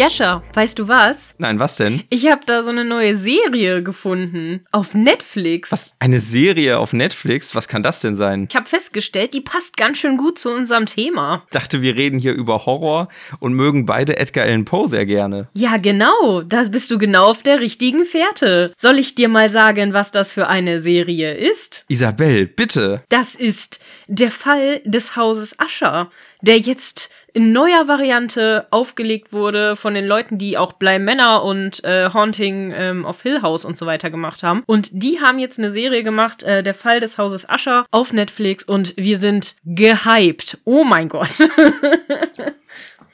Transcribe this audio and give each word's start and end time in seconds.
Jascha, 0.00 0.42
weißt 0.54 0.78
du 0.78 0.88
was? 0.88 1.34
Nein, 1.36 1.60
was 1.60 1.76
denn? 1.76 2.04
Ich 2.08 2.26
habe 2.30 2.40
da 2.46 2.62
so 2.62 2.70
eine 2.70 2.86
neue 2.86 3.16
Serie 3.16 3.82
gefunden. 3.82 4.64
Auf 4.72 4.94
Netflix. 4.94 5.72
Was? 5.72 5.92
Eine 5.98 6.20
Serie 6.20 6.78
auf 6.78 6.94
Netflix? 6.94 7.54
Was 7.54 7.68
kann 7.68 7.82
das 7.82 8.00
denn 8.00 8.16
sein? 8.16 8.46
Ich 8.48 8.56
habe 8.56 8.64
festgestellt, 8.64 9.34
die 9.34 9.42
passt 9.42 9.76
ganz 9.76 9.98
schön 9.98 10.16
gut 10.16 10.38
zu 10.38 10.54
unserem 10.54 10.86
Thema. 10.86 11.42
Ich 11.44 11.50
dachte, 11.50 11.82
wir 11.82 11.96
reden 11.96 12.18
hier 12.18 12.32
über 12.32 12.64
Horror 12.64 13.08
und 13.40 13.52
mögen 13.52 13.84
beide 13.84 14.16
Edgar 14.16 14.46
Allan 14.46 14.64
Poe 14.64 14.88
sehr 14.88 15.04
gerne. 15.04 15.48
Ja, 15.52 15.76
genau. 15.76 16.40
Da 16.46 16.62
bist 16.62 16.90
du 16.90 16.96
genau 16.96 17.26
auf 17.26 17.42
der 17.42 17.60
richtigen 17.60 18.06
Fährte. 18.06 18.72
Soll 18.78 18.98
ich 18.98 19.16
dir 19.16 19.28
mal 19.28 19.50
sagen, 19.50 19.92
was 19.92 20.12
das 20.12 20.32
für 20.32 20.48
eine 20.48 20.80
Serie 20.80 21.34
ist? 21.34 21.84
Isabel, 21.88 22.46
bitte. 22.46 23.02
Das 23.10 23.34
ist 23.34 23.80
der 24.08 24.30
Fall 24.30 24.80
des 24.86 25.14
Hauses 25.14 25.58
Ascher, 25.58 26.10
der 26.40 26.56
jetzt 26.56 27.10
in 27.32 27.52
neuer 27.52 27.88
Variante 27.88 28.66
aufgelegt 28.70 29.32
wurde 29.32 29.76
von 29.76 29.94
den 29.94 30.06
Leuten, 30.06 30.38
die 30.38 30.58
auch 30.58 30.74
Bly 30.74 30.98
Manor 30.98 31.44
und 31.44 31.82
äh, 31.84 32.10
Haunting 32.12 32.72
ähm, 32.76 33.04
of 33.04 33.22
Hill 33.22 33.42
House 33.42 33.64
und 33.64 33.76
so 33.76 33.86
weiter 33.86 34.10
gemacht 34.10 34.42
haben. 34.42 34.62
Und 34.66 34.90
die 34.92 35.20
haben 35.20 35.38
jetzt 35.38 35.58
eine 35.58 35.70
Serie 35.70 36.02
gemacht, 36.02 36.42
äh, 36.42 36.62
der 36.62 36.74
Fall 36.74 37.00
des 37.00 37.18
Hauses 37.18 37.48
Ascher 37.48 37.86
auf 37.90 38.12
Netflix 38.12 38.64
und 38.64 38.94
wir 38.96 39.16
sind 39.16 39.56
gehypt. 39.64 40.58
Oh 40.64 40.84
mein 40.84 41.08
Gott. 41.08 41.30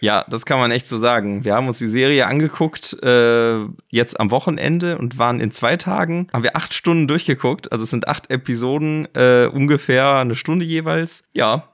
Ja, 0.01 0.25
das 0.29 0.45
kann 0.45 0.59
man 0.59 0.71
echt 0.71 0.87
so 0.87 0.99
sagen. 0.99 1.45
Wir 1.45 1.55
haben 1.55 1.69
uns 1.69 1.79
die 1.79 1.87
Serie 1.87 2.27
angeguckt, 2.27 3.03
äh, 3.03 3.65
jetzt 3.89 4.21
am 4.21 4.31
Wochenende 4.31 4.99
und 4.99 5.19
waren 5.19 5.41
in 5.41 5.51
zwei 5.51 5.77
Tagen, 5.77 6.29
haben 6.33 6.43
wir 6.43 6.57
acht 6.57 6.75
Stunden 6.75 7.09
durchgeguckt. 7.09 7.73
Also 7.73 7.85
es 7.85 7.91
sind 7.91 8.07
acht 8.07 8.31
Episoden, 8.31 9.09
äh, 9.15 9.47
ungefähr 9.47 10.17
eine 10.17 10.37
Stunde 10.37 10.65
jeweils. 10.65 11.25
Ja, 11.33 11.69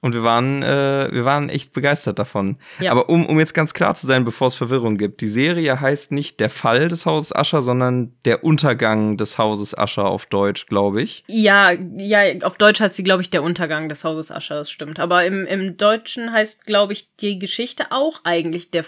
und 0.00 0.14
wir 0.14 0.22
waren, 0.22 0.62
äh, 0.62 1.08
wir 1.10 1.24
waren 1.24 1.48
echt 1.48 1.72
begeistert 1.72 2.18
davon. 2.18 2.58
Ja. 2.80 2.92
Aber 2.92 3.08
um, 3.08 3.26
um 3.26 3.38
jetzt 3.38 3.54
ganz 3.54 3.74
klar 3.74 3.94
zu 3.94 4.06
sein, 4.06 4.24
bevor 4.24 4.48
es 4.48 4.54
Verwirrung 4.54 4.98
gibt, 4.98 5.20
die 5.20 5.26
Serie 5.26 5.80
heißt 5.80 6.12
nicht 6.12 6.40
der 6.40 6.50
Fall 6.50 6.88
des 6.88 7.06
Hauses 7.06 7.34
Ascher, 7.34 7.62
sondern 7.62 8.12
der 8.24 8.44
Untergang 8.44 9.16
des 9.16 9.38
Hauses 9.38 9.76
Ascher 9.76 10.06
auf 10.06 10.26
Deutsch, 10.26 10.66
glaube 10.66 11.02
ich. 11.02 11.24
Ja, 11.28 11.72
ja, 11.72 12.20
auf 12.42 12.58
Deutsch 12.58 12.80
heißt 12.80 12.96
sie, 12.96 13.04
glaube 13.04 13.22
ich, 13.22 13.30
der 13.30 13.42
Untergang 13.42 13.88
des 13.88 14.04
Hauses 14.04 14.30
Ascher, 14.30 14.56
das 14.56 14.70
stimmt. 14.70 15.00
Aber 15.00 15.24
im, 15.24 15.46
im 15.46 15.76
Deutschen 15.76 16.32
heißt, 16.32 16.66
glaube 16.66 16.92
ich, 16.92 17.14
die 17.16 17.38
Geschichte 17.38 17.86
auch 17.90 18.20
eigentlich 18.24 18.70
der 18.70 18.84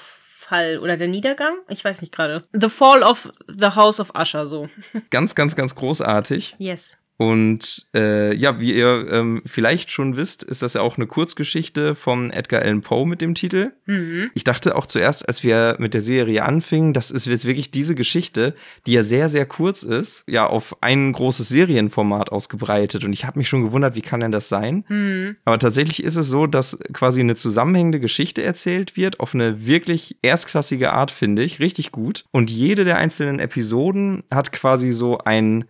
Fall 0.48 0.78
oder 0.78 0.96
der 0.96 1.08
Niedergang? 1.08 1.54
Ich 1.68 1.84
weiß 1.84 2.00
nicht 2.00 2.14
gerade. 2.14 2.44
The 2.52 2.68
Fall 2.68 3.02
of 3.02 3.30
the 3.46 3.74
House 3.74 4.00
of 4.00 4.12
Usher, 4.14 4.46
so. 4.46 4.68
Ganz, 5.10 5.34
ganz, 5.34 5.56
ganz 5.56 5.74
großartig. 5.74 6.56
Yes. 6.58 6.96
Und 7.18 7.88
äh, 7.94 8.32
ja, 8.36 8.60
wie 8.60 8.74
ihr 8.74 9.08
ähm, 9.10 9.42
vielleicht 9.44 9.90
schon 9.90 10.16
wisst, 10.16 10.44
ist 10.44 10.62
das 10.62 10.74
ja 10.74 10.82
auch 10.82 10.98
eine 10.98 11.08
Kurzgeschichte 11.08 11.96
von 11.96 12.30
Edgar 12.30 12.62
Allan 12.62 12.80
Poe 12.80 13.08
mit 13.08 13.20
dem 13.20 13.34
Titel. 13.34 13.72
Mhm. 13.86 14.30
Ich 14.34 14.44
dachte 14.44 14.76
auch 14.76 14.86
zuerst, 14.86 15.26
als 15.26 15.42
wir 15.42 15.74
mit 15.80 15.94
der 15.94 16.00
Serie 16.00 16.44
anfingen, 16.44 16.92
das 16.92 17.10
ist 17.10 17.26
jetzt 17.26 17.44
wirklich 17.44 17.72
diese 17.72 17.96
Geschichte, 17.96 18.54
die 18.86 18.92
ja 18.92 19.02
sehr, 19.02 19.28
sehr 19.28 19.46
kurz 19.46 19.82
ist, 19.82 20.22
ja 20.28 20.46
auf 20.46 20.76
ein 20.80 21.12
großes 21.12 21.48
Serienformat 21.48 22.30
ausgebreitet. 22.30 23.02
Und 23.02 23.12
ich 23.12 23.24
habe 23.24 23.40
mich 23.40 23.48
schon 23.48 23.64
gewundert, 23.64 23.96
wie 23.96 24.02
kann 24.02 24.20
denn 24.20 24.30
das 24.30 24.48
sein? 24.48 24.84
Mhm. 24.88 25.34
Aber 25.44 25.58
tatsächlich 25.58 26.04
ist 26.04 26.16
es 26.16 26.28
so, 26.28 26.46
dass 26.46 26.78
quasi 26.92 27.18
eine 27.18 27.34
zusammenhängende 27.34 27.98
Geschichte 27.98 28.44
erzählt 28.44 28.96
wird, 28.96 29.18
auf 29.18 29.34
eine 29.34 29.66
wirklich 29.66 30.18
erstklassige 30.22 30.92
Art, 30.92 31.10
finde 31.10 31.42
ich, 31.42 31.58
richtig 31.58 31.90
gut. 31.90 32.26
Und 32.30 32.48
jede 32.48 32.84
der 32.84 32.98
einzelnen 32.98 33.40
Episoden 33.40 34.22
hat 34.30 34.52
quasi 34.52 34.92
so 34.92 35.18
ein 35.18 35.64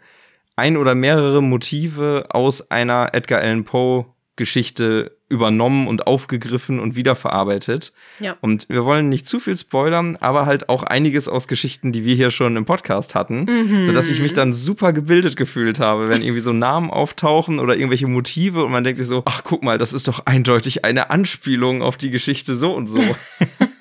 ein 0.58 0.76
oder 0.76 0.94
mehrere 0.94 1.42
Motive 1.42 2.26
aus 2.30 2.70
einer 2.70 3.10
Edgar 3.12 3.40
Allan 3.40 3.64
Poe 3.64 4.06
Geschichte 4.38 5.18
übernommen 5.28 5.88
und 5.88 6.06
aufgegriffen 6.06 6.80
und 6.80 6.96
wiederverarbeitet. 6.96 7.92
Ja. 8.18 8.36
Und 8.40 8.66
wir 8.68 8.84
wollen 8.84 9.08
nicht 9.08 9.26
zu 9.26 9.40
viel 9.40 9.56
spoilern, 9.56 10.16
aber 10.16 10.46
halt 10.46 10.68
auch 10.68 10.84
einiges 10.84 11.28
aus 11.28 11.48
Geschichten, 11.48 11.92
die 11.92 12.04
wir 12.04 12.14
hier 12.14 12.30
schon 12.30 12.56
im 12.56 12.64
Podcast 12.64 13.14
hatten, 13.14 13.44
mhm. 13.44 13.84
sodass 13.84 14.08
ich 14.10 14.20
mich 14.20 14.32
dann 14.32 14.54
super 14.54 14.92
gebildet 14.92 15.36
gefühlt 15.36 15.80
habe, 15.80 16.08
wenn 16.08 16.22
irgendwie 16.22 16.40
so 16.40 16.52
Namen 16.52 16.90
auftauchen 16.90 17.58
oder 17.58 17.76
irgendwelche 17.76 18.06
Motive 18.06 18.64
und 18.64 18.72
man 18.72 18.84
denkt 18.84 18.98
sich 18.98 19.08
so, 19.08 19.22
ach 19.26 19.42
guck 19.44 19.62
mal, 19.62 19.76
das 19.76 19.92
ist 19.92 20.08
doch 20.08 20.24
eindeutig 20.24 20.84
eine 20.84 21.10
Anspielung 21.10 21.82
auf 21.82 21.96
die 21.96 22.10
Geschichte 22.10 22.54
so 22.54 22.72
und 22.74 22.86
so. 22.86 23.02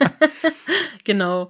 genau. 1.05 1.49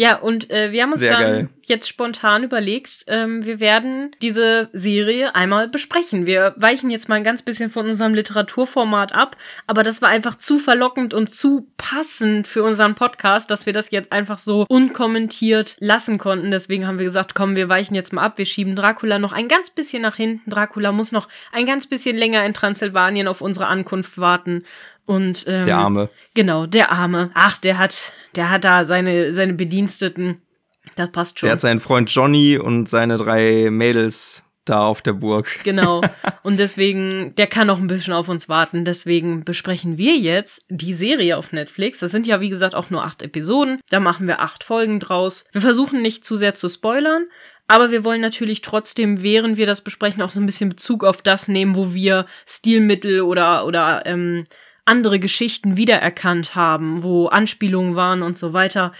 Ja, 0.00 0.16
und 0.16 0.48
äh, 0.52 0.70
wir 0.70 0.84
haben 0.84 0.92
uns 0.92 1.00
Sehr 1.00 1.10
dann 1.10 1.22
geil. 1.22 1.48
jetzt 1.66 1.88
spontan 1.88 2.44
überlegt, 2.44 3.02
ähm, 3.08 3.44
wir 3.44 3.58
werden 3.58 4.12
diese 4.22 4.68
Serie 4.72 5.34
einmal 5.34 5.68
besprechen. 5.68 6.24
Wir 6.24 6.54
weichen 6.56 6.88
jetzt 6.88 7.08
mal 7.08 7.16
ein 7.16 7.24
ganz 7.24 7.42
bisschen 7.42 7.68
von 7.68 7.86
unserem 7.86 8.14
Literaturformat 8.14 9.12
ab, 9.12 9.36
aber 9.66 9.82
das 9.82 10.00
war 10.00 10.08
einfach 10.08 10.38
zu 10.38 10.58
verlockend 10.58 11.14
und 11.14 11.30
zu 11.30 11.66
passend 11.78 12.46
für 12.46 12.62
unseren 12.62 12.94
Podcast, 12.94 13.50
dass 13.50 13.66
wir 13.66 13.72
das 13.72 13.90
jetzt 13.90 14.12
einfach 14.12 14.38
so 14.38 14.66
unkommentiert 14.68 15.74
lassen 15.80 16.18
konnten. 16.18 16.52
Deswegen 16.52 16.86
haben 16.86 16.98
wir 16.98 17.04
gesagt, 17.04 17.34
komm, 17.34 17.56
wir 17.56 17.68
weichen 17.68 17.96
jetzt 17.96 18.12
mal 18.12 18.22
ab, 18.22 18.38
wir 18.38 18.46
schieben 18.46 18.76
Dracula 18.76 19.18
noch 19.18 19.32
ein 19.32 19.48
ganz 19.48 19.70
bisschen 19.70 20.02
nach 20.02 20.14
hinten. 20.14 20.48
Dracula 20.48 20.92
muss 20.92 21.10
noch 21.10 21.26
ein 21.50 21.66
ganz 21.66 21.88
bisschen 21.88 22.16
länger 22.16 22.46
in 22.46 22.54
Transsilvanien 22.54 23.26
auf 23.26 23.40
unsere 23.40 23.66
Ankunft 23.66 24.16
warten. 24.16 24.62
Und 25.08 25.46
ähm, 25.48 25.64
der 25.64 25.78
Arme. 25.78 26.10
Genau, 26.34 26.66
der 26.66 26.92
Arme. 26.92 27.30
Ach, 27.32 27.56
der 27.56 27.78
hat, 27.78 28.12
der 28.36 28.50
hat 28.50 28.64
da 28.64 28.84
seine, 28.84 29.32
seine 29.32 29.54
Bediensteten. 29.54 30.42
Das 30.96 31.10
passt 31.10 31.38
schon. 31.38 31.46
Der 31.46 31.52
hat 31.52 31.62
seinen 31.62 31.80
Freund 31.80 32.10
Johnny 32.10 32.58
und 32.58 32.90
seine 32.90 33.16
drei 33.16 33.70
Mädels 33.70 34.44
da 34.66 34.82
auf 34.82 35.00
der 35.00 35.14
Burg. 35.14 35.60
Genau. 35.64 36.02
Und 36.42 36.58
deswegen, 36.58 37.34
der 37.36 37.46
kann 37.46 37.68
noch 37.68 37.78
ein 37.78 37.86
bisschen 37.86 38.12
auf 38.12 38.28
uns 38.28 38.50
warten. 38.50 38.84
Deswegen 38.84 39.44
besprechen 39.44 39.96
wir 39.96 40.14
jetzt 40.18 40.66
die 40.68 40.92
Serie 40.92 41.38
auf 41.38 41.52
Netflix. 41.52 42.00
Das 42.00 42.10
sind 42.10 42.26
ja, 42.26 42.42
wie 42.42 42.50
gesagt, 42.50 42.74
auch 42.74 42.90
nur 42.90 43.02
acht 43.02 43.22
Episoden. 43.22 43.80
Da 43.88 44.00
machen 44.00 44.26
wir 44.26 44.40
acht 44.40 44.62
Folgen 44.62 45.00
draus. 45.00 45.46
Wir 45.52 45.62
versuchen 45.62 46.02
nicht 46.02 46.22
zu 46.22 46.36
sehr 46.36 46.52
zu 46.52 46.68
spoilern. 46.68 47.24
Aber 47.66 47.90
wir 47.90 48.04
wollen 48.04 48.20
natürlich 48.20 48.60
trotzdem, 48.60 49.22
während 49.22 49.56
wir 49.56 49.66
das 49.66 49.80
besprechen, 49.80 50.20
auch 50.20 50.30
so 50.30 50.40
ein 50.40 50.46
bisschen 50.46 50.68
Bezug 50.68 51.02
auf 51.02 51.22
das 51.22 51.48
nehmen, 51.48 51.76
wo 51.76 51.94
wir 51.94 52.26
Stilmittel 52.46 53.22
oder, 53.22 53.64
oder 53.64 54.04
ähm, 54.04 54.44
andere 54.88 55.18
Geschichten 55.18 55.76
wiedererkannt 55.76 56.54
haben, 56.54 57.02
wo 57.02 57.26
Anspielungen 57.26 57.94
waren 57.94 58.22
und 58.22 58.36
so 58.36 58.52
weiter. 58.52 58.92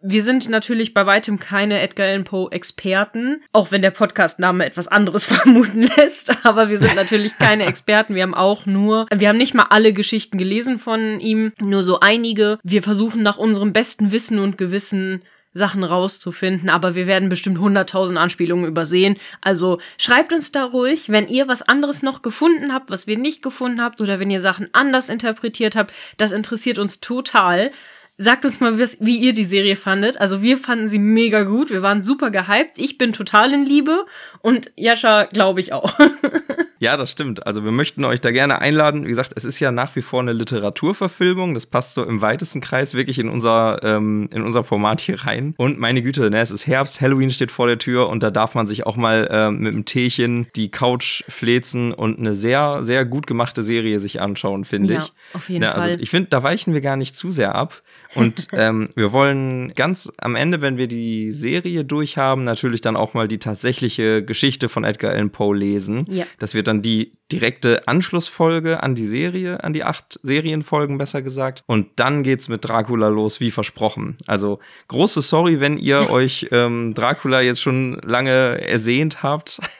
Wir 0.00 0.22
sind 0.22 0.48
natürlich 0.48 0.94
bei 0.94 1.06
weitem 1.06 1.38
keine 1.38 1.80
Edgar 1.80 2.06
Allan 2.06 2.24
Poe 2.24 2.50
Experten, 2.52 3.42
auch 3.52 3.72
wenn 3.72 3.82
der 3.82 3.90
Podcastname 3.90 4.64
etwas 4.64 4.88
anderes 4.88 5.26
vermuten 5.32 5.88
lässt, 5.96 6.46
aber 6.46 6.70
wir 6.70 6.78
sind 6.78 6.94
natürlich 6.94 7.36
keine 7.38 7.66
Experten. 7.66 8.14
Wir 8.14 8.22
haben 8.22 8.34
auch 8.34 8.66
nur, 8.66 9.06
wir 9.12 9.28
haben 9.28 9.38
nicht 9.38 9.54
mal 9.54 9.66
alle 9.70 9.92
Geschichten 9.92 10.38
gelesen 10.38 10.78
von 10.78 11.18
ihm, 11.20 11.52
nur 11.60 11.82
so 11.82 12.00
einige. 12.00 12.58
Wir 12.62 12.82
versuchen 12.82 13.22
nach 13.22 13.38
unserem 13.38 13.72
besten 13.72 14.12
Wissen 14.12 14.38
und 14.38 14.56
Gewissen 14.56 15.22
Sachen 15.54 15.84
rauszufinden, 15.84 16.70
aber 16.70 16.94
wir 16.94 17.06
werden 17.06 17.28
bestimmt 17.28 17.58
100.000 17.58 18.16
Anspielungen 18.16 18.66
übersehen. 18.66 19.16
Also 19.40 19.78
schreibt 19.98 20.32
uns 20.32 20.52
da 20.52 20.64
ruhig, 20.64 21.10
wenn 21.10 21.28
ihr 21.28 21.48
was 21.48 21.62
anderes 21.62 22.02
noch 22.02 22.22
gefunden 22.22 22.72
habt, 22.72 22.90
was 22.90 23.06
wir 23.06 23.18
nicht 23.18 23.42
gefunden 23.42 23.82
habt 23.82 24.00
oder 24.00 24.18
wenn 24.18 24.30
ihr 24.30 24.40
Sachen 24.40 24.68
anders 24.72 25.08
interpretiert 25.08 25.76
habt. 25.76 25.92
Das 26.16 26.32
interessiert 26.32 26.78
uns 26.78 27.00
total. 27.00 27.70
Sagt 28.18 28.44
uns 28.44 28.60
mal, 28.60 28.78
wie 28.78 29.16
ihr 29.16 29.32
die 29.32 29.44
Serie 29.44 29.74
fandet. 29.74 30.20
Also 30.20 30.42
wir 30.42 30.56
fanden 30.56 30.86
sie 30.86 30.98
mega 30.98 31.42
gut. 31.42 31.70
Wir 31.70 31.82
waren 31.82 32.02
super 32.02 32.30
gehypt. 32.30 32.74
Ich 32.76 32.98
bin 32.98 33.12
total 33.12 33.52
in 33.52 33.64
Liebe 33.64 34.04
und 34.40 34.70
Jascha 34.76 35.24
glaube 35.24 35.60
ich 35.60 35.72
auch. 35.72 35.98
Ja, 36.82 36.96
das 36.96 37.12
stimmt. 37.12 37.46
Also 37.46 37.62
wir 37.62 37.70
möchten 37.70 38.04
euch 38.04 38.20
da 38.20 38.32
gerne 38.32 38.60
einladen. 38.60 39.04
Wie 39.04 39.08
gesagt, 39.08 39.34
es 39.36 39.44
ist 39.44 39.60
ja 39.60 39.70
nach 39.70 39.94
wie 39.94 40.02
vor 40.02 40.18
eine 40.18 40.32
Literaturverfilmung. 40.32 41.54
Das 41.54 41.64
passt 41.64 41.94
so 41.94 42.02
im 42.02 42.22
weitesten 42.22 42.60
Kreis 42.60 42.92
wirklich 42.92 43.20
in 43.20 43.28
unser, 43.28 43.78
ähm, 43.84 44.28
in 44.32 44.42
unser 44.42 44.64
Format 44.64 45.00
hier 45.00 45.20
rein. 45.20 45.54
Und 45.58 45.78
meine 45.78 46.02
Güte, 46.02 46.28
ne, 46.28 46.40
es 46.40 46.50
ist 46.50 46.66
Herbst, 46.66 47.00
Halloween 47.00 47.30
steht 47.30 47.52
vor 47.52 47.68
der 47.68 47.78
Tür 47.78 48.08
und 48.08 48.24
da 48.24 48.32
darf 48.32 48.56
man 48.56 48.66
sich 48.66 48.84
auch 48.84 48.96
mal 48.96 49.28
ähm, 49.30 49.58
mit 49.58 49.74
einem 49.74 49.84
Teechen 49.84 50.48
die 50.56 50.72
Couch 50.72 51.22
flezen 51.28 51.94
und 51.94 52.18
eine 52.18 52.34
sehr, 52.34 52.82
sehr 52.82 53.04
gut 53.04 53.28
gemachte 53.28 53.62
Serie 53.62 54.00
sich 54.00 54.20
anschauen, 54.20 54.64
finde 54.64 54.94
ja, 54.94 55.00
ich. 55.02 55.12
Auf 55.34 55.48
jeden 55.50 55.60
ne, 55.60 55.72
also 55.72 55.86
Fall. 55.86 56.02
Ich 56.02 56.10
finde, 56.10 56.30
da 56.30 56.42
weichen 56.42 56.74
wir 56.74 56.80
gar 56.80 56.96
nicht 56.96 57.14
zu 57.14 57.30
sehr 57.30 57.54
ab. 57.54 57.80
Und 58.14 58.48
ähm, 58.52 58.90
wir 58.94 59.12
wollen 59.12 59.74
ganz 59.74 60.12
am 60.18 60.34
Ende, 60.34 60.60
wenn 60.60 60.76
wir 60.76 60.88
die 60.88 61.30
Serie 61.30 61.84
durchhaben, 61.84 62.44
natürlich 62.44 62.80
dann 62.80 62.96
auch 62.96 63.14
mal 63.14 63.28
die 63.28 63.38
tatsächliche 63.38 64.24
Geschichte 64.24 64.68
von 64.68 64.84
Edgar 64.84 65.12
Allan 65.12 65.30
Poe 65.30 65.56
lesen. 65.56 66.04
Ja. 66.10 66.26
Das 66.38 66.54
wird 66.54 66.68
dann 66.68 66.82
die 66.82 67.12
direkte 67.32 67.88
Anschlussfolge 67.88 68.82
an 68.82 68.94
die 68.94 69.06
Serie, 69.06 69.64
an 69.64 69.72
die 69.72 69.84
acht 69.84 70.20
Serienfolgen 70.22 70.98
besser 70.98 71.22
gesagt. 71.22 71.62
Und 71.66 71.88
dann 71.96 72.22
geht's 72.22 72.48
mit 72.48 72.64
Dracula 72.64 73.08
los, 73.08 73.40
wie 73.40 73.50
versprochen. 73.50 74.18
Also 74.26 74.58
große 74.88 75.22
Sorry, 75.22 75.58
wenn 75.60 75.78
ihr 75.78 76.10
euch 76.10 76.48
ähm, 76.52 76.94
Dracula 76.94 77.40
jetzt 77.40 77.60
schon 77.60 77.98
lange 78.04 78.60
ersehnt 78.60 79.22
habt. 79.22 79.60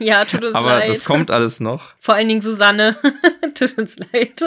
Ja, 0.00 0.24
tut 0.24 0.42
uns 0.44 0.54
Aber 0.54 0.68
leid. 0.68 0.82
Aber 0.84 0.92
das 0.92 1.04
kommt 1.04 1.30
alles 1.30 1.60
noch. 1.60 1.94
Vor 2.00 2.14
allen 2.14 2.26
Dingen 2.26 2.40
Susanne. 2.40 2.96
tut 3.54 3.78
uns 3.78 3.96
leid. 3.98 4.42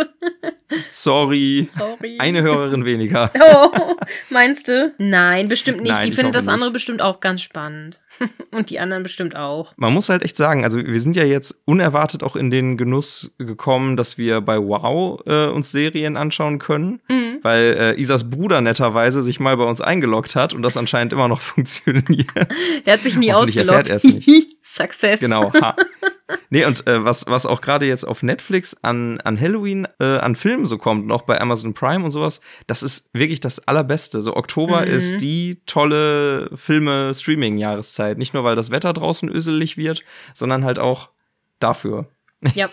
Sorry. 0.89 1.67
Sorry. 1.71 2.17
Eine 2.19 2.41
Hörerin 2.41 2.83
weniger. 2.83 3.28
Oh, 3.41 3.95
meinst 4.29 4.67
du? 4.67 4.93
Nein, 4.97 5.47
bestimmt 5.47 5.81
nicht. 5.81 5.91
Nein, 5.91 6.05
die 6.05 6.11
finden 6.11 6.31
das 6.31 6.45
nicht. 6.45 6.53
andere 6.53 6.71
bestimmt 6.71 7.01
auch 7.01 7.19
ganz 7.19 7.41
spannend. 7.41 7.99
Und 8.51 8.69
die 8.69 8.79
anderen 8.79 9.03
bestimmt 9.03 9.35
auch. 9.35 9.73
Man 9.77 9.93
muss 9.93 10.09
halt 10.09 10.23
echt 10.23 10.35
sagen, 10.35 10.63
also 10.63 10.83
wir 10.83 10.99
sind 10.99 11.15
ja 11.15 11.23
jetzt 11.23 11.61
unerwartet 11.65 12.23
auch 12.23 12.35
in 12.35 12.51
den 12.51 12.77
Genuss 12.77 13.33
gekommen, 13.37 13.95
dass 13.95 14.17
wir 14.17 14.41
bei 14.41 14.57
Wow 14.57 15.21
äh, 15.25 15.47
uns 15.47 15.71
Serien 15.71 16.17
anschauen 16.17 16.59
können, 16.59 16.99
mhm. 17.07 17.39
weil 17.43 17.75
äh, 17.79 17.99
Isas 17.99 18.29
Bruder 18.29 18.61
netterweise 18.61 19.21
sich 19.21 19.39
mal 19.39 19.55
bei 19.57 19.63
uns 19.63 19.81
eingeloggt 19.81 20.35
hat 20.35 20.53
und 20.53 20.61
das 20.63 20.75
anscheinend 20.75 21.13
immer 21.13 21.27
noch 21.27 21.41
funktioniert. 21.41 22.27
Der 22.85 22.93
hat 22.93 23.03
sich 23.03 23.15
nie 23.15 23.33
ausgeloggt. 23.33 23.89
Nicht. 24.03 24.57
Success. 24.61 25.19
Genau. 25.19 25.51
Ha. 25.53 25.75
Nee, 26.49 26.65
und 26.65 26.85
äh, 26.87 27.03
was, 27.03 27.27
was 27.27 27.45
auch 27.45 27.61
gerade 27.61 27.85
jetzt 27.85 28.05
auf 28.07 28.23
Netflix 28.23 28.77
an, 28.83 29.19
an 29.21 29.39
Halloween 29.39 29.87
äh, 29.99 30.17
an 30.17 30.35
Filmen 30.35 30.65
so 30.65 30.77
kommt 30.77 31.03
und 31.03 31.11
auch 31.11 31.23
bei 31.23 31.39
Amazon 31.39 31.73
Prime 31.73 32.03
und 32.03 32.11
sowas, 32.11 32.41
das 32.67 32.83
ist 32.83 33.09
wirklich 33.13 33.39
das 33.39 33.67
Allerbeste. 33.67 34.21
So 34.21 34.35
Oktober 34.35 34.81
mhm. 34.81 34.91
ist 34.91 35.17
die 35.17 35.61
tolle 35.65 36.49
Filme-Streaming-Jahreszeit. 36.55 38.17
Nicht 38.17 38.33
nur, 38.33 38.43
weil 38.43 38.55
das 38.55 38.71
Wetter 38.71 38.93
draußen 38.93 39.29
öselig 39.29 39.77
wird, 39.77 40.03
sondern 40.33 40.65
halt 40.65 40.79
auch 40.79 41.09
dafür. 41.59 42.07
Ja, 42.55 42.69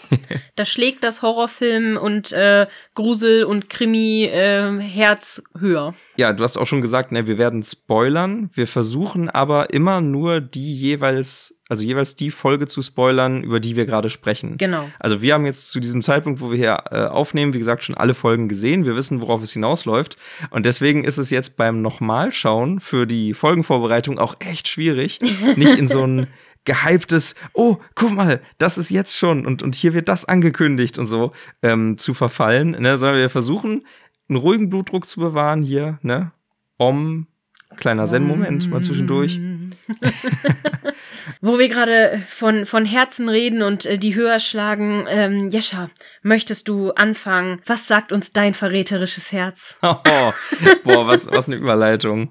da 0.54 0.64
schlägt 0.64 1.02
das 1.02 1.22
Horrorfilm 1.22 1.96
und 1.96 2.32
äh, 2.32 2.66
Grusel 2.94 3.44
und 3.44 3.68
Krimi 3.68 4.24
äh, 4.24 4.78
Herz 4.80 5.42
höher. 5.58 5.94
Ja, 6.16 6.32
du 6.32 6.44
hast 6.44 6.56
auch 6.56 6.66
schon 6.66 6.82
gesagt, 6.82 7.10
ne, 7.10 7.26
wir 7.26 7.36
werden 7.36 7.62
spoilern. 7.62 8.48
Wir 8.54 8.68
versuchen 8.68 9.28
aber 9.28 9.70
immer 9.70 10.00
nur 10.00 10.40
die 10.40 10.74
jeweils, 10.76 11.58
also 11.68 11.82
jeweils 11.82 12.14
die 12.14 12.30
Folge 12.30 12.68
zu 12.68 12.80
spoilern, 12.80 13.42
über 13.42 13.58
die 13.58 13.74
wir 13.74 13.86
gerade 13.86 14.08
sprechen. 14.08 14.56
Genau. 14.56 14.88
Also 15.00 15.20
wir 15.20 15.34
haben 15.34 15.46
jetzt 15.46 15.70
zu 15.70 15.80
diesem 15.80 16.00
Zeitpunkt, 16.00 16.40
wo 16.40 16.52
wir 16.52 16.58
hier 16.58 16.84
äh, 16.92 17.06
aufnehmen, 17.06 17.52
wie 17.52 17.58
gesagt, 17.58 17.82
schon 17.82 17.96
alle 17.96 18.14
Folgen 18.14 18.48
gesehen. 18.48 18.86
Wir 18.86 18.94
wissen, 18.94 19.20
worauf 19.20 19.42
es 19.42 19.52
hinausläuft. 19.52 20.16
Und 20.50 20.64
deswegen 20.64 21.02
ist 21.02 21.18
es 21.18 21.30
jetzt 21.30 21.56
beim 21.56 21.82
Nochmalschauen 21.82 22.78
für 22.78 23.06
die 23.06 23.34
Folgenvorbereitung 23.34 24.18
auch 24.20 24.36
echt 24.38 24.68
schwierig, 24.68 25.18
nicht 25.56 25.76
in 25.76 25.88
so 25.88 26.06
ein 26.06 26.28
gehyptes, 26.66 27.34
oh, 27.54 27.78
guck 27.94 28.12
mal, 28.12 28.42
das 28.58 28.76
ist 28.76 28.90
jetzt 28.90 29.16
schon 29.16 29.46
und, 29.46 29.62
und 29.62 29.74
hier 29.74 29.94
wird 29.94 30.08
das 30.08 30.26
angekündigt 30.26 30.98
und 30.98 31.06
so 31.06 31.32
ähm, 31.62 31.96
zu 31.96 32.12
verfallen, 32.12 32.72
ne, 32.72 32.98
sondern 32.98 33.16
wir 33.16 33.30
versuchen, 33.30 33.86
einen 34.28 34.36
ruhigen 34.36 34.68
Blutdruck 34.68 35.08
zu 35.08 35.20
bewahren 35.20 35.62
hier, 35.62 35.98
ne, 36.02 36.32
um, 36.76 37.26
kleiner 37.76 38.06
Zen-Moment 38.06 38.70
mal 38.70 38.82
zwischendurch. 38.82 39.40
Wo 41.40 41.58
wir 41.58 41.68
gerade 41.68 42.22
von, 42.28 42.66
von 42.66 42.84
Herzen 42.84 43.28
reden 43.28 43.62
und 43.62 43.86
äh, 43.86 43.98
die 43.98 44.14
höher 44.14 44.38
schlagen, 44.38 45.06
ähm, 45.08 45.48
Jescha, 45.48 45.90
möchtest 46.22 46.68
du 46.68 46.92
anfangen? 46.92 47.60
Was 47.66 47.86
sagt 47.86 48.12
uns 48.12 48.32
dein 48.32 48.54
verräterisches 48.54 49.32
Herz? 49.32 49.76
Oh, 50.08 50.32
boah, 50.84 51.06
was, 51.06 51.30
was 51.30 51.48
eine 51.48 51.56
Überleitung. 51.56 52.30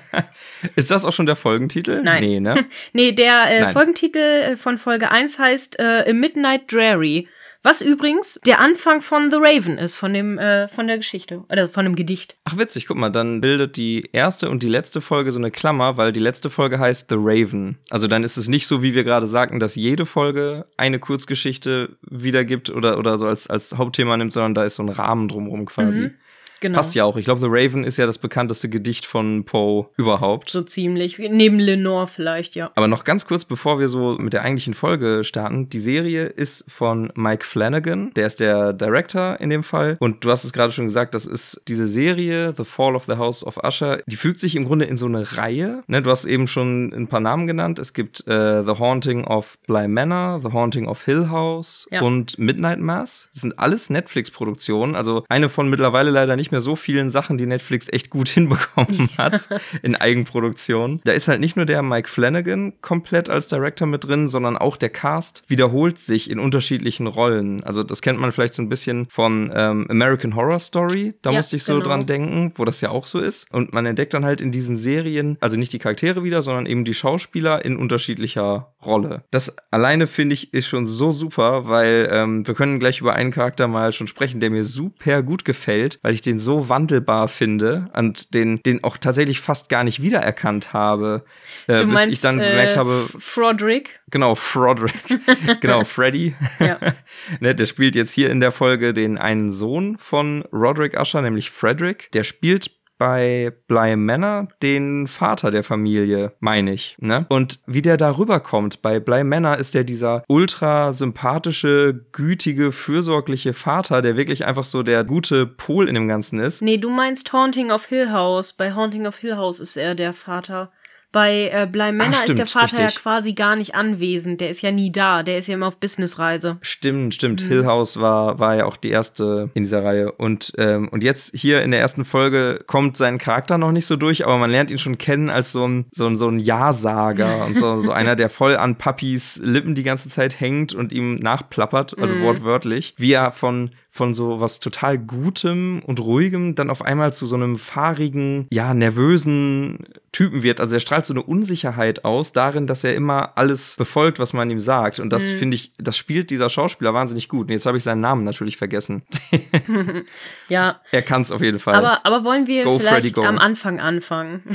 Ist 0.76 0.90
das 0.90 1.04
auch 1.04 1.12
schon 1.12 1.26
der 1.26 1.36
Folgentitel? 1.36 2.02
Nein. 2.02 2.22
Nee, 2.22 2.40
ne? 2.40 2.66
nee, 2.92 3.12
der 3.12 3.50
äh, 3.50 3.72
Folgentitel 3.72 4.18
äh, 4.18 4.56
von 4.56 4.78
Folge 4.78 5.10
1 5.10 5.38
heißt 5.38 5.78
äh, 5.78 6.12
Midnight 6.12 6.70
Dreary. 6.72 7.28
Was 7.66 7.80
übrigens 7.80 8.38
der 8.46 8.60
Anfang 8.60 9.02
von 9.02 9.28
The 9.28 9.38
Raven 9.40 9.76
ist, 9.76 9.96
von 9.96 10.14
dem, 10.14 10.38
äh, 10.38 10.68
von 10.68 10.86
der 10.86 10.98
Geschichte, 10.98 11.42
oder 11.50 11.68
von 11.68 11.84
dem 11.84 11.96
Gedicht. 11.96 12.36
Ach 12.44 12.56
witzig, 12.56 12.86
guck 12.86 12.96
mal, 12.96 13.10
dann 13.10 13.40
bildet 13.40 13.76
die 13.76 14.08
erste 14.12 14.48
und 14.50 14.62
die 14.62 14.68
letzte 14.68 15.00
Folge 15.00 15.32
so 15.32 15.40
eine 15.40 15.50
Klammer, 15.50 15.96
weil 15.96 16.12
die 16.12 16.20
letzte 16.20 16.48
Folge 16.48 16.78
heißt 16.78 17.08
The 17.08 17.16
Raven. 17.18 17.76
Also 17.90 18.06
dann 18.06 18.22
ist 18.22 18.36
es 18.36 18.46
nicht 18.46 18.68
so, 18.68 18.84
wie 18.84 18.94
wir 18.94 19.02
gerade 19.02 19.26
sagten, 19.26 19.58
dass 19.58 19.74
jede 19.74 20.06
Folge 20.06 20.66
eine 20.76 21.00
Kurzgeschichte 21.00 21.96
wiedergibt 22.08 22.70
oder, 22.70 22.98
oder 22.98 23.18
so 23.18 23.26
als, 23.26 23.50
als 23.50 23.76
Hauptthema 23.76 24.16
nimmt, 24.16 24.32
sondern 24.32 24.54
da 24.54 24.62
ist 24.62 24.76
so 24.76 24.84
ein 24.84 24.88
Rahmen 24.88 25.26
drumherum 25.26 25.66
quasi. 25.66 26.02
Mhm. 26.02 26.14
Genau. 26.60 26.76
Passt 26.76 26.94
ja 26.94 27.04
auch. 27.04 27.16
Ich 27.16 27.24
glaube, 27.24 27.40
The 27.40 27.48
Raven 27.48 27.84
ist 27.84 27.96
ja 27.96 28.06
das 28.06 28.18
bekannteste 28.18 28.68
Gedicht 28.68 29.06
von 29.06 29.44
Poe 29.44 29.86
überhaupt. 29.96 30.50
So 30.50 30.62
ziemlich. 30.62 31.18
Neben 31.18 31.58
Lenore 31.58 32.08
vielleicht, 32.08 32.54
ja. 32.56 32.70
Aber 32.74 32.88
noch 32.88 33.04
ganz 33.04 33.26
kurz, 33.26 33.44
bevor 33.44 33.78
wir 33.78 33.88
so 33.88 34.16
mit 34.18 34.32
der 34.32 34.42
eigentlichen 34.42 34.74
Folge 34.74 35.22
starten. 35.24 35.68
Die 35.68 35.78
Serie 35.78 36.24
ist 36.24 36.64
von 36.68 37.12
Mike 37.14 37.44
Flanagan. 37.44 38.12
Der 38.14 38.26
ist 38.26 38.40
der 38.40 38.72
Director 38.72 39.38
in 39.40 39.50
dem 39.50 39.62
Fall. 39.62 39.96
Und 40.00 40.24
du 40.24 40.30
hast 40.30 40.44
es 40.44 40.52
gerade 40.52 40.72
schon 40.72 40.86
gesagt, 40.86 41.14
das 41.14 41.26
ist 41.26 41.62
diese 41.68 41.86
Serie, 41.86 42.54
The 42.56 42.64
Fall 42.64 42.96
of 42.96 43.04
the 43.06 43.16
House 43.16 43.44
of 43.44 43.58
Usher. 43.62 44.00
Die 44.06 44.16
fügt 44.16 44.40
sich 44.40 44.56
im 44.56 44.64
Grunde 44.64 44.86
in 44.86 44.96
so 44.96 45.06
eine 45.06 45.36
Reihe. 45.36 45.82
Ne, 45.86 46.02
du 46.02 46.10
hast 46.10 46.24
eben 46.24 46.46
schon 46.46 46.92
ein 46.92 47.08
paar 47.08 47.20
Namen 47.20 47.46
genannt. 47.46 47.78
Es 47.78 47.92
gibt 47.92 48.26
äh, 48.26 48.64
The 48.64 48.78
Haunting 48.78 49.24
of 49.24 49.58
Bly 49.66 49.88
Manor, 49.88 50.40
The 50.40 50.52
Haunting 50.52 50.86
of 50.88 51.04
Hill 51.04 51.28
House 51.30 51.86
ja. 51.90 52.00
und 52.00 52.38
Midnight 52.38 52.78
Mass. 52.78 53.28
Das 53.32 53.42
sind 53.42 53.58
alles 53.58 53.90
Netflix-Produktionen. 53.90 54.94
Also 54.94 55.24
eine 55.28 55.48
von 55.48 55.68
mittlerweile 55.68 56.10
leider 56.10 56.36
nicht 56.36 56.45
nicht 56.46 56.52
mehr 56.52 56.60
so 56.60 56.76
vielen 56.76 57.10
Sachen, 57.10 57.38
die 57.38 57.46
Netflix 57.46 57.88
echt 57.88 58.08
gut 58.08 58.28
hinbekommen 58.36 59.10
hat 59.18 59.48
in 59.82 59.96
Eigenproduktion. 59.96 61.00
Da 61.02 61.10
ist 61.10 61.26
halt 61.26 61.40
nicht 61.40 61.56
nur 61.56 61.66
der 61.66 61.82
Mike 61.82 62.08
Flanagan 62.08 62.74
komplett 62.80 63.28
als 63.28 63.48
Director 63.48 63.88
mit 63.88 64.04
drin, 64.04 64.28
sondern 64.28 64.56
auch 64.56 64.76
der 64.76 64.90
Cast 64.90 65.42
wiederholt 65.48 65.98
sich 65.98 66.30
in 66.30 66.38
unterschiedlichen 66.38 67.08
Rollen. 67.08 67.64
Also 67.64 67.82
das 67.82 68.00
kennt 68.00 68.20
man 68.20 68.30
vielleicht 68.30 68.54
so 68.54 68.62
ein 68.62 68.68
bisschen 68.68 69.06
von 69.10 69.50
ähm, 69.52 69.86
American 69.88 70.36
Horror 70.36 70.60
Story. 70.60 71.14
Da 71.22 71.30
ja, 71.30 71.38
musste 71.38 71.56
ich 71.56 71.64
so 71.64 71.74
genau. 71.74 71.86
dran 71.86 72.06
denken, 72.06 72.52
wo 72.54 72.64
das 72.64 72.80
ja 72.80 72.90
auch 72.90 73.06
so 73.06 73.18
ist. 73.18 73.52
Und 73.52 73.72
man 73.72 73.84
entdeckt 73.86 74.14
dann 74.14 74.24
halt 74.24 74.40
in 74.40 74.52
diesen 74.52 74.76
Serien, 74.76 75.36
also 75.40 75.56
nicht 75.56 75.72
die 75.72 75.80
Charaktere 75.80 76.22
wieder, 76.22 76.42
sondern 76.42 76.66
eben 76.66 76.84
die 76.84 76.94
Schauspieler 76.94 77.64
in 77.64 77.76
unterschiedlicher 77.76 78.72
Rolle. 78.84 79.24
Das 79.32 79.56
alleine 79.72 80.06
finde 80.06 80.34
ich 80.34 80.54
ist 80.54 80.68
schon 80.68 80.86
so 80.86 81.10
super, 81.10 81.68
weil 81.68 82.08
ähm, 82.12 82.46
wir 82.46 82.54
können 82.54 82.78
gleich 82.78 83.00
über 83.00 83.14
einen 83.14 83.32
Charakter 83.32 83.66
mal 83.66 83.92
schon 83.92 84.06
sprechen, 84.06 84.38
der 84.38 84.50
mir 84.50 84.62
super 84.62 85.24
gut 85.24 85.44
gefällt, 85.44 85.98
weil 86.02 86.14
ich 86.14 86.20
den 86.20 86.35
den 86.36 86.40
so 86.40 86.68
wandelbar 86.68 87.28
finde 87.28 87.88
und 87.94 88.34
den, 88.34 88.62
den 88.62 88.84
auch 88.84 88.96
tatsächlich 88.98 89.40
fast 89.40 89.68
gar 89.68 89.84
nicht 89.84 90.02
wiedererkannt 90.02 90.72
habe. 90.72 91.24
Äh, 91.66 91.78
du 91.78 91.86
bis 91.86 91.94
meinst, 91.94 92.12
ich 92.12 92.20
dann 92.20 92.38
gemerkt 92.38 92.74
äh, 92.74 92.76
habe. 92.76 93.06
Froderick? 93.18 94.00
Genau, 94.10 94.34
Froderick. 94.34 94.94
genau, 95.60 95.84
Freddy. 95.84 96.34
ja. 96.60 96.78
ne, 97.40 97.54
der 97.54 97.66
spielt 97.66 97.96
jetzt 97.96 98.12
hier 98.12 98.30
in 98.30 98.40
der 98.40 98.52
Folge 98.52 98.92
den 98.92 99.18
einen 99.18 99.52
Sohn 99.52 99.96
von 99.98 100.44
Roderick 100.52 100.98
Usher, 100.98 101.22
nämlich 101.22 101.50
Frederick. 101.50 102.10
Der 102.12 102.24
spielt 102.24 102.70
bei 102.98 103.52
Bly 103.68 103.96
Manor 103.96 104.48
den 104.62 105.06
Vater 105.06 105.50
der 105.50 105.62
Familie, 105.62 106.32
meine 106.40 106.72
ich. 106.72 106.96
Ne? 106.98 107.26
Und 107.28 107.60
wie 107.66 107.82
der 107.82 107.96
da 107.96 108.16
rüberkommt, 108.16 108.82
bei 108.82 109.00
Bly 109.00 109.24
Manor 109.24 109.56
ist 109.56 109.74
der 109.74 109.84
dieser 109.84 110.24
ultra 110.28 110.92
sympathische, 110.92 112.06
gütige, 112.12 112.72
fürsorgliche 112.72 113.52
Vater, 113.52 114.02
der 114.02 114.16
wirklich 114.16 114.44
einfach 114.44 114.64
so 114.64 114.82
der 114.82 115.04
gute 115.04 115.46
Pol 115.46 115.88
in 115.88 115.94
dem 115.94 116.08
Ganzen 116.08 116.38
ist. 116.38 116.62
Nee, 116.62 116.78
du 116.78 116.90
meinst 116.90 117.32
Haunting 117.32 117.70
of 117.70 117.86
Hill 117.86 118.10
House. 118.10 118.52
Bei 118.52 118.72
Haunting 118.72 119.06
of 119.06 119.18
Hill 119.18 119.36
House 119.36 119.60
ist 119.60 119.76
er 119.76 119.94
der 119.94 120.12
Vater. 120.12 120.70
Bei 121.16 121.48
äh, 121.50 121.66
Bly 121.66 121.92
Manor 121.92 122.12
Ach, 122.14 122.28
ist 122.28 122.38
der 122.38 122.46
Vater 122.46 122.76
richtig. 122.76 122.96
ja 122.96 123.00
quasi 123.00 123.32
gar 123.32 123.56
nicht 123.56 123.74
anwesend. 123.74 124.42
Der 124.42 124.50
ist 124.50 124.60
ja 124.60 124.70
nie 124.70 124.92
da. 124.92 125.22
Der 125.22 125.38
ist 125.38 125.48
ja 125.48 125.54
immer 125.54 125.68
auf 125.68 125.78
Businessreise. 125.78 126.58
Stimmt, 126.60 127.14
stimmt. 127.14 127.42
Mhm. 127.42 127.48
Hill 127.48 127.64
House 127.64 127.98
war, 127.98 128.38
war 128.38 128.54
ja 128.54 128.66
auch 128.66 128.76
die 128.76 128.90
erste 128.90 129.48
in 129.54 129.62
dieser 129.62 129.82
Reihe. 129.82 130.12
Und, 130.12 130.52
ähm, 130.58 130.90
und 130.90 131.02
jetzt 131.02 131.34
hier 131.34 131.62
in 131.62 131.70
der 131.70 131.80
ersten 131.80 132.04
Folge 132.04 132.62
kommt 132.66 132.98
sein 132.98 133.16
Charakter 133.16 133.56
noch 133.56 133.72
nicht 133.72 133.86
so 133.86 133.96
durch, 133.96 134.26
aber 134.26 134.36
man 134.36 134.50
lernt 134.50 134.70
ihn 134.70 134.76
schon 134.76 134.98
kennen 134.98 135.30
als 135.30 135.52
so 135.52 135.66
ein, 135.66 135.86
so 135.90 136.06
ein, 136.06 136.18
so 136.18 136.28
ein 136.28 136.38
Ja-Sager 136.38 137.46
und 137.46 137.56
so, 137.56 137.80
so 137.80 137.92
einer, 137.92 138.14
der 138.14 138.28
voll 138.28 138.54
an 138.54 138.76
Papis 138.76 139.40
Lippen 139.42 139.74
die 139.74 139.84
ganze 139.84 140.10
Zeit 140.10 140.38
hängt 140.38 140.74
und 140.74 140.92
ihm 140.92 141.14
nachplappert, 141.14 141.98
also 141.98 142.14
mhm. 142.14 142.24
wortwörtlich, 142.24 142.92
wie 142.98 143.12
er 143.12 143.32
von 143.32 143.70
von 143.96 144.14
so 144.14 144.40
was 144.40 144.60
total 144.60 144.98
Gutem 144.98 145.82
und 145.84 145.98
Ruhigem 146.00 146.54
dann 146.54 146.70
auf 146.70 146.82
einmal 146.82 147.12
zu 147.12 147.26
so 147.26 147.34
einem 147.34 147.56
fahrigen, 147.56 148.46
ja, 148.52 148.74
nervösen 148.74 149.86
Typen 150.12 150.42
wird. 150.42 150.60
Also 150.60 150.74
er 150.76 150.80
strahlt 150.80 151.06
so 151.06 151.14
eine 151.14 151.22
Unsicherheit 151.22 152.04
aus 152.04 152.32
darin, 152.32 152.66
dass 152.66 152.84
er 152.84 152.94
immer 152.94 153.36
alles 153.36 153.76
befolgt, 153.76 154.18
was 154.18 154.32
man 154.32 154.48
ihm 154.50 154.60
sagt. 154.60 155.00
Und 155.00 155.12
das 155.12 155.32
mhm. 155.32 155.38
finde 155.38 155.54
ich, 155.56 155.72
das 155.78 155.96
spielt 155.96 156.30
dieser 156.30 156.48
Schauspieler 156.48 156.94
wahnsinnig 156.94 157.28
gut. 157.28 157.48
Und 157.48 157.52
jetzt 157.52 157.66
habe 157.66 157.78
ich 157.78 157.84
seinen 157.84 158.00
Namen 158.00 158.24
natürlich 158.24 158.56
vergessen. 158.56 159.02
ja. 160.48 160.80
Er 160.92 161.02
kann 161.02 161.22
es 161.22 161.32
auf 161.32 161.42
jeden 161.42 161.58
Fall. 161.58 161.74
Aber, 161.74 162.04
aber 162.06 162.24
wollen 162.24 162.46
wir 162.46 162.64
go, 162.64 162.78
vielleicht 162.78 163.14
Freddy, 163.14 163.26
am 163.26 163.38
Anfang 163.38 163.80
anfangen? 163.80 164.42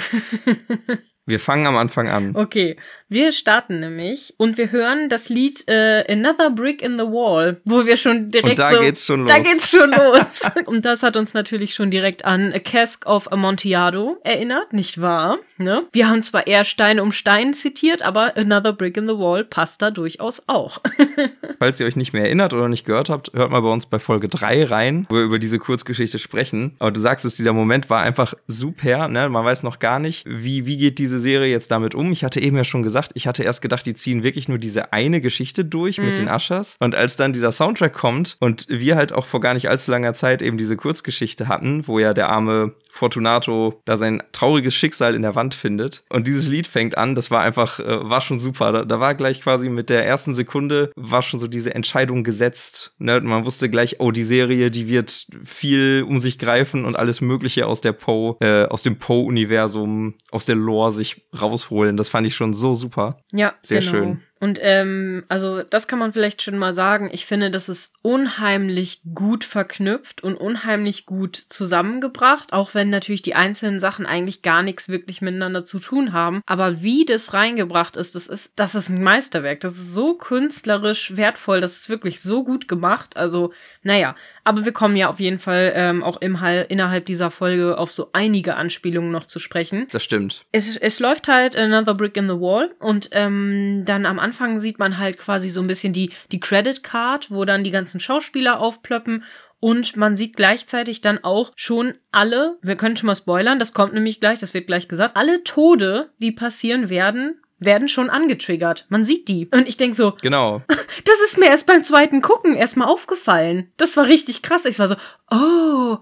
Wir 1.28 1.40
fangen 1.40 1.68
am 1.68 1.78
Anfang 1.78 2.10
an. 2.10 2.36
Okay, 2.36 2.78
wir 3.12 3.34
starten 3.34 3.82
nämlich 3.82 4.34
und 4.38 4.58
wir 4.58 4.72
hören 4.72 5.10
das 5.10 5.28
Lied 5.28 5.68
äh, 5.68 6.06
Another 6.10 6.50
Brick 6.50 6.82
in 6.82 6.98
the 6.98 7.04
Wall, 7.04 7.60
wo 7.66 7.86
wir 7.86 7.98
schon 7.98 8.32
direkt 8.32 8.52
und 8.52 8.60
da 8.60 8.70
so, 8.70 8.80
geht's 8.80 9.06
schon 9.06 9.20
los. 9.20 9.28
Da 9.28 9.40
geht's 9.40 9.70
schon 9.70 9.92
los. 9.92 10.52
und 10.66 10.86
das 10.86 11.04
hat 11.04 11.18
uns 11.18 11.34
natürlich 11.34 11.74
schon 11.74 11.92
direkt 11.92 12.24
an 12.24 12.54
A 12.54 12.60
Cask 12.60 13.06
of 13.06 13.30
Amontillado 13.30 14.18
erinnert, 14.24 14.72
nicht 14.72 15.02
wahr? 15.02 15.40
Ne? 15.58 15.84
Wir 15.92 16.08
haben 16.08 16.22
zwar 16.22 16.48
eher 16.48 16.64
Stein 16.64 17.02
um 17.02 17.12
Stein 17.12 17.54
zitiert, 17.54 18.02
aber 18.02 18.38
Another 18.38 18.72
Brick 18.72 18.96
in 18.96 19.10
the 19.10 19.18
Wall 19.18 19.44
passt 19.44 19.82
da 19.82 19.92
durchaus 19.92 20.44
auch. 20.48 20.80
Falls 21.60 21.82
ihr 21.82 21.88
euch 21.88 21.98
nicht 21.98 22.14
mehr 22.14 22.24
erinnert 22.24 22.54
oder 22.54 22.70
nicht 22.70 22.86
gehört 22.86 23.10
habt, 23.10 23.34
hört 23.34 23.52
mal 23.52 23.62
bei 23.62 23.70
uns 23.70 23.88
bei 23.88 24.00
Folge 24.00 24.30
3 24.30 24.64
rein, 24.64 25.06
wo 25.10 25.16
wir 25.16 25.24
über 25.24 25.38
diese 25.38 25.60
Kurzgeschichte 25.60 26.18
sprechen. 26.18 26.76
Aber 26.80 26.92
du 26.92 27.02
sagst 27.02 27.26
es, 27.26 27.36
dieser 27.36 27.52
Moment 27.52 27.90
war 27.90 28.02
einfach 28.02 28.34
super, 28.48 29.10
ne? 29.10 29.28
Man 29.28 29.44
weiß 29.44 29.64
noch 29.64 29.80
gar 29.80 30.00
nicht, 30.00 30.24
wie, 30.26 30.66
wie 30.66 30.78
geht 30.78 30.98
diese 30.98 31.20
Serie 31.20 31.52
jetzt 31.52 31.72
damit 31.72 31.94
um. 31.94 32.14
Ich 32.14 32.24
hatte 32.24 32.40
eben 32.42 32.56
ja 32.56 32.64
schon 32.64 32.84
gesagt, 32.84 33.01
gedacht, 33.02 33.12
ich 33.16 33.28
hatte 33.28 33.44
erst 33.44 33.62
gedacht, 33.62 33.86
die 33.86 33.94
ziehen 33.94 34.24
wirklich 34.24 34.48
nur 34.48 34.58
diese 34.58 34.94
eine 34.94 35.22
Geschichte 35.22 35.66
durch 35.66 35.98
mhm. 35.98 36.06
mit 36.06 36.18
den 36.18 36.30
Aschers. 36.30 36.78
Und 36.80 36.96
als 36.96 37.18
dann 37.18 37.34
dieser 37.34 37.52
Soundtrack 37.52 37.94
kommt 37.94 38.38
und 38.40 38.66
wir 38.70 38.96
halt 38.96 39.14
auch 39.14 39.26
vor 39.26 39.42
gar 39.42 39.54
nicht 39.54 39.70
allzu 39.70 39.92
langer 39.92 40.14
Zeit 40.14 40.42
eben 40.42 40.58
diese 40.58 40.78
Kurzgeschichte 40.78 41.48
hatten, 41.48 41.88
wo 41.88 42.00
ja 42.00 42.14
der 42.14 42.30
arme 42.30 42.74
Fortunato 42.90 43.82
da 43.86 43.98
sein 43.98 44.22
trauriges 44.32 44.76
Schicksal 44.76 45.16
in 45.16 45.22
der 45.22 45.36
Wand 45.36 45.54
findet 45.54 46.04
und 46.10 46.28
dieses 46.28 46.48
Lied 46.48 46.68
fängt 46.68 46.98
an, 46.98 47.16
das 47.16 47.32
war 47.32 47.42
einfach, 47.42 47.80
äh, 47.80 48.10
war 48.10 48.22
schon 48.22 48.40
super. 48.40 48.72
Da, 48.72 48.86
da, 48.86 49.00
war 49.00 49.16
gleich 49.16 49.42
quasi 49.42 49.70
mit 49.70 49.90
der 49.90 50.06
ersten 50.06 50.34
Sekunde 50.34 50.92
war 50.96 51.22
schon 51.22 51.40
so 51.40 51.48
diese 51.48 51.74
Entscheidung 51.74 52.24
gesetzt. 52.24 52.94
Ne? 53.00 53.20
Man 53.22 53.46
wusste 53.46 53.70
gleich, 53.70 54.00
oh, 54.00 54.12
die 54.12 54.24
Serie, 54.24 54.70
die 54.70 54.88
wird 54.88 55.28
viel 55.44 56.06
um 56.08 56.20
sich 56.20 56.38
greifen 56.38 56.86
und 56.86 56.96
alles 56.96 57.22
Mögliche 57.22 57.66
aus 57.66 57.82
der 57.82 57.94
Poe, 57.94 58.36
äh, 58.42 58.66
aus 58.66 58.84
dem 58.84 58.98
Poe-Universum, 58.98 60.16
aus 60.32 60.46
der 60.46 60.56
Lore 60.56 60.92
sich 60.92 61.24
rausholen. 61.40 61.98
Das 61.98 62.10
fand 62.10 62.28
ich 62.28 62.36
schon 62.36 62.54
so 62.54 62.74
super. 62.74 62.91
Ja, 63.34 63.56
sehr 63.62 63.80
genau. 63.80 63.92
schön. 63.92 64.22
Und 64.42 64.58
ähm, 64.60 65.24
also 65.30 65.62
das 65.62 65.88
kann 65.88 66.00
man 66.00 66.14
vielleicht 66.14 66.42
schon 66.42 66.58
mal 66.58 66.74
sagen. 66.74 67.12
Ich 67.14 67.28
finde, 67.28 67.52
das 67.52 67.70
ist 67.70 67.94
unheimlich 68.02 69.00
gut 69.14 69.44
verknüpft 69.44 70.24
und 70.24 70.36
unheimlich 70.36 71.06
gut 71.06 71.36
zusammengebracht, 71.36 72.52
auch 72.52 72.74
wenn 72.74 72.90
natürlich 72.90 73.22
die 73.22 73.36
einzelnen 73.36 73.80
Sachen 73.80 74.08
eigentlich 74.08 74.42
gar 74.42 74.64
nichts 74.64 74.90
wirklich 74.90 75.22
miteinander 75.22 75.64
zu 75.64 75.78
tun 75.78 76.12
haben. 76.12 76.42
Aber 76.48 76.82
wie 76.82 77.06
das 77.06 77.36
reingebracht 77.36 77.96
ist, 77.96 78.16
das 78.16 78.26
ist, 78.26 78.54
das 78.56 78.74
ist 78.74 78.90
ein 78.90 79.04
Meisterwerk. 79.04 79.60
Das 79.60 79.74
ist 79.74 79.94
so 79.94 80.16
künstlerisch 80.16 81.16
wertvoll. 81.16 81.62
Das 81.62 81.78
ist 81.78 81.90
wirklich 81.90 82.20
so 82.20 82.44
gut 82.44 82.68
gemacht. 82.68 83.18
Also, 83.18 83.54
naja, 83.84 84.16
aber 84.44 84.66
wir 84.66 84.72
kommen 84.72 84.96
ja 84.96 85.08
auf 85.08 85.20
jeden 85.20 85.38
Fall 85.38 85.72
ähm, 85.76 86.02
auch 86.02 86.20
im, 86.20 86.40
innerhalb 86.68 87.06
dieser 87.06 87.30
Folge 87.30 87.78
auf 87.78 87.92
so 87.92 88.10
einige 88.14 88.56
Anspielungen 88.56 89.12
noch 89.12 89.28
zu 89.28 89.38
sprechen. 89.38 89.86
Das 89.92 90.04
stimmt. 90.04 90.46
Es, 90.52 90.76
es 90.78 91.00
läuft 91.00 91.28
halt 91.28 91.56
Another 91.56 91.94
Brick 91.94 92.18
in 92.18 92.28
the 92.28 92.40
Wall 92.40 92.72
und 92.80 93.10
ähm, 93.12 93.84
dann 93.86 94.08
am 94.08 94.18
Anfang 94.18 94.31
sieht 94.60 94.80
man 94.80 94.98
halt 94.98 95.18
quasi 95.18 95.50
so 95.50 95.62
ein 95.62 95.68
bisschen 95.68 95.94
die, 95.94 96.12
die 96.32 96.40
Credit 96.40 96.84
Card, 96.84 97.32
wo 97.32 97.46
dann 97.46 97.64
die 97.64 97.72
ganzen 97.72 98.00
Schauspieler 98.00 98.60
aufplöppen 98.60 99.24
und 99.62 99.96
man 99.96 100.16
sieht 100.16 100.36
gleichzeitig 100.36 101.02
dann 101.02 101.24
auch 101.24 101.52
schon 101.56 101.94
alle, 102.12 102.58
wir 102.64 102.76
können 102.76 102.98
schon 102.98 103.08
mal 103.08 103.16
spoilern, 103.16 103.60
das 103.60 103.74
kommt 103.74 103.94
nämlich 103.94 104.20
gleich, 104.20 104.40
das 104.40 104.56
wird 104.56 104.66
gleich 104.66 104.88
gesagt, 104.88 105.16
alle 105.16 105.44
Tode, 105.44 106.10
die 106.18 106.32
passieren 106.32 106.90
werden, 106.90 107.40
werden 107.60 107.88
schon 107.88 108.10
angetriggert. 108.10 108.88
Man 108.90 109.06
sieht 109.06 109.28
die. 109.28 109.48
Und 109.54 109.68
ich 109.68 109.78
denk 109.78 109.94
so, 109.94 110.18
genau. 110.22 110.64
Das 111.06 111.22
ist 111.22 111.38
mir 111.38 111.46
erst 111.46 111.68
beim 111.68 111.84
zweiten 111.84 112.22
Gucken 112.22 112.56
erstmal 112.56 112.88
aufgefallen. 112.88 113.72
Das 113.78 113.96
war 113.96 114.08
richtig 114.08 114.42
krass. 114.42 114.66
Ich 114.66 114.80
war 114.80 114.88
so, 114.88 114.96
oh, 115.30 115.98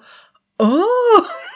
oh. 0.57 0.83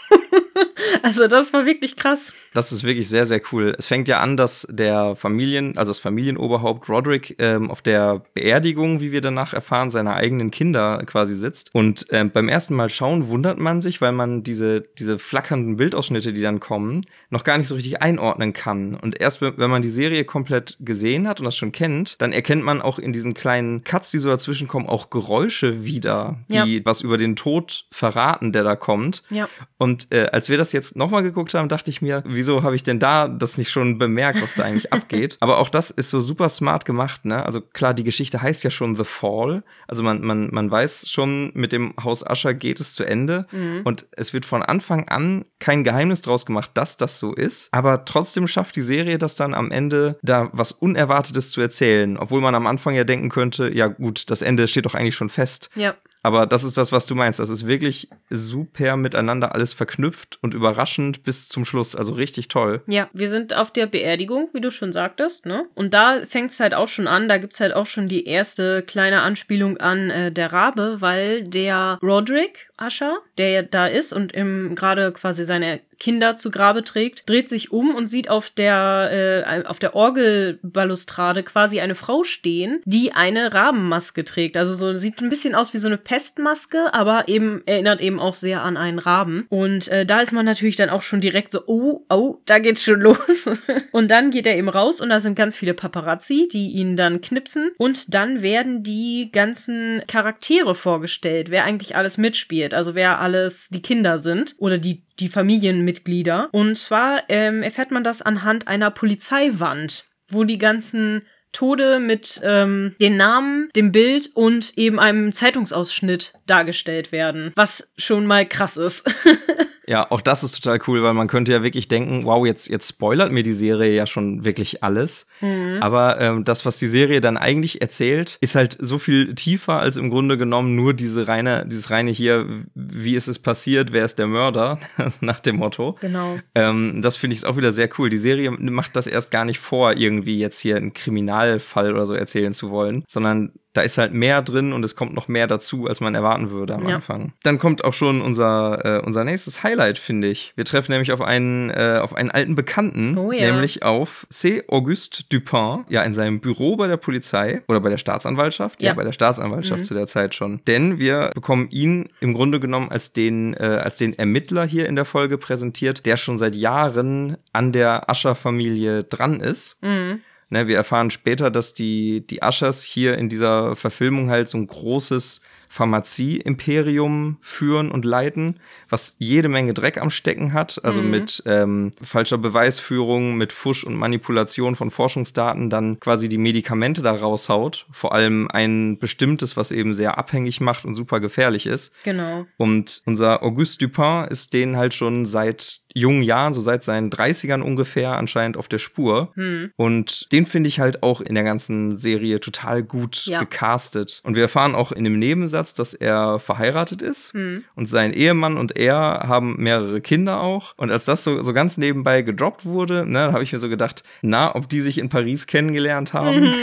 also 1.03 1.27
das 1.27 1.53
war 1.53 1.65
wirklich 1.65 1.95
krass. 1.95 2.33
Das 2.53 2.71
ist 2.71 2.83
wirklich 2.83 3.09
sehr, 3.09 3.25
sehr 3.25 3.41
cool. 3.51 3.75
Es 3.77 3.87
fängt 3.87 4.07
ja 4.07 4.19
an, 4.19 4.37
dass 4.37 4.67
der 4.69 5.15
Familien, 5.15 5.77
also 5.77 5.91
das 5.91 5.99
Familienoberhaupt 5.99 6.87
Roderick 6.89 7.35
ähm, 7.39 7.71
auf 7.71 7.81
der 7.81 8.23
Beerdigung, 8.33 9.01
wie 9.01 9.11
wir 9.11 9.21
danach 9.21 9.53
erfahren, 9.53 9.91
seiner 9.91 10.13
eigenen 10.15 10.51
Kinder 10.51 11.03
quasi 11.05 11.35
sitzt. 11.35 11.73
Und 11.73 12.05
ähm, 12.11 12.31
beim 12.31 12.49
ersten 12.49 12.75
Mal 12.75 12.89
schauen 12.89 13.27
wundert 13.27 13.57
man 13.57 13.81
sich, 13.81 14.01
weil 14.01 14.11
man 14.11 14.43
diese, 14.43 14.81
diese 14.81 15.19
flackernden 15.19 15.77
Bildausschnitte, 15.77 16.33
die 16.33 16.41
dann 16.41 16.59
kommen, 16.59 17.01
noch 17.29 17.43
gar 17.43 17.57
nicht 17.57 17.67
so 17.67 17.75
richtig 17.75 18.01
einordnen 18.01 18.53
kann. 18.53 18.95
Und 18.95 19.19
erst 19.19 19.41
wenn 19.41 19.69
man 19.69 19.81
die 19.81 19.89
Serie 19.89 20.23
komplett 20.23 20.77
gesehen 20.79 21.27
hat 21.27 21.39
und 21.39 21.45
das 21.45 21.57
schon 21.57 21.71
kennt, 21.71 22.21
dann 22.21 22.31
erkennt 22.31 22.63
man 22.63 22.81
auch 22.81 22.99
in 22.99 23.13
diesen 23.13 23.33
kleinen 23.33 23.83
Cuts, 23.83 24.11
die 24.11 24.19
so 24.19 24.29
dazwischen 24.29 24.67
kommen, 24.67 24.87
auch 24.87 25.09
Geräusche 25.09 25.83
wieder, 25.83 26.37
die 26.49 26.77
ja. 26.77 26.85
was 26.85 27.01
über 27.01 27.17
den 27.17 27.35
Tod 27.35 27.85
verraten, 27.91 28.51
der 28.51 28.63
da 28.63 28.75
kommt. 28.75 29.23
Ja. 29.29 29.49
Und 29.77 30.11
äh, 30.11 30.27
als 30.31 30.42
wir 30.49 30.57
das 30.57 30.71
jetzt 30.71 30.95
nochmal 30.95 31.23
geguckt 31.23 31.53
haben, 31.53 31.69
dachte 31.69 31.89
ich 31.89 32.01
mir, 32.01 32.23
wieso 32.25 32.63
habe 32.63 32.75
ich 32.75 32.83
denn 32.83 32.99
da 32.99 33.27
das 33.27 33.57
nicht 33.57 33.71
schon 33.71 33.97
bemerkt, 33.97 34.41
was 34.41 34.55
da 34.55 34.63
eigentlich 34.63 34.91
abgeht? 34.93 35.37
Aber 35.39 35.57
auch 35.57 35.69
das 35.69 35.91
ist 35.91 36.09
so 36.09 36.19
super 36.19 36.49
smart 36.49 36.85
gemacht, 36.85 37.25
ne? 37.25 37.45
Also 37.45 37.61
klar, 37.61 37.93
die 37.93 38.03
Geschichte 38.03 38.41
heißt 38.41 38.63
ja 38.63 38.69
schon 38.69 38.95
The 38.95 39.03
Fall. 39.03 39.63
Also 39.87 40.03
man, 40.03 40.21
man, 40.21 40.49
man 40.51 40.69
weiß 40.69 41.09
schon, 41.09 41.51
mit 41.53 41.71
dem 41.71 41.93
Haus 42.03 42.25
Ascher 42.25 42.53
geht 42.53 42.79
es 42.79 42.95
zu 42.95 43.03
Ende. 43.03 43.45
Mhm. 43.51 43.81
Und 43.83 44.05
es 44.11 44.33
wird 44.33 44.45
von 44.45 44.63
Anfang 44.63 45.07
an 45.09 45.45
kein 45.59 45.83
Geheimnis 45.83 46.21
draus 46.21 46.45
gemacht, 46.45 46.71
dass 46.73 46.97
das 46.97 47.19
so 47.19 47.33
ist. 47.33 47.73
Aber 47.73 48.05
trotzdem 48.05 48.47
schafft 48.47 48.75
die 48.75 48.81
Serie 48.81 49.17
das 49.17 49.35
dann 49.35 49.53
am 49.53 49.71
Ende, 49.71 50.17
da 50.21 50.49
was 50.53 50.71
Unerwartetes 50.71 51.51
zu 51.51 51.61
erzählen. 51.61 52.17
Obwohl 52.17 52.41
man 52.41 52.55
am 52.55 52.67
Anfang 52.67 52.95
ja 52.95 53.03
denken 53.03 53.29
könnte, 53.29 53.73
ja 53.73 53.87
gut, 53.87 54.29
das 54.29 54.41
Ende 54.41 54.67
steht 54.67 54.85
doch 54.85 54.95
eigentlich 54.95 55.15
schon 55.15 55.29
fest. 55.29 55.69
Ja. 55.75 55.95
Aber 56.23 56.45
das 56.45 56.63
ist 56.63 56.77
das, 56.77 56.91
was 56.91 57.05
du 57.05 57.15
meinst. 57.15 57.39
Das 57.39 57.49
ist 57.49 57.67
wirklich 57.67 58.09
super 58.29 58.95
miteinander 58.95 59.53
alles 59.53 59.73
verknüpft 59.73 60.39
und 60.41 60.53
überraschend 60.53 61.23
bis 61.23 61.49
zum 61.49 61.65
Schluss. 61.65 61.95
Also 61.95 62.13
richtig 62.13 62.47
toll. 62.47 62.81
Ja, 62.87 63.09
wir 63.13 63.29
sind 63.29 63.55
auf 63.55 63.71
der 63.71 63.87
Beerdigung, 63.87 64.49
wie 64.53 64.61
du 64.61 64.71
schon 64.71 64.93
sagtest, 64.93 65.45
ne? 65.45 65.65
Und 65.75 65.93
da 65.93 66.21
fängt 66.27 66.51
es 66.51 66.59
halt 66.61 66.73
auch 66.73 66.87
schon 66.87 67.07
an. 67.07 67.27
Da 67.27 67.37
gibt's 67.37 67.59
halt 67.59 67.75
auch 67.75 67.85
schon 67.85 68.07
die 68.07 68.25
erste 68.25 68.83
kleine 68.83 69.21
Anspielung 69.21 69.77
an 69.77 70.09
äh, 70.09 70.31
der 70.31 70.53
Rabe, 70.53 71.01
weil 71.01 71.43
der 71.43 71.99
Roderick 72.01 72.69
Ascher, 72.83 73.19
der 73.37 73.63
da 73.63 73.87
ist 73.87 74.13
und 74.13 74.33
gerade 74.75 75.11
quasi 75.11 75.45
seine 75.45 75.81
Kinder 76.03 76.35
zu 76.35 76.51
Grabe 76.51 76.83
trägt, 76.83 77.29
dreht 77.29 77.47
sich 77.47 77.71
um 77.71 77.95
und 77.95 78.07
sieht 78.07 78.29
auf 78.29 78.49
der, 78.49 79.45
äh, 79.47 79.65
auf 79.65 79.79
der 79.79 79.95
Orgelbalustrade 79.95 81.43
quasi 81.43 81.79
eine 81.79 81.95
Frau 81.95 82.25
stehen, 82.25 82.81
die 82.83 83.13
eine 83.13 83.53
Rabenmaske 83.53 84.25
trägt. 84.25 84.57
Also 84.57 84.73
so 84.73 84.93
sieht 84.95 85.21
ein 85.21 85.29
bisschen 85.29 85.55
aus 85.55 85.73
wie 85.73 85.77
so 85.77 85.87
eine 85.87 85.97
Pestmaske, 85.97 86.93
aber 86.93 87.29
eben 87.29 87.61
erinnert 87.65 88.01
eben 88.01 88.19
auch 88.19 88.33
sehr 88.33 88.63
an 88.63 88.75
einen 88.75 88.99
Raben. 88.99 89.45
Und 89.47 89.87
äh, 89.87 90.05
da 90.05 90.19
ist 90.19 90.33
man 90.33 90.45
natürlich 90.45 90.75
dann 90.75 90.89
auch 90.89 91.03
schon 91.03 91.21
direkt 91.21 91.53
so, 91.53 91.61
oh, 91.67 92.05
oh, 92.09 92.39
da 92.45 92.59
geht's 92.59 92.83
schon 92.83 92.99
los. 93.01 93.49
und 93.93 94.11
dann 94.11 94.29
geht 94.29 94.45
er 94.45 94.57
eben 94.57 94.67
raus 94.67 94.99
und 94.99 95.07
da 95.07 95.21
sind 95.21 95.35
ganz 95.35 95.55
viele 95.55 95.73
Paparazzi, 95.73 96.49
die 96.51 96.71
ihn 96.71 96.97
dann 96.97 97.21
knipsen. 97.21 97.71
Und 97.77 98.13
dann 98.13 98.41
werden 98.41 98.83
die 98.83 99.29
ganzen 99.31 100.01
Charaktere 100.07 100.75
vorgestellt, 100.75 101.49
wer 101.49 101.63
eigentlich 101.63 101.95
alles 101.95 102.17
mitspielt, 102.17 102.72
also 102.73 102.95
wer 102.95 103.19
alles 103.19 103.69
die 103.69 103.81
Kinder 103.81 104.17
sind 104.17 104.55
oder 104.57 104.77
die 104.77 105.03
die 105.19 105.29
Familienmitglieder. 105.29 106.49
Und 106.51 106.77
zwar 106.77 107.23
ähm, 107.29 107.63
erfährt 107.63 107.91
man 107.91 108.03
das 108.03 108.21
anhand 108.21 108.67
einer 108.67 108.91
Polizeiwand, 108.91 110.05
wo 110.29 110.43
die 110.43 110.57
ganzen 110.57 111.23
Tode 111.51 111.99
mit 111.99 112.41
ähm, 112.43 112.95
den 112.99 113.15
Namen, 113.15 113.69
dem 113.75 113.91
Bild 113.91 114.31
und 114.33 114.75
eben 114.75 114.99
einem 114.99 115.31
Zeitungsausschnitt 115.31 116.33
dargestellt 116.47 117.11
werden, 117.11 117.53
was 117.55 117.93
schon 117.97 118.25
mal 118.25 118.47
krass 118.47 118.75
ist. 118.75 119.07
Ja, 119.85 120.09
auch 120.09 120.21
das 120.21 120.43
ist 120.43 120.61
total 120.61 120.79
cool, 120.87 121.03
weil 121.03 121.13
man 121.13 121.27
könnte 121.27 121.51
ja 121.51 121.63
wirklich 121.63 121.87
denken, 121.87 122.23
wow, 122.23 122.45
jetzt, 122.45 122.69
jetzt 122.69 122.89
spoilert 122.89 123.31
mir 123.31 123.43
die 123.43 123.53
Serie 123.53 123.93
ja 123.93 124.07
schon 124.07 124.45
wirklich 124.45 124.83
alles. 124.83 125.27
Mhm. 125.41 125.79
Aber 125.81 126.19
ähm, 126.21 126.43
das, 126.45 126.65
was 126.65 126.77
die 126.79 126.87
Serie 126.87 127.21
dann 127.21 127.37
eigentlich 127.37 127.81
erzählt, 127.81 128.37
ist 128.39 128.55
halt 128.55 128.77
so 128.79 128.97
viel 128.97 129.35
tiefer 129.35 129.79
als 129.79 129.97
im 129.97 130.09
Grunde 130.09 130.37
genommen 130.37 130.75
nur 130.75 130.93
diese 130.93 131.27
reine, 131.27 131.65
dieses 131.67 131.89
reine 131.89 132.11
hier, 132.11 132.65
wie 132.75 133.15
ist 133.15 133.27
es 133.27 133.39
passiert, 133.39 133.91
wer 133.91 134.05
ist 134.05 134.19
der 134.19 134.27
Mörder, 134.27 134.79
nach 135.21 135.39
dem 135.39 135.57
Motto. 135.57 135.97
Genau. 135.99 136.39
Ähm, 136.55 137.01
das 137.01 137.17
finde 137.17 137.35
ich 137.35 137.45
auch 137.45 137.57
wieder 137.57 137.71
sehr 137.71 137.89
cool. 137.97 138.09
Die 138.09 138.17
Serie 138.17 138.51
macht 138.51 138.95
das 138.95 139.07
erst 139.07 139.31
gar 139.31 139.45
nicht 139.45 139.59
vor, 139.59 139.93
irgendwie 139.93 140.39
jetzt 140.39 140.59
hier 140.59 140.77
einen 140.77 140.93
Kriminalfall 140.93 141.93
oder 141.93 142.05
so 142.05 142.13
erzählen 142.13 142.53
zu 142.53 142.69
wollen, 142.69 143.03
sondern 143.07 143.51
da 143.73 143.81
ist 143.81 143.97
halt 143.97 144.13
mehr 144.13 144.41
drin 144.41 144.71
und 144.71 144.85
es 144.85 144.95
kommt 144.95 145.13
noch 145.13 145.27
mehr 145.27 145.47
dazu, 145.47 145.87
als 145.87 145.99
man 145.99 146.15
erwarten 146.15 146.51
würde 146.51 146.75
am 146.75 146.87
ja. 146.87 146.95
Anfang. 146.95 147.33
Dann 147.43 147.57
kommt 147.57 147.83
auch 147.83 147.93
schon 147.93 148.21
unser, 148.21 148.99
äh, 148.99 149.05
unser 149.05 149.23
nächstes 149.23 149.63
Highlight, 149.63 149.97
finde 149.97 150.27
ich. 150.27 150.53
Wir 150.55 150.63
treffen 150.63 150.91
nämlich 150.91 151.11
auf 151.11 151.21
einen, 151.21 151.71
äh, 151.71 151.99
auf 152.01 152.15
einen 152.15 152.29
alten 152.29 152.55
Bekannten, 152.55 153.17
oh, 153.17 153.31
ja. 153.31 153.51
nämlich 153.51 153.83
auf 153.83 154.27
C. 154.29 154.63
Auguste 154.67 155.23
Dupin, 155.29 155.85
ja, 155.89 156.03
in 156.03 156.13
seinem 156.13 156.39
Büro 156.39 156.75
bei 156.75 156.87
der 156.87 156.97
Polizei 156.97 157.63
oder 157.67 157.79
bei 157.79 157.89
der 157.89 157.97
Staatsanwaltschaft. 157.97 158.81
Ja, 158.81 158.89
ja 158.89 158.93
bei 158.93 159.03
der 159.03 159.11
Staatsanwaltschaft 159.11 159.81
mhm. 159.81 159.85
zu 159.85 159.93
der 159.95 160.07
Zeit 160.07 160.35
schon. 160.35 160.61
Denn 160.67 160.99
wir 160.99 161.31
bekommen 161.33 161.67
ihn 161.71 162.09
im 162.19 162.33
Grunde 162.33 162.59
genommen 162.59 162.91
als 162.91 163.13
den, 163.13 163.55
äh, 163.55 163.81
als 163.83 163.97
den 163.97 164.17
Ermittler 164.17 164.65
hier 164.65 164.87
in 164.87 164.95
der 164.95 165.05
Folge 165.05 165.37
präsentiert, 165.39 166.05
der 166.05 166.17
schon 166.17 166.37
seit 166.37 166.55
Jahren 166.55 167.37
an 167.53 167.71
der 167.71 168.09
Ascher-Familie 168.09 169.03
dran 169.03 169.39
ist. 169.39 169.81
Mhm 169.81 170.21
Ne, 170.49 170.67
wir 170.67 170.75
erfahren 170.75 171.09
später, 171.09 171.49
dass 171.49 171.73
die, 171.73 172.25
die 172.27 172.39
Ushers 172.41 172.83
hier 172.83 173.17
in 173.17 173.29
dieser 173.29 173.75
Verfilmung 173.75 174.29
halt 174.29 174.49
so 174.49 174.57
ein 174.57 174.67
großes 174.67 175.41
Pharmazie-Imperium 175.73 177.37
führen 177.41 177.89
und 177.89 178.05
leiten, 178.05 178.59
was 178.89 179.15
jede 179.17 179.49
Menge 179.49 179.73
Dreck 179.73 179.97
am 179.97 180.11
Stecken 180.11 180.53
hat, 180.53 180.79
also 180.83 181.01
mhm. 181.01 181.09
mit 181.09 181.41
ähm, 181.47 181.89
falscher 181.99 182.37
Beweisführung, 182.37 183.37
mit 183.37 183.51
Fusch 183.51 183.83
und 183.83 183.95
Manipulation 183.95 184.75
von 184.75 184.91
Forschungsdaten 184.91 185.71
dann 185.71 185.99
quasi 185.99 186.29
die 186.29 186.37
Medikamente 186.37 187.01
da 187.01 187.11
raushaut. 187.11 187.87
Vor 187.89 188.13
allem 188.13 188.47
ein 188.51 188.99
bestimmtes, 188.99 189.57
was 189.57 189.71
eben 189.71 189.95
sehr 189.95 190.19
abhängig 190.19 190.61
macht 190.61 190.85
und 190.85 190.93
super 190.93 191.19
gefährlich 191.19 191.65
ist. 191.65 191.91
Genau. 192.03 192.45
Und 192.57 193.01
unser 193.07 193.41
Auguste 193.41 193.87
Dupin 193.87 194.27
ist 194.29 194.53
denen 194.53 194.77
halt 194.77 194.93
schon 194.93 195.25
seit 195.25 195.81
jungen 195.93 196.23
Jahren, 196.23 196.53
so 196.53 196.61
seit 196.61 196.83
seinen 196.83 197.09
30ern 197.09 197.61
ungefähr, 197.61 198.13
anscheinend 198.17 198.57
auf 198.57 198.67
der 198.67 198.79
Spur. 198.79 199.31
Hm. 199.35 199.71
Und 199.75 200.31
den 200.31 200.45
finde 200.45 200.67
ich 200.67 200.79
halt 200.79 201.03
auch 201.03 201.21
in 201.21 201.35
der 201.35 201.43
ganzen 201.43 201.95
Serie 201.95 202.39
total 202.39 202.83
gut 202.83 203.25
Ja. 203.25 203.39
gecastet. 203.39 204.21
Und 204.23 204.35
wir 204.35 204.43
erfahren 204.43 204.75
auch 204.75 204.91
in 204.91 205.03
dem 205.03 205.19
Nebensatz, 205.19 205.73
dass 205.73 205.93
er 205.93 206.39
verheiratet 206.39 207.01
ist. 207.01 207.33
Hm. 207.33 207.63
Und 207.75 207.85
sein 207.87 208.13
Ehemann 208.13 208.57
und 208.57 208.75
er 208.75 209.25
haben 209.27 209.55
mehrere 209.57 210.01
Kinder 210.01 210.41
auch. 210.41 210.73
Und 210.77 210.91
als 210.91 211.05
das 211.05 211.23
so, 211.23 211.41
so 211.41 211.53
ganz 211.53 211.77
nebenbei 211.77 212.21
gedroppt 212.21 212.65
wurde, 212.65 213.05
ne, 213.05 213.31
habe 213.31 213.43
ich 213.43 213.53
mir 213.53 213.59
so 213.59 213.69
gedacht, 213.69 214.03
na, 214.21 214.55
ob 214.55 214.69
die 214.69 214.79
sich 214.81 214.97
in 214.97 215.09
Paris 215.09 215.47
kennengelernt 215.47 216.13
haben. 216.13 216.41
Mhm. 216.41 216.53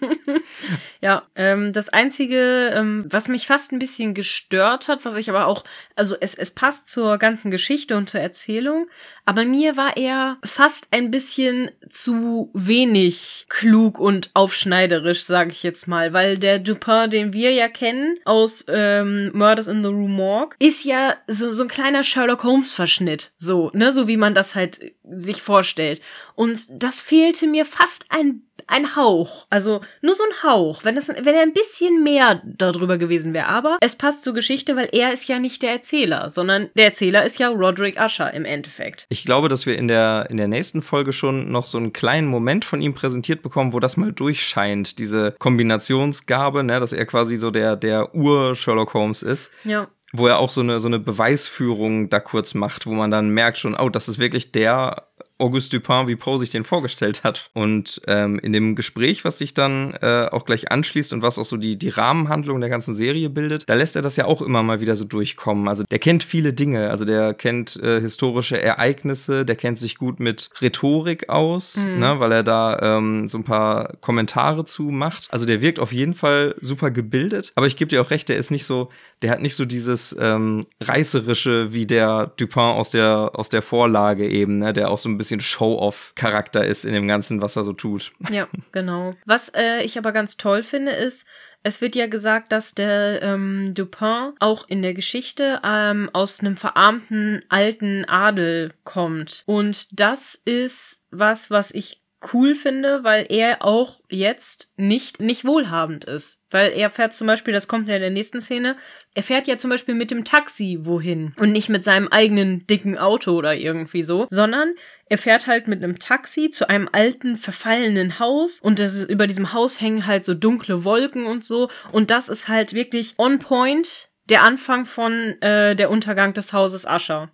Ja, 1.02 1.22
ähm, 1.34 1.72
das 1.72 1.88
Einzige, 1.88 2.72
ähm, 2.74 3.06
was 3.08 3.28
mich 3.28 3.46
fast 3.46 3.72
ein 3.72 3.78
bisschen 3.78 4.12
gestört 4.12 4.86
hat, 4.86 5.06
was 5.06 5.16
ich 5.16 5.30
aber 5.30 5.46
auch, 5.46 5.64
also 5.96 6.14
es, 6.20 6.34
es 6.34 6.50
passt 6.50 6.88
zur 6.88 7.16
ganzen 7.16 7.50
Geschichte 7.50 7.96
und 7.96 8.10
zur 8.10 8.20
Erzählung, 8.20 8.86
aber 9.24 9.44
mir 9.44 9.78
war 9.78 9.96
er 9.96 10.36
fast 10.44 10.88
ein 10.90 11.10
bisschen 11.10 11.70
zu 11.88 12.50
wenig 12.52 13.46
klug 13.48 13.98
und 13.98 14.30
aufschneiderisch, 14.34 15.24
sage 15.24 15.52
ich 15.52 15.62
jetzt 15.62 15.88
mal, 15.88 16.12
weil 16.12 16.36
der 16.36 16.58
Dupin, 16.58 17.08
den 17.08 17.32
wir 17.32 17.52
ja 17.52 17.68
kennen 17.68 18.18
aus 18.26 18.66
ähm, 18.68 19.30
Murders 19.32 19.68
in 19.68 19.82
the 19.82 19.88
Rue 19.88 20.08
Morgue, 20.08 20.54
ist 20.58 20.84
ja 20.84 21.16
so, 21.26 21.48
so 21.48 21.62
ein 21.62 21.68
kleiner 21.68 22.04
Sherlock 22.04 22.44
Holmes-Verschnitt, 22.44 23.32
so, 23.38 23.70
ne, 23.72 23.90
so 23.90 24.06
wie 24.06 24.18
man 24.18 24.34
das 24.34 24.54
halt 24.54 24.92
sich 25.10 25.40
vorstellt. 25.40 26.02
Und 26.34 26.66
das 26.68 27.00
fehlte 27.00 27.46
mir 27.46 27.64
fast 27.64 28.04
ein 28.10 28.42
ein 28.66 28.96
Hauch. 28.96 29.46
Also 29.50 29.80
nur 30.02 30.14
so 30.14 30.24
ein 30.24 30.50
Hauch. 30.50 30.84
Wenn, 30.84 30.94
das, 30.94 31.08
wenn 31.08 31.34
er 31.34 31.42
ein 31.42 31.52
bisschen 31.52 32.02
mehr 32.02 32.42
darüber 32.44 32.98
gewesen 32.98 33.34
wäre. 33.34 33.46
Aber 33.46 33.78
es 33.80 33.96
passt 33.96 34.24
zur 34.24 34.34
Geschichte, 34.34 34.76
weil 34.76 34.88
er 34.92 35.12
ist 35.12 35.28
ja 35.28 35.38
nicht 35.38 35.62
der 35.62 35.72
Erzähler, 35.72 36.30
sondern 36.30 36.68
der 36.76 36.86
Erzähler 36.86 37.24
ist 37.24 37.38
ja 37.38 37.48
Roderick 37.48 38.00
Usher 38.00 38.32
im 38.32 38.44
Endeffekt. 38.44 39.06
Ich 39.08 39.24
glaube, 39.24 39.48
dass 39.48 39.66
wir 39.66 39.78
in 39.78 39.88
der, 39.88 40.26
in 40.30 40.36
der 40.36 40.48
nächsten 40.48 40.82
Folge 40.82 41.12
schon 41.12 41.50
noch 41.50 41.66
so 41.66 41.78
einen 41.78 41.92
kleinen 41.92 42.26
Moment 42.26 42.64
von 42.64 42.80
ihm 42.80 42.94
präsentiert 42.94 43.42
bekommen, 43.42 43.72
wo 43.72 43.80
das 43.80 43.96
mal 43.96 44.12
durchscheint, 44.12 44.98
diese 44.98 45.34
Kombinationsgabe, 45.38 46.62
ne, 46.62 46.80
dass 46.80 46.92
er 46.92 47.06
quasi 47.06 47.36
so 47.36 47.50
der, 47.50 47.76
der 47.76 48.14
Ur-Sherlock 48.14 48.94
Holmes 48.94 49.22
ist. 49.22 49.50
Ja. 49.64 49.88
Wo 50.12 50.26
er 50.26 50.38
auch 50.40 50.50
so 50.50 50.60
eine, 50.60 50.80
so 50.80 50.88
eine 50.88 50.98
Beweisführung 50.98 52.10
da 52.10 52.18
kurz 52.18 52.54
macht, 52.54 52.86
wo 52.86 52.90
man 52.90 53.12
dann 53.12 53.30
merkt 53.30 53.58
schon, 53.58 53.76
oh, 53.76 53.88
das 53.88 54.08
ist 54.08 54.18
wirklich 54.18 54.50
der 54.50 55.06
Auguste 55.40 55.78
Dupin, 55.78 56.08
wie 56.08 56.16
Poe 56.16 56.38
sich 56.38 56.50
den 56.50 56.64
vorgestellt 56.64 57.24
hat. 57.24 57.50
Und 57.52 58.00
ähm, 58.06 58.38
in 58.38 58.52
dem 58.52 58.76
Gespräch, 58.76 59.24
was 59.24 59.38
sich 59.38 59.54
dann 59.54 59.94
äh, 60.02 60.28
auch 60.30 60.44
gleich 60.44 60.70
anschließt 60.70 61.12
und 61.12 61.22
was 61.22 61.38
auch 61.38 61.44
so 61.44 61.56
die, 61.56 61.78
die 61.78 61.88
Rahmenhandlung 61.88 62.60
der 62.60 62.70
ganzen 62.70 62.94
Serie 62.94 63.30
bildet, 63.30 63.68
da 63.68 63.74
lässt 63.74 63.96
er 63.96 64.02
das 64.02 64.16
ja 64.16 64.24
auch 64.24 64.42
immer 64.42 64.62
mal 64.62 64.80
wieder 64.80 64.96
so 64.96 65.04
durchkommen. 65.04 65.68
Also 65.68 65.84
der 65.90 65.98
kennt 65.98 66.22
viele 66.22 66.52
Dinge. 66.52 66.90
Also 66.90 67.04
der 67.04 67.34
kennt 67.34 67.76
äh, 67.82 68.00
historische 68.00 68.60
Ereignisse, 68.60 69.44
der 69.44 69.56
kennt 69.56 69.78
sich 69.78 69.96
gut 69.96 70.20
mit 70.20 70.50
Rhetorik 70.60 71.28
aus, 71.28 71.76
ne, 71.76 72.18
weil 72.18 72.32
er 72.32 72.42
da 72.42 72.78
ähm, 72.98 73.28
so 73.28 73.38
ein 73.38 73.44
paar 73.44 73.96
Kommentare 74.00 74.64
zu 74.64 74.84
macht. 74.84 75.28
Also 75.30 75.46
der 75.46 75.62
wirkt 75.62 75.78
auf 75.78 75.92
jeden 75.92 76.14
Fall 76.14 76.54
super 76.60 76.90
gebildet. 76.90 77.52
Aber 77.54 77.66
ich 77.66 77.76
gebe 77.76 77.88
dir 77.88 78.02
auch 78.02 78.10
recht, 78.10 78.28
der 78.28 78.36
ist 78.36 78.50
nicht 78.50 78.64
so, 78.64 78.90
der 79.22 79.30
hat 79.30 79.42
nicht 79.42 79.54
so 79.54 79.64
dieses 79.64 80.16
ähm, 80.20 80.64
reißerische 80.80 81.72
wie 81.72 81.86
der 81.86 82.32
Dupin 82.36 82.62
aus 82.62 82.90
der 82.90 83.30
aus 83.34 83.48
der 83.48 83.62
Vorlage 83.62 84.28
eben, 84.28 84.58
ne, 84.58 84.72
der 84.72 84.90
auch 84.90 84.98
so 84.98 85.08
ein 85.08 85.18
bisschen 85.18 85.29
Show-off-Charakter 85.38 86.66
ist 86.66 86.84
in 86.84 86.94
dem 86.94 87.06
Ganzen, 87.06 87.40
was 87.40 87.54
er 87.54 87.62
so 87.62 87.72
tut. 87.72 88.12
Ja, 88.30 88.48
genau. 88.72 89.14
Was 89.26 89.48
äh, 89.54 89.82
ich 89.82 89.98
aber 89.98 90.12
ganz 90.12 90.36
toll 90.36 90.62
finde, 90.62 90.92
ist, 90.92 91.26
es 91.62 91.80
wird 91.80 91.94
ja 91.94 92.06
gesagt, 92.06 92.52
dass 92.52 92.74
der 92.74 93.22
ähm, 93.22 93.74
Dupin 93.74 94.32
auch 94.38 94.66
in 94.68 94.82
der 94.82 94.94
Geschichte 94.94 95.60
ähm, 95.62 96.08
aus 96.12 96.40
einem 96.40 96.56
verarmten 96.56 97.40
alten 97.48 98.04
Adel 98.06 98.72
kommt. 98.84 99.42
Und 99.46 99.88
das 99.98 100.34
ist 100.34 101.04
was, 101.10 101.50
was 101.50 101.70
ich 101.72 101.99
cool 102.32 102.54
finde, 102.54 103.02
weil 103.02 103.26
er 103.30 103.64
auch 103.64 104.00
jetzt 104.10 104.72
nicht, 104.76 105.20
nicht 105.20 105.44
wohlhabend 105.44 106.04
ist. 106.04 106.42
Weil 106.50 106.72
er 106.72 106.90
fährt 106.90 107.14
zum 107.14 107.26
Beispiel, 107.26 107.54
das 107.54 107.68
kommt 107.68 107.88
ja 107.88 107.94
in 107.94 108.02
der 108.02 108.10
nächsten 108.10 108.40
Szene, 108.40 108.76
er 109.14 109.22
fährt 109.22 109.46
ja 109.46 109.56
zum 109.56 109.70
Beispiel 109.70 109.94
mit 109.94 110.10
dem 110.10 110.24
Taxi 110.24 110.78
wohin 110.82 111.34
und 111.38 111.52
nicht 111.52 111.68
mit 111.68 111.84
seinem 111.84 112.08
eigenen 112.08 112.66
dicken 112.66 112.98
Auto 112.98 113.32
oder 113.32 113.54
irgendwie 113.54 114.02
so, 114.02 114.26
sondern 114.28 114.74
er 115.06 115.18
fährt 115.18 115.46
halt 115.46 115.68
mit 115.68 115.82
einem 115.82 115.98
Taxi 115.98 116.50
zu 116.50 116.68
einem 116.68 116.88
alten, 116.92 117.36
verfallenen 117.36 118.18
Haus 118.18 118.60
und 118.60 118.78
das, 118.78 119.02
über 119.02 119.26
diesem 119.26 119.52
Haus 119.52 119.80
hängen 119.80 120.06
halt 120.06 120.24
so 120.24 120.34
dunkle 120.34 120.84
Wolken 120.84 121.26
und 121.26 121.44
so 121.44 121.70
und 121.92 122.10
das 122.10 122.28
ist 122.28 122.48
halt 122.48 122.74
wirklich 122.74 123.14
on 123.16 123.38
point 123.38 124.10
der 124.28 124.42
Anfang 124.42 124.84
von 124.86 125.40
äh, 125.40 125.74
der 125.74 125.90
Untergang 125.90 126.34
des 126.34 126.52
Hauses 126.52 126.86
Ascher. 126.86 127.30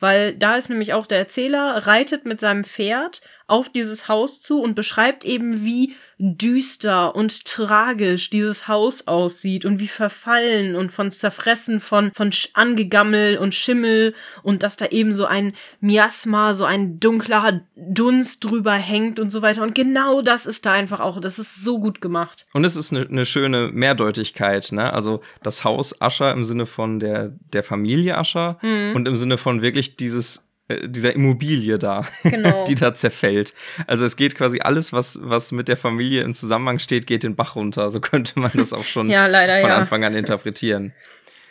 Weil 0.00 0.34
da 0.34 0.56
ist 0.56 0.70
nämlich 0.70 0.92
auch 0.94 1.06
der 1.06 1.18
Erzähler, 1.18 1.86
reitet 1.86 2.24
mit 2.24 2.40
seinem 2.40 2.64
Pferd 2.64 3.20
auf 3.48 3.68
dieses 3.70 4.08
Haus 4.08 4.40
zu 4.40 4.60
und 4.60 4.74
beschreibt 4.74 5.24
eben, 5.24 5.64
wie 5.64 5.94
düster 6.20 7.14
und 7.14 7.44
tragisch 7.44 8.28
dieses 8.28 8.66
Haus 8.66 9.06
aussieht 9.06 9.64
und 9.64 9.78
wie 9.78 9.86
verfallen 9.86 10.74
und 10.74 10.92
von 10.92 11.12
zerfressen 11.12 11.78
von, 11.78 12.12
von 12.12 12.30
Angegammel 12.54 13.38
und 13.38 13.54
Schimmel 13.54 14.14
und 14.42 14.64
dass 14.64 14.76
da 14.76 14.86
eben 14.86 15.12
so 15.12 15.26
ein 15.26 15.54
Miasma, 15.80 16.54
so 16.54 16.64
ein 16.64 16.98
dunkler 16.98 17.60
Dunst 17.76 18.44
drüber 18.44 18.74
hängt 18.74 19.20
und 19.20 19.30
so 19.30 19.42
weiter. 19.42 19.62
Und 19.62 19.76
genau 19.76 20.20
das 20.20 20.46
ist 20.46 20.66
da 20.66 20.72
einfach 20.72 20.98
auch, 20.98 21.20
das 21.20 21.38
ist 21.38 21.64
so 21.64 21.78
gut 21.78 22.00
gemacht. 22.00 22.46
Und 22.52 22.64
es 22.64 22.74
ist 22.74 22.92
eine, 22.92 23.06
eine 23.06 23.24
schöne 23.24 23.70
Mehrdeutigkeit, 23.72 24.72
ne? 24.72 24.92
Also 24.92 25.20
das 25.42 25.62
Haus 25.62 26.00
Ascher 26.00 26.32
im 26.32 26.44
Sinne 26.44 26.66
von 26.66 26.98
der, 26.98 27.32
der 27.52 27.62
Familie 27.62 28.18
Ascher 28.18 28.58
und 28.94 29.06
im 29.06 29.16
Sinne 29.16 29.38
von 29.38 29.62
wirklich 29.62 29.96
dieses 29.96 30.47
dieser 30.84 31.14
Immobilie 31.14 31.78
da, 31.78 32.06
Genau. 32.22 32.64
die 32.68 32.74
da 32.74 32.94
zerfällt. 32.94 33.54
Also 33.86 34.04
es 34.04 34.16
geht 34.16 34.34
quasi 34.34 34.60
alles, 34.60 34.92
was, 34.92 35.18
was 35.22 35.52
mit 35.52 35.68
der 35.68 35.76
Familie 35.76 36.22
im 36.22 36.34
Zusammenhang 36.34 36.78
steht, 36.78 37.06
geht 37.06 37.22
den 37.22 37.36
Bach 37.36 37.56
runter. 37.56 37.90
So 37.90 38.00
könnte 38.00 38.38
man 38.38 38.50
das 38.54 38.72
auch 38.72 38.84
schon 38.84 39.08
Ja, 39.10 39.26
leider, 39.26 39.60
von 39.60 39.70
ja. 39.70 39.76
Anfang 39.76 40.04
an 40.04 40.14
interpretieren. 40.14 40.92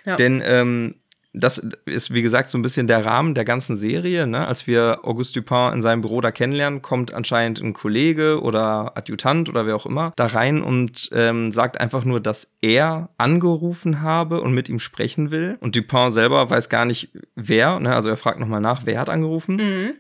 Ja. 0.06 0.16
Denn 0.16 0.42
ähm, 0.46 0.96
das 1.34 1.58
ist, 1.86 2.14
wie 2.14 2.22
gesagt, 2.22 2.50
so 2.50 2.58
ein 2.58 2.62
bisschen 2.62 2.88
der 2.88 3.06
Rahmen 3.06 3.36
der 3.36 3.46
ganzen 3.46 3.76
Serie. 3.76 4.28
Ne? 4.28 4.48
Als 4.48 4.68
wir 4.68 5.00
Auguste 5.04 5.42
Dupin 5.42 5.74
in 5.74 5.82
seinem 5.82 6.02
Büro 6.02 6.22
da 6.22 6.32
kennenlernen, 6.32 6.82
kommt 6.82 7.14
anscheinend 7.14 7.62
ein 7.62 7.74
Kollege 7.74 8.42
oder 8.42 8.98
Adjutant 8.98 9.50
oder 9.50 9.66
wer 9.66 9.76
auch 9.76 9.86
immer 9.86 10.14
da 10.16 10.28
rein 10.28 10.62
und 10.62 11.10
ähm, 11.14 11.52
sagt 11.52 11.80
einfach 11.80 12.04
nur, 12.04 12.20
dass 12.20 12.58
er 12.62 13.10
angerufen 13.18 14.02
habe 14.02 14.42
und 14.42 14.54
mit 14.54 14.70
ihm 14.70 14.80
sprechen 14.80 15.32
will. 15.32 15.58
Und 15.60 15.76
Dupin 15.76 16.12
selber 16.12 16.50
weiß 16.50 16.70
gar 16.70 16.86
nicht, 16.86 17.10
wer. 17.36 17.80
Ne? 17.80 17.94
Also 17.94 18.10
er 18.10 18.18
fragt 18.18 18.40
nochmal 18.40 18.62
nach, 18.62 18.86
wer 18.86 19.00
hat 19.00 19.10
angerufen. 19.10 19.56
Mhm. 19.58 19.94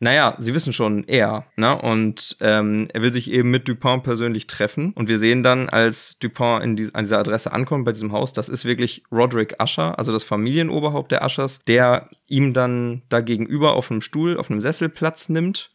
Naja, 0.00 0.36
sie 0.38 0.54
wissen 0.54 0.72
schon, 0.72 1.04
er, 1.08 1.46
ne? 1.56 1.76
Und 1.80 2.36
ähm, 2.40 2.88
er 2.92 3.02
will 3.02 3.12
sich 3.12 3.30
eben 3.32 3.50
mit 3.50 3.66
Dupin 3.66 4.02
persönlich 4.02 4.46
treffen. 4.46 4.92
Und 4.92 5.08
wir 5.08 5.18
sehen 5.18 5.42
dann, 5.42 5.68
als 5.68 6.18
Dupin 6.18 6.62
in 6.62 6.76
dies, 6.76 6.94
an 6.94 7.04
dieser 7.04 7.18
Adresse 7.18 7.52
ankommt, 7.52 7.84
bei 7.84 7.92
diesem 7.92 8.12
Haus, 8.12 8.32
das 8.32 8.48
ist 8.48 8.64
wirklich 8.64 9.02
Roderick 9.10 9.56
Usher, 9.60 9.98
also 9.98 10.12
das 10.12 10.22
Familienoberhaupt 10.22 11.10
der 11.10 11.24
Ushers, 11.24 11.60
der 11.66 12.08
ihm 12.28 12.52
dann 12.52 13.02
da 13.08 13.20
gegenüber 13.20 13.74
auf 13.74 13.90
einem 13.90 14.00
Stuhl, 14.00 14.36
auf 14.36 14.50
einem 14.50 14.60
Sessel 14.60 14.88
Platz 14.88 15.28
nimmt, 15.28 15.70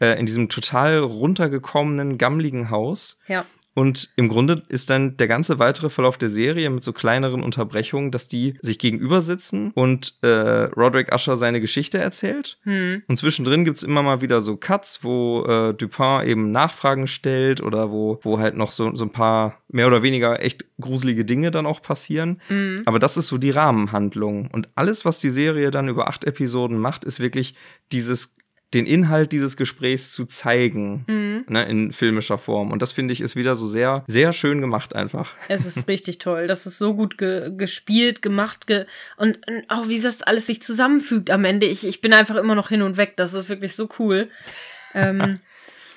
äh, 0.00 0.18
in 0.18 0.26
diesem 0.26 0.48
total 0.48 0.98
runtergekommenen, 0.98 2.18
gammligen 2.18 2.70
Haus. 2.70 3.18
Ja. 3.28 3.44
Und 3.74 4.10
im 4.16 4.28
Grunde 4.28 4.62
ist 4.68 4.90
dann 4.90 5.16
der 5.16 5.28
ganze 5.28 5.60
weitere 5.60 5.88
Verlauf 5.88 6.18
der 6.18 6.30
Serie 6.30 6.68
mit 6.68 6.82
so 6.82 6.92
kleineren 6.92 7.42
Unterbrechungen, 7.42 8.10
dass 8.10 8.26
die 8.26 8.54
sich 8.60 8.78
gegenüber 8.78 9.20
sitzen 9.20 9.70
und 9.72 10.14
äh, 10.22 10.28
Roderick 10.28 11.14
Usher 11.14 11.36
seine 11.36 11.60
Geschichte 11.60 11.98
erzählt. 11.98 12.58
Hm. 12.62 13.02
Und 13.06 13.16
zwischendrin 13.16 13.64
gibt's 13.64 13.84
immer 13.84 14.02
mal 14.02 14.20
wieder 14.20 14.40
so 14.40 14.56
Cuts, 14.56 15.04
wo 15.04 15.44
äh, 15.44 15.74
Dupin 15.74 16.26
eben 16.26 16.50
Nachfragen 16.50 17.06
stellt 17.06 17.60
oder 17.60 17.92
wo, 17.92 18.18
wo 18.22 18.40
halt 18.40 18.56
noch 18.56 18.72
so, 18.72 18.94
so 18.96 19.04
ein 19.04 19.12
paar 19.12 19.62
mehr 19.68 19.86
oder 19.86 20.02
weniger 20.02 20.42
echt 20.42 20.64
gruselige 20.80 21.24
Dinge 21.24 21.50
dann 21.50 21.66
auch 21.66 21.82
passieren. 21.82 22.40
Aber 22.86 22.98
das 22.98 23.16
ist 23.16 23.28
so 23.28 23.38
die 23.38 23.50
Rahmenhandlung. 23.50 24.48
Und 24.50 24.68
alles, 24.74 25.04
was 25.04 25.18
die 25.18 25.30
Serie 25.30 25.70
dann 25.70 25.88
über 25.88 26.08
acht 26.08 26.24
Episoden 26.24 26.78
macht, 26.78 27.04
ist 27.04 27.20
wirklich 27.20 27.54
dieses 27.92 28.37
den 28.74 28.84
Inhalt 28.84 29.32
dieses 29.32 29.56
Gesprächs 29.56 30.12
zu 30.12 30.26
zeigen, 30.26 31.04
ne, 31.48 31.64
in 31.64 31.92
filmischer 31.92 32.36
Form. 32.36 32.70
Und 32.70 32.82
das 32.82 32.92
finde 32.92 33.12
ich 33.12 33.20
ist 33.20 33.34
wieder 33.34 33.56
so 33.56 33.66
sehr, 33.66 34.04
sehr 34.06 34.32
schön 34.32 34.60
gemacht 34.60 34.94
einfach. 34.94 35.34
Es 35.48 35.64
ist 35.64 35.88
richtig 35.88 36.18
toll. 36.18 36.46
Das 36.46 36.66
ist 36.66 36.78
so 36.78 36.94
gut 36.94 37.16
ge 37.16 37.50
gespielt, 37.56 38.20
gemacht 38.20 38.66
ge 38.66 38.84
und, 39.16 39.38
und 39.48 39.64
auch 39.68 39.88
wie 39.88 40.00
das 40.00 40.22
alles 40.22 40.46
sich 40.46 40.60
zusammenfügt 40.62 41.30
am 41.30 41.44
Ende. 41.44 41.66
Ich, 41.66 41.86
ich 41.86 42.00
bin 42.00 42.12
einfach 42.12 42.36
immer 42.36 42.54
noch 42.54 42.68
hin 42.68 42.82
und 42.82 42.96
weg. 42.98 43.14
Das 43.16 43.32
ist 43.32 43.48
wirklich 43.48 43.74
so 43.74 43.88
cool. 43.98 44.28
ähm, 44.94 45.40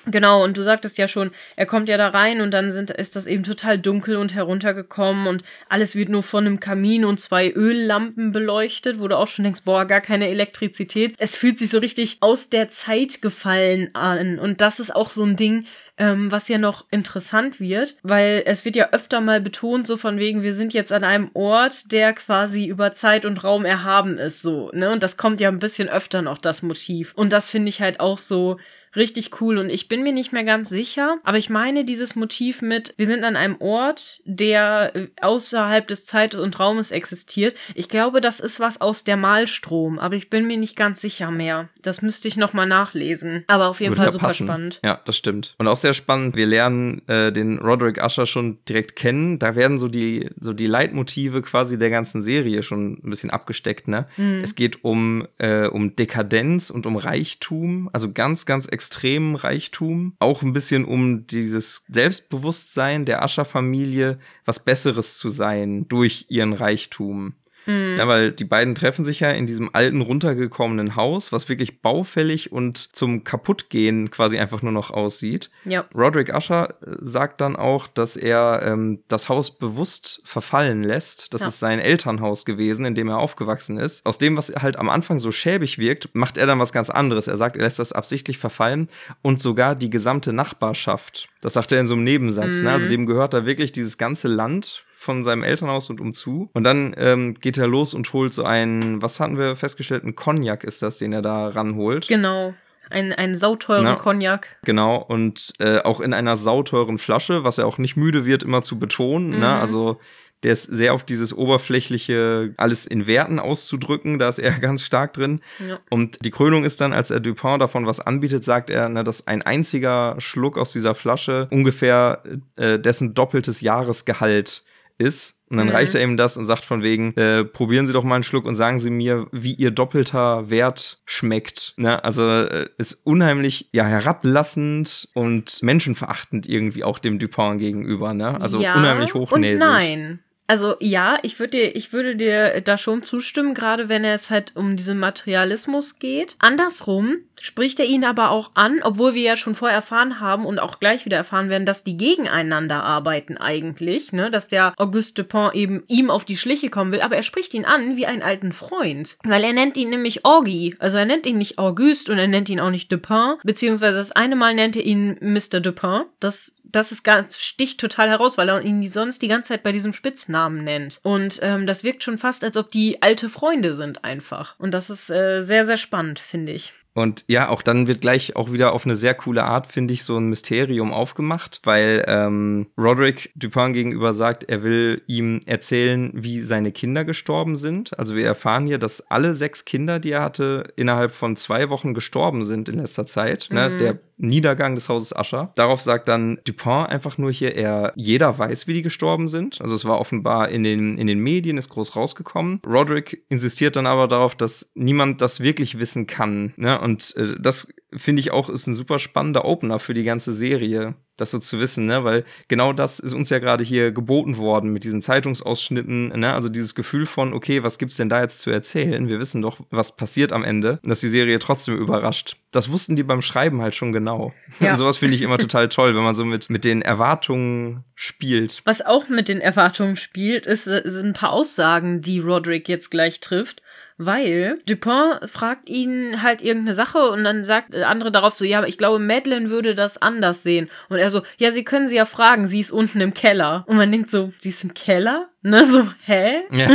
genau, 0.06 0.42
und 0.42 0.56
du 0.56 0.62
sagtest 0.62 0.98
ja 0.98 1.08
schon, 1.08 1.30
er 1.56 1.66
kommt 1.66 1.88
ja 1.88 1.96
da 1.96 2.08
rein 2.08 2.40
und 2.40 2.52
dann 2.52 2.70
sind, 2.70 2.90
ist 2.90 3.16
das 3.16 3.26
eben 3.26 3.42
total 3.42 3.78
dunkel 3.78 4.16
und 4.16 4.34
heruntergekommen 4.34 5.26
und 5.26 5.42
alles 5.68 5.96
wird 5.96 6.08
nur 6.08 6.22
von 6.22 6.46
einem 6.46 6.60
Kamin 6.60 7.04
und 7.04 7.20
zwei 7.20 7.50
Öllampen 7.50 8.32
beleuchtet, 8.32 9.00
wo 9.00 9.08
du 9.08 9.16
auch 9.16 9.28
schon 9.28 9.44
denkst, 9.44 9.62
boah, 9.64 9.84
gar 9.84 10.00
keine 10.00 10.28
Elektrizität. 10.28 11.14
Es 11.18 11.36
fühlt 11.36 11.58
sich 11.58 11.70
so 11.70 11.78
richtig 11.78 12.18
aus 12.20 12.50
der 12.50 12.68
Zeit 12.68 13.22
gefallen 13.22 13.94
an. 13.94 14.38
Und 14.38 14.60
das 14.60 14.80
ist 14.80 14.94
auch 14.94 15.10
so 15.10 15.24
ein 15.24 15.36
Ding, 15.36 15.66
ähm, 15.98 16.32
was 16.32 16.48
ja 16.48 16.58
noch 16.58 16.86
interessant 16.90 17.60
wird, 17.60 17.96
weil 18.02 18.42
es 18.46 18.64
wird 18.64 18.76
ja 18.76 18.90
öfter 18.90 19.20
mal 19.20 19.40
betont, 19.40 19.86
so 19.86 19.96
von 19.96 20.18
wegen, 20.18 20.42
wir 20.42 20.54
sind 20.54 20.72
jetzt 20.72 20.92
an 20.92 21.04
einem 21.04 21.30
Ort, 21.34 21.92
der 21.92 22.12
quasi 22.12 22.66
über 22.66 22.92
Zeit 22.92 23.24
und 23.24 23.44
Raum 23.44 23.64
erhaben 23.64 24.18
ist, 24.18 24.42
so, 24.42 24.70
ne? 24.72 24.90
Und 24.90 25.02
das 25.02 25.16
kommt 25.16 25.40
ja 25.40 25.48
ein 25.48 25.58
bisschen 25.58 25.88
öfter 25.88 26.22
noch, 26.22 26.38
das 26.38 26.62
Motiv. 26.62 27.12
Und 27.14 27.32
das 27.32 27.50
finde 27.50 27.68
ich 27.68 27.80
halt 27.80 28.00
auch 28.00 28.18
so, 28.18 28.58
richtig 28.96 29.40
cool 29.40 29.58
und 29.58 29.70
ich 29.70 29.88
bin 29.88 30.02
mir 30.02 30.12
nicht 30.12 30.32
mehr 30.32 30.44
ganz 30.44 30.68
sicher, 30.68 31.18
aber 31.24 31.38
ich 31.38 31.50
meine 31.50 31.84
dieses 31.84 32.14
Motiv 32.16 32.62
mit, 32.62 32.94
wir 32.96 33.06
sind 33.06 33.24
an 33.24 33.36
einem 33.36 33.56
Ort, 33.60 34.20
der 34.24 34.94
äh, 34.94 35.08
außerhalb 35.20 35.86
des 35.86 36.04
Zeit 36.04 36.34
und 36.34 36.58
Raumes 36.58 36.90
existiert. 36.90 37.56
Ich 37.74 37.88
glaube, 37.88 38.20
das 38.20 38.40
ist 38.40 38.60
was 38.60 38.80
aus 38.80 39.04
der 39.04 39.16
Malstrom, 39.16 39.98
aber 39.98 40.16
ich 40.16 40.30
bin 40.30 40.46
mir 40.46 40.56
nicht 40.56 40.76
ganz 40.76 41.00
sicher 41.00 41.30
mehr. 41.30 41.68
Das 41.82 42.02
müsste 42.02 42.28
ich 42.28 42.36
noch 42.36 42.52
mal 42.52 42.66
nachlesen. 42.66 43.44
Aber 43.46 43.68
auf 43.68 43.80
jeden 43.80 43.92
Würde 43.92 44.02
Fall 44.02 44.12
super 44.12 44.26
passen. 44.26 44.46
spannend. 44.46 44.80
Ja, 44.84 45.00
das 45.04 45.16
stimmt. 45.16 45.54
Und 45.58 45.68
auch 45.68 45.76
sehr 45.76 45.94
spannend. 45.94 46.36
Wir 46.36 46.46
lernen 46.46 47.06
äh, 47.08 47.32
den 47.32 47.58
Roderick 47.58 48.02
Usher 48.02 48.26
schon 48.26 48.58
direkt 48.68 48.96
kennen. 48.96 49.38
Da 49.38 49.56
werden 49.56 49.78
so 49.78 49.88
die, 49.88 50.28
so 50.40 50.52
die 50.52 50.66
Leitmotive 50.66 51.42
quasi 51.42 51.78
der 51.78 51.90
ganzen 51.90 52.22
Serie 52.22 52.62
schon 52.62 53.00
ein 53.02 53.10
bisschen 53.10 53.30
abgesteckt. 53.30 53.88
Ne? 53.88 54.06
Es 54.42 54.54
geht 54.54 54.84
um, 54.84 55.26
äh, 55.38 55.66
um 55.66 55.96
Dekadenz 55.96 56.70
und 56.70 56.86
um 56.86 56.96
Reichtum. 56.96 57.90
Also 57.92 58.12
ganz, 58.12 58.46
ganz 58.46 58.66
extremen 58.82 59.36
Reichtum. 59.36 60.16
Auch 60.18 60.42
ein 60.42 60.52
bisschen 60.52 60.84
um 60.84 61.24
dieses 61.28 61.84
Selbstbewusstsein 61.88 63.04
der 63.04 63.22
Usher-Familie, 63.22 64.18
was 64.44 64.64
Besseres 64.64 65.18
zu 65.18 65.28
sein 65.28 65.86
durch 65.86 66.26
ihren 66.28 66.52
Reichtum. 66.52 67.34
Ja, 67.66 68.08
weil 68.08 68.32
die 68.32 68.44
beiden 68.44 68.74
treffen 68.74 69.04
sich 69.04 69.20
ja 69.20 69.30
in 69.30 69.46
diesem 69.46 69.72
alten, 69.72 70.00
runtergekommenen 70.00 70.96
Haus, 70.96 71.30
was 71.30 71.48
wirklich 71.48 71.80
baufällig 71.80 72.50
und 72.50 72.94
zum 72.96 73.22
Kaputtgehen 73.24 74.10
quasi 74.10 74.38
einfach 74.38 74.62
nur 74.62 74.72
noch 74.72 74.90
aussieht. 74.90 75.50
Ja. 75.64 75.84
Roderick 75.94 76.34
Usher 76.34 76.70
äh, 76.82 76.96
sagt 77.00 77.40
dann 77.40 77.54
auch, 77.54 77.86
dass 77.86 78.16
er 78.16 78.62
ähm, 78.64 79.02
das 79.08 79.28
Haus 79.28 79.56
bewusst 79.58 80.22
verfallen 80.24 80.82
lässt. 80.82 81.32
Das 81.34 81.42
Ja. 81.42 81.46
ist 81.48 81.60
sein 81.60 81.78
Elternhaus 81.78 82.44
gewesen, 82.44 82.84
in 82.84 82.94
dem 82.96 83.08
er 83.08 83.18
aufgewachsen 83.18 83.76
ist. 83.78 84.04
Aus 84.06 84.18
dem, 84.18 84.36
was 84.36 84.52
halt 84.60 84.76
am 84.76 84.88
Anfang 84.90 85.18
so 85.20 85.30
schäbig 85.30 85.78
wirkt, 85.78 86.08
macht 86.14 86.36
er 86.38 86.46
dann 86.46 86.58
was 86.58 86.72
ganz 86.72 86.90
anderes. 86.90 87.28
Er 87.28 87.36
sagt, 87.36 87.56
er 87.56 87.62
lässt 87.62 87.78
das 87.78 87.92
absichtlich 87.92 88.38
verfallen 88.38 88.88
und 89.22 89.40
sogar 89.40 89.74
die 89.76 89.90
gesamte 89.90 90.32
Nachbarschaft. 90.32 91.28
Das 91.42 91.52
sagt 91.54 91.72
er 91.72 91.80
in 91.80 91.86
so 91.86 91.94
einem 91.94 92.04
Nebensatz. 92.04 92.60
Ne? 92.60 92.70
Also 92.72 92.86
dem 92.86 93.06
gehört 93.06 93.34
da 93.34 93.46
wirklich 93.46 93.72
dieses 93.72 93.98
ganze 93.98 94.28
Land 94.28 94.84
von 95.02 95.24
seinem 95.24 95.42
Elternhaus 95.42 95.90
und 95.90 96.00
umzu. 96.00 96.48
Und 96.52 96.64
dann 96.64 96.94
ähm, 96.96 97.34
geht 97.34 97.58
er 97.58 97.66
los 97.66 97.92
und 97.92 98.12
holt 98.12 98.32
so 98.32 98.44
einen, 98.44 99.02
was 99.02 99.18
hatten 99.18 99.36
wir 99.36 99.56
festgestellt, 99.56 100.04
ein 100.04 100.14
Cognac 100.14 100.62
ist 100.62 100.80
das, 100.80 100.98
den 100.98 101.12
er 101.12 101.22
da 101.22 101.48
ranholt. 101.48 102.06
Genau. 102.06 102.54
Ein, 102.88 103.12
ein 103.12 103.34
sauteuren 103.34 103.84
Na. 103.84 103.96
Cognac. 103.96 104.58
Genau, 104.64 104.96
und 104.96 105.54
äh, 105.58 105.78
auch 105.78 106.00
in 106.00 106.12
einer 106.12 106.36
sauteuren 106.36 106.98
Flasche, 106.98 107.42
was 107.42 107.58
er 107.58 107.66
auch 107.66 107.78
nicht 107.78 107.96
müde 107.96 108.26
wird, 108.26 108.42
immer 108.42 108.62
zu 108.62 108.78
betonen. 108.78 109.30
Mhm. 109.30 109.38
Ne? 109.40 109.48
Also 109.48 109.98
der 110.42 110.52
ist 110.52 110.64
sehr 110.64 110.92
auf 110.92 111.04
dieses 111.04 111.36
oberflächliche, 111.36 112.54
alles 112.56 112.86
in 112.86 113.06
Werten 113.06 113.38
auszudrücken, 113.38 114.18
da 114.18 114.28
ist 114.28 114.38
er 114.38 114.52
ganz 114.60 114.84
stark 114.84 115.14
drin. 115.14 115.40
Ja. 115.66 115.80
Und 115.90 116.24
die 116.24 116.30
Krönung 116.30 116.64
ist 116.64 116.80
dann, 116.80 116.92
als 116.92 117.10
er 117.10 117.18
Dupin 117.18 117.58
davon 117.58 117.86
was 117.86 118.00
anbietet, 118.00 118.44
sagt 118.44 118.70
er, 118.70 118.88
ne, 118.88 119.02
dass 119.02 119.26
ein 119.26 119.42
einziger 119.42 120.14
Schluck 120.18 120.58
aus 120.58 120.72
dieser 120.72 120.94
Flasche 120.94 121.48
ungefähr 121.50 122.22
äh, 122.56 122.78
dessen 122.78 123.14
doppeltes 123.14 123.62
Jahresgehalt 123.62 124.64
ist. 124.98 125.38
Und 125.50 125.58
dann 125.58 125.66
Mhm. 125.66 125.72
reicht 125.74 125.94
er 125.94 126.02
ihm 126.02 126.16
das 126.16 126.36
und 126.38 126.46
sagt 126.46 126.64
von 126.64 126.82
wegen, 126.82 127.14
äh, 127.16 127.44
probieren 127.44 127.86
Sie 127.86 127.92
doch 127.92 128.04
mal 128.04 128.14
einen 128.14 128.24
Schluck 128.24 128.46
und 128.46 128.54
sagen 128.54 128.80
Sie 128.80 128.88
mir, 128.90 129.26
wie 129.32 129.52
Ihr 129.52 129.70
doppelter 129.70 130.48
Wert 130.48 131.00
schmeckt. 131.04 131.74
Ne? 131.76 132.02
Also 132.02 132.26
äh, 132.26 132.68
ist 132.78 133.00
unheimlich 133.04 133.68
ja 133.72 133.84
herablassend 133.84 135.08
und 135.14 135.62
menschenverachtend 135.62 136.48
irgendwie 136.48 136.84
auch 136.84 136.98
dem 136.98 137.18
Dupin 137.18 137.58
gegenüber. 137.58 138.14
Ne? 138.14 138.40
Also 138.40 138.62
ja 138.62 138.74
unheimlich 138.76 139.12
hochnäsig. 139.14 139.62
Und 139.66 139.72
nein. 139.72 140.20
Also 140.46 140.76
ja, 140.80 141.18
ich 141.22 141.38
würde 141.38 141.58
dir, 141.58 141.76
ich 141.76 141.92
würde 141.92 142.16
dir 142.16 142.60
da 142.60 142.76
schon 142.76 143.02
zustimmen, 143.02 143.54
gerade 143.54 143.88
wenn 143.88 144.04
es 144.04 144.30
halt 144.30 144.54
um 144.56 144.76
diesen 144.76 144.98
Materialismus 144.98 145.98
geht. 145.98 146.36
Andersrum 146.38 147.18
spricht 147.40 147.80
er 147.80 147.86
ihn 147.86 148.04
aber 148.04 148.30
auch 148.30 148.52
an, 148.54 148.80
obwohl 148.82 149.14
wir 149.14 149.22
ja 149.22 149.36
schon 149.36 149.54
vorher 149.54 149.76
erfahren 149.76 150.20
haben 150.20 150.46
und 150.46 150.60
auch 150.60 150.78
gleich 150.78 151.04
wieder 151.04 151.16
erfahren 151.16 151.48
werden, 151.48 151.66
dass 151.66 151.82
die 151.82 151.96
gegeneinander 151.96 152.84
arbeiten 152.84 153.36
eigentlich, 153.36 154.12
ne, 154.12 154.30
dass 154.30 154.46
der 154.48 154.74
Auguste 154.76 155.24
Dupin 155.24 155.50
eben 155.52 155.82
ihm 155.88 156.08
auf 156.08 156.24
die 156.24 156.36
Schliche 156.36 156.70
kommen 156.70 156.92
will, 156.92 157.00
aber 157.00 157.16
er 157.16 157.24
spricht 157.24 157.52
ihn 157.52 157.64
an 157.64 157.96
wie 157.96 158.06
einen 158.06 158.22
alten 158.22 158.52
Freund, 158.52 159.16
weil 159.24 159.42
er 159.42 159.52
nennt 159.52 159.76
ihn 159.76 159.90
nämlich 159.90 160.24
Orgi, 160.24 160.76
also 160.78 160.98
er 160.98 161.04
nennt 161.04 161.26
ihn 161.26 161.38
nicht 161.38 161.58
Auguste 161.58 162.12
und 162.12 162.18
er 162.18 162.28
nennt 162.28 162.48
ihn 162.48 162.60
auch 162.60 162.70
nicht 162.70 162.92
Dupin, 162.92 163.34
beziehungsweise 163.42 163.98
das 163.98 164.12
eine 164.12 164.36
Mal 164.36 164.54
nennt 164.54 164.76
er 164.76 164.84
ihn 164.84 165.18
Mr. 165.20 165.60
Dupin, 165.60 166.02
das 166.20 166.54
das 166.72 166.92
ist 166.92 167.02
ganz, 167.02 167.38
sticht 167.38 167.80
total 167.80 168.08
heraus, 168.08 168.38
weil 168.38 168.48
er 168.48 168.62
ihn 168.62 168.82
sonst 168.82 169.22
die 169.22 169.28
ganze 169.28 169.48
Zeit 169.48 169.62
bei 169.62 169.72
diesem 169.72 169.92
Spitznamen 169.92 170.64
nennt. 170.64 170.98
Und 171.02 171.38
ähm, 171.42 171.66
das 171.66 171.84
wirkt 171.84 172.02
schon 172.02 172.18
fast, 172.18 172.44
als 172.44 172.56
ob 172.56 172.70
die 172.70 173.02
alte 173.02 173.28
Freunde 173.28 173.74
sind 173.74 174.04
einfach. 174.04 174.58
Und 174.58 174.72
das 174.74 174.90
ist 174.90 175.10
äh, 175.10 175.40
sehr, 175.40 175.64
sehr 175.64 175.76
spannend, 175.76 176.18
finde 176.18 176.52
ich. 176.52 176.72
Und 176.94 177.24
ja, 177.26 177.48
auch 177.48 177.62
dann 177.62 177.86
wird 177.86 178.02
gleich 178.02 178.36
auch 178.36 178.52
wieder 178.52 178.72
auf 178.72 178.84
eine 178.84 178.96
sehr 178.96 179.14
coole 179.14 179.44
Art, 179.44 179.66
finde 179.66 179.94
ich, 179.94 180.04
so 180.04 180.18
ein 180.18 180.28
Mysterium 180.28 180.92
aufgemacht, 180.92 181.60
weil 181.64 182.04
ähm, 182.06 182.66
Roderick 182.76 183.32
Dupin 183.34 183.72
gegenüber 183.72 184.12
sagt, 184.12 184.44
er 184.44 184.62
will 184.62 185.02
ihm 185.06 185.40
erzählen, 185.46 186.10
wie 186.14 186.40
seine 186.40 186.70
Kinder 186.70 187.04
gestorben 187.04 187.56
sind. 187.56 187.98
Also 187.98 188.14
wir 188.14 188.26
erfahren 188.26 188.66
hier, 188.66 188.78
dass 188.78 189.10
alle 189.10 189.32
sechs 189.32 189.64
Kinder, 189.64 190.00
die 190.00 190.10
er 190.10 190.22
hatte, 190.22 190.72
innerhalb 190.76 191.12
von 191.12 191.34
zwei 191.36 191.70
Wochen 191.70 191.94
gestorben 191.94 192.44
sind 192.44 192.68
in 192.68 192.78
letzter 192.78 193.06
Zeit. 193.06 193.48
Ne? 193.50 193.74
Der 193.78 193.98
Niedergang 194.22 194.74
des 194.74 194.88
Hauses 194.88 195.14
Usher. 195.14 195.52
Darauf 195.56 195.80
sagt 195.80 196.08
dann 196.08 196.38
Dupin 196.44 196.86
einfach 196.86 197.18
nur 197.18 197.32
hier, 197.32 197.54
er, 197.54 197.92
jeder 197.96 198.38
weiß, 198.38 198.66
wie 198.66 198.74
die 198.74 198.82
gestorben 198.82 199.28
sind. 199.28 199.60
Also 199.60 199.74
es 199.74 199.84
war 199.84 199.98
offenbar 199.98 200.48
in 200.48 200.62
den, 200.62 200.96
in 200.96 201.06
den 201.06 201.18
Medien, 201.18 201.58
ist 201.58 201.68
groß 201.68 201.96
rausgekommen. 201.96 202.60
Roderick 202.66 203.24
insistiert 203.28 203.76
dann 203.76 203.86
aber 203.86 204.08
darauf, 204.08 204.34
dass 204.34 204.70
niemand 204.74 205.20
das 205.20 205.40
wirklich 205.40 205.78
wissen 205.78 206.06
kann. 206.06 206.54
Ne? 206.56 206.80
Und 206.80 207.14
äh, 207.16 207.34
das 207.38 207.68
finde 207.96 208.20
ich 208.20 208.30
auch 208.30 208.48
ist 208.48 208.66
ein 208.66 208.74
super 208.74 208.98
spannender 208.98 209.44
Opener 209.44 209.78
für 209.78 209.94
die 209.94 210.04
ganze 210.04 210.32
Serie, 210.32 210.94
das 211.16 211.30
so 211.30 211.38
zu 211.38 211.60
wissen, 211.60 211.86
ne? 211.86 212.04
Weil 212.04 212.24
genau 212.48 212.72
das 212.72 212.98
ist 212.98 213.12
uns 213.12 213.30
ja 213.30 213.38
gerade 213.38 213.64
hier 213.64 213.92
geboten 213.92 214.36
worden 214.38 214.72
mit 214.72 214.84
diesen 214.84 215.02
Zeitungsausschnitten, 215.02 216.08
ne? 216.08 216.32
Also 216.32 216.48
dieses 216.48 216.74
Gefühl 216.74 217.06
von, 217.06 217.34
okay, 217.34 217.62
was 217.62 217.78
gibt's 217.78 217.96
denn 217.96 218.08
da 218.08 218.20
jetzt 218.22 218.40
zu 218.40 218.50
erzählen? 218.50 219.08
Wir 219.08 219.18
wissen 219.18 219.42
doch, 219.42 219.60
was 219.70 219.96
passiert 219.96 220.32
am 220.32 220.44
Ende, 220.44 220.80
dass 220.82 221.00
die 221.00 221.08
Serie 221.08 221.38
trotzdem 221.38 221.76
überrascht. 221.76 222.36
Das 222.50 222.70
wussten 222.70 222.96
die 222.96 223.02
beim 223.02 223.22
Schreiben 223.22 223.62
halt 223.62 223.74
schon 223.74 223.92
genau. 223.92 224.32
Ja. 224.60 224.70
Und 224.70 224.76
sowas 224.76 224.98
finde 224.98 225.14
ich 225.14 225.22
immer 225.22 225.38
total 225.38 225.68
toll, 225.68 225.94
wenn 225.94 226.02
man 226.02 226.14
so 226.14 226.24
mit, 226.24 226.50
mit 226.50 226.64
den 226.64 226.82
Erwartungen 226.82 227.84
spielt. 227.94 228.60
Was 228.64 228.84
auch 228.84 229.08
mit 229.08 229.28
den 229.28 229.40
Erwartungen 229.40 229.96
spielt, 229.96 230.46
ist, 230.46 230.66
äh, 230.66 230.82
sind 230.84 231.08
ein 231.08 231.12
paar 231.14 231.32
Aussagen, 231.32 232.02
die 232.02 232.20
Roderick 232.20 232.68
jetzt 232.68 232.90
gleich 232.90 233.20
trifft. 233.20 233.62
Weil 233.98 234.58
Dupin 234.66 235.14
fragt 235.26 235.68
ihn 235.68 236.22
halt 236.22 236.42
irgendeine 236.42 236.74
Sache 236.74 237.10
und 237.10 237.24
dann 237.24 237.44
sagt 237.44 237.74
der 237.74 237.88
andere 237.88 238.10
darauf 238.10 238.34
so, 238.34 238.44
ja, 238.44 238.58
aber 238.58 238.68
ich 238.68 238.78
glaube, 238.78 238.98
Madeline 238.98 239.50
würde 239.50 239.74
das 239.74 240.00
anders 240.00 240.42
sehen. 240.42 240.70
Und 240.88 240.98
er 240.98 241.10
so, 241.10 241.22
ja, 241.38 241.50
sie 241.50 241.64
können 241.64 241.86
sie 241.86 241.96
ja 241.96 242.04
fragen, 242.04 242.46
sie 242.46 242.60
ist 242.60 242.72
unten 242.72 243.00
im 243.00 243.14
Keller. 243.14 243.64
Und 243.66 243.76
man 243.76 243.90
denkt 243.92 244.10
so, 244.10 244.32
sie 244.38 244.48
ist 244.48 244.64
im 244.64 244.74
Keller? 244.74 245.28
Ne, 245.42 245.64
so, 245.64 245.88
hä? 246.06 246.42
Ja. 246.52 246.68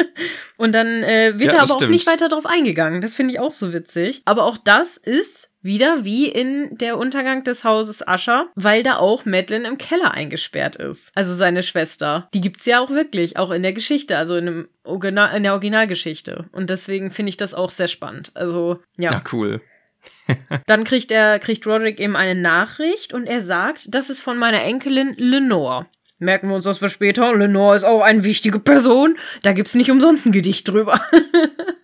Und 0.56 0.72
dann 0.72 1.02
äh, 1.02 1.38
wird 1.38 1.52
Ja, 1.52 1.58
er 1.58 1.62
aber 1.64 1.72
auch 1.72 1.78
stimmt. 1.78 1.90
nicht 1.90 2.06
weiter 2.06 2.28
drauf 2.28 2.46
eingegangen. 2.46 3.00
Das 3.00 3.16
finde 3.16 3.34
ich 3.34 3.40
auch 3.40 3.50
so 3.50 3.72
witzig. 3.72 4.22
Aber 4.24 4.44
auch 4.44 4.56
das 4.56 4.96
ist 4.96 5.50
wieder 5.64 6.04
wie 6.04 6.28
in 6.28 6.76
der 6.76 6.98
Untergang 6.98 7.42
des 7.42 7.64
Hauses 7.64 8.04
Usher, 8.06 8.46
weil 8.54 8.82
da 8.82 8.96
auch 8.96 9.24
Madeline 9.24 9.66
im 9.66 9.78
Keller 9.78 10.12
eingesperrt 10.12 10.76
ist. 10.76 11.10
Also 11.16 11.32
seine 11.32 11.62
Schwester. 11.62 12.28
Die 12.34 12.40
gibt's 12.40 12.66
ja 12.66 12.80
auch 12.80 12.90
wirklich, 12.90 13.38
auch 13.38 13.50
in 13.50 13.62
der 13.62 13.72
Geschichte, 13.72 14.16
also 14.16 14.36
in, 14.36 14.46
dem 14.46 14.68
Original, 14.84 15.34
in 15.36 15.42
der 15.42 15.52
Originalgeschichte. 15.52 16.44
Und 16.52 16.70
deswegen 16.70 17.10
finde 17.10 17.30
ich 17.30 17.36
das 17.36 17.54
auch 17.54 17.70
sehr 17.70 17.88
spannend. 17.88 18.30
Also, 18.34 18.80
ja. 18.98 19.12
Ja, 19.12 19.24
cool. 19.32 19.62
Dann 20.66 20.84
kriegt 20.84 21.10
er, 21.10 21.38
kriegt 21.38 21.66
Roderick 21.66 21.98
eben 21.98 22.14
eine 22.14 22.34
Nachricht 22.34 23.14
und 23.14 23.26
er 23.26 23.40
sagt, 23.40 23.94
das 23.94 24.10
ist 24.10 24.20
von 24.20 24.36
meiner 24.36 24.62
Enkelin 24.62 25.14
Lenore. 25.16 25.86
Merken 26.24 26.48
wir 26.48 26.56
uns 26.56 26.64
das 26.64 26.78
für 26.78 26.88
später. 26.88 27.34
Lenore 27.34 27.76
ist 27.76 27.84
auch 27.84 28.00
eine 28.00 28.24
wichtige 28.24 28.58
Person. 28.58 29.16
Da 29.42 29.52
gibt's 29.52 29.74
nicht 29.74 29.90
umsonst 29.90 30.26
ein 30.26 30.32
Gedicht 30.32 30.68
drüber. 30.68 31.00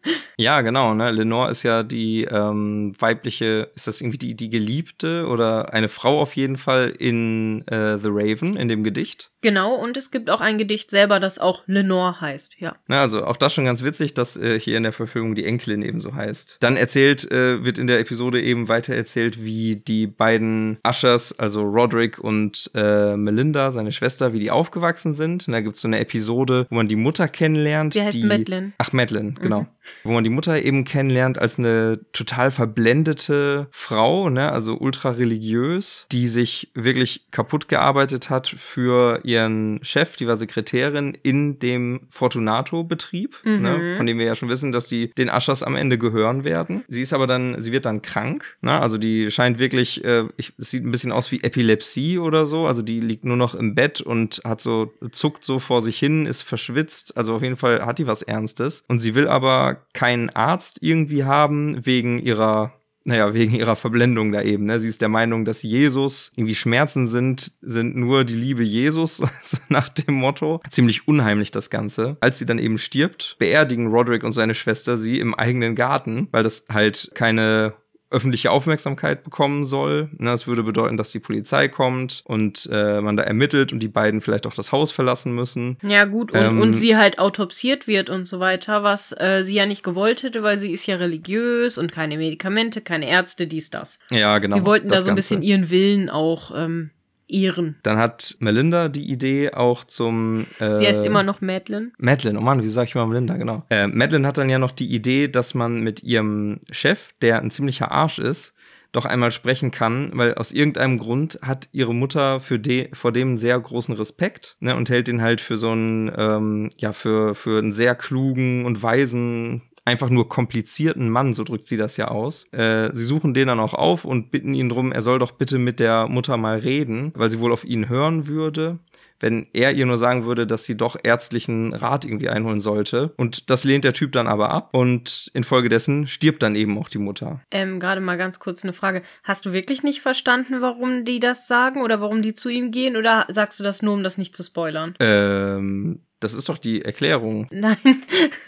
Ja, 0.40 0.62
genau, 0.62 0.94
ne? 0.94 1.11
Lenore 1.11 1.50
ist 1.50 1.64
ja 1.64 1.83
die 1.83 2.24
ähm, 2.24 2.94
weibliche, 2.98 3.68
ist 3.74 3.87
das 3.87 4.00
irgendwie 4.00 4.16
die, 4.16 4.35
die 4.35 4.48
Geliebte 4.48 5.26
oder 5.26 5.74
eine 5.74 5.88
Frau 5.88 6.18
auf 6.18 6.35
jeden 6.35 6.57
Fall 6.57 6.94
in 6.98 7.66
äh, 7.68 7.98
The 7.98 8.09
Raven, 8.11 8.57
in 8.57 8.68
dem 8.68 8.83
Gedicht. 8.83 9.31
genau, 9.42 9.74
und 9.74 9.98
es 9.98 10.11
gibt 10.11 10.31
auch 10.31 10.40
ein 10.40 10.57
Gedicht 10.57 10.90
selber, 10.90 11.20
das 11.20 11.38
auch 11.38 11.64
Lenore 11.66 12.22
heißt, 12.22 12.55
ja. 12.59 12.74
Ne, 12.88 12.98
also 12.98 13.26
auch 13.26 13.37
das 13.37 13.53
schon 13.53 13.66
ganz 13.66 13.85
witzig, 13.85 14.14
dass 14.14 14.38
äh, 14.38 14.59
hier 14.59 14.79
in 14.79 14.83
der 14.83 14.92
Verfilmung 14.92 15.35
die 15.35 15.44
Enkelin 15.44 15.83
eben 15.83 16.00
so 16.00 16.14
heißt. 16.14 16.57
Dann 16.61 16.79
erzählt, 16.79 17.31
äh, 17.31 17.62
wird 17.62 17.79
in 17.79 17.87
der 17.87 18.00
Episode 18.00 18.40
eben 18.40 18.68
weiter 18.68 18.94
erzählt, 18.94 19.44
wie 19.44 19.76
die 19.76 20.07
beiden 20.07 20.79
Ushers, 20.88 21.38
also 21.38 21.64
Roderick 21.64 22.18
und 22.18 22.70
äh, 22.74 23.14
Melinda, 23.14 23.70
seine 23.70 23.92
Schwester, 23.92 24.30
wie 24.33 24.40
die 24.40 24.51
aufgewachsen 24.51 25.14
sind. 25.14 25.47
Und 25.49 25.53
da 25.53 25.61
gibt's 25.61 25.81
so 25.81 25.88
eine 25.88 26.01
Episode, 26.01 26.66
wo 26.71 26.77
man 26.77 26.88
die 26.88 26.97
Mutter 26.97 27.29
kennenlernt. 27.29 27.93
Sie 27.93 28.03
heißt 28.03 28.19
die, 28.19 28.25
Madeline. 28.25 28.73
Ach, 28.79 28.93
Madeline, 28.93 29.35
genau. 29.40 29.66
Wo 30.03 30.12
man 30.12 30.25
die 30.25 30.31
Mutter 30.31 30.62
eben 30.62 30.85
kennenlernt 30.85 31.38
als 31.38 31.59
eine 31.59 32.01
total 32.12 32.51
verblendete 32.51 33.69
Frau, 33.71 34.31
ne, 34.31 34.51
also 34.51 34.79
ultra 34.79 35.11
religiös, 35.11 36.07
die 36.12 36.27
sich 36.27 36.71
wirklich 36.75 37.27
kaputt 37.31 37.69
gearbeitet 37.69 38.31
hat 38.31 38.49
für 38.49 39.21
ihren 39.25 39.83
Chef, 39.83 40.16
die 40.16 40.27
war 40.27 40.37
Sekretärin 40.37 41.16
in 41.23 41.59
dem 41.59 42.09
Fortunato-Betrieb, 42.11 43.37
ne, 43.45 43.51
mhm. 43.51 43.62
ne, 43.62 43.97
von 43.97 44.07
dem 44.07 44.19
wir 44.19 44.27
ja 44.27 44.37
schon 44.37 44.49
wissen, 44.49 44.73
dass 44.73 44.88
die 44.88 45.11
den 45.11 45.31
Aschers 45.31 45.62
am 45.62 45.77
Ende 45.77 45.99
gehören 45.99 46.45
werden. 46.45 46.85
Sie 46.88 47.03
ist 47.03 47.12
aber 47.12 47.27
dann, 47.27 47.61
sie 47.61 47.73
wird 47.73 47.87
dann 47.87 48.03
krank, 48.03 48.57
ne, 48.62 48.81
also 48.81 48.99
die 48.99 49.31
scheint 49.31 49.59
wirklich, 49.59 50.05
äh, 50.05 50.25
ich, 50.37 50.53
es 50.59 50.71
sieht 50.71 50.85
ein 50.85 50.93
bisschen 50.93 51.12
aus 51.12 51.31
wie 51.33 51.43
Epilepsie 51.43 52.19
oder 52.19 52.47
so, 52.47 52.66
also 52.66 52.83
die 52.83 53.01
liegt 53.01 53.25
nur 53.25 53.37
noch 53.37 53.55
im 53.55 53.75
Bett 53.75 54.01
und 54.01 54.40
hat 54.45 54.61
so, 54.61 54.93
zuckt 55.12 55.45
so 55.45 55.59
vor 55.59 55.83
sich 55.83 55.99
hin, 55.99 56.27
ist 56.27 56.43
verschwitzt, 56.43 57.16
also 57.16 57.35
auf 57.35 57.43
jeden 57.43 57.57
Fall 57.57 57.85
hat 57.85 57.99
die 57.99 58.07
was 58.07 58.23
Ernstes. 58.23 58.85
Und 58.88 59.01
sie 59.01 59.14
will 59.14 59.29
aber 59.29 59.80
keinen 59.93 60.31
Arzt 60.31 60.79
irgendwie 60.81 61.25
haben 61.25 61.85
wegen 61.85 62.19
ihrer 62.19 62.75
naja, 63.03 63.33
wegen 63.33 63.55
ihrer 63.55 63.77
Verblendung 63.77 64.31
da 64.31 64.43
eben. 64.43 64.66
Ne? 64.66 64.79
Sie 64.79 64.88
ist 64.88 65.01
der 65.01 65.09
Meinung, 65.09 65.45
dass 65.45 65.62
Jesus 65.62 66.33
irgendwie 66.37 66.55
Schmerzen 66.55 67.07
sind, 67.07 67.53
sind 67.62 67.97
nur 67.97 68.25
die 68.25 68.35
Liebe 68.35 68.62
Jesus, 68.62 69.23
nach 69.69 69.88
dem 69.88 70.14
Motto. 70.14 70.61
Ziemlich 70.69 71.09
unheimlich 71.09 71.51
das 71.51 71.71
Ganze. 71.71 72.19
Als 72.21 72.38
sie 72.38 72.47
dann 72.47 72.59
eben 72.59 72.79
stirbt, 72.79 73.37
beerdigen 73.38 73.88
Roderick 73.88 74.23
und 74.23 74.33
seine 74.33 74.55
Schwester 74.55 74.97
sie 74.97 75.19
im 75.19 75.35
eigenen 75.35 75.75
Garten, 75.75 76.29
weil 76.31 76.43
das 76.43 76.66
halt 76.71 77.11
keine 77.14 77.75
öffentliche 78.11 78.51
Aufmerksamkeit 78.51 79.23
bekommen 79.23 79.64
soll. 79.64 80.11
Das 80.18 80.46
würde 80.46 80.62
bedeuten, 80.62 80.96
dass 80.96 81.11
die 81.11 81.20
Polizei 81.20 81.68
kommt 81.68 82.23
und 82.27 82.68
äh, 82.73 83.01
man 83.01 83.16
da 83.16 83.23
ermittelt 83.23 83.73
und 83.73 83.81
die 83.81 83.88
beiden 83.88 84.20
vielleicht 84.20 84.46
auch 84.46 84.55
das 84.55 84.73
Haus 84.73 84.90
verlassen 84.90 85.33
müssen. 85.33 85.79
Ja 85.83 86.05
gut, 86.05 86.33
und, 86.33 86.40
ähm, 86.40 86.61
und 86.61 86.75
sie 86.75 86.96
halt 86.96 87.18
autopsiert 87.18 87.87
wird 87.87 88.11
und 88.11 88.27
so 88.27 88.40
weiter, 88.40 88.83
was 88.83 89.12
äh, 89.18 89.42
sie 89.42 89.55
ja 89.55 89.66
nicht 89.66 89.85
gewollt 89.85 90.25
hätte, 90.25 90.42
weil 90.42 90.59
sie 90.59 90.73
ist 90.73 90.87
ja 90.87 90.96
religiös 90.96 91.79
und 91.79 91.92
keine 91.92 92.18
Medikamente, 92.18 92.81
keine 92.81 93.09
Ärzte, 93.09 93.46
dies, 93.46 93.70
das. 93.70 94.01
Ja, 94.11 94.38
genau. 94.38 94.57
Sie 94.57 94.66
wollten 94.66 94.88
da 94.88 94.99
so 94.99 95.11
ein 95.11 95.16
bisschen 95.16 95.42
ihren 95.42 95.70
Willen 95.70 96.11
auch 96.11 96.51
ähm, 96.55 96.90
ehren. 97.33 97.77
Dann 97.83 97.99
hat 97.99 98.37
Melinda 98.40 98.88
die 98.88 99.11
Idee 99.11 99.53
auch 99.53 99.85
zum. 99.85 100.47
Äh, 100.59 100.75
Sie 100.75 100.87
heißt 100.87 101.05
immer 101.05 101.23
noch 101.23 101.40
Madeline. 101.40 101.93
Madeline, 101.99 102.38
oh 102.38 102.43
Mann, 102.43 102.62
wie 102.62 102.69
sag 102.69 102.88
ich 102.88 102.95
mal 102.95 103.07
Melinda, 103.07 103.37
genau. 103.37 103.64
Äh, 103.71 103.87
Madeline 103.87 104.27
hat 104.27 104.38
dann 104.38 104.51
ja 104.51 104.59
noch 104.59 104.73
die 104.73 104.93
Idee, 104.95 105.29
dass 105.29 105.55
man 105.55 105.81
mit 105.81 106.03
ihrem 106.03 106.61
Chef, 106.71 107.12
der 107.23 107.40
ein 107.40 107.51
ziemlicher 107.51 107.90
Arsch 107.90 108.19
ist, 108.19 108.55
doch 108.93 109.05
einmal 109.05 109.31
sprechen 109.31 109.71
kann, 109.71 110.11
weil 110.14 110.35
aus 110.35 110.53
irgendeinem 110.53 110.99
Grund 110.99 111.38
hat 111.43 111.69
ihre 111.73 111.95
Mutter 111.95 112.40
für 112.40 112.59
de, 112.59 112.88
vor 112.93 113.12
dem 113.12 113.29
einen 113.29 113.38
sehr 113.38 113.59
großen 113.59 113.95
Respekt 113.95 114.57
ne, 114.61 114.75
und 114.75 114.90
hält 114.90 115.09
ihn 115.09 115.23
halt 115.23 115.40
für 115.40 115.57
so 115.57 115.71
einen, 115.71 116.11
ähm, 116.16 116.71
ja, 116.77 116.93
für, 116.93 117.35
für 117.35 117.59
einen 117.59 117.73
sehr 117.73 117.95
klugen 117.95 118.64
und 118.64 118.83
weisen 118.83 119.62
einfach 119.85 120.11
nur 120.11 120.29
komplizierten 120.29 121.11
Mann, 121.11 121.35
so 121.35 121.45
drückt 121.45 121.66
sie 121.66 121.77
das 121.77 121.97
ja 121.97 122.09
aus. 122.09 122.53
Äh, 122.53 122.90
sie 122.93 123.05
suchen 123.05 123.35
den 123.35 123.49
dann 123.49 123.61
auch 123.61 123.75
auf 123.75 124.05
und 124.05 124.31
bitten 124.31 124.55
ihn 124.55 124.69
drum, 124.69 124.93
er 124.93 125.03
soll 125.03 125.19
doch 125.19 125.33
bitte 125.33 125.59
mit 125.59 125.81
der 125.81 126.09
Mutter 126.09 126.37
mal 126.37 126.59
reden, 126.59 127.12
weil 127.14 127.31
sie 127.31 127.40
wohl 127.40 127.53
auf 127.53 127.64
ihn 127.64 127.88
hören 127.88 128.27
würde 128.27 128.79
wenn 129.21 129.47
er 129.53 129.73
ihr 129.73 129.87
nur 129.87 129.99
sagen 129.99 130.25
würde, 130.25 130.47
dass 130.47 130.64
sie 130.64 130.77
doch 130.77 130.97
ärztlichen 131.01 131.75
Rat 131.75 132.05
irgendwie 132.05 132.31
einholen 132.31 132.59
sollte. 132.59 133.12
Und 133.16 133.51
das 133.51 133.64
lehnt 133.64 133.85
der 133.85 133.93
Typ 133.93 134.12
dann 134.12 134.27
aber 134.27 134.51
ab 134.51 134.71
und 134.73 135.31
infolgedessen 135.35 136.09
stirbt 136.09 136.43
dann 136.43 136.57
eben 136.57 136.77
auch 136.79 136.88
die 136.88 136.99
Mutter. 136.99 137.40
Ähm, 137.51 137.79
gerade 137.79 138.01
mal 138.01 138.16
ganz 138.16 138.40
kurz 138.40 138.64
eine 138.64 138.73
Frage. 138.73 139.03
Hast 139.23 139.47
du 139.47 139.53
wirklich 139.53 139.83
nicht 139.83 140.01
verstanden, 140.01 140.61
warum 140.61 141.05
die 141.05 141.21
das 141.21 141.47
sagen 141.47 141.83
oder 141.83 142.01
warum 142.01 142.23
die 142.23 142.33
zu 142.33 142.49
ihm 142.49 142.71
gehen 142.71 142.97
oder 142.97 143.27
sagst 143.29 143.61
du 143.61 143.64
das 143.64 143.83
nur, 143.83 143.95
um 143.95 144.03
das 144.03 144.19
nicht 144.19 144.35
zu 144.35 144.43
spoilern? 144.43 144.95
Ähm, 144.99 146.01
das 146.21 146.35
ist 146.35 146.49
doch 146.49 146.59
die 146.59 146.83
Erklärung. 146.83 147.49
Nein. 147.51 147.77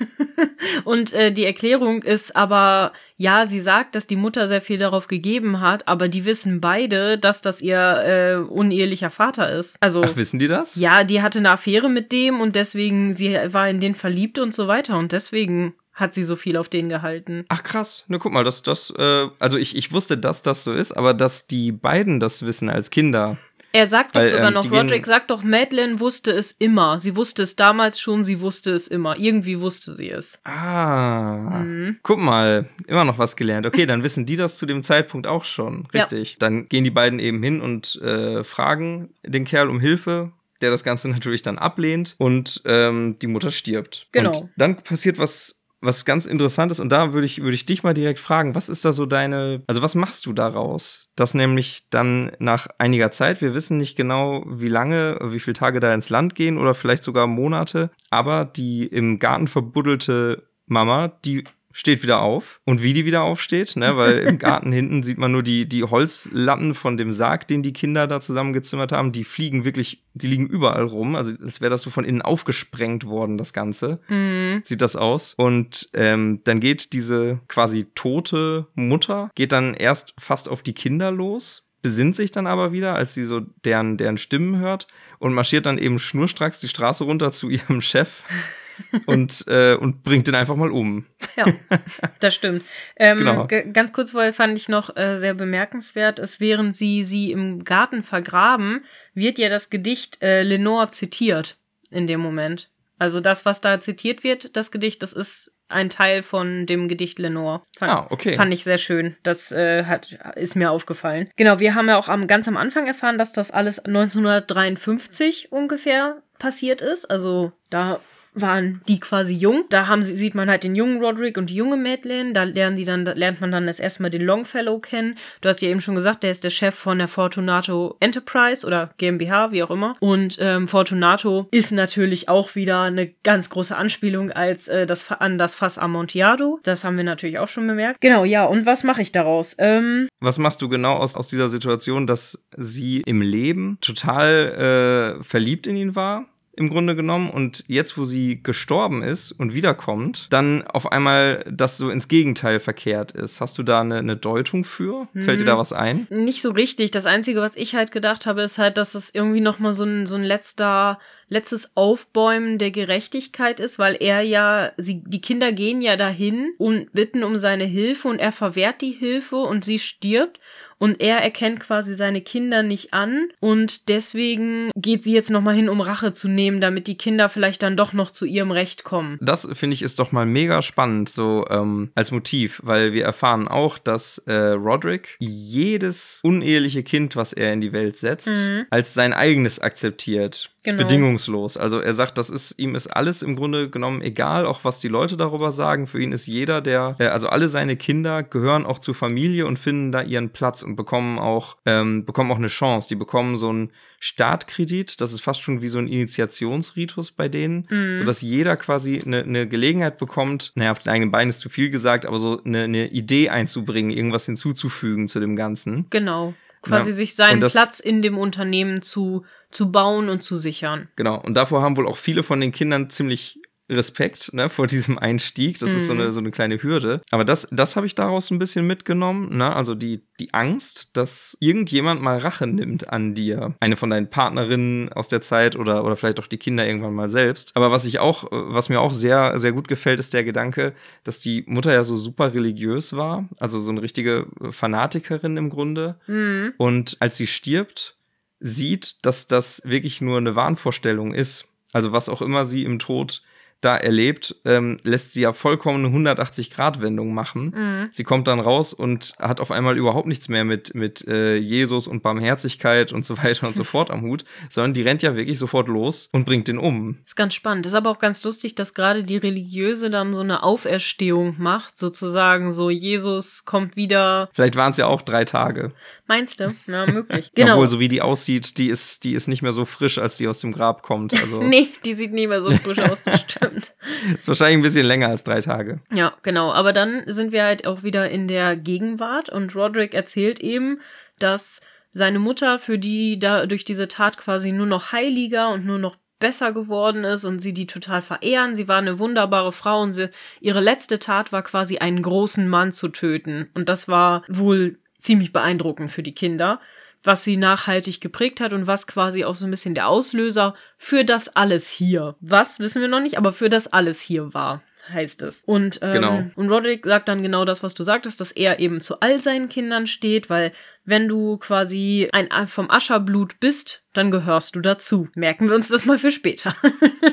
und 0.84 1.12
äh, 1.14 1.32
die 1.32 1.46
Erklärung 1.46 2.02
ist 2.02 2.36
aber, 2.36 2.92
ja, 3.16 3.46
sie 3.46 3.60
sagt, 3.60 3.94
dass 3.94 4.06
die 4.06 4.16
Mutter 4.16 4.46
sehr 4.46 4.60
viel 4.60 4.78
darauf 4.78 5.08
gegeben 5.08 5.60
hat, 5.60 5.88
aber 5.88 6.08
die 6.08 6.26
wissen 6.26 6.60
beide, 6.60 7.18
dass 7.18 7.40
das 7.40 7.62
ihr 7.62 7.78
äh, 7.78 8.36
unehelicher 8.36 9.10
Vater 9.10 9.50
ist. 9.50 9.78
Also, 9.80 10.02
Ach, 10.04 10.16
wissen 10.16 10.38
die 10.38 10.48
das? 10.48 10.76
Ja, 10.76 11.02
die 11.02 11.22
hatte 11.22 11.38
eine 11.38 11.50
Affäre 11.50 11.88
mit 11.88 12.12
dem 12.12 12.40
und 12.40 12.54
deswegen, 12.56 13.14
sie 13.14 13.36
war 13.46 13.68
in 13.68 13.80
den 13.80 13.94
verliebt 13.94 14.38
und 14.38 14.54
so 14.54 14.68
weiter 14.68 14.98
und 14.98 15.12
deswegen 15.12 15.74
hat 15.94 16.14
sie 16.14 16.22
so 16.22 16.36
viel 16.36 16.56
auf 16.56 16.68
den 16.68 16.88
gehalten. 16.88 17.44
Ach 17.48 17.62
krass, 17.62 18.04
ne 18.08 18.18
guck 18.18 18.32
mal, 18.32 18.44
das, 18.44 18.62
das, 18.62 18.92
äh, 18.96 19.28
also 19.38 19.58
ich, 19.58 19.76
ich 19.76 19.92
wusste, 19.92 20.16
dass 20.16 20.42
das 20.42 20.64
so 20.64 20.72
ist, 20.72 20.92
aber 20.92 21.12
dass 21.12 21.46
die 21.46 21.70
beiden 21.70 22.18
das 22.18 22.44
wissen 22.44 22.70
als 22.70 22.90
Kinder, 22.90 23.36
er 23.72 23.86
sagt 23.86 24.14
Weil, 24.14 24.24
doch 24.24 24.30
sogar 24.30 24.48
ähm, 24.48 24.54
noch, 24.54 24.70
Roderick 24.70 25.06
sagt 25.06 25.30
doch, 25.30 25.42
Madeline 25.42 26.00
wusste 26.00 26.30
es 26.30 26.52
immer. 26.52 26.98
Sie 26.98 27.16
wusste 27.16 27.42
es 27.42 27.56
damals 27.56 27.98
schon, 27.98 28.22
sie 28.22 28.40
wusste 28.40 28.72
es 28.72 28.88
immer. 28.88 29.18
Irgendwie 29.18 29.60
wusste 29.60 29.94
sie 29.94 30.10
es. 30.10 30.40
Ah. 30.44 31.60
Mhm. 31.64 31.98
Guck 32.02 32.18
mal, 32.18 32.68
immer 32.86 33.04
noch 33.04 33.18
was 33.18 33.36
gelernt. 33.36 33.66
Okay, 33.66 33.86
dann 33.86 34.02
wissen 34.02 34.26
die 34.26 34.36
das 34.36 34.58
zu 34.58 34.66
dem 34.66 34.82
Zeitpunkt 34.82 35.26
auch 35.26 35.44
schon. 35.44 35.86
Richtig. 35.92 36.32
Ja. 36.32 36.36
Dann 36.40 36.68
gehen 36.68 36.84
die 36.84 36.90
beiden 36.90 37.18
eben 37.18 37.42
hin 37.42 37.60
und 37.60 38.00
äh, 38.02 38.44
fragen 38.44 39.14
den 39.24 39.44
Kerl 39.44 39.68
um 39.68 39.80
Hilfe 39.80 40.32
der 40.62 40.70
das 40.70 40.84
Ganze 40.84 41.08
natürlich 41.10 41.42
dann 41.42 41.58
ablehnt 41.58 42.14
und 42.18 42.62
ähm, 42.64 43.16
die 43.20 43.26
Mutter 43.26 43.50
stirbt. 43.50 44.06
Genau. 44.12 44.30
Und 44.30 44.50
dann 44.56 44.76
passiert 44.76 45.18
was 45.18 45.61
was 45.82 46.04
ganz 46.04 46.26
Interessantes 46.26 46.80
und 46.80 46.90
da 46.90 47.12
würde 47.12 47.26
ich, 47.26 47.42
würde 47.42 47.54
ich 47.54 47.66
dich 47.66 47.82
mal 47.82 47.92
direkt 47.92 48.20
fragen, 48.20 48.54
was 48.54 48.68
ist 48.68 48.84
da 48.84 48.92
so 48.92 49.04
deine, 49.04 49.62
also 49.66 49.82
was 49.82 49.94
machst 49.94 50.24
du 50.26 50.32
daraus? 50.32 51.10
Dass 51.16 51.34
nämlich 51.34 51.88
dann 51.90 52.32
nach 52.38 52.68
einiger 52.78 53.10
Zeit, 53.10 53.40
wir 53.40 53.54
wissen 53.54 53.78
nicht 53.78 53.96
genau, 53.96 54.44
wie 54.46 54.68
lange, 54.68 55.18
wie 55.22 55.40
viele 55.40 55.54
Tage 55.54 55.80
da 55.80 55.92
ins 55.92 56.08
Land 56.08 56.34
gehen 56.34 56.56
oder 56.56 56.74
vielleicht 56.74 57.04
sogar 57.04 57.26
Monate, 57.26 57.90
aber 58.10 58.44
die 58.44 58.86
im 58.86 59.18
Garten 59.18 59.48
verbuddelte 59.48 60.44
Mama, 60.66 61.08
die 61.24 61.44
steht 61.72 62.02
wieder 62.02 62.20
auf. 62.20 62.60
Und 62.64 62.82
wie 62.82 62.92
die 62.92 63.04
wieder 63.04 63.22
aufsteht, 63.22 63.76
ne, 63.76 63.96
weil 63.96 64.18
im 64.18 64.38
Garten 64.38 64.72
hinten 64.72 65.02
sieht 65.02 65.18
man 65.18 65.32
nur 65.32 65.42
die, 65.42 65.68
die 65.68 65.84
Holzlatten 65.84 66.74
von 66.74 66.96
dem 66.96 67.12
Sarg, 67.12 67.48
den 67.48 67.62
die 67.62 67.72
Kinder 67.72 68.06
da 68.06 68.20
zusammengezimmert 68.20 68.92
haben. 68.92 69.12
Die 69.12 69.24
fliegen 69.24 69.64
wirklich, 69.64 70.04
die 70.14 70.28
liegen 70.28 70.46
überall 70.46 70.84
rum. 70.84 71.16
Also 71.16 71.32
als 71.42 71.60
wäre 71.60 71.70
das 71.70 71.82
so 71.82 71.90
von 71.90 72.04
innen 72.04 72.22
aufgesprengt 72.22 73.06
worden, 73.06 73.38
das 73.38 73.52
Ganze. 73.52 74.00
Mhm. 74.08 74.60
Sieht 74.64 74.82
das 74.82 74.96
aus. 74.96 75.34
Und 75.34 75.88
ähm, 75.94 76.40
dann 76.44 76.60
geht 76.60 76.92
diese 76.92 77.40
quasi 77.48 77.86
tote 77.94 78.66
Mutter, 78.74 79.30
geht 79.34 79.52
dann 79.52 79.74
erst 79.74 80.14
fast 80.18 80.48
auf 80.48 80.62
die 80.62 80.74
Kinder 80.74 81.10
los 81.10 81.68
besinnt 81.82 82.14
sich 82.14 82.30
dann 82.30 82.46
aber 82.46 82.72
wieder, 82.72 82.94
als 82.94 83.12
sie 83.12 83.24
so 83.24 83.40
deren, 83.64 83.96
deren 83.96 84.16
Stimmen 84.16 84.58
hört 84.58 84.86
und 85.18 85.34
marschiert 85.34 85.66
dann 85.66 85.78
eben 85.78 85.98
schnurstracks 85.98 86.60
die 86.60 86.68
Straße 86.68 87.04
runter 87.04 87.32
zu 87.32 87.50
ihrem 87.50 87.80
Chef 87.80 88.22
und, 89.06 89.44
äh, 89.48 89.74
und 89.74 90.02
bringt 90.02 90.26
den 90.26 90.34
einfach 90.34 90.56
mal 90.56 90.70
um. 90.70 91.06
Ja, 91.36 91.46
das 92.20 92.34
stimmt. 92.34 92.64
Ähm, 92.96 93.18
genau. 93.18 93.48
Ganz 93.72 93.92
kurz, 93.92 94.14
weil 94.14 94.32
fand 94.32 94.56
ich 94.58 94.68
noch 94.68 94.96
äh, 94.96 95.16
sehr 95.16 95.34
bemerkenswert, 95.34 96.18
ist, 96.18 96.40
während 96.40 96.76
sie 96.76 97.02
sie 97.02 97.32
im 97.32 97.64
Garten 97.64 98.02
vergraben, 98.02 98.84
wird 99.14 99.38
ja 99.38 99.48
das 99.48 99.70
Gedicht 99.70 100.22
äh, 100.22 100.42
Lenore 100.42 100.88
zitiert 100.88 101.58
in 101.90 102.06
dem 102.06 102.20
Moment. 102.20 102.70
Also 102.98 103.20
das, 103.20 103.44
was 103.44 103.60
da 103.60 103.80
zitiert 103.80 104.22
wird, 104.22 104.56
das 104.56 104.70
Gedicht, 104.70 105.02
das 105.02 105.12
ist 105.12 105.52
ein 105.72 105.90
Teil 105.90 106.22
von 106.22 106.66
dem 106.66 106.86
Gedicht 106.86 107.18
Lenore. 107.18 107.62
Fand, 107.76 107.92
ah, 107.92 108.06
okay. 108.10 108.34
Fand 108.34 108.52
ich 108.52 108.62
sehr 108.62 108.78
schön. 108.78 109.16
Das 109.22 109.50
äh, 109.52 109.84
hat, 109.84 110.12
ist 110.36 110.54
mir 110.54 110.70
aufgefallen. 110.70 111.30
Genau, 111.36 111.58
wir 111.58 111.74
haben 111.74 111.88
ja 111.88 111.96
auch 111.96 112.08
am, 112.08 112.26
ganz 112.26 112.46
am 112.46 112.56
Anfang 112.56 112.86
erfahren, 112.86 113.18
dass 113.18 113.32
das 113.32 113.50
alles 113.50 113.84
1953 113.84 115.50
ungefähr 115.50 116.22
passiert 116.38 116.80
ist. 116.80 117.06
Also 117.06 117.52
da 117.70 118.00
waren 118.34 118.80
die 118.88 119.00
quasi 119.00 119.34
jung. 119.34 119.64
Da 119.68 119.86
haben 119.86 120.02
sie, 120.02 120.16
sieht 120.16 120.34
man 120.34 120.48
halt 120.48 120.64
den 120.64 120.74
jungen 120.74 121.02
Roderick 121.02 121.36
und 121.36 121.50
die 121.50 121.54
junge 121.54 121.76
Madeline. 121.76 122.32
Da 122.32 122.44
lernen 122.44 122.76
die 122.76 122.84
dann, 122.84 123.04
da 123.04 123.12
lernt 123.12 123.40
man 123.40 123.52
dann 123.52 123.66
das 123.66 123.80
erste 123.80 124.02
Mal 124.02 124.10
den 124.10 124.22
Longfellow 124.22 124.78
kennen. 124.78 125.16
Du 125.40 125.48
hast 125.48 125.60
ja 125.62 125.68
eben 125.68 125.80
schon 125.80 125.94
gesagt, 125.94 126.22
der 126.22 126.30
ist 126.30 126.44
der 126.44 126.50
Chef 126.50 126.74
von 126.74 126.98
der 126.98 127.08
Fortunato 127.08 127.96
Enterprise 128.00 128.66
oder 128.66 128.90
GmbH, 128.96 129.52
wie 129.52 129.62
auch 129.62 129.70
immer. 129.70 129.94
Und 130.00 130.38
ähm, 130.40 130.66
Fortunato 130.66 131.48
ist 131.50 131.72
natürlich 131.72 132.28
auch 132.28 132.54
wieder 132.54 132.82
eine 132.82 133.08
ganz 133.22 133.50
große 133.50 133.76
Anspielung 133.76 134.30
als 134.30 134.68
äh, 134.68 134.86
das 134.86 135.10
an 135.10 135.38
das 135.38 135.54
Fass 135.54 135.78
Amontillado. 135.78 136.58
Das 136.62 136.84
haben 136.84 136.96
wir 136.96 137.04
natürlich 137.04 137.38
auch 137.38 137.48
schon 137.48 137.66
bemerkt. 137.66 138.00
Genau, 138.00 138.24
ja. 138.24 138.44
Und 138.44 138.66
was 138.66 138.84
mache 138.84 139.02
ich 139.02 139.12
daraus? 139.12 139.56
Ähm, 139.58 140.08
was 140.20 140.38
machst 140.38 140.62
du 140.62 140.68
genau 140.68 140.94
aus, 140.94 141.16
aus 141.16 141.28
dieser 141.28 141.48
Situation, 141.48 142.06
dass 142.06 142.44
sie 142.56 143.02
im 143.04 143.20
Leben 143.20 143.78
total 143.80 145.18
äh, 145.18 145.22
verliebt 145.22 145.66
in 145.66 145.76
ihn 145.76 145.96
war? 145.96 146.26
Im 146.54 146.68
Grunde 146.68 146.94
genommen. 146.94 147.30
Und 147.30 147.64
jetzt, 147.66 147.96
wo 147.96 148.04
sie 148.04 148.42
gestorben 148.42 149.02
ist 149.02 149.32
und 149.32 149.54
wiederkommt, 149.54 150.28
dann 150.30 150.62
auf 150.62 150.92
einmal 150.92 151.44
das 151.50 151.78
so 151.78 151.90
ins 151.90 152.08
Gegenteil 152.08 152.60
verkehrt 152.60 153.12
ist. 153.12 153.40
Hast 153.40 153.58
du 153.58 153.62
da 153.62 153.80
eine, 153.80 153.98
eine 153.98 154.16
Deutung 154.16 154.64
für? 154.64 155.08
Hm. 155.12 155.22
Fällt 155.22 155.40
dir 155.40 155.46
da 155.46 155.52
hm. 155.52 155.58
was 155.58 155.72
ein? 155.72 156.06
Nicht 156.10 156.42
so 156.42 156.50
richtig. 156.50 156.90
Das 156.90 157.06
Einzige, 157.06 157.40
was 157.40 157.56
ich 157.56 157.74
halt 157.74 157.92
gedacht 157.92 158.26
habe, 158.26 158.42
ist 158.42 158.58
halt, 158.58 158.76
dass 158.76 158.94
es 158.94 159.14
irgendwie 159.14 159.40
noch 159.40 159.58
mal 159.58 159.72
so 159.72 159.84
ein, 159.84 160.06
so 160.06 160.16
ein 160.16 160.24
letzter 160.24 160.98
letztes 161.32 161.76
Aufbäumen 161.76 162.58
der 162.58 162.70
Gerechtigkeit 162.70 163.58
ist, 163.58 163.78
weil 163.78 163.96
er 163.98 164.20
ja, 164.20 164.72
sie, 164.76 165.02
die 165.02 165.22
Kinder 165.22 165.50
gehen 165.50 165.80
ja 165.80 165.96
dahin 165.96 166.52
und 166.58 166.92
bitten 166.92 167.24
um 167.24 167.38
seine 167.38 167.64
Hilfe 167.64 168.08
und 168.08 168.18
er 168.18 168.32
verwehrt 168.32 168.82
die 168.82 168.90
Hilfe 168.90 169.36
und 169.36 169.64
sie 169.64 169.78
stirbt 169.78 170.38
und 170.82 171.00
er 171.00 171.18
erkennt 171.18 171.60
quasi 171.60 171.94
seine 171.94 172.20
Kinder 172.22 172.64
nicht 172.64 172.92
an 172.92 173.28
und 173.38 173.88
deswegen 173.88 174.72
geht 174.74 175.04
sie 175.04 175.14
jetzt 175.14 175.30
nochmal 175.30 175.54
hin, 175.54 175.68
um 175.68 175.80
Rache 175.80 176.12
zu 176.12 176.26
nehmen, 176.26 176.60
damit 176.60 176.88
die 176.88 176.96
Kinder 176.96 177.28
vielleicht 177.28 177.62
dann 177.62 177.76
doch 177.76 177.92
noch 177.92 178.10
zu 178.10 178.26
ihrem 178.26 178.50
Recht 178.50 178.82
kommen. 178.82 179.16
Das 179.20 179.48
finde 179.52 179.74
ich 179.74 179.82
ist 179.82 180.00
doch 180.00 180.10
mal 180.10 180.26
mega 180.26 180.60
spannend, 180.60 181.08
so 181.08 181.46
ähm, 181.50 181.92
als 181.94 182.10
Motiv, 182.10 182.60
weil 182.64 182.92
wir 182.92 183.04
erfahren 183.04 183.46
auch, 183.46 183.78
dass 183.78 184.18
äh, 184.26 184.34
Roderick 184.34 185.14
jedes 185.20 186.18
uneheliche 186.24 186.82
Kind, 186.82 187.14
was 187.14 187.32
er 187.32 187.52
in 187.52 187.60
die 187.60 187.72
Welt 187.72 187.96
setzt, 187.96 188.26
mhm. 188.26 188.66
als 188.70 188.92
sein 188.92 189.12
eigenes 189.12 189.60
akzeptiert. 189.60 190.50
Genau. 190.64 190.84
Bedingungslos. 190.84 191.56
Also 191.56 191.80
er 191.80 191.92
sagt, 191.92 192.18
das 192.18 192.30
ist, 192.30 192.56
ihm 192.56 192.76
ist 192.76 192.86
alles 192.86 193.22
im 193.22 193.34
Grunde 193.34 193.68
genommen 193.68 194.00
egal, 194.00 194.46
auch 194.46 194.62
was 194.62 194.78
die 194.78 194.86
Leute 194.86 195.16
darüber 195.16 195.50
sagen. 195.50 195.88
Für 195.88 196.00
ihn 196.00 196.12
ist 196.12 196.26
jeder, 196.26 196.60
der, 196.60 196.94
äh, 197.00 197.06
also 197.06 197.28
alle 197.28 197.48
seine 197.48 197.76
Kinder 197.76 198.22
gehören 198.22 198.64
auch 198.64 198.78
zur 198.78 198.94
Familie 198.94 199.46
und 199.46 199.58
finden 199.58 199.90
da 199.90 200.02
ihren 200.02 200.30
Platz 200.30 200.62
und 200.62 200.76
bekommen 200.76 201.18
auch, 201.18 201.56
ähm, 201.66 202.04
bekommen 202.04 202.30
auch 202.30 202.36
eine 202.36 202.46
Chance. 202.46 202.88
Die 202.88 202.94
bekommen 202.94 203.36
so 203.36 203.48
einen 203.48 203.72
Startkredit. 203.98 205.00
Das 205.00 205.12
ist 205.12 205.22
fast 205.22 205.42
schon 205.42 205.62
wie 205.62 205.68
so 205.68 205.80
ein 205.80 205.88
Initiationsritus 205.88 207.10
bei 207.10 207.28
denen, 207.28 207.66
mhm. 207.68 207.96
sodass 207.96 208.20
jeder 208.20 208.56
quasi 208.56 209.02
eine, 209.04 209.24
eine 209.24 209.48
Gelegenheit 209.48 209.98
bekommt, 209.98 210.52
naja, 210.54 210.70
auf 210.70 210.78
den 210.78 210.92
eigenen 210.92 211.10
Beinen 211.10 211.30
ist 211.30 211.40
zu 211.40 211.48
viel 211.48 211.70
gesagt, 211.70 212.06
aber 212.06 212.20
so 212.20 212.40
eine, 212.44 212.64
eine 212.64 212.88
Idee 212.88 213.30
einzubringen, 213.30 213.90
irgendwas 213.90 214.26
hinzuzufügen 214.26 215.08
zu 215.08 215.18
dem 215.18 215.34
Ganzen. 215.34 215.86
Genau 215.90 216.34
quasi 216.62 216.90
ja. 216.90 216.96
sich 216.96 217.14
seinen 217.14 217.40
das, 217.40 217.52
Platz 217.52 217.80
in 217.80 218.02
dem 218.02 218.16
Unternehmen 218.16 218.82
zu, 218.82 219.24
zu 219.52 219.70
bauen 219.70 220.08
und 220.08 220.22
zu 220.22 220.36
sichern. 220.36 220.88
Genau. 220.96 221.20
Und 221.20 221.34
davor 221.34 221.62
haben 221.62 221.76
wohl 221.76 221.86
auch 221.86 221.98
viele 221.98 222.22
von 222.22 222.40
den 222.40 222.52
Kindern 222.52 222.90
ziemlich 222.90 223.38
Respekt 223.72 224.32
ne, 224.32 224.48
vor 224.48 224.66
diesem 224.66 224.98
Einstieg. 224.98 225.58
Das 225.58 225.70
mhm. 225.70 225.76
ist 225.76 225.86
so 225.86 225.92
eine, 225.92 226.06
mhm. 226.06 226.12
so 226.12 226.20
eine 226.20 226.30
kleine 226.30 226.62
Hürde. 226.62 227.00
Aber 227.10 227.24
das, 227.24 227.48
das 227.50 227.76
habe 227.76 227.86
ich 227.86 227.94
daraus 227.94 228.30
ein 228.30 228.38
bisschen 228.38 228.66
mitgenommen. 228.66 229.36
Ne? 229.36 229.54
Also 229.54 229.74
die, 229.74 230.04
die 230.20 230.34
Angst, 230.34 230.96
dass 230.96 231.36
irgendjemand 231.40 232.02
mal 232.02 232.18
Rache 232.18 232.46
nimmt 232.46 232.90
an 232.90 233.14
dir. 233.14 233.54
Eine 233.60 233.76
von 233.76 233.90
deinen 233.90 234.10
Partnerinnen 234.10 234.92
aus 234.92 235.08
der 235.08 235.22
Zeit 235.22 235.56
oder, 235.56 235.84
oder 235.84 235.96
vielleicht 235.96 236.20
auch 236.20 236.26
die 236.26 236.38
Kinder 236.38 236.66
irgendwann 236.66 236.94
mal 236.94 237.08
selbst. 237.08 237.52
Aber 237.54 237.70
was 237.70 237.84
ich 237.84 237.98
auch, 237.98 238.24
was 238.30 238.68
mir 238.68 238.80
auch 238.80 238.92
sehr, 238.92 239.38
sehr 239.38 239.52
gut 239.52 239.68
gefällt, 239.68 240.00
ist 240.00 240.14
der 240.14 240.24
Gedanke, 240.24 240.74
dass 241.04 241.20
die 241.20 241.44
Mutter 241.46 241.72
ja 241.72 241.84
so 241.84 241.96
super 241.96 242.34
religiös 242.34 242.96
war. 242.96 243.28
Also 243.38 243.58
so 243.58 243.70
eine 243.70 243.82
richtige 243.82 244.26
Fanatikerin 244.50 245.36
im 245.36 245.50
Grunde. 245.50 245.98
Mhm. 246.06 246.54
Und 246.58 246.96
als 247.00 247.16
sie 247.16 247.26
stirbt, 247.26 247.96
sieht, 248.42 249.04
dass 249.06 249.28
das 249.28 249.62
wirklich 249.64 250.00
nur 250.00 250.18
eine 250.18 250.36
Wahnvorstellung 250.36 251.14
ist. 251.14 251.46
Also 251.72 251.92
was 251.92 252.08
auch 252.08 252.20
immer 252.20 252.44
sie 252.44 252.64
im 252.64 252.78
Tod 252.78 253.22
da 253.62 253.76
erlebt, 253.76 254.34
ähm, 254.44 254.78
lässt 254.82 255.12
sie 255.12 255.22
ja 255.22 255.32
vollkommen 255.32 255.84
eine 255.84 256.10
180-Grad-Wendung 256.10 257.14
machen. 257.14 257.54
Mhm. 257.56 257.88
Sie 257.92 258.04
kommt 258.04 258.26
dann 258.26 258.40
raus 258.40 258.74
und 258.74 259.12
hat 259.18 259.40
auf 259.40 259.50
einmal 259.50 259.78
überhaupt 259.78 260.08
nichts 260.08 260.28
mehr 260.28 260.44
mit, 260.44 260.74
mit 260.74 261.06
äh, 261.06 261.36
Jesus 261.36 261.86
und 261.86 262.02
Barmherzigkeit 262.02 262.92
und 262.92 263.04
so 263.04 263.16
weiter 263.18 263.46
und 263.46 263.54
so 263.54 263.64
fort 263.64 263.90
am 263.90 264.02
Hut, 264.02 264.24
sondern 264.50 264.74
die 264.74 264.82
rennt 264.82 265.02
ja 265.02 265.16
wirklich 265.16 265.38
sofort 265.38 265.68
los 265.68 266.08
und 266.12 266.26
bringt 266.26 266.48
den 266.48 266.58
um. 266.58 266.98
Ist 267.06 267.16
ganz 267.16 267.34
spannend. 267.34 267.64
Ist 267.64 267.74
aber 267.74 267.90
auch 267.90 267.98
ganz 267.98 268.22
lustig, 268.24 268.56
dass 268.56 268.74
gerade 268.74 269.04
die 269.04 269.16
Religiöse 269.16 269.90
dann 269.90 270.12
so 270.12 270.20
eine 270.20 270.42
Auferstehung 270.42 271.36
macht, 271.38 271.78
sozusagen 271.78 272.52
so 272.52 272.68
Jesus 272.68 273.44
kommt 273.44 273.76
wieder. 273.76 274.28
Vielleicht 274.32 274.56
waren 274.56 274.72
es 274.72 274.76
ja 274.76 274.86
auch 274.88 275.02
drei 275.02 275.24
Tage. 275.24 275.72
Meinst 276.06 276.40
du? 276.40 276.54
Ja, 276.66 276.86
möglich. 276.86 277.30
genau. 277.34 277.54
Obwohl, 277.54 277.68
so 277.68 277.80
wie 277.80 277.88
die 277.88 278.00
aussieht, 278.00 278.56
die 278.56 278.68
ist, 278.68 279.04
die 279.04 279.12
ist 279.12 279.28
nicht 279.28 279.42
mehr 279.42 279.52
so 279.52 279.64
frisch, 279.64 279.98
als 279.98 280.16
die 280.16 280.26
aus 280.26 280.40
dem 280.40 280.52
Grab 280.52 280.82
kommt. 280.82 281.12
Also 281.22 281.42
nee, 281.42 281.68
die 281.84 281.94
sieht 281.94 282.12
nie 282.12 282.26
mehr 282.26 282.40
so 282.40 282.50
frisch 282.50 282.80
aus, 282.80 283.04
das 283.04 283.20
stimmt 283.20 283.51
stimmt. 283.52 284.18
Ist 284.18 284.28
wahrscheinlich 284.28 284.58
ein 284.58 284.62
bisschen 284.62 284.86
länger 284.86 285.08
als 285.08 285.24
drei 285.24 285.40
Tage. 285.40 285.80
Ja, 285.92 286.14
genau. 286.22 286.52
Aber 286.52 286.72
dann 286.72 287.02
sind 287.06 287.32
wir 287.32 287.44
halt 287.44 287.66
auch 287.66 287.82
wieder 287.82 288.10
in 288.10 288.28
der 288.28 288.56
Gegenwart 288.56 289.28
und 289.28 289.54
Roderick 289.54 289.94
erzählt 289.94 290.40
eben, 290.40 290.80
dass 291.18 291.60
seine 291.90 292.18
Mutter, 292.18 292.58
für 292.58 292.78
die 292.78 293.18
da 293.18 293.46
durch 293.46 293.64
diese 293.64 293.88
Tat 293.88 294.16
quasi 294.16 294.52
nur 294.52 294.66
noch 294.66 294.92
heiliger 294.92 295.50
und 295.50 295.66
nur 295.66 295.78
noch 295.78 295.96
besser 296.18 296.52
geworden 296.52 297.04
ist 297.04 297.24
und 297.24 297.40
sie 297.40 297.52
die 297.52 297.66
total 297.66 298.00
verehren. 298.00 298.54
Sie 298.54 298.68
war 298.68 298.78
eine 298.78 298.98
wunderbare 298.98 299.52
Frau 299.52 299.82
und 299.82 299.92
sie, 299.92 300.08
ihre 300.40 300.60
letzte 300.60 300.98
Tat 300.98 301.32
war 301.32 301.42
quasi 301.42 301.78
einen 301.78 302.02
großen 302.02 302.48
Mann 302.48 302.72
zu 302.72 302.88
töten. 302.88 303.50
Und 303.54 303.68
das 303.68 303.88
war 303.88 304.22
wohl 304.28 304.78
ziemlich 304.98 305.32
beeindruckend 305.32 305.90
für 305.90 306.04
die 306.04 306.14
Kinder 306.14 306.60
was 307.02 307.24
sie 307.24 307.36
nachhaltig 307.36 308.00
geprägt 308.00 308.40
hat 308.40 308.52
und 308.52 308.66
was 308.66 308.86
quasi 308.86 309.24
auch 309.24 309.34
so 309.34 309.46
ein 309.46 309.50
bisschen 309.50 309.74
der 309.74 309.88
Auslöser 309.88 310.54
für 310.78 311.04
das 311.04 311.34
alles 311.34 311.68
hier. 311.68 312.16
Was 312.20 312.60
wissen 312.60 312.80
wir 312.80 312.88
noch 312.88 313.00
nicht, 313.00 313.18
aber 313.18 313.32
für 313.32 313.48
das 313.48 313.72
alles 313.72 314.00
hier 314.00 314.34
war 314.34 314.62
heißt 314.88 315.22
es. 315.22 315.42
Und, 315.46 315.78
ähm, 315.82 315.92
genau. 315.92 316.24
und 316.34 316.50
Roderick 316.50 316.84
sagt 316.84 317.08
dann 317.08 317.22
genau 317.22 317.44
das, 317.44 317.62
was 317.62 317.74
du 317.74 317.82
sagtest, 317.82 318.20
dass 318.20 318.32
er 318.32 318.58
eben 318.58 318.80
zu 318.80 319.00
all 319.00 319.20
seinen 319.20 319.48
Kindern 319.48 319.86
steht, 319.86 320.30
weil 320.30 320.52
wenn 320.84 321.08
du 321.08 321.36
quasi 321.38 322.08
ein 322.12 322.28
vom 322.48 322.70
Ascherblut 322.70 323.38
bist, 323.38 323.82
dann 323.92 324.10
gehörst 324.10 324.56
du 324.56 324.60
dazu. 324.60 325.08
Merken 325.14 325.48
wir 325.48 325.54
uns 325.54 325.68
das 325.68 325.84
mal 325.84 325.98
für 325.98 326.10
später. 326.10 326.56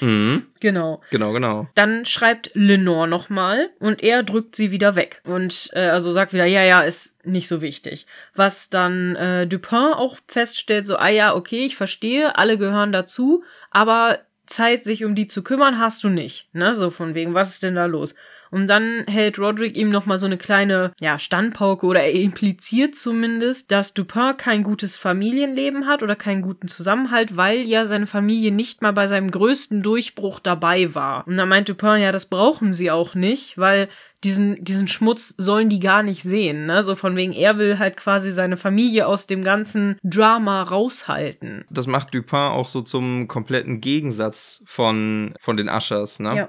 mhm. 0.00 0.46
Genau. 0.60 1.00
Genau, 1.10 1.32
genau. 1.32 1.68
Dann 1.74 2.04
schreibt 2.04 2.50
Lenore 2.54 3.08
nochmal 3.08 3.70
und 3.78 4.02
er 4.02 4.22
drückt 4.22 4.56
sie 4.56 4.70
wieder 4.70 4.96
weg 4.96 5.22
und 5.24 5.70
äh, 5.72 5.88
also 5.88 6.10
sagt 6.10 6.32
wieder, 6.32 6.46
ja, 6.46 6.62
ja, 6.62 6.82
ist 6.82 7.24
nicht 7.26 7.48
so 7.48 7.60
wichtig. 7.60 8.06
Was 8.34 8.70
dann 8.70 9.16
äh, 9.16 9.46
Dupin 9.46 9.92
auch 9.94 10.16
feststellt, 10.26 10.86
so, 10.86 10.96
ah 10.96 11.08
ja, 11.08 11.34
okay, 11.34 11.64
ich 11.64 11.76
verstehe, 11.76 12.36
alle 12.36 12.58
gehören 12.58 12.92
dazu, 12.92 13.44
aber 13.70 14.20
Zeit, 14.46 14.84
sich 14.84 15.04
um 15.04 15.14
die 15.14 15.28
zu 15.28 15.42
kümmern, 15.42 15.78
hast 15.78 16.02
du 16.04 16.08
nicht. 16.08 16.48
Ne? 16.52 16.74
So 16.74 16.90
von 16.90 17.14
wegen, 17.14 17.34
was 17.34 17.50
ist 17.50 17.62
denn 17.62 17.76
da 17.76 17.86
los? 17.86 18.14
Und 18.50 18.66
dann 18.66 19.04
hält 19.06 19.38
Roderick 19.38 19.76
ihm 19.76 19.90
nochmal 19.90 20.18
so 20.18 20.26
eine 20.26 20.36
kleine, 20.36 20.92
ja, 21.00 21.18
Standpauke 21.18 21.86
oder 21.86 22.02
er 22.02 22.12
impliziert 22.12 22.94
zumindest, 22.96 23.70
dass 23.70 23.94
Dupin 23.94 24.36
kein 24.36 24.62
gutes 24.62 24.96
Familienleben 24.96 25.86
hat 25.86 26.02
oder 26.02 26.16
keinen 26.16 26.42
guten 26.42 26.68
Zusammenhalt, 26.68 27.36
weil 27.36 27.60
ja 27.60 27.86
seine 27.86 28.06
Familie 28.06 28.52
nicht 28.52 28.82
mal 28.82 28.92
bei 28.92 29.06
seinem 29.06 29.30
größten 29.30 29.82
Durchbruch 29.82 30.40
dabei 30.40 30.94
war. 30.94 31.26
Und 31.26 31.36
dann 31.36 31.48
meint 31.48 31.68
Dupin, 31.68 32.00
ja, 32.00 32.12
das 32.12 32.26
brauchen 32.26 32.72
sie 32.72 32.90
auch 32.90 33.14
nicht, 33.14 33.56
weil 33.58 33.88
diesen, 34.24 34.62
diesen 34.62 34.86
Schmutz 34.86 35.34
sollen 35.38 35.68
die 35.68 35.80
gar 35.80 36.02
nicht 36.02 36.22
sehen, 36.22 36.66
ne? 36.66 36.82
So 36.82 36.94
von 36.94 37.16
wegen, 37.16 37.32
er 37.32 37.56
will 37.56 37.78
halt 37.78 37.96
quasi 37.96 38.32
seine 38.32 38.56
Familie 38.56 39.06
aus 39.06 39.26
dem 39.26 39.42
ganzen 39.42 39.98
Drama 40.02 40.62
raushalten. 40.62 41.64
Das 41.70 41.86
macht 41.86 42.14
Dupin 42.14 42.38
auch 42.38 42.68
so 42.68 42.82
zum 42.82 43.28
kompletten 43.28 43.80
Gegensatz 43.80 44.62
von, 44.66 45.34
von 45.40 45.56
den 45.56 45.68
Ushers, 45.68 46.20
ne? 46.20 46.36
Ja. 46.36 46.48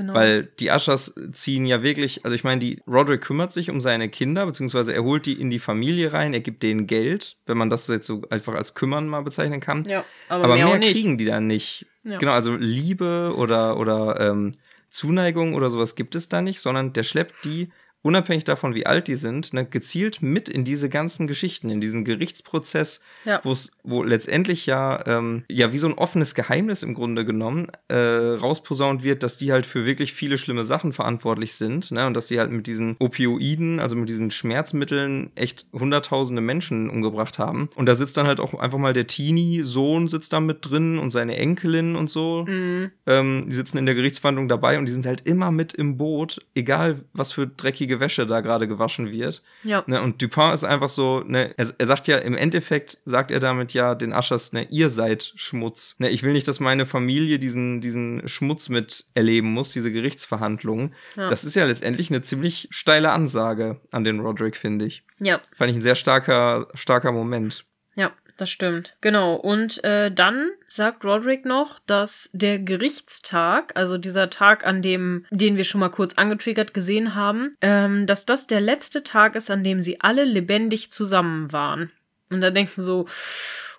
Genau. 0.00 0.14
Weil 0.14 0.44
die 0.44 0.70
Ushers 0.70 1.14
ziehen 1.32 1.66
ja 1.66 1.82
wirklich, 1.82 2.24
also 2.24 2.34
ich 2.34 2.42
meine, 2.42 2.58
die 2.58 2.80
Roderick 2.86 3.20
kümmert 3.20 3.52
sich 3.52 3.68
um 3.68 3.82
seine 3.82 4.08
Kinder, 4.08 4.46
beziehungsweise 4.46 4.94
er 4.94 5.04
holt 5.04 5.26
die 5.26 5.38
in 5.38 5.50
die 5.50 5.58
Familie 5.58 6.14
rein, 6.14 6.32
er 6.32 6.40
gibt 6.40 6.62
denen 6.62 6.86
Geld, 6.86 7.36
wenn 7.44 7.58
man 7.58 7.68
das 7.68 7.86
jetzt 7.88 8.06
so 8.06 8.22
einfach 8.30 8.54
als 8.54 8.74
kümmern 8.74 9.08
mal 9.08 9.20
bezeichnen 9.20 9.60
kann. 9.60 9.84
Ja, 9.84 10.06
aber, 10.30 10.44
aber 10.44 10.54
mehr, 10.54 10.78
mehr 10.78 10.90
kriegen 10.90 11.18
die 11.18 11.26
dann 11.26 11.46
nicht. 11.46 11.84
Ja. 12.04 12.16
Genau, 12.16 12.32
also 12.32 12.56
Liebe 12.56 13.34
oder, 13.36 13.76
oder 13.76 14.18
ähm, 14.20 14.54
Zuneigung 14.88 15.52
oder 15.52 15.68
sowas 15.68 15.96
gibt 15.96 16.14
es 16.14 16.30
da 16.30 16.40
nicht, 16.40 16.60
sondern 16.60 16.94
der 16.94 17.02
schleppt 17.02 17.44
die 17.44 17.68
unabhängig 18.02 18.44
davon, 18.44 18.74
wie 18.74 18.86
alt 18.86 19.08
die 19.08 19.16
sind, 19.16 19.52
ne, 19.52 19.64
gezielt 19.64 20.22
mit 20.22 20.48
in 20.48 20.64
diese 20.64 20.88
ganzen 20.88 21.26
Geschichten, 21.26 21.70
in 21.70 21.80
diesen 21.80 22.04
Gerichtsprozess, 22.04 23.00
ja. 23.24 23.40
wo 23.82 24.02
letztendlich 24.02 24.66
ja, 24.66 25.04
ähm, 25.06 25.44
ja 25.50 25.72
wie 25.72 25.78
so 25.78 25.88
ein 25.88 25.94
offenes 25.94 26.34
Geheimnis 26.34 26.82
im 26.82 26.94
Grunde 26.94 27.24
genommen 27.24 27.68
äh, 27.88 27.96
rausposaunt 27.96 29.02
wird, 29.02 29.22
dass 29.22 29.36
die 29.36 29.52
halt 29.52 29.66
für 29.66 29.84
wirklich 29.84 30.12
viele 30.12 30.38
schlimme 30.38 30.64
Sachen 30.64 30.92
verantwortlich 30.92 31.54
sind, 31.54 31.90
ne, 31.90 32.06
und 32.06 32.14
dass 32.14 32.28
die 32.28 32.38
halt 32.38 32.50
mit 32.50 32.66
diesen 32.66 32.96
Opioiden, 32.98 33.80
also 33.80 33.96
mit 33.96 34.08
diesen 34.08 34.30
Schmerzmitteln, 34.30 35.30
echt 35.34 35.66
hunderttausende 35.72 36.42
Menschen 36.42 36.88
umgebracht 36.88 37.38
haben. 37.38 37.68
Und 37.74 37.86
da 37.86 37.94
sitzt 37.94 38.16
dann 38.16 38.26
halt 38.26 38.40
auch 38.40 38.54
einfach 38.54 38.78
mal 38.78 38.92
der 38.92 39.06
Teenie-Sohn 39.06 40.08
sitzt 40.08 40.32
da 40.32 40.40
mit 40.40 40.58
drin 40.62 40.98
und 40.98 41.10
seine 41.10 41.36
Enkelin 41.36 41.96
und 41.96 42.08
so. 42.08 42.44
Mhm. 42.46 42.90
Ähm, 43.06 43.44
die 43.48 43.54
sitzen 43.54 43.78
in 43.78 43.86
der 43.86 43.94
Gerichtsverhandlung 43.94 44.48
dabei 44.48 44.78
und 44.78 44.86
die 44.86 44.92
sind 44.92 45.06
halt 45.06 45.26
immer 45.26 45.50
mit 45.50 45.72
im 45.72 45.96
Boot, 45.96 46.40
egal 46.54 47.02
was 47.12 47.32
für 47.32 47.46
dreckige 47.46 47.89
dreckige 47.90 48.00
Wäsche 48.00 48.26
da 48.26 48.40
gerade 48.40 48.68
gewaschen 48.68 49.10
wird. 49.10 49.42
Ja. 49.64 49.82
Ne, 49.86 50.00
und 50.00 50.22
Dupin 50.22 50.52
ist 50.52 50.64
einfach 50.64 50.88
so, 50.88 51.20
ne, 51.20 51.54
er, 51.56 51.66
er, 51.78 51.86
sagt 51.86 52.08
ja, 52.08 52.18
im 52.18 52.36
Endeffekt 52.36 52.98
sagt 53.04 53.30
er 53.30 53.40
damit 53.40 53.74
ja 53.74 53.94
den 53.94 54.12
Aschers, 54.12 54.52
ne, 54.52 54.66
ihr 54.70 54.88
seid 54.88 55.32
Schmutz. 55.36 55.96
Ne, 55.98 56.08
ich 56.10 56.22
will 56.22 56.32
nicht, 56.32 56.46
dass 56.46 56.60
meine 56.60 56.86
Familie 56.86 57.38
diesen, 57.38 57.80
diesen 57.80 58.26
Schmutz 58.28 58.68
mit 58.68 59.04
erleben 59.14 59.52
muss, 59.52 59.72
diese 59.72 59.92
Gerichtsverhandlungen. 59.92 60.94
Ja. 61.16 61.28
Das 61.28 61.44
ist 61.44 61.56
ja 61.56 61.64
letztendlich 61.64 62.10
eine 62.10 62.22
ziemlich 62.22 62.68
steile 62.70 63.10
Ansage 63.10 63.80
an 63.90 64.04
den 64.04 64.20
Roderick, 64.20 64.56
finde 64.56 64.86
ich. 64.86 65.02
Ja. 65.18 65.40
Fand 65.54 65.70
ich 65.70 65.76
ein 65.76 65.82
sehr 65.82 65.96
starker, 65.96 66.68
starker 66.74 67.12
Moment. 67.12 67.64
Ja, 67.96 68.12
das 68.40 68.50
stimmt. 68.50 68.96
Genau. 69.00 69.34
Und 69.34 69.82
äh, 69.84 70.10
dann 70.10 70.50
sagt 70.68 71.04
Roderick 71.04 71.44
noch, 71.44 71.78
dass 71.80 72.30
der 72.32 72.58
Gerichtstag, 72.58 73.72
also 73.74 73.98
dieser 73.98 74.30
Tag, 74.30 74.66
an 74.66 74.82
dem, 74.82 75.26
den 75.30 75.56
wir 75.56 75.64
schon 75.64 75.80
mal 75.80 75.90
kurz 75.90 76.14
angetriggert 76.14 76.74
gesehen 76.74 77.14
haben, 77.14 77.52
ähm, 77.60 78.06
dass 78.06 78.26
das 78.26 78.46
der 78.46 78.60
letzte 78.60 79.02
Tag 79.02 79.36
ist, 79.36 79.50
an 79.50 79.64
dem 79.64 79.80
sie 79.80 80.00
alle 80.00 80.24
lebendig 80.24 80.90
zusammen 80.90 81.52
waren. 81.52 81.90
Und 82.30 82.40
da 82.40 82.50
denkst 82.50 82.76
du 82.76 82.82
so, 82.82 83.06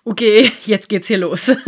okay, 0.04 0.50
jetzt 0.64 0.88
geht's 0.88 1.08
hier 1.08 1.18
los. 1.18 1.52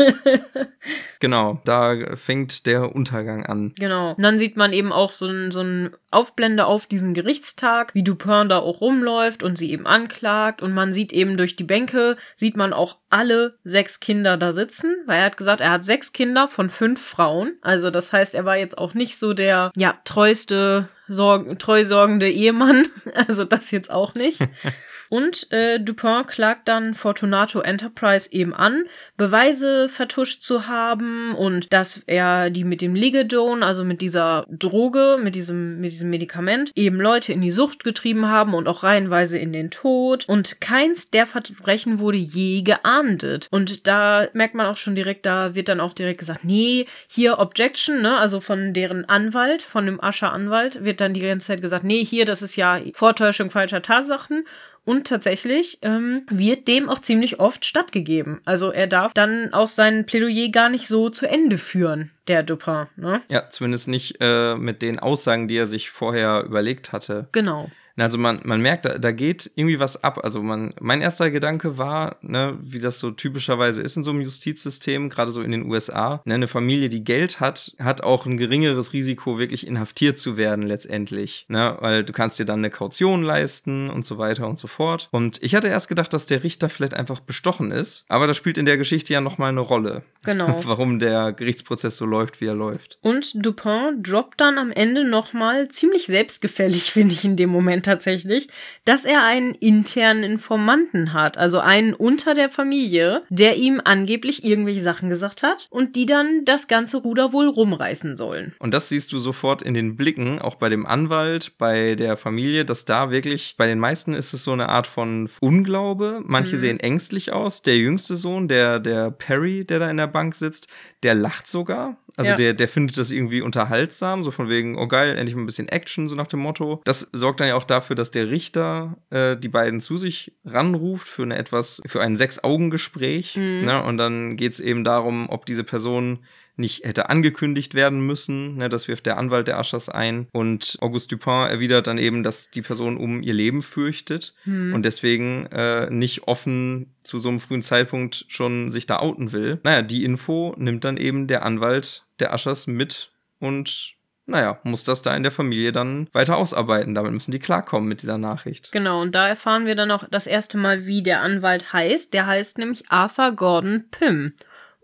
Genau, 1.24 1.62
da 1.64 2.16
fängt 2.16 2.66
der 2.66 2.94
Untergang 2.94 3.46
an. 3.46 3.72
Genau. 3.78 4.10
Und 4.10 4.22
dann 4.22 4.38
sieht 4.38 4.58
man 4.58 4.74
eben 4.74 4.92
auch 4.92 5.10
so 5.10 5.26
ein, 5.26 5.50
so 5.50 5.62
ein 5.62 5.96
Aufblende 6.10 6.66
auf 6.66 6.84
diesen 6.84 7.14
Gerichtstag, 7.14 7.94
wie 7.94 8.02
Dupin 8.02 8.50
da 8.50 8.58
auch 8.58 8.82
rumläuft 8.82 9.42
und 9.42 9.56
sie 9.56 9.70
eben 9.70 9.86
anklagt. 9.86 10.60
Und 10.60 10.74
man 10.74 10.92
sieht 10.92 11.14
eben 11.14 11.38
durch 11.38 11.56
die 11.56 11.64
Bänke, 11.64 12.18
sieht 12.36 12.58
man 12.58 12.74
auch 12.74 12.98
alle 13.08 13.58
sechs 13.64 14.00
Kinder 14.00 14.36
da 14.36 14.52
sitzen, 14.52 14.94
weil 15.06 15.20
er 15.20 15.24
hat 15.24 15.38
gesagt, 15.38 15.62
er 15.62 15.70
hat 15.70 15.84
sechs 15.86 16.12
Kinder 16.12 16.46
von 16.46 16.68
fünf 16.68 17.00
Frauen. 17.02 17.56
Also 17.62 17.90
das 17.90 18.12
heißt, 18.12 18.34
er 18.34 18.44
war 18.44 18.58
jetzt 18.58 18.76
auch 18.76 18.92
nicht 18.92 19.16
so 19.16 19.32
der, 19.32 19.72
ja, 19.76 19.94
treueste, 20.04 20.90
sorg 21.08 21.58
treusorgende 21.58 22.30
Ehemann. 22.30 22.86
Also 23.28 23.44
das 23.44 23.70
jetzt 23.70 23.90
auch 23.90 24.14
nicht. 24.14 24.40
Und 25.08 25.52
äh, 25.52 25.78
Dupin 25.78 26.26
klagt 26.26 26.66
dann 26.68 26.94
Fortunato 26.94 27.60
Enterprise 27.60 28.32
eben 28.32 28.54
an, 28.54 28.84
Beweise 29.16 29.88
vertuscht 29.88 30.42
zu 30.42 30.66
haben 30.66 31.34
und 31.34 31.72
dass 31.72 32.02
er 32.06 32.50
die 32.50 32.64
mit 32.64 32.80
dem 32.80 32.94
Ligedon, 32.94 33.62
also 33.62 33.84
mit 33.84 34.00
dieser 34.00 34.44
Droge, 34.50 35.18
mit 35.22 35.36
diesem, 35.36 35.80
mit 35.80 35.92
diesem 35.92 36.10
Medikament, 36.10 36.72
eben 36.74 37.00
Leute 37.00 37.32
in 37.32 37.40
die 37.40 37.52
Sucht 37.52 37.84
getrieben 37.84 38.28
haben 38.28 38.54
und 38.54 38.66
auch 38.66 38.82
reihenweise 38.82 39.38
in 39.38 39.52
den 39.52 39.70
Tod. 39.70 40.24
Und 40.28 40.60
keins 40.60 41.10
der 41.10 41.26
Verbrechen 41.26 42.00
wurde 42.00 42.18
je 42.18 42.62
geahndet. 42.62 43.46
Und 43.50 43.86
da 43.86 44.26
merkt 44.32 44.54
man 44.54 44.66
auch 44.66 44.76
schon 44.76 44.96
direkt, 44.96 45.26
da 45.26 45.54
wird 45.54 45.68
dann 45.68 45.80
auch 45.80 45.92
direkt 45.92 46.18
gesagt, 46.18 46.44
nee, 46.44 46.86
hier 47.08 47.38
Objection, 47.38 48.02
ne, 48.02 48.18
also 48.18 48.40
von 48.40 48.72
deren 48.72 49.04
Anwalt, 49.04 49.62
von 49.62 49.86
dem 49.86 50.02
Ascher-Anwalt, 50.02 50.84
wird 50.84 51.00
dann 51.00 51.14
die 51.14 51.20
ganze 51.20 51.48
Zeit 51.48 51.60
gesagt, 51.60 51.84
nee, 51.84 52.04
hier, 52.04 52.24
das 52.24 52.42
ist 52.42 52.56
ja 52.56 52.80
Vortäuschung 52.94 53.50
falscher 53.50 53.82
Tatsachen. 53.82 54.44
Und 54.84 55.06
tatsächlich 55.06 55.78
ähm, 55.82 56.26
wird 56.28 56.68
dem 56.68 56.88
auch 56.88 56.98
ziemlich 56.98 57.40
oft 57.40 57.64
stattgegeben. 57.64 58.40
Also 58.44 58.70
er 58.70 58.86
darf 58.86 59.14
dann 59.14 59.52
auch 59.54 59.68
sein 59.68 60.04
Plädoyer 60.04 60.50
gar 60.50 60.68
nicht 60.68 60.86
so 60.86 61.08
zu 61.08 61.26
Ende 61.26 61.56
führen, 61.56 62.10
der 62.28 62.42
Dupin. 62.42 62.86
Ne? 62.96 63.22
Ja, 63.28 63.48
zumindest 63.48 63.88
nicht 63.88 64.16
äh, 64.20 64.56
mit 64.56 64.82
den 64.82 64.98
Aussagen, 64.98 65.48
die 65.48 65.56
er 65.56 65.66
sich 65.66 65.90
vorher 65.90 66.44
überlegt 66.44 66.92
hatte. 66.92 67.28
Genau. 67.32 67.70
Also 67.96 68.18
man, 68.18 68.40
man 68.44 68.60
merkt, 68.60 68.86
da, 68.86 68.98
da 68.98 69.12
geht 69.12 69.50
irgendwie 69.54 69.78
was 69.78 70.02
ab. 70.02 70.20
Also 70.22 70.42
man, 70.42 70.74
mein 70.80 71.00
erster 71.00 71.30
Gedanke 71.30 71.78
war, 71.78 72.16
ne, 72.22 72.58
wie 72.60 72.80
das 72.80 72.98
so 72.98 73.10
typischerweise 73.10 73.82
ist 73.82 73.96
in 73.96 74.02
so 74.02 74.10
einem 74.10 74.20
Justizsystem, 74.22 75.08
gerade 75.10 75.30
so 75.30 75.42
in 75.42 75.52
den 75.52 75.70
USA, 75.70 76.20
ne, 76.24 76.34
eine 76.34 76.48
Familie, 76.48 76.88
die 76.88 77.04
Geld 77.04 77.40
hat, 77.40 77.74
hat 77.78 78.02
auch 78.02 78.26
ein 78.26 78.36
geringeres 78.36 78.92
Risiko, 78.92 79.38
wirklich 79.38 79.66
inhaftiert 79.66 80.18
zu 80.18 80.36
werden 80.36 80.62
letztendlich. 80.62 81.46
Ne, 81.48 81.76
weil 81.80 82.04
du 82.04 82.12
kannst 82.12 82.38
dir 82.38 82.44
dann 82.44 82.60
eine 82.60 82.70
Kaution 82.70 83.22
leisten 83.22 83.90
und 83.90 84.04
so 84.04 84.18
weiter 84.18 84.48
und 84.48 84.58
so 84.58 84.66
fort. 84.66 85.08
Und 85.12 85.42
ich 85.42 85.54
hatte 85.54 85.68
erst 85.68 85.88
gedacht, 85.88 86.12
dass 86.12 86.26
der 86.26 86.42
Richter 86.42 86.68
vielleicht 86.68 86.94
einfach 86.94 87.20
bestochen 87.20 87.70
ist, 87.70 88.04
aber 88.08 88.26
das 88.26 88.36
spielt 88.36 88.58
in 88.58 88.66
der 88.66 88.76
Geschichte 88.76 89.12
ja 89.12 89.20
nochmal 89.20 89.50
eine 89.50 89.60
Rolle. 89.60 90.02
Genau. 90.24 90.60
Warum 90.64 90.98
der 90.98 91.32
Gerichtsprozess 91.32 91.96
so 91.96 92.06
läuft, 92.06 92.40
wie 92.40 92.46
er 92.46 92.54
läuft. 92.54 92.98
Und 93.02 93.32
Dupin 93.34 94.02
droppt 94.02 94.40
dann 94.40 94.58
am 94.58 94.72
Ende 94.72 95.04
nochmal 95.04 95.68
ziemlich 95.68 96.06
selbstgefällig, 96.06 96.82
finde 96.90 97.14
ich 97.14 97.24
in 97.24 97.36
dem 97.36 97.50
Moment 97.50 97.83
tatsächlich, 97.84 98.48
dass 98.84 99.04
er 99.04 99.22
einen 99.24 99.54
internen 99.54 100.24
Informanten 100.24 101.12
hat, 101.12 101.38
also 101.38 101.60
einen 101.60 101.94
unter 101.94 102.34
der 102.34 102.50
Familie, 102.50 103.22
der 103.28 103.56
ihm 103.56 103.80
angeblich 103.84 104.44
irgendwelche 104.44 104.82
Sachen 104.82 105.08
gesagt 105.08 105.42
hat 105.42 105.68
und 105.70 105.94
die 105.96 106.06
dann 106.06 106.44
das 106.44 106.66
ganze 106.68 106.98
Ruder 106.98 107.32
wohl 107.32 107.48
rumreißen 107.48 108.16
sollen. 108.16 108.54
Und 108.58 108.74
das 108.74 108.88
siehst 108.88 109.12
du 109.12 109.18
sofort 109.18 109.62
in 109.62 109.74
den 109.74 109.96
Blicken, 109.96 110.40
auch 110.40 110.56
bei 110.56 110.68
dem 110.68 110.86
Anwalt, 110.86 111.52
bei 111.58 111.94
der 111.94 112.16
Familie, 112.16 112.64
dass 112.64 112.84
da 112.84 113.10
wirklich, 113.10 113.54
bei 113.56 113.66
den 113.66 113.78
meisten 113.78 114.14
ist 114.14 114.32
es 114.32 114.44
so 114.44 114.52
eine 114.52 114.68
Art 114.68 114.86
von 114.86 115.28
Unglaube. 115.40 116.22
Manche 116.24 116.56
mhm. 116.56 116.60
sehen 116.60 116.80
ängstlich 116.80 117.32
aus. 117.32 117.62
Der 117.62 117.76
jüngste 117.76 118.16
Sohn, 118.16 118.48
der, 118.48 118.80
der 118.80 119.10
Perry, 119.10 119.64
der 119.64 119.78
da 119.78 119.90
in 119.90 119.96
der 119.96 120.06
Bank 120.06 120.34
sitzt, 120.34 120.68
der 121.02 121.14
lacht 121.14 121.46
sogar. 121.46 121.96
Also 122.16 122.30
ja. 122.30 122.36
der, 122.36 122.54
der 122.54 122.68
findet 122.68 122.96
das 122.96 123.10
irgendwie 123.10 123.40
unterhaltsam, 123.40 124.22
so 124.22 124.30
von 124.30 124.48
wegen, 124.48 124.78
oh 124.78 124.86
geil, 124.86 125.16
endlich 125.16 125.34
mal 125.34 125.42
ein 125.42 125.46
bisschen 125.46 125.68
Action, 125.68 126.08
so 126.08 126.16
nach 126.16 126.28
dem 126.28 126.40
Motto. 126.40 126.80
Das 126.84 127.10
sorgt 127.12 127.40
dann 127.40 127.48
ja 127.48 127.56
auch 127.56 127.64
dafür, 127.64 127.96
dass 127.96 128.10
der 128.10 128.30
Richter 128.30 128.96
äh, 129.10 129.36
die 129.36 129.48
beiden 129.48 129.80
zu 129.80 129.96
sich 129.96 130.36
ranruft 130.44 131.08
für 131.08 131.22
eine 131.22 131.36
etwas, 131.36 131.82
für 131.86 132.00
ein 132.00 132.16
Sechs-Augen-Gespräch. 132.16 133.36
Mhm. 133.36 133.64
Ne? 133.64 133.82
Und 133.82 133.98
dann 133.98 134.36
geht 134.36 134.52
es 134.52 134.60
eben 134.60 134.84
darum, 134.84 135.28
ob 135.28 135.46
diese 135.46 135.64
Person 135.64 136.20
nicht 136.56 136.84
hätte 136.84 137.08
angekündigt 137.08 137.74
werden 137.74 138.00
müssen. 138.00 138.56
Ne, 138.56 138.68
das 138.68 138.88
wirft 138.88 139.06
der 139.06 139.18
Anwalt 139.18 139.48
der 139.48 139.58
Aschers 139.58 139.88
ein. 139.88 140.28
Und 140.32 140.78
Auguste 140.80 141.16
Dupin 141.16 141.48
erwidert 141.50 141.86
dann 141.86 141.98
eben, 141.98 142.22
dass 142.22 142.50
die 142.50 142.62
Person 142.62 142.96
um 142.96 143.22
ihr 143.22 143.34
Leben 143.34 143.62
fürchtet 143.62 144.34
hm. 144.44 144.74
und 144.74 144.84
deswegen 144.84 145.46
äh, 145.46 145.90
nicht 145.90 146.28
offen 146.28 146.94
zu 147.02 147.18
so 147.18 147.28
einem 147.28 147.40
frühen 147.40 147.62
Zeitpunkt 147.62 148.24
schon 148.28 148.70
sich 148.70 148.86
da 148.86 148.98
outen 148.98 149.32
will. 149.32 149.60
Naja, 149.62 149.82
die 149.82 150.04
Info 150.04 150.54
nimmt 150.56 150.84
dann 150.84 150.96
eben 150.96 151.26
der 151.26 151.44
Anwalt 151.44 152.04
der 152.20 152.32
Aschers 152.32 152.66
mit 152.66 153.10
und 153.40 153.94
naja, 154.26 154.58
muss 154.62 154.84
das 154.84 155.02
da 155.02 155.14
in 155.14 155.22
der 155.22 155.32
Familie 155.32 155.70
dann 155.72 156.08
weiter 156.12 156.36
ausarbeiten. 156.38 156.94
Damit 156.94 157.12
müssen 157.12 157.32
die 157.32 157.38
klarkommen 157.38 157.88
mit 157.88 158.00
dieser 158.00 158.16
Nachricht. 158.16 158.72
Genau, 158.72 159.02
und 159.02 159.14
da 159.14 159.28
erfahren 159.28 159.66
wir 159.66 159.74
dann 159.74 159.90
auch 159.90 160.04
das 160.10 160.26
erste 160.26 160.56
Mal, 160.56 160.86
wie 160.86 161.02
der 161.02 161.20
Anwalt 161.20 161.74
heißt. 161.74 162.14
Der 162.14 162.26
heißt 162.26 162.56
nämlich 162.56 162.90
Arthur 162.90 163.32
Gordon 163.32 163.84
Pym. 163.90 164.32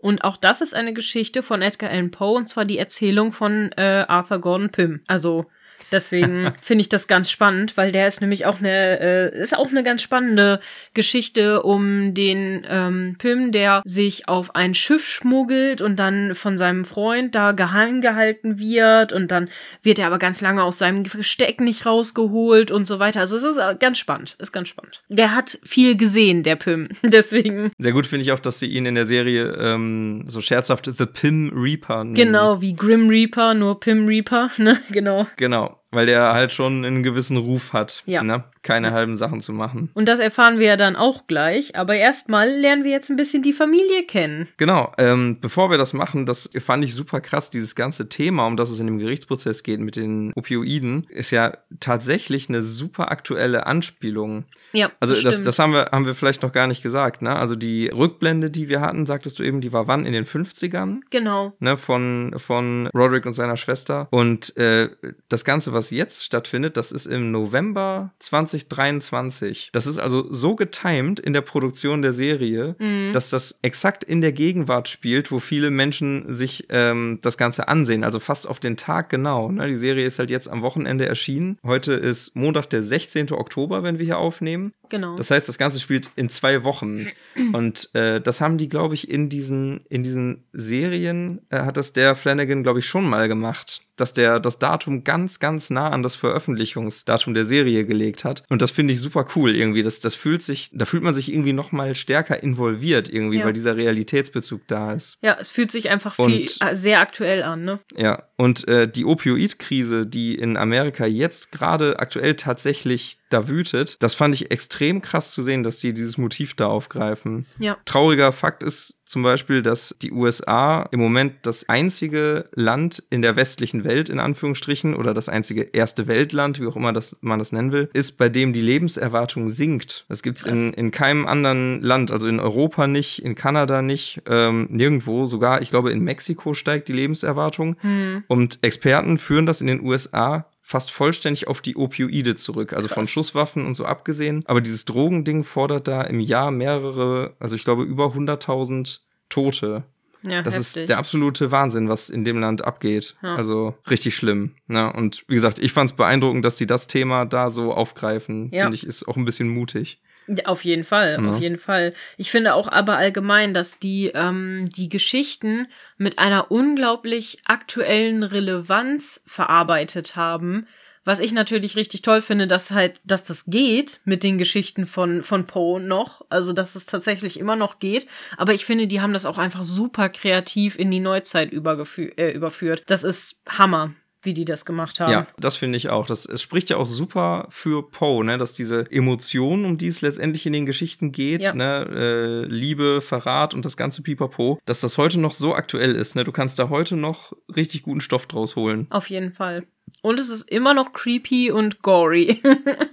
Und 0.01 0.23
auch 0.23 0.35
das 0.35 0.61
ist 0.61 0.73
eine 0.73 0.93
Geschichte 0.93 1.43
von 1.43 1.61
Edgar 1.61 1.91
Allan 1.91 2.09
Poe, 2.09 2.35
und 2.35 2.47
zwar 2.47 2.65
die 2.65 2.79
Erzählung 2.79 3.31
von 3.31 3.71
äh, 3.77 4.05
Arthur 4.07 4.39
Gordon 4.39 4.71
Pym. 4.71 5.01
Also 5.05 5.45
Deswegen 5.91 6.53
finde 6.61 6.81
ich 6.81 6.89
das 6.89 7.07
ganz 7.07 7.29
spannend, 7.29 7.77
weil 7.77 7.91
der 7.91 8.07
ist 8.07 8.21
nämlich 8.21 8.45
auch 8.45 8.59
eine, 8.59 8.99
äh, 8.99 9.41
ist 9.41 9.57
auch 9.57 9.69
eine 9.69 9.83
ganz 9.83 10.01
spannende 10.01 10.59
Geschichte 10.93 11.63
um 11.63 12.13
den 12.13 12.65
ähm, 12.69 13.15
Pim, 13.17 13.51
der 13.51 13.81
sich 13.85 14.27
auf 14.27 14.55
ein 14.55 14.73
Schiff 14.73 15.07
schmuggelt 15.07 15.81
und 15.81 15.97
dann 15.97 16.35
von 16.35 16.57
seinem 16.57 16.85
Freund 16.85 17.35
da 17.35 17.51
geheim 17.51 18.01
gehalten 18.01 18.59
wird 18.59 19.13
und 19.13 19.31
dann 19.31 19.49
wird 19.83 19.99
er 19.99 20.07
aber 20.07 20.19
ganz 20.19 20.41
lange 20.41 20.63
aus 20.63 20.77
seinem 20.77 21.05
Versteck 21.05 21.61
nicht 21.61 21.85
rausgeholt 21.85 22.71
und 22.71 22.85
so 22.85 22.99
weiter. 22.99 23.19
Also 23.19 23.37
es 23.37 23.43
ist 23.43 23.57
äh, 23.57 23.75
ganz 23.79 23.97
spannend, 23.97 24.35
ist 24.39 24.51
ganz 24.51 24.69
spannend. 24.69 25.01
Der 25.09 25.35
hat 25.35 25.59
viel 25.63 25.95
gesehen, 25.95 26.43
der 26.43 26.55
Pim. 26.55 26.89
Deswegen. 27.03 27.71
Sehr 27.77 27.93
gut 27.93 28.05
finde 28.05 28.23
ich 28.23 28.31
auch, 28.31 28.39
dass 28.39 28.59
sie 28.59 28.67
ihn 28.67 28.85
in 28.85 28.95
der 28.95 29.05
Serie 29.05 29.55
ähm, 29.59 30.25
so 30.27 30.41
scherzhaft 30.41 30.85
The 30.85 31.05
Pim 31.05 31.51
Reaper 31.55 32.03
nennen. 32.03 32.15
Genau, 32.15 32.61
wie 32.61 32.73
Grim 32.73 33.09
Reaper, 33.09 33.53
nur 33.53 33.79
Pim 33.79 34.07
Reaper, 34.07 34.49
ne? 34.57 34.79
Genau. 34.91 35.27
Genau 35.37 35.70
out 35.71 35.80
weil 35.91 36.05
der 36.05 36.33
halt 36.33 36.51
schon 36.51 36.85
einen 36.85 37.03
gewissen 37.03 37.37
Ruf 37.37 37.73
hat, 37.73 38.03
ja. 38.05 38.23
ne? 38.23 38.43
keine 38.63 38.91
halben 38.91 39.15
Sachen 39.15 39.41
zu 39.41 39.53
machen. 39.53 39.89
Und 39.93 40.07
das 40.07 40.19
erfahren 40.19 40.59
wir 40.59 40.67
ja 40.67 40.77
dann 40.77 40.95
auch 40.95 41.25
gleich, 41.27 41.75
aber 41.75 41.95
erstmal 41.95 42.49
lernen 42.49 42.83
wir 42.83 42.91
jetzt 42.91 43.09
ein 43.09 43.15
bisschen 43.15 43.41
die 43.41 43.53
Familie 43.53 44.03
kennen. 44.03 44.47
Genau, 44.57 44.91
ähm, 44.97 45.39
bevor 45.41 45.71
wir 45.71 45.77
das 45.77 45.93
machen, 45.93 46.25
das 46.25 46.49
fand 46.59 46.83
ich 46.83 46.93
super 46.93 47.21
krass, 47.21 47.49
dieses 47.49 47.75
ganze 47.75 48.09
Thema, 48.09 48.45
um 48.45 48.57
das 48.57 48.69
es 48.69 48.79
in 48.79 48.85
dem 48.85 48.99
Gerichtsprozess 48.99 49.63
geht 49.63 49.79
mit 49.79 49.95
den 49.95 50.31
Opioiden, 50.35 51.07
ist 51.09 51.31
ja 51.31 51.57
tatsächlich 51.79 52.49
eine 52.49 52.61
super 52.61 53.09
aktuelle 53.11 53.65
Anspielung. 53.65 54.45
Ja, 54.73 54.91
also 54.99 55.19
das, 55.19 55.43
das 55.43 55.59
haben 55.59 55.73
wir, 55.73 55.89
haben 55.91 56.05
wir 56.05 56.15
vielleicht 56.15 56.43
noch 56.43 56.53
gar 56.53 56.67
nicht 56.67 56.81
gesagt, 56.83 57.21
ne? 57.21 57.35
Also 57.35 57.55
die 57.55 57.87
Rückblende, 57.87 58.49
die 58.49 58.69
wir 58.69 58.79
hatten, 58.79 59.05
sagtest 59.05 59.39
du 59.39 59.43
eben, 59.43 59.59
die 59.59 59.73
war 59.73 59.87
wann? 59.87 60.05
In 60.05 60.13
den 60.13 60.25
50ern? 60.25 60.99
Genau. 61.09 61.53
Ne? 61.59 61.75
Von, 61.75 62.35
von 62.37 62.87
Roderick 62.93 63.25
und 63.25 63.33
seiner 63.33 63.57
Schwester. 63.57 64.07
Und 64.11 64.55
äh, 64.55 64.89
das 65.27 65.43
Ganze, 65.43 65.73
was 65.73 65.80
jetzt 65.89 66.23
stattfindet, 66.23 66.77
das 66.77 66.91
ist 66.91 67.07
im 67.07 67.31
November 67.31 68.13
2023. 68.19 69.69
Das 69.73 69.87
ist 69.87 69.97
also 69.97 70.31
so 70.31 70.55
getimed 70.55 71.19
in 71.19 71.33
der 71.33 71.41
Produktion 71.41 72.03
der 72.03 72.13
Serie, 72.13 72.75
mhm. 72.77 73.11
dass 73.13 73.31
das 73.31 73.59
exakt 73.63 74.03
in 74.03 74.21
der 74.21 74.31
Gegenwart 74.31 74.87
spielt, 74.87 75.31
wo 75.31 75.39
viele 75.39 75.71
Menschen 75.71 76.31
sich 76.31 76.67
ähm, 76.69 77.19
das 77.23 77.37
Ganze 77.37 77.67
ansehen. 77.67 78.03
Also 78.03 78.19
fast 78.19 78.47
auf 78.47 78.59
den 78.59 78.77
Tag 78.77 79.09
genau. 79.09 79.51
Ne? 79.51 79.67
Die 79.67 79.75
Serie 79.75 80.05
ist 80.05 80.19
halt 80.19 80.29
jetzt 80.29 80.49
am 80.49 80.61
Wochenende 80.61 81.07
erschienen. 81.07 81.57
Heute 81.65 81.93
ist 81.93 82.35
Montag, 82.35 82.69
der 82.69 82.83
16. 82.83 83.31
Oktober, 83.31 83.81
wenn 83.81 83.97
wir 83.97 84.05
hier 84.05 84.19
aufnehmen 84.19 84.51
nehmen. 84.51 84.71
Genau. 84.91 85.15
Das 85.15 85.31
heißt, 85.31 85.47
das 85.47 85.57
Ganze 85.57 85.79
spielt 85.79 86.09
in 86.17 86.29
zwei 86.29 86.65
Wochen. 86.65 87.07
Und 87.53 87.95
äh, 87.95 88.19
das 88.19 88.41
haben 88.41 88.57
die, 88.57 88.67
glaube 88.67 88.93
ich, 88.93 89.09
in 89.09 89.29
diesen, 89.29 89.85
in 89.89 90.03
diesen 90.03 90.43
Serien, 90.51 91.41
äh, 91.49 91.61
hat 91.61 91.77
das 91.77 91.93
der 91.93 92.13
Flanagan, 92.13 92.61
glaube 92.61 92.79
ich, 92.79 92.85
schon 92.85 93.09
mal 93.09 93.29
gemacht 93.29 93.81
dass 94.01 94.13
der 94.13 94.39
das 94.39 94.57
Datum 94.57 95.03
ganz, 95.03 95.39
ganz 95.39 95.69
nah 95.69 95.89
an 95.89 96.01
das 96.01 96.15
Veröffentlichungsdatum 96.15 97.35
der 97.35 97.45
Serie 97.45 97.85
gelegt 97.85 98.25
hat. 98.25 98.43
Und 98.49 98.61
das 98.61 98.71
finde 98.71 98.93
ich 98.93 98.99
super 98.99 99.25
cool 99.35 99.55
irgendwie. 99.55 99.83
Das, 99.83 99.99
das 99.99 100.15
fühlt 100.15 100.41
sich, 100.41 100.71
da 100.73 100.85
fühlt 100.85 101.03
man 101.03 101.13
sich 101.13 101.31
irgendwie 101.31 101.53
noch 101.53 101.71
mal 101.71 101.93
stärker 101.93 102.41
involviert 102.41 103.09
irgendwie, 103.09 103.37
ja. 103.37 103.45
weil 103.45 103.53
dieser 103.53 103.77
Realitätsbezug 103.77 104.61
da 104.67 104.93
ist. 104.93 105.19
Ja, 105.21 105.37
es 105.39 105.51
fühlt 105.51 105.71
sich 105.71 105.91
einfach 105.91 106.15
viel, 106.15 106.25
und, 106.25 106.57
äh, 106.61 106.75
sehr 106.75 106.99
aktuell 106.99 107.43
an, 107.43 107.63
ne? 107.63 107.79
Ja, 107.95 108.23
und 108.37 108.67
äh, 108.67 108.87
die 108.87 109.05
Opioid-Krise, 109.05 110.07
die 110.07 110.33
in 110.33 110.57
Amerika 110.57 111.05
jetzt 111.05 111.51
gerade 111.51 111.99
aktuell 111.99 112.35
tatsächlich 112.35 113.19
da 113.29 113.47
wütet, 113.47 113.97
das 113.99 114.15
fand 114.15 114.33
ich 114.33 114.49
extrem 114.49 114.80
krass 115.01 115.31
zu 115.31 115.41
sehen, 115.41 115.63
dass 115.63 115.79
die 115.79 115.93
dieses 115.93 116.17
Motiv 116.17 116.55
da 116.55 116.67
aufgreifen. 116.67 117.45
Ja. 117.59 117.77
Trauriger 117.85 118.31
Fakt 118.31 118.63
ist 118.63 118.97
zum 119.11 119.23
Beispiel, 119.23 119.61
dass 119.61 119.93
die 120.01 120.13
USA 120.13 120.87
im 120.91 121.01
Moment 121.01 121.33
das 121.41 121.67
einzige 121.67 122.49
Land 122.53 123.03
in 123.09 123.21
der 123.21 123.35
westlichen 123.35 123.83
Welt, 123.83 124.07
in 124.07 124.19
Anführungsstrichen, 124.19 124.95
oder 124.95 125.13
das 125.13 125.27
einzige 125.27 125.63
erste 125.63 126.07
Weltland, 126.07 126.61
wie 126.61 126.65
auch 126.65 126.77
immer 126.77 126.93
das, 126.93 127.17
man 127.19 127.37
das 127.37 127.51
nennen 127.51 127.73
will, 127.73 127.89
ist, 127.93 128.13
bei 128.13 128.29
dem 128.29 128.53
die 128.53 128.61
Lebenserwartung 128.61 129.49
sinkt. 129.49 130.05
Das 130.07 130.23
gibt's 130.23 130.45
in, 130.45 130.71
in 130.73 130.91
keinem 130.91 131.27
anderen 131.27 131.81
Land, 131.81 132.11
also 132.11 132.29
in 132.29 132.39
Europa 132.39 132.87
nicht, 132.87 133.21
in 133.21 133.35
Kanada 133.35 133.81
nicht, 133.81 134.21
ähm, 134.27 134.67
nirgendwo, 134.69 135.25
sogar, 135.25 135.61
ich 135.61 135.71
glaube, 135.71 135.91
in 135.91 135.99
Mexiko 135.99 136.53
steigt 136.53 136.87
die 136.87 136.93
Lebenserwartung. 136.93 137.75
Hm. 137.81 138.23
Und 138.27 138.59
Experten 138.61 139.17
führen 139.17 139.45
das 139.45 139.59
in 139.59 139.67
den 139.67 139.81
USA 139.81 140.45
fast 140.71 140.91
vollständig 140.91 141.47
auf 141.47 141.61
die 141.61 141.75
Opioide 141.75 142.35
zurück, 142.35 142.73
also 142.73 142.87
Krass. 142.87 142.95
von 142.95 143.07
Schusswaffen 143.07 143.65
und 143.65 143.75
so 143.75 143.85
abgesehen. 143.85 144.43
Aber 144.45 144.61
dieses 144.61 144.85
Drogending 144.85 145.43
fordert 145.43 145.87
da 145.87 146.01
im 146.01 146.19
Jahr 146.19 146.49
mehrere, 146.49 147.35
also 147.39 147.55
ich 147.55 147.63
glaube 147.63 147.83
über 147.83 148.05
100.000 148.07 149.01
Tote. 149.29 149.83
Ja, 150.25 150.41
das 150.41 150.55
heftig. 150.55 150.83
ist 150.83 150.89
der 150.89 150.97
absolute 150.97 151.51
Wahnsinn, 151.51 151.89
was 151.89 152.09
in 152.09 152.23
dem 152.23 152.39
Land 152.39 152.63
abgeht. 152.63 153.15
Ja. 153.21 153.35
Also 153.35 153.75
richtig 153.89 154.15
schlimm. 154.15 154.55
Ne? 154.67 154.91
Und 154.93 155.25
wie 155.27 155.33
gesagt, 155.33 155.59
ich 155.59 155.73
fand 155.73 155.89
es 155.89 155.95
beeindruckend, 155.95 156.45
dass 156.45 156.57
sie 156.57 156.67
das 156.67 156.87
Thema 156.87 157.25
da 157.25 157.49
so 157.49 157.73
aufgreifen. 157.73 158.49
Ja. 158.51 158.63
Finde 158.63 158.75
ich, 158.75 158.85
ist 158.85 159.07
auch 159.07 159.17
ein 159.17 159.25
bisschen 159.25 159.49
mutig. 159.49 159.99
Auf 160.45 160.63
jeden 160.63 160.83
Fall, 160.83 161.19
ja. 161.21 161.29
auf 161.29 161.39
jeden 161.39 161.57
Fall. 161.57 161.93
Ich 162.17 162.31
finde 162.31 162.53
auch 162.53 162.67
aber 162.67 162.97
allgemein, 162.97 163.53
dass 163.53 163.79
die, 163.79 164.11
ähm, 164.13 164.69
die 164.69 164.89
Geschichten 164.89 165.67
mit 165.97 166.19
einer 166.19 166.51
unglaublich 166.51 167.39
aktuellen 167.45 168.23
Relevanz 168.23 169.23
verarbeitet 169.25 170.15
haben. 170.15 170.67
Was 171.03 171.19
ich 171.19 171.31
natürlich 171.31 171.75
richtig 171.75 172.03
toll 172.03 172.21
finde, 172.21 172.45
dass 172.45 172.69
halt, 172.69 173.01
dass 173.03 173.23
das 173.23 173.45
geht 173.45 174.01
mit 174.05 174.21
den 174.21 174.37
Geschichten 174.37 174.85
von, 174.85 175.23
von 175.23 175.47
Poe 175.47 175.79
noch. 175.79 176.23
Also, 176.29 176.53
dass 176.53 176.75
es 176.75 176.85
tatsächlich 176.85 177.39
immer 177.39 177.55
noch 177.55 177.79
geht. 177.79 178.05
Aber 178.37 178.53
ich 178.53 178.65
finde, 178.65 178.85
die 178.85 179.01
haben 179.01 179.13
das 179.13 179.25
auch 179.25 179.39
einfach 179.39 179.63
super 179.63 180.09
kreativ 180.09 180.77
in 180.77 180.91
die 180.91 180.99
Neuzeit 180.99 181.51
äh, 181.51 182.31
überführt. 182.31 182.83
Das 182.85 183.03
ist 183.03 183.41
Hammer 183.49 183.91
wie 184.23 184.33
die 184.33 184.45
das 184.45 184.65
gemacht 184.65 184.99
haben. 184.99 185.11
Ja, 185.11 185.27
das 185.37 185.55
finde 185.55 185.77
ich 185.77 185.89
auch. 185.89 186.05
Das, 186.05 186.25
es 186.25 186.41
spricht 186.41 186.69
ja 186.69 186.77
auch 186.77 186.87
super 186.87 187.47
für 187.49 187.89
Poe, 187.89 188.23
ne, 188.23 188.37
dass 188.37 188.53
diese 188.53 188.91
Emotionen, 188.91 189.65
um 189.65 189.77
die 189.77 189.87
es 189.87 190.01
letztendlich 190.01 190.45
in 190.45 190.53
den 190.53 190.65
Geschichten 190.65 191.11
geht, 191.11 191.41
ja. 191.41 191.53
ne, 191.53 191.87
äh, 191.91 192.45
Liebe, 192.45 193.01
Verrat 193.01 193.53
und 193.53 193.65
das 193.65 193.77
ganze 193.77 194.03
Pipapo, 194.03 194.59
dass 194.65 194.81
das 194.81 194.97
heute 194.97 195.19
noch 195.19 195.33
so 195.33 195.55
aktuell 195.55 195.95
ist. 195.95 196.15
Ne? 196.15 196.23
Du 196.23 196.31
kannst 196.31 196.59
da 196.59 196.69
heute 196.69 196.95
noch 196.95 197.33
richtig 197.55 197.83
guten 197.83 198.01
Stoff 198.01 198.27
draus 198.27 198.55
holen. 198.55 198.87
Auf 198.89 199.09
jeden 199.09 199.31
Fall. 199.31 199.65
Und 200.01 200.19
es 200.19 200.29
ist 200.29 200.49
immer 200.49 200.73
noch 200.73 200.93
creepy 200.93 201.51
und 201.51 201.81
gory. 201.81 202.41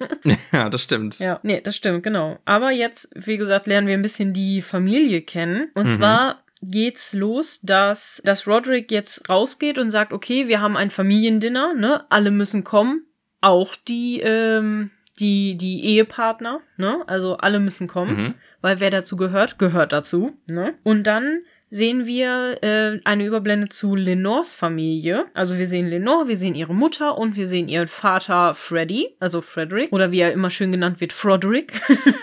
ja, 0.53 0.69
das 0.69 0.83
stimmt. 0.83 1.19
Ja, 1.19 1.41
nee, 1.43 1.61
das 1.61 1.77
stimmt, 1.77 2.03
genau. 2.03 2.39
Aber 2.45 2.71
jetzt, 2.71 3.11
wie 3.15 3.37
gesagt, 3.37 3.67
lernen 3.67 3.87
wir 3.87 3.95
ein 3.95 4.03
bisschen 4.03 4.33
die 4.33 4.61
Familie 4.63 5.23
kennen. 5.23 5.71
Und 5.75 5.87
mhm. 5.87 5.91
zwar 5.91 6.43
geht's 6.63 7.13
los, 7.13 7.61
dass, 7.63 8.21
dass 8.25 8.47
Roderick 8.47 8.91
jetzt 8.91 9.29
rausgeht 9.29 9.79
und 9.79 9.91
sagt, 9.91 10.13
okay, 10.13 10.49
wir 10.49 10.61
haben 10.61 10.77
ein 10.77 10.91
Familiendinner, 10.91 11.75
ne? 11.75 12.05
Alle 12.11 12.31
müssen 12.31 12.65
kommen. 12.65 13.05
Auch 13.41 13.77
die, 13.77 14.21
ähm, 14.21 14.91
die, 15.19 15.57
die 15.57 15.85
Ehepartner, 15.85 16.61
ne? 16.77 17.03
Also 17.07 17.37
alle 17.37 17.61
müssen 17.61 17.87
kommen, 17.87 18.17
mhm. 18.17 18.35
weil 18.61 18.81
wer 18.81 18.91
dazu 18.91 19.17
gehört, 19.17 19.59
gehört 19.59 19.93
dazu, 19.93 20.37
ne? 20.47 20.75
Und 20.83 21.05
dann 21.05 21.43
sehen 21.71 22.07
wir 22.07 22.59
äh, 22.63 23.01
eine 23.05 23.27
Überblende 23.27 23.69
zu 23.69 23.95
Lenores 23.95 24.55
Familie. 24.55 25.27
Also 25.35 25.59
wir 25.59 25.67
sehen 25.67 25.89
Lenore, 25.89 26.29
wir 26.29 26.37
sehen 26.37 26.55
ihre 26.55 26.75
Mutter 26.75 27.19
und 27.19 27.37
wir 27.37 27.47
sehen 27.47 27.69
ihren 27.69 27.89
Vater 27.89 28.55
Freddy, 28.55 29.17
also 29.21 29.41
Frederick, 29.41 29.93
oder 29.93 30.11
wie 30.11 30.21
er 30.21 30.33
immer 30.33 30.51
schön 30.51 30.73
genannt 30.73 31.01
wird, 31.01 31.13
Froderick. 31.13 31.73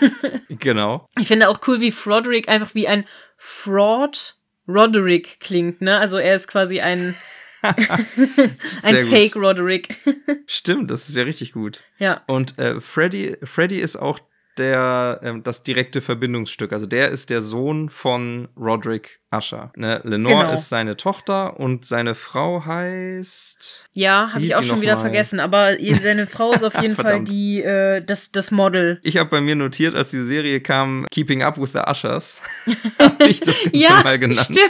genau. 0.48 1.06
Ich 1.18 1.28
finde 1.28 1.48
auch 1.48 1.60
cool, 1.66 1.80
wie 1.80 1.92
Froderick 1.92 2.48
einfach 2.48 2.74
wie 2.74 2.88
ein 2.88 3.04
Fraud 3.36 4.36
Roderick 4.68 5.38
klingt, 5.40 5.80
ne? 5.80 5.98
Also 5.98 6.18
er 6.18 6.34
ist 6.34 6.48
quasi 6.48 6.80
ein 6.80 7.14
ein 8.82 9.06
Fake 9.06 9.36
Roderick. 9.36 9.96
Stimmt, 10.46 10.90
das 10.90 11.08
ist 11.08 11.16
ja 11.16 11.24
richtig 11.24 11.52
gut. 11.52 11.82
Ja. 11.98 12.22
Und 12.26 12.58
äh, 12.58 12.80
Freddy, 12.80 13.36
Freddy 13.42 13.78
ist 13.78 13.96
auch 13.96 14.18
der, 14.58 15.20
ähm, 15.22 15.42
das 15.42 15.62
direkte 15.62 16.00
Verbindungsstück. 16.00 16.72
Also 16.72 16.86
der 16.86 17.10
ist 17.10 17.30
der 17.30 17.42
Sohn 17.42 17.88
von 17.88 18.48
Roderick 18.56 19.20
Usher. 19.34 19.70
Ne? 19.76 20.00
Lenore 20.04 20.42
genau. 20.42 20.52
ist 20.52 20.68
seine 20.68 20.96
Tochter 20.96 21.58
und 21.58 21.84
seine 21.84 22.14
Frau 22.14 22.64
heißt. 22.64 23.88
Ja, 23.94 24.30
habe 24.32 24.44
ich 24.44 24.54
auch 24.54 24.62
schon 24.62 24.80
wieder 24.80 24.94
mal? 24.94 25.00
vergessen, 25.00 25.40
aber 25.40 25.76
seine 26.00 26.26
Frau 26.26 26.52
ist 26.52 26.64
auf 26.64 26.74
jeden 26.82 26.94
Fall 26.94 27.24
die, 27.24 27.62
äh, 27.62 28.02
das, 28.02 28.32
das 28.32 28.50
Model. 28.50 29.00
Ich 29.02 29.16
habe 29.16 29.30
bei 29.30 29.40
mir 29.40 29.56
notiert, 29.56 29.94
als 29.94 30.10
die 30.10 30.20
Serie 30.20 30.60
kam, 30.60 31.06
Keeping 31.10 31.42
Up 31.42 31.58
with 31.58 31.72
the 31.72 31.80
Ushers, 31.80 32.40
habe 32.98 33.24
ich 33.24 33.40
das 33.40 33.62
Ganze 33.62 33.76
ja, 33.76 34.02
mal 34.02 34.18
genannt. 34.18 34.40
Stimmt. 34.40 34.60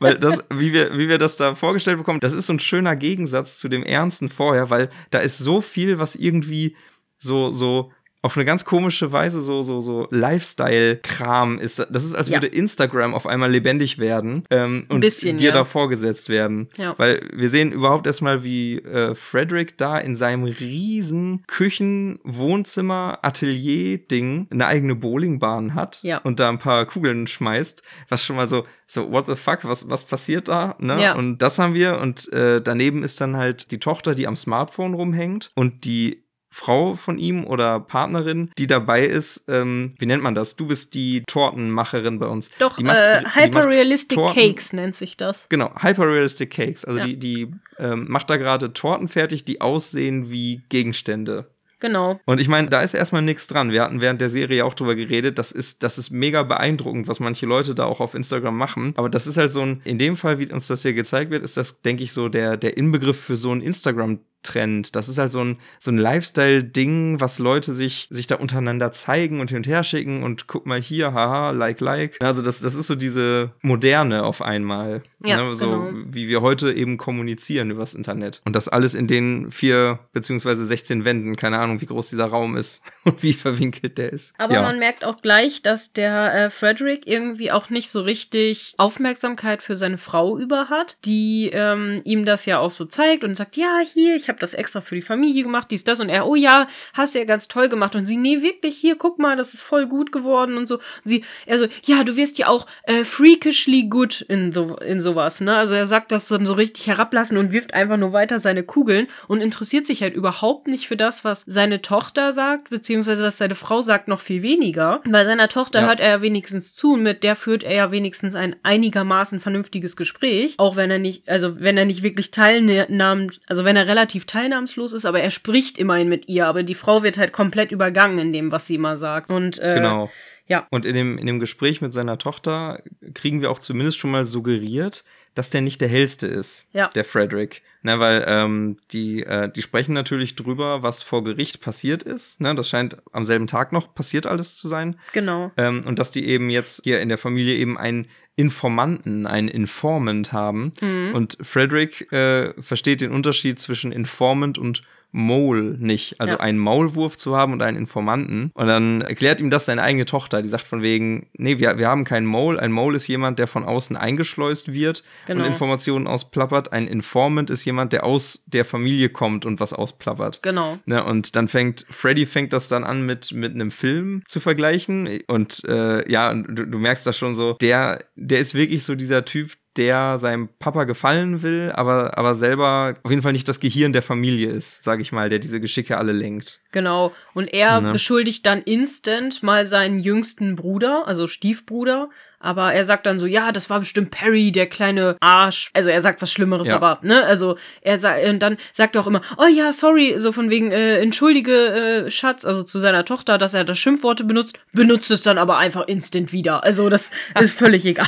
weil 0.00 0.18
das, 0.18 0.44
wie 0.50 0.72
wir, 0.72 0.96
wie 0.96 1.08
wir 1.08 1.18
das 1.18 1.36
da 1.36 1.54
vorgestellt 1.54 1.98
bekommen, 1.98 2.20
das 2.20 2.32
ist 2.32 2.46
so 2.46 2.52
ein 2.52 2.60
schöner 2.60 2.94
Gegensatz 2.96 3.58
zu 3.58 3.68
dem 3.68 3.82
Ernsten 3.82 4.28
vorher, 4.28 4.70
weil 4.70 4.90
da 5.10 5.18
ist 5.18 5.38
so 5.38 5.60
viel, 5.60 5.98
was 5.98 6.14
irgendwie 6.14 6.76
so, 7.18 7.50
so 7.50 7.92
auf 8.26 8.36
eine 8.36 8.44
ganz 8.44 8.64
komische 8.64 9.12
Weise 9.12 9.40
so, 9.40 9.62
so, 9.62 9.80
so 9.80 10.08
Lifestyle-Kram 10.10 11.60
ist. 11.60 11.78
Das 11.78 12.02
ist, 12.02 12.16
als 12.16 12.28
ja. 12.28 12.34
würde 12.34 12.48
Instagram 12.48 13.14
auf 13.14 13.24
einmal 13.24 13.52
lebendig 13.52 14.00
werden 14.00 14.42
ähm, 14.50 14.84
und 14.88 14.98
bisschen, 14.98 15.36
dir 15.36 15.50
ja. 15.50 15.54
da 15.54 15.62
vorgesetzt 15.62 16.28
werden. 16.28 16.68
Ja. 16.76 16.96
Weil 16.98 17.30
wir 17.32 17.48
sehen 17.48 17.70
überhaupt 17.70 18.04
erstmal, 18.04 18.42
wie 18.42 18.78
äh, 18.78 19.14
Frederick 19.14 19.78
da 19.78 19.96
in 19.96 20.16
seinem 20.16 20.42
riesen 20.42 21.44
Küchen-, 21.46 22.18
Wohnzimmer-, 22.24 23.20
Atelier-Ding 23.22 24.48
eine 24.50 24.66
eigene 24.66 24.96
Bowlingbahn 24.96 25.74
hat 25.74 26.00
ja. 26.02 26.18
und 26.18 26.40
da 26.40 26.48
ein 26.48 26.58
paar 26.58 26.84
Kugeln 26.86 27.28
schmeißt, 27.28 27.84
was 28.08 28.24
schon 28.24 28.34
mal 28.34 28.48
so, 28.48 28.64
so, 28.88 29.12
what 29.12 29.26
the 29.26 29.36
fuck, 29.36 29.60
was, 29.62 29.88
was 29.88 30.02
passiert 30.02 30.48
da? 30.48 30.74
Ne? 30.80 31.00
Ja. 31.00 31.14
Und 31.14 31.38
das 31.38 31.60
haben 31.60 31.74
wir. 31.74 31.98
Und 32.00 32.32
äh, 32.32 32.60
daneben 32.60 33.04
ist 33.04 33.20
dann 33.20 33.36
halt 33.36 33.70
die 33.70 33.78
Tochter, 33.78 34.16
die 34.16 34.26
am 34.26 34.34
Smartphone 34.34 34.94
rumhängt 34.94 35.52
und 35.54 35.84
die 35.84 36.25
Frau 36.56 36.94
von 36.94 37.18
ihm 37.18 37.44
oder 37.44 37.78
Partnerin, 37.80 38.50
die 38.56 38.66
dabei 38.66 39.04
ist, 39.04 39.44
ähm, 39.46 39.94
wie 39.98 40.06
nennt 40.06 40.22
man 40.22 40.34
das? 40.34 40.56
Du 40.56 40.66
bist 40.66 40.94
die 40.94 41.22
Tortenmacherin 41.26 42.18
bei 42.18 42.28
uns. 42.28 42.50
Doch, 42.58 42.80
macht, 42.80 42.96
äh, 42.96 43.24
Hyperrealistic 43.26 44.18
Cakes 44.32 44.72
nennt 44.72 44.96
sich 44.96 45.18
das. 45.18 45.50
Genau, 45.50 45.70
Hyperrealistic 45.78 46.50
Cakes. 46.50 46.86
Also 46.86 47.00
ja. 47.00 47.04
die, 47.04 47.18
die 47.18 47.50
ähm, 47.78 48.06
macht 48.08 48.30
da 48.30 48.38
gerade 48.38 48.72
Torten 48.72 49.06
fertig, 49.06 49.44
die 49.44 49.60
aussehen 49.60 50.30
wie 50.30 50.62
Gegenstände. 50.70 51.46
Genau. 51.78 52.20
Und 52.24 52.40
ich 52.40 52.48
meine, 52.48 52.68
da 52.68 52.80
ist 52.80 52.94
erstmal 52.94 53.20
nichts 53.20 53.48
dran. 53.48 53.70
Wir 53.70 53.82
hatten 53.82 54.00
während 54.00 54.22
der 54.22 54.30
Serie 54.30 54.64
auch 54.64 54.72
drüber 54.72 54.94
geredet. 54.94 55.38
Das 55.38 55.52
ist, 55.52 55.82
das 55.82 55.98
ist 55.98 56.10
mega 56.10 56.42
beeindruckend, 56.42 57.06
was 57.06 57.20
manche 57.20 57.44
Leute 57.44 57.74
da 57.74 57.84
auch 57.84 58.00
auf 58.00 58.14
Instagram 58.14 58.56
machen. 58.56 58.94
Aber 58.96 59.10
das 59.10 59.26
ist 59.26 59.36
halt 59.36 59.52
so 59.52 59.60
ein, 59.60 59.82
in 59.84 59.98
dem 59.98 60.16
Fall, 60.16 60.38
wie 60.38 60.50
uns 60.50 60.68
das 60.68 60.82
hier 60.82 60.94
gezeigt 60.94 61.30
wird, 61.30 61.42
ist 61.42 61.58
das, 61.58 61.82
denke 61.82 62.02
ich, 62.02 62.12
so 62.12 62.30
der, 62.30 62.56
der 62.56 62.78
Inbegriff 62.78 63.20
für 63.20 63.36
so 63.36 63.52
ein 63.52 63.60
Instagram 63.60 64.20
Trend. 64.46 64.96
Das 64.96 65.08
ist 65.08 65.18
halt 65.18 65.32
so 65.32 65.40
ein, 65.40 65.58
so 65.78 65.90
ein 65.90 65.98
Lifestyle-Ding, 65.98 67.20
was 67.20 67.38
Leute 67.38 67.72
sich, 67.72 68.08
sich 68.10 68.26
da 68.26 68.36
untereinander 68.36 68.92
zeigen 68.92 69.40
und 69.40 69.50
hin 69.50 69.58
und 69.58 69.66
her 69.66 69.82
schicken 69.82 70.22
und 70.22 70.46
guck 70.46 70.66
mal 70.66 70.80
hier, 70.80 71.12
haha, 71.12 71.50
like, 71.50 71.80
like. 71.80 72.16
Also 72.22 72.42
das, 72.42 72.60
das 72.60 72.74
ist 72.74 72.86
so 72.86 72.94
diese 72.94 73.50
Moderne 73.62 74.24
auf 74.24 74.42
einmal. 74.42 75.02
Ja, 75.24 75.44
ne? 75.44 75.54
So 75.54 75.70
genau. 75.70 76.04
wie 76.06 76.28
wir 76.28 76.42
heute 76.42 76.72
eben 76.72 76.96
kommunizieren 76.96 77.70
übers 77.70 77.94
Internet. 77.94 78.40
Und 78.44 78.54
das 78.54 78.68
alles 78.68 78.94
in 78.94 79.06
den 79.06 79.50
vier 79.50 79.98
beziehungsweise 80.12 80.64
16 80.64 81.04
Wänden. 81.04 81.36
Keine 81.36 81.58
Ahnung, 81.58 81.80
wie 81.80 81.86
groß 81.86 82.10
dieser 82.10 82.26
Raum 82.26 82.56
ist 82.56 82.82
und 83.04 83.22
wie 83.22 83.32
verwinkelt 83.32 83.98
der 83.98 84.12
ist. 84.12 84.34
Aber 84.38 84.54
ja. 84.54 84.62
man 84.62 84.78
merkt 84.78 85.04
auch 85.04 85.20
gleich, 85.20 85.62
dass 85.62 85.92
der 85.92 86.34
äh, 86.34 86.50
Frederick 86.50 87.06
irgendwie 87.06 87.50
auch 87.50 87.70
nicht 87.70 87.90
so 87.90 88.00
richtig 88.00 88.74
Aufmerksamkeit 88.76 89.62
für 89.62 89.74
seine 89.74 89.98
Frau 89.98 90.38
über 90.38 90.68
hat, 90.68 90.96
die 91.04 91.50
ähm, 91.52 92.00
ihm 92.04 92.24
das 92.24 92.46
ja 92.46 92.58
auch 92.58 92.70
so 92.70 92.84
zeigt 92.84 93.24
und 93.24 93.34
sagt, 93.34 93.56
ja, 93.56 93.80
hier, 93.92 94.16
ich 94.16 94.28
habe 94.28 94.35
habe 94.36 94.40
das 94.40 94.54
extra 94.54 94.80
für 94.80 94.94
die 94.94 95.02
Familie 95.02 95.42
gemacht, 95.42 95.70
dies, 95.70 95.84
das 95.84 96.00
und 96.00 96.08
er, 96.08 96.26
oh 96.26 96.34
ja, 96.34 96.68
hast 96.94 97.14
du 97.14 97.18
ja 97.18 97.24
ganz 97.24 97.48
toll 97.48 97.68
gemacht 97.68 97.96
und 97.96 98.06
sie, 98.06 98.16
nee, 98.16 98.42
wirklich, 98.42 98.76
hier, 98.76 98.96
guck 98.96 99.18
mal, 99.18 99.36
das 99.36 99.54
ist 99.54 99.62
voll 99.62 99.86
gut 99.86 100.12
geworden 100.12 100.56
und 100.56 100.66
so. 100.66 100.76
Und 100.76 100.82
sie, 101.04 101.24
er 101.46 101.58
so, 101.58 101.66
ja, 101.84 102.04
du 102.04 102.16
wirst 102.16 102.38
ja 102.38 102.48
auch 102.48 102.66
äh, 102.84 103.04
freakishly 103.04 103.84
good 103.84 104.20
in, 104.22 104.52
so, 104.52 104.76
in 104.76 105.00
sowas, 105.00 105.40
ne? 105.40 105.56
Also 105.56 105.74
er 105.74 105.86
sagt 105.86 106.12
das 106.12 106.28
dann 106.28 106.46
so 106.46 106.52
richtig 106.52 106.86
herablassen 106.86 107.36
und 107.36 107.52
wirft 107.52 107.74
einfach 107.74 107.96
nur 107.96 108.12
weiter 108.12 108.38
seine 108.38 108.62
Kugeln 108.62 109.06
und 109.28 109.40
interessiert 109.40 109.86
sich 109.86 110.02
halt 110.02 110.14
überhaupt 110.14 110.68
nicht 110.68 110.88
für 110.88 110.96
das, 110.96 111.24
was 111.24 111.44
seine 111.46 111.82
Tochter 111.82 112.32
sagt, 112.32 112.70
beziehungsweise 112.70 113.24
was 113.24 113.38
seine 113.38 113.54
Frau 113.54 113.80
sagt, 113.80 114.08
noch 114.08 114.20
viel 114.20 114.42
weniger. 114.42 115.00
Bei 115.08 115.24
seiner 115.24 115.48
Tochter 115.48 115.80
ja. 115.80 115.86
hört 115.86 116.00
er 116.00 116.08
ja 116.08 116.22
wenigstens 116.22 116.74
zu 116.74 116.92
und 116.92 117.02
mit 117.02 117.24
der 117.24 117.36
führt 117.36 117.62
er 117.62 117.74
ja 117.74 117.90
wenigstens 117.90 118.34
ein 118.34 118.56
einigermaßen 118.62 119.40
vernünftiges 119.40 119.96
Gespräch, 119.96 120.54
auch 120.58 120.76
wenn 120.76 120.90
er 120.90 120.98
nicht, 120.98 121.28
also 121.28 121.60
wenn 121.60 121.76
er 121.76 121.84
nicht 121.84 122.02
wirklich 122.02 122.30
teilnimmt, 122.30 123.40
also 123.46 123.64
wenn 123.64 123.76
er 123.76 123.86
relativ 123.86 124.15
teilnahmslos 124.24 124.92
ist, 124.92 125.04
aber 125.04 125.20
er 125.20 125.30
spricht 125.30 125.76
immerhin 125.78 126.08
mit 126.08 126.28
ihr. 126.28 126.46
Aber 126.46 126.62
die 126.62 126.74
Frau 126.74 127.02
wird 127.02 127.18
halt 127.18 127.32
komplett 127.32 127.72
übergangen 127.72 128.18
in 128.18 128.32
dem, 128.32 128.50
was 128.50 128.66
sie 128.66 128.76
immer 128.76 128.96
sagt. 128.96 129.30
Und 129.30 129.58
äh, 129.60 129.74
genau. 129.74 130.10
Ja. 130.48 130.66
Und 130.70 130.86
in 130.86 130.94
dem, 130.94 131.18
in 131.18 131.26
dem 131.26 131.40
Gespräch 131.40 131.80
mit 131.80 131.92
seiner 131.92 132.18
Tochter 132.18 132.80
kriegen 133.14 133.42
wir 133.42 133.50
auch 133.50 133.58
zumindest 133.58 133.98
schon 133.98 134.12
mal 134.12 134.24
suggeriert, 134.24 135.04
dass 135.34 135.50
der 135.50 135.60
nicht 135.60 135.80
der 135.80 135.88
hellste 135.88 136.26
ist, 136.28 136.66
Ja. 136.72 136.88
der 136.88 137.04
Frederick. 137.04 137.62
Ne, 137.82 138.00
weil 138.00 138.24
ähm, 138.26 138.78
die, 138.92 139.22
äh, 139.22 139.50
die 139.50 139.60
sprechen 139.62 139.92
natürlich 139.92 140.34
drüber, 140.34 140.82
was 140.82 141.02
vor 141.02 141.22
Gericht 141.22 141.60
passiert 141.60 142.02
ist. 142.02 142.40
Ne, 142.40 142.54
das 142.54 142.68
scheint 142.68 142.96
am 143.12 143.24
selben 143.24 143.46
Tag 143.46 143.72
noch 143.72 143.94
passiert 143.94 144.26
alles 144.26 144.56
zu 144.56 144.66
sein. 144.66 144.98
Genau. 145.12 145.52
Ähm, 145.56 145.82
und 145.86 145.98
dass 145.98 146.10
die 146.10 146.26
eben 146.26 146.48
jetzt 146.50 146.82
hier 146.84 147.00
in 147.00 147.08
der 147.08 147.18
Familie 147.18 147.54
eben 147.56 147.76
einen 147.76 148.08
Informanten, 148.36 149.26
einen 149.26 149.48
Informant 149.48 150.32
haben. 150.32 150.72
Und 151.14 151.38
Frederick 151.40 152.12
äh, 152.12 152.52
versteht 152.60 153.00
den 153.00 153.10
Unterschied 153.10 153.58
zwischen 153.58 153.92
Informant 153.92 154.58
und 154.58 154.82
Mole 155.12 155.76
nicht. 155.78 156.20
Also 156.20 156.34
Ja. 156.34 156.40
einen 156.40 156.58
Maulwurf 156.58 157.16
zu 157.16 157.36
haben 157.36 157.52
und 157.52 157.62
einen 157.62 157.76
Informanten. 157.76 158.50
Und 158.54 158.66
dann 158.66 159.00
erklärt 159.00 159.40
ihm 159.40 159.50
das 159.50 159.66
seine 159.66 159.82
eigene 159.82 160.04
Tochter. 160.04 160.42
Die 160.42 160.48
sagt 160.48 160.66
von 160.66 160.82
wegen, 160.82 161.28
nee, 161.34 161.58
wir, 161.58 161.78
wir 161.78 161.88
haben 161.88 162.04
keinen 162.04 162.26
Mole. 162.26 162.58
Ein 162.60 162.72
Mole 162.72 162.96
ist 162.96 163.06
jemand, 163.06 163.38
der 163.38 163.46
von 163.46 163.64
außen 163.64 163.96
eingeschleust 163.96 164.72
wird 164.72 165.02
Genau. 165.26 165.42
und 165.44 165.48
Informationen 165.50 166.06
ausplappert. 166.06 166.72
Ein 166.72 166.86
Informant 166.86 167.50
ist 167.50 167.64
jemand, 167.64 167.92
der 167.92 168.04
aus 168.04 168.44
der 168.46 168.64
Familie 168.64 169.08
kommt 169.08 169.46
und 169.46 169.58
was 169.60 169.72
ausplappert. 169.72 170.42
Genau. 170.42 170.78
Ne, 170.86 171.02
und 171.02 171.34
dann 171.36 171.48
fängt, 171.48 171.86
Freddy 171.88 172.26
fängt 172.26 172.52
das 172.52 172.68
dann 172.68 172.84
an 172.84 173.06
mit, 173.06 173.32
mit 173.32 173.54
einem 173.54 173.70
Film 173.70 174.22
zu 174.26 174.40
vergleichen. 174.40 175.20
Und 175.28 175.64
äh, 175.64 176.10
ja, 176.10 176.34
du, 176.34 176.66
du 176.66 176.78
merkst 176.78 177.06
das 177.06 177.16
schon 177.16 177.34
so, 177.34 177.54
der, 177.60 178.04
der 178.16 178.38
ist 178.40 178.54
wirklich 178.54 178.84
so 178.84 178.94
dieser 178.94 179.24
Typ, 179.24 179.52
der 179.76 180.18
seinem 180.18 180.48
Papa 180.58 180.84
gefallen 180.84 181.42
will, 181.42 181.72
aber, 181.74 182.16
aber 182.18 182.34
selber 182.34 182.94
auf 183.02 183.10
jeden 183.10 183.22
Fall 183.22 183.32
nicht 183.32 183.48
das 183.48 183.60
Gehirn 183.60 183.92
der 183.92 184.02
Familie 184.02 184.48
ist, 184.50 184.82
sage 184.84 185.02
ich 185.02 185.12
mal, 185.12 185.28
der 185.28 185.38
diese 185.38 185.60
Geschicke 185.60 185.98
alle 185.98 186.12
lenkt. 186.12 186.60
Genau. 186.72 187.12
Und 187.34 187.52
er 187.52 187.80
Ne? 187.80 187.92
beschuldigt 187.92 188.44
dann 188.46 188.62
instant 188.62 189.42
mal 189.42 189.66
seinen 189.66 189.98
jüngsten 189.98 190.56
Bruder, 190.56 191.04
also 191.06 191.26
Stiefbruder. 191.26 192.08
Aber 192.38 192.72
er 192.74 192.84
sagt 192.84 193.06
dann 193.06 193.18
so, 193.18 193.26
ja, 193.26 193.50
das 193.50 193.70
war 193.70 193.78
bestimmt 193.80 194.10
Perry, 194.10 194.52
der 194.52 194.66
kleine 194.66 195.16
Arsch. 195.20 195.70
Also 195.72 195.88
er 195.88 196.00
sagt 196.02 196.20
was 196.20 196.30
Schlimmeres, 196.30 196.68
Ja. 196.68 196.76
aber, 196.76 196.98
ne, 197.02 197.24
also 197.24 197.56
er 197.80 197.98
sagt, 197.98 198.24
und 198.26 198.40
dann 198.40 198.58
sagt 198.72 198.94
er 198.94 199.00
auch 199.00 199.06
immer, 199.06 199.22
oh 199.38 199.46
ja, 199.46 199.72
sorry, 199.72 200.14
so 200.18 200.32
von 200.32 200.50
wegen, 200.50 200.70
äh, 200.70 200.98
entschuldige, 201.00 202.04
äh, 202.06 202.10
Schatz, 202.10 202.44
also 202.44 202.62
zu 202.62 202.78
seiner 202.78 203.04
Tochter, 203.06 203.38
dass 203.38 203.54
er 203.54 203.64
das 203.64 203.78
Schimpfworte 203.78 204.22
benutzt, 204.22 204.58
benutzt 204.72 205.10
es 205.10 205.22
dann 205.22 205.38
aber 205.38 205.56
einfach 205.56 205.88
instant 205.88 206.32
wieder. 206.32 206.62
Also 206.62 206.90
das 206.90 207.10
ist 207.40 207.58
völlig 207.58 207.84
egal. 207.86 208.06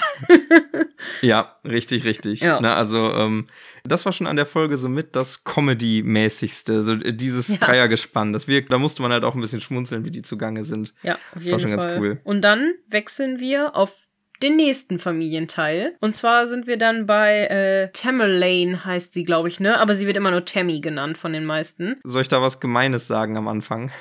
Ja, 1.23 1.57
richtig, 1.65 2.05
richtig. 2.05 2.41
Ja. 2.41 2.61
Ne, 2.61 2.73
also, 2.75 3.13
ähm, 3.15 3.47
das 3.85 4.05
war 4.05 4.13
schon 4.13 4.27
an 4.27 4.37
der 4.37 4.47
Folge 4.47 4.77
so 4.77 4.89
mit 4.89 5.15
das 5.17 5.45
Comedy-mäßigste, 5.45 6.83
so 6.83 6.93
äh, 6.93 7.13
dieses 7.15 7.49
Ja. 7.49 7.57
Dreiergespann. 7.59 8.33
Das 8.33 8.49
wirkt, 8.49 8.73
da 8.73 8.79
musste 8.79 9.03
man 9.03 9.13
halt 9.13 9.25
auch 9.25 9.35
ein 9.35 9.41
bisschen 9.41 9.61
schmunzeln, 9.61 10.05
wie 10.05 10.11
die 10.11 10.23
zugange 10.23 10.65
sind. 10.65 10.95
Ja, 11.03 11.19
Das 11.35 11.51
war 11.51 11.59
schon 11.59 11.71
ganz 11.71 11.87
Fall. 11.87 11.99
cool. 11.99 12.21
Und 12.25 12.43
dann 12.43 12.75
wechseln 12.89 13.41
wir 13.41 13.77
auf 13.77 14.07
den 14.43 14.57
nächsten 14.57 14.99
Familienteil. 14.99 15.97
Und 16.01 16.15
zwar 16.15 16.47
sind 16.47 16.67
wir 16.69 16.77
dann 16.77 17.07
bei 17.07 17.47
äh, 17.47 17.91
Tamerlane, 17.93 18.85
heißt 18.85 19.13
sie, 19.13 19.25
glaube 19.25 19.49
ich, 19.49 19.59
ne? 19.59 19.79
Aber 19.81 19.95
sie 19.97 20.07
wird 20.07 20.17
immer 20.17 20.31
nur 20.31 20.45
Tammy 20.45 20.81
genannt 20.81 21.19
von 21.19 21.33
den 21.33 21.45
meisten. 21.45 21.97
Soll 22.05 22.23
ich 22.23 22.29
da 22.29 22.41
was 22.41 22.61
Gemeines 22.61 23.09
sagen 23.09 23.37
am 23.37 23.49
Anfang? 23.49 23.91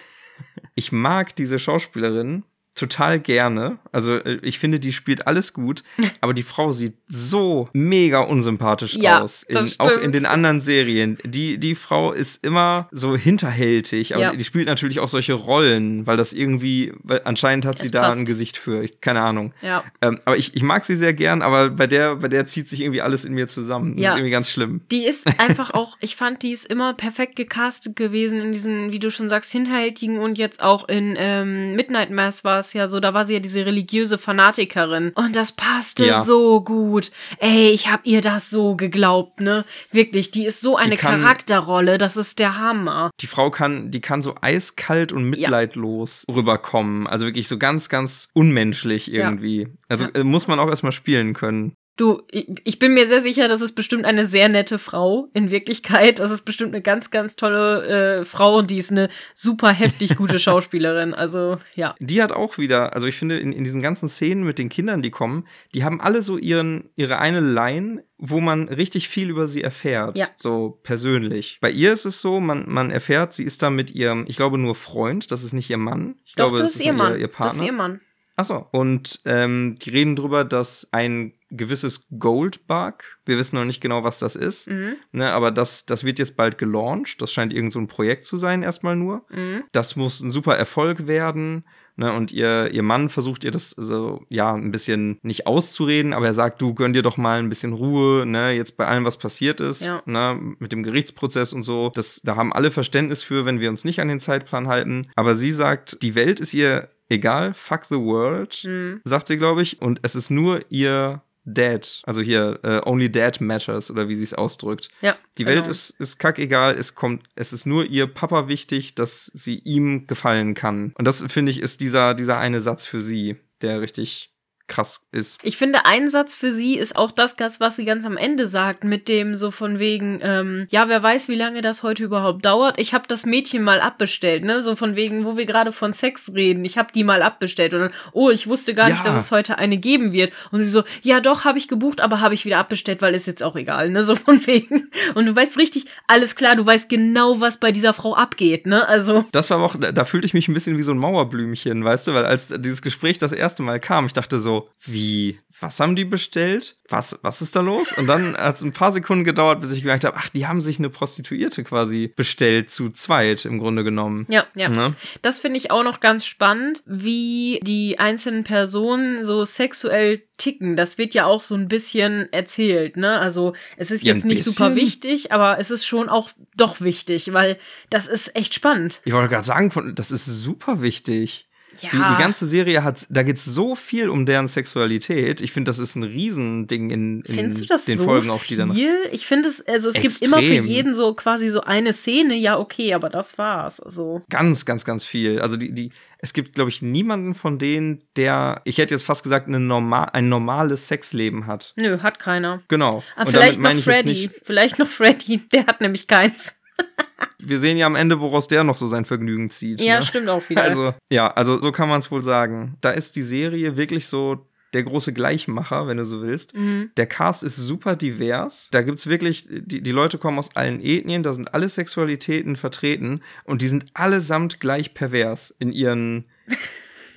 Ich 0.75 0.91
mag 0.91 1.35
diese 1.35 1.57
Schauspielerin 1.57 2.43
total 2.77 3.19
gerne. 3.19 3.77
Also 3.91 4.15
äh, 4.15 4.39
ich 4.41 4.59
finde, 4.59 4.79
die 4.79 4.91
spielt 4.93 5.27
alles 5.27 5.53
gut, 5.53 5.83
aber 6.21 6.33
die 6.33 6.43
Frau 6.43 6.71
sieht 6.71 6.93
so 7.07 7.69
mega 7.73 8.19
unsympathisch 8.21 8.95
Ja, 8.95 9.21
aus. 9.21 9.43
In, 9.43 9.57
auch 9.79 9.91
in 10.01 10.11
den 10.11 10.25
anderen 10.25 10.61
Serien. 10.61 11.17
Die, 11.23 11.57
die 11.57 11.75
Frau 11.75 12.11
ist 12.11 12.43
immer 12.45 12.87
so 12.91 13.15
hinterhältig, 13.17 14.13
aber 14.15 14.23
Ja. 14.23 14.35
die 14.35 14.43
spielt 14.43 14.67
natürlich 14.67 14.99
auch 14.99 15.07
solche 15.09 15.33
Rollen, 15.33 16.05
weil 16.07 16.17
das 16.17 16.33
irgendwie, 16.33 16.93
weil 17.03 17.21
anscheinend 17.25 17.65
hat 17.65 17.79
sie 17.79 17.85
Es 17.85 17.91
da 17.91 18.01
passt. 18.01 18.19
ein 18.19 18.25
Gesicht 18.25 18.57
für. 18.57 18.83
Ich, 18.83 19.01
keine 19.01 19.21
Ahnung. 19.21 19.53
Ja. 19.61 19.83
Ähm, 20.01 20.19
aber 20.25 20.37
ich, 20.37 20.55
ich 20.55 20.63
mag 20.63 20.83
sie 20.85 20.95
sehr 20.95 21.13
gern, 21.13 21.41
aber 21.41 21.69
bei 21.69 21.87
der, 21.87 22.17
bei 22.17 22.27
der 22.27 22.45
zieht 22.45 22.69
sich 22.69 22.81
irgendwie 22.81 23.01
alles 23.01 23.25
in 23.25 23.33
mir 23.33 23.47
zusammen. 23.47 23.95
Das 23.97 24.11
ist 24.11 24.15
irgendwie 24.15 24.31
ganz 24.31 24.51
schlimm. 24.51 24.81
Die 24.91 25.05
ist 25.05 25.27
einfach 25.39 25.71
auch, 25.71 25.97
ich 25.99 26.15
fand, 26.15 26.43
die 26.43 26.51
ist 26.51 26.65
immer 26.65 26.93
perfekt 26.93 27.35
gecastet 27.35 27.95
gewesen 27.95 28.41
in 28.41 28.51
diesen, 28.51 28.91
wie 28.93 28.99
du 28.99 29.09
schon 29.11 29.29
sagst, 29.29 29.51
hinterhältigen 29.51 30.19
und 30.19 30.37
jetzt 30.37 30.61
auch 30.61 30.87
in 30.87 31.15
ähm, 31.17 31.75
Midnight 31.75 32.11
Mass 32.11 32.43
war 32.43 32.59
es 32.59 32.66
ja 32.73 32.87
so, 32.87 32.99
da 32.99 33.13
war 33.13 33.25
sie 33.25 33.33
ja 33.35 33.39
diese 33.39 33.65
religiöse 33.65 34.17
Fanatikerin 34.17 35.11
und 35.15 35.35
das 35.35 35.51
passte 35.51 36.05
Ja. 36.07 36.21
so 36.21 36.61
gut. 36.61 37.11
Ey, 37.39 37.69
ich 37.69 37.91
hab 37.91 38.05
ihr 38.05 38.21
das 38.21 38.49
so 38.49 38.75
geglaubt, 38.75 39.39
ne? 39.41 39.65
Wirklich, 39.91 40.31
die 40.31 40.45
ist 40.45 40.61
so 40.61 40.75
eine 40.77 40.95
kann- 40.97 41.21
Charakterrolle, 41.21 41.97
das 41.97 42.17
ist 42.17 42.39
der 42.39 42.57
Hammer. 42.57 43.09
die 43.21 43.27
Frau 43.27 43.49
kann, 43.49 43.91
die 43.91 44.01
kann 44.01 44.21
so 44.21 44.35
eiskalt 44.41 45.11
und 45.11 45.29
mitleidlos 45.29 46.25
rüberkommen. 46.33 47.07
Also 47.07 47.25
wirklich 47.25 47.47
so 47.47 47.57
ganz, 47.57 47.89
ganz 47.89 48.29
unmenschlich 48.33 49.11
irgendwie. 49.11 49.67
Also 49.89 50.05
äh, 50.13 50.23
muss 50.23 50.47
man 50.47 50.59
auch 50.59 50.69
erstmal 50.69 50.91
spielen 50.91 51.33
können. 51.33 51.73
Du, 51.97 52.21
ich 52.31 52.77
bin 52.77 52.93
mir 52.93 53.07
sehr 53.07 53.21
sicher, 53.21 53.47
das 53.47 53.61
ist 53.61 53.73
bestimmt 53.73 54.05
eine 54.05 54.23
sehr 54.23 54.49
nette 54.49 54.77
Frau 54.77 55.29
in 55.33 55.49
Wirklichkeit. 55.49 56.19
Das 56.19 56.29
ist 56.29 56.43
bestimmt 56.43 56.75
eine 56.75 56.83
ganz, 56.83 57.09
ganz 57.09 57.35
tolle 57.35 58.19
äh, 58.19 58.23
Frau 58.23 58.59
und 58.59 58.69
die 58.69 58.77
ist 58.77 58.91
eine 58.91 59.09
super 59.33 59.73
heftig 59.73 60.15
gute 60.15 60.37
Schauspielerin. 60.39 61.15
Also, 61.15 61.57
ja. 61.75 61.95
Die 61.99 62.21
hat 62.21 62.31
auch 62.31 62.59
wieder, 62.59 62.93
also 62.93 63.07
ich 63.07 63.15
finde, 63.15 63.39
in, 63.39 63.51
in 63.51 63.63
diesen 63.63 63.81
ganzen 63.81 64.07
Szenen 64.07 64.43
mit 64.43 64.59
den 64.59 64.69
Kindern, 64.69 65.01
die 65.01 65.09
kommen, 65.09 65.47
die 65.73 65.83
haben 65.83 65.99
alle 65.99 66.21
so 66.21 66.37
ihren, 66.37 66.91
ihre 66.95 67.17
eine 67.17 67.39
Line, 67.39 68.03
wo 68.19 68.41
man 68.41 68.67
richtig 68.67 69.09
viel 69.09 69.31
über 69.31 69.47
sie 69.47 69.63
erfährt. 69.63 70.19
Ja. 70.19 70.27
So 70.35 70.79
persönlich. 70.83 71.57
Bei 71.61 71.71
ihr 71.71 71.91
ist 71.91 72.05
es 72.05 72.21
so, 72.21 72.39
man, 72.39 72.65
man 72.67 72.91
erfährt, 72.91 73.33
sie 73.33 73.43
ist 73.43 73.63
da 73.63 73.71
mit 73.71 73.89
ihrem, 73.89 74.25
ich 74.27 74.37
glaube, 74.37 74.59
nur 74.59 74.75
Freund, 74.75 75.31
das 75.31 75.43
ist 75.43 75.53
nicht 75.53 75.71
ihr 75.71 75.77
Mann. 75.77 76.15
Ich 76.25 76.33
Doch, 76.35 76.49
glaube, 76.49 76.57
das 76.59 76.75
ist 76.75 76.81
ihr 76.81 76.93
Mann. 76.93 77.19
Ihr, 77.19 77.27
Partner. 77.27 77.45
das 77.45 77.55
ist 77.55 77.65
ihr 77.65 77.73
Mann. 77.73 78.01
Achso. 78.35 78.67
Und 78.71 79.21
ähm, 79.25 79.77
die 79.81 79.89
reden 79.89 80.15
drüber, 80.15 80.45
dass 80.45 80.89
ein 80.91 81.33
gewisses 81.49 82.07
Goldbug, 82.17 82.95
wir 83.25 83.37
wissen 83.37 83.55
noch 83.55 83.65
nicht 83.65 83.81
genau, 83.81 84.03
was 84.03 84.19
das 84.19 84.35
ist, 84.35 84.67
Mhm. 84.69 84.95
ne, 85.11 85.31
aber 85.31 85.51
das, 85.51 85.85
das 85.85 86.03
wird 86.03 86.19
jetzt 86.19 86.35
bald 86.37 86.57
gelauncht. 86.57 87.21
Das 87.21 87.31
scheint 87.31 87.53
irgend 87.53 87.71
so 87.73 87.79
ein 87.79 87.87
Projekt 87.87 88.25
zu 88.25 88.37
sein, 88.37 88.63
erstmal 88.63 88.95
nur. 88.95 89.25
Mhm. 89.29 89.63
Das 89.71 89.95
muss 89.95 90.19
ein 90.21 90.29
super 90.31 90.55
Erfolg 90.57 91.07
werden. 91.07 91.65
Ne, 91.99 92.13
und 92.13 92.31
ihr, 92.31 92.69
ihr 92.73 92.83
Mann 92.83 93.09
versucht 93.09 93.43
ihr 93.43 93.49
das 93.49 93.71
so, 93.71 94.23
ja, 94.29 94.53
ein 94.53 94.71
bisschen 94.71 95.17
nicht 95.23 95.47
auszureden, 95.47 96.13
aber 96.13 96.27
er 96.27 96.33
sagt, 96.35 96.61
du 96.61 96.75
gönn 96.75 96.93
dir 96.93 97.01
doch 97.01 97.17
mal 97.17 97.39
ein 97.39 97.49
bisschen 97.49 97.73
Ruhe, 97.73 98.23
ne, 98.27 98.51
jetzt 98.51 98.77
bei 98.77 98.85
allem, 98.85 99.03
was 99.03 99.17
passiert 99.17 99.59
ist, 99.61 99.81
Ja. 99.83 100.03
ne, 100.05 100.39
mit 100.59 100.71
dem 100.71 100.83
Gerichtsprozess 100.83 101.53
und 101.53 101.63
so. 101.63 101.89
Das, 101.95 102.21
da 102.23 102.35
haben 102.35 102.53
alle 102.53 102.69
Verständnis 102.69 103.23
für, 103.23 103.45
wenn 103.45 103.61
wir 103.61 103.69
uns 103.69 103.83
nicht 103.83 103.99
an 103.99 104.09
den 104.09 104.19
Zeitplan 104.19 104.67
halten. 104.67 105.07
Aber 105.15 105.33
sie 105.33 105.49
sagt, 105.49 106.03
die 106.03 106.13
Welt 106.13 106.39
ist 106.39 106.53
ihr 106.53 106.89
egal, 107.09 107.55
fuck 107.55 107.85
the 107.85 107.95
world, 107.95 108.61
Mhm. 108.63 109.01
sagt 109.03 109.27
sie, 109.27 109.37
glaube 109.37 109.63
ich, 109.63 109.81
und 109.81 109.99
es 110.03 110.15
ist 110.15 110.29
nur 110.29 110.61
ihr 110.69 111.23
Dad, 111.47 112.01
also 112.05 112.21
hier, 112.21 112.59
äh, 112.63 112.81
only 112.85 113.09
Dad 113.09 113.39
matters, 113.39 113.89
oder 113.89 114.09
wie 114.09 114.15
sie 114.15 114.25
es 114.25 114.33
ausdrückt. 114.33 114.89
Ja. 115.01 115.17
Die 115.37 115.45
genau. 115.45 115.55
Welt 115.55 115.67
ist, 115.67 115.91
ist 115.91 116.19
kackegal, 116.19 116.75
es 116.77 116.93
kommt, 116.93 117.23
es 117.35 117.53
ist 117.53 117.65
nur 117.65 117.85
ihr 117.85 118.05
Papa 118.05 118.49
wichtig, 118.49 118.95
dass 118.95 119.31
sie 119.33 119.59
ihm 119.59 120.07
gefallen 120.07 120.53
kann. 120.55 120.93
Und 120.97 121.05
das, 121.05 121.23
finde 121.29 121.51
ich, 121.51 121.61
ist 121.61 121.79
dieser, 121.79 122.13
dieser 122.13 122.37
eine 122.37 122.59
Satz 122.59 122.85
für 122.85 122.99
sie, 122.99 123.37
der 123.61 123.79
richtig 123.81 124.33
krass 124.67 125.07
ist. 125.11 125.39
Ich 125.43 125.57
finde, 125.57 125.85
ein 125.85 126.09
Satz 126.09 126.35
für 126.35 126.51
sie 126.51 126.77
ist 126.77 126.95
auch 126.95 127.11
das, 127.11 127.35
was 127.59 127.75
sie 127.75 127.85
ganz 127.85 128.05
am 128.05 128.17
Ende 128.17 128.47
sagt, 128.47 128.83
mit 128.83 129.07
dem 129.07 129.35
so 129.35 129.51
von 129.51 129.79
wegen, 129.79 130.19
ähm, 130.21 130.67
ja, 130.69 130.89
wer 130.89 131.01
weiß, 131.01 131.29
wie 131.29 131.35
lange 131.35 131.61
das 131.61 131.83
heute 131.83 132.03
überhaupt 132.03 132.45
dauert. 132.45 132.77
Ich 132.77 132.93
habe 132.93 133.05
das 133.07 133.25
Mädchen 133.25 133.63
mal 133.63 133.79
abbestellt, 133.79 134.43
ne? 134.43 134.61
So 134.61 134.75
von 134.75 134.95
wegen, 134.95 135.25
wo 135.25 135.37
wir 135.37 135.45
gerade 135.45 135.71
von 135.71 135.93
Sex 135.93 136.31
reden. 136.35 136.65
Ich 136.65 136.77
habe 136.77 136.89
die 136.93 137.03
mal 137.03 137.21
abbestellt. 137.21 137.73
Und 137.73 137.79
dann, 137.81 137.91
oh, 138.11 138.29
ich 138.29 138.47
wusste 138.47 138.73
gar 138.73 138.89
nicht, 138.89 139.05
Ja. 139.05 139.11
dass 139.11 139.23
es 139.23 139.31
heute 139.31 139.57
eine 139.57 139.77
geben 139.77 140.11
wird. 140.13 140.33
Und 140.51 140.61
sie 140.61 140.69
so, 140.69 140.83
ja, 141.01 141.19
doch, 141.21 141.45
habe 141.45 141.57
ich 141.57 141.67
gebucht, 141.67 142.01
aber 142.01 142.19
habe 142.21 142.33
ich 142.33 142.45
wieder 142.45 142.57
abbestellt, 142.57 143.01
weil 143.01 143.15
ist 143.15 143.27
jetzt 143.27 143.43
auch 143.43 143.55
egal, 143.55 143.89
ne? 143.89 144.03
So 144.03 144.15
von 144.15 144.45
wegen. 144.47 144.89
Und 145.15 145.25
du 145.25 145.35
weißt 145.35 145.57
richtig, 145.57 145.85
alles 146.07 146.35
klar, 146.35 146.55
du 146.55 146.65
weißt 146.65 146.89
genau, 146.89 147.39
was 147.39 147.57
bei 147.57 147.71
dieser 147.71 147.93
Frau 147.93 148.15
abgeht, 148.15 148.65
ne? 148.67 148.87
Also. 148.87 149.25
Das 149.31 149.49
war 149.49 149.59
auch, 149.59 149.75
da 149.77 150.05
fühlte 150.05 150.25
ich 150.25 150.33
mich 150.33 150.47
ein 150.47 150.53
bisschen 150.53 150.77
wie 150.77 150.83
so 150.83 150.91
ein 150.91 150.97
Mauerblümchen, 150.97 151.83
weißt 151.83 152.07
du, 152.07 152.13
weil 152.13 152.25
als 152.25 152.47
dieses 152.47 152.81
Gespräch 152.81 153.17
das 153.17 153.33
erste 153.33 153.63
Mal 153.63 153.79
kam, 153.79 154.05
ich 154.05 154.13
dachte 154.13 154.39
so, 154.39 154.56
wie, 154.81 155.39
was 155.59 155.79
haben 155.79 155.95
die 155.95 156.05
bestellt? 156.05 156.75
Was, 156.89 157.19
was 157.21 157.41
ist 157.41 157.55
da 157.55 157.59
los? 157.61 157.91
Und 157.93 158.07
dann 158.07 158.37
hat 158.37 158.55
es 158.57 158.61
ein 158.61 158.71
paar 158.71 158.91
Sekunden 158.91 159.23
gedauert, 159.23 159.59
bis 159.59 159.71
ich 159.73 159.81
gemerkt 159.81 160.05
habe, 160.05 160.15
ach, 160.17 160.29
die 160.29 160.47
haben 160.47 160.61
sich 160.61 160.77
eine 160.79 160.89
Prostituierte 160.89 161.63
quasi 161.63 162.13
bestellt, 162.15 162.71
zu 162.71 162.89
zweit 162.91 163.43
im 163.45 163.59
Grunde 163.59 163.83
genommen. 163.83 164.25
Ja, 164.29 164.45
ja. 164.55 164.69
Ne? 164.69 164.95
Das 165.21 165.39
finde 165.39 165.57
ich 165.57 165.69
auch 165.71 165.83
noch 165.83 165.99
ganz 165.99 166.25
spannend, 166.25 166.83
wie 166.85 167.59
die 167.63 167.99
einzelnen 167.99 168.43
Personen 168.43 169.23
so 169.23 169.43
sexuell 169.43 170.21
ticken. 170.37 170.75
Das 170.75 170.97
wird 170.97 171.13
ja 171.15 171.25
auch 171.25 171.41
so 171.41 171.55
ein 171.55 171.67
bisschen 171.67 172.31
erzählt, 172.31 172.95
ne? 172.95 173.19
Also 173.19 173.53
es 173.75 173.89
ist 173.91 174.03
Ja, 174.03 174.13
jetzt 174.13 174.23
nicht 174.23 174.43
super 174.43 174.69
bisschen. 174.69 174.87
wichtig, 174.87 175.31
aber 175.31 175.57
es 175.59 175.71
ist 175.71 175.85
schon 175.85 176.07
auch 176.09 176.29
doch 176.55 176.79
wichtig, 176.79 177.33
weil 177.33 177.57
das 177.89 178.07
ist 178.07 178.35
echt 178.35 178.53
spannend. 178.53 179.01
Ich 179.03 179.13
wollte 179.13 179.29
gerade 179.29 179.45
sagen, 179.47 179.71
das 179.95 180.11
ist 180.11 180.25
super 180.25 180.81
wichtig. 180.81 181.46
Ja. 181.81 181.89
Die, 181.91 181.97
die 181.97 182.21
ganze 182.21 182.47
Serie 182.47 182.83
hat, 182.83 183.05
da 183.09 183.23
geht 183.23 183.37
es 183.37 183.45
so 183.45 183.75
viel 183.75 184.09
um 184.09 184.25
deren 184.25 184.47
Sexualität. 184.47 185.41
Ich 185.41 185.51
finde, 185.51 185.69
das 185.69 185.79
ist 185.79 185.95
ein 185.95 186.03
Riesending 186.03 186.89
in, 186.89 187.21
in 187.21 187.33
Findest 187.35 187.61
du 187.61 187.65
das 187.65 187.85
den 187.85 187.97
so 187.97 188.05
Folgen 188.05 188.29
auch, 188.29 188.43
die 188.43 188.55
dann. 188.55 188.73
viel? 188.73 188.95
Ich 189.11 189.25
finde 189.27 189.49
es, 189.49 189.65
also 189.67 189.89
es 189.89 189.95
gibt 189.95 190.21
immer 190.21 190.37
für 190.37 190.43
Extrem. 190.53 190.65
jeden 190.65 190.95
so 190.95 191.13
quasi 191.13 191.49
so 191.49 191.61
eine 191.61 191.93
Szene, 191.93 192.35
ja, 192.35 192.57
okay, 192.59 192.93
aber 192.93 193.09
das 193.09 193.37
war's. 193.37 193.79
Also, 193.79 194.23
Ganz, 194.29 194.65
ganz, 194.65 194.85
ganz 194.85 195.05
viel. 195.05 195.39
Also 195.41 195.57
die, 195.57 195.71
die, 195.73 195.91
es 196.19 196.33
gibt, 196.33 196.55
glaube 196.55 196.69
ich, 196.69 196.81
niemanden 196.81 197.35
von 197.35 197.59
denen, 197.59 198.01
der, 198.15 198.61
ich 198.63 198.77
hätte 198.79 198.93
jetzt 198.93 199.03
fast 199.05 199.23
gesagt, 199.23 199.47
eine 199.47 199.59
normal, 199.59 200.09
ein 200.13 200.29
normales 200.29 200.87
Sexleben 200.87 201.45
hat. 201.47 201.73
nö, 201.75 201.99
hat 201.99 202.17
keiner. 202.19 202.63
Genau. 202.67 203.03
Ah, 203.15 203.21
Und 203.21 203.29
vielleicht 203.29 203.55
damit 203.55 203.59
meine 203.61 203.75
jetzt 203.79 203.85
Freddy. 203.85 204.09
nicht, 204.09 204.31
Vielleicht 204.43 204.79
noch 204.79 204.87
Freddy. 204.87 205.37
Der 205.51 205.67
hat 205.67 205.81
nämlich 205.81 206.07
keins. 206.07 206.55
wir 207.39 207.59
sehen 207.59 207.77
ja 207.77 207.85
am 207.85 207.95
Ende, 207.95 208.19
woraus 208.19 208.47
der 208.47 208.63
noch 208.63 208.77
so 208.77 208.87
sein 208.87 209.05
Vergnügen 209.05 209.49
zieht. 209.49 209.81
Ja, 209.81 209.97
ne? 209.97 210.01
stimmt 210.03 210.29
auch 210.29 210.49
wieder. 210.49 210.63
Also, 210.63 210.93
ja, 211.09 211.27
also 211.27 211.61
so 211.61 211.71
kann 211.71 211.89
man 211.89 211.99
es 211.99 212.11
wohl 212.11 212.21
sagen. 212.21 212.77
Da 212.81 212.91
ist 212.91 213.15
die 213.15 213.21
Serie 213.21 213.77
wirklich 213.77 214.07
so 214.07 214.47
der 214.73 214.83
große 214.83 215.13
Gleichmacher, 215.13 215.87
wenn 215.87 215.97
du 215.97 216.03
so 216.03 216.21
willst. 216.21 216.55
Mhm. 216.55 216.91
Der 216.97 217.05
Cast 217.05 217.43
ist 217.43 217.55
super 217.55 217.95
divers. 217.95 218.69
Da 218.71 218.81
gibt's 218.81 219.07
wirklich, 219.07 219.47
die, 219.49 219.81
die 219.81 219.91
Leute 219.91 220.17
kommen 220.17 220.39
aus 220.39 220.55
allen 220.55 220.81
Ethnien, 220.81 221.23
da 221.23 221.33
sind 221.33 221.53
alle 221.53 221.69
Sexualitäten 221.69 222.55
vertreten 222.55 223.21
und 223.45 223.61
die 223.61 223.67
sind 223.67 223.85
allesamt 223.93 224.59
gleich 224.59 224.93
pervers 224.93 225.51
in 225.59 225.71
ihren 225.71 226.25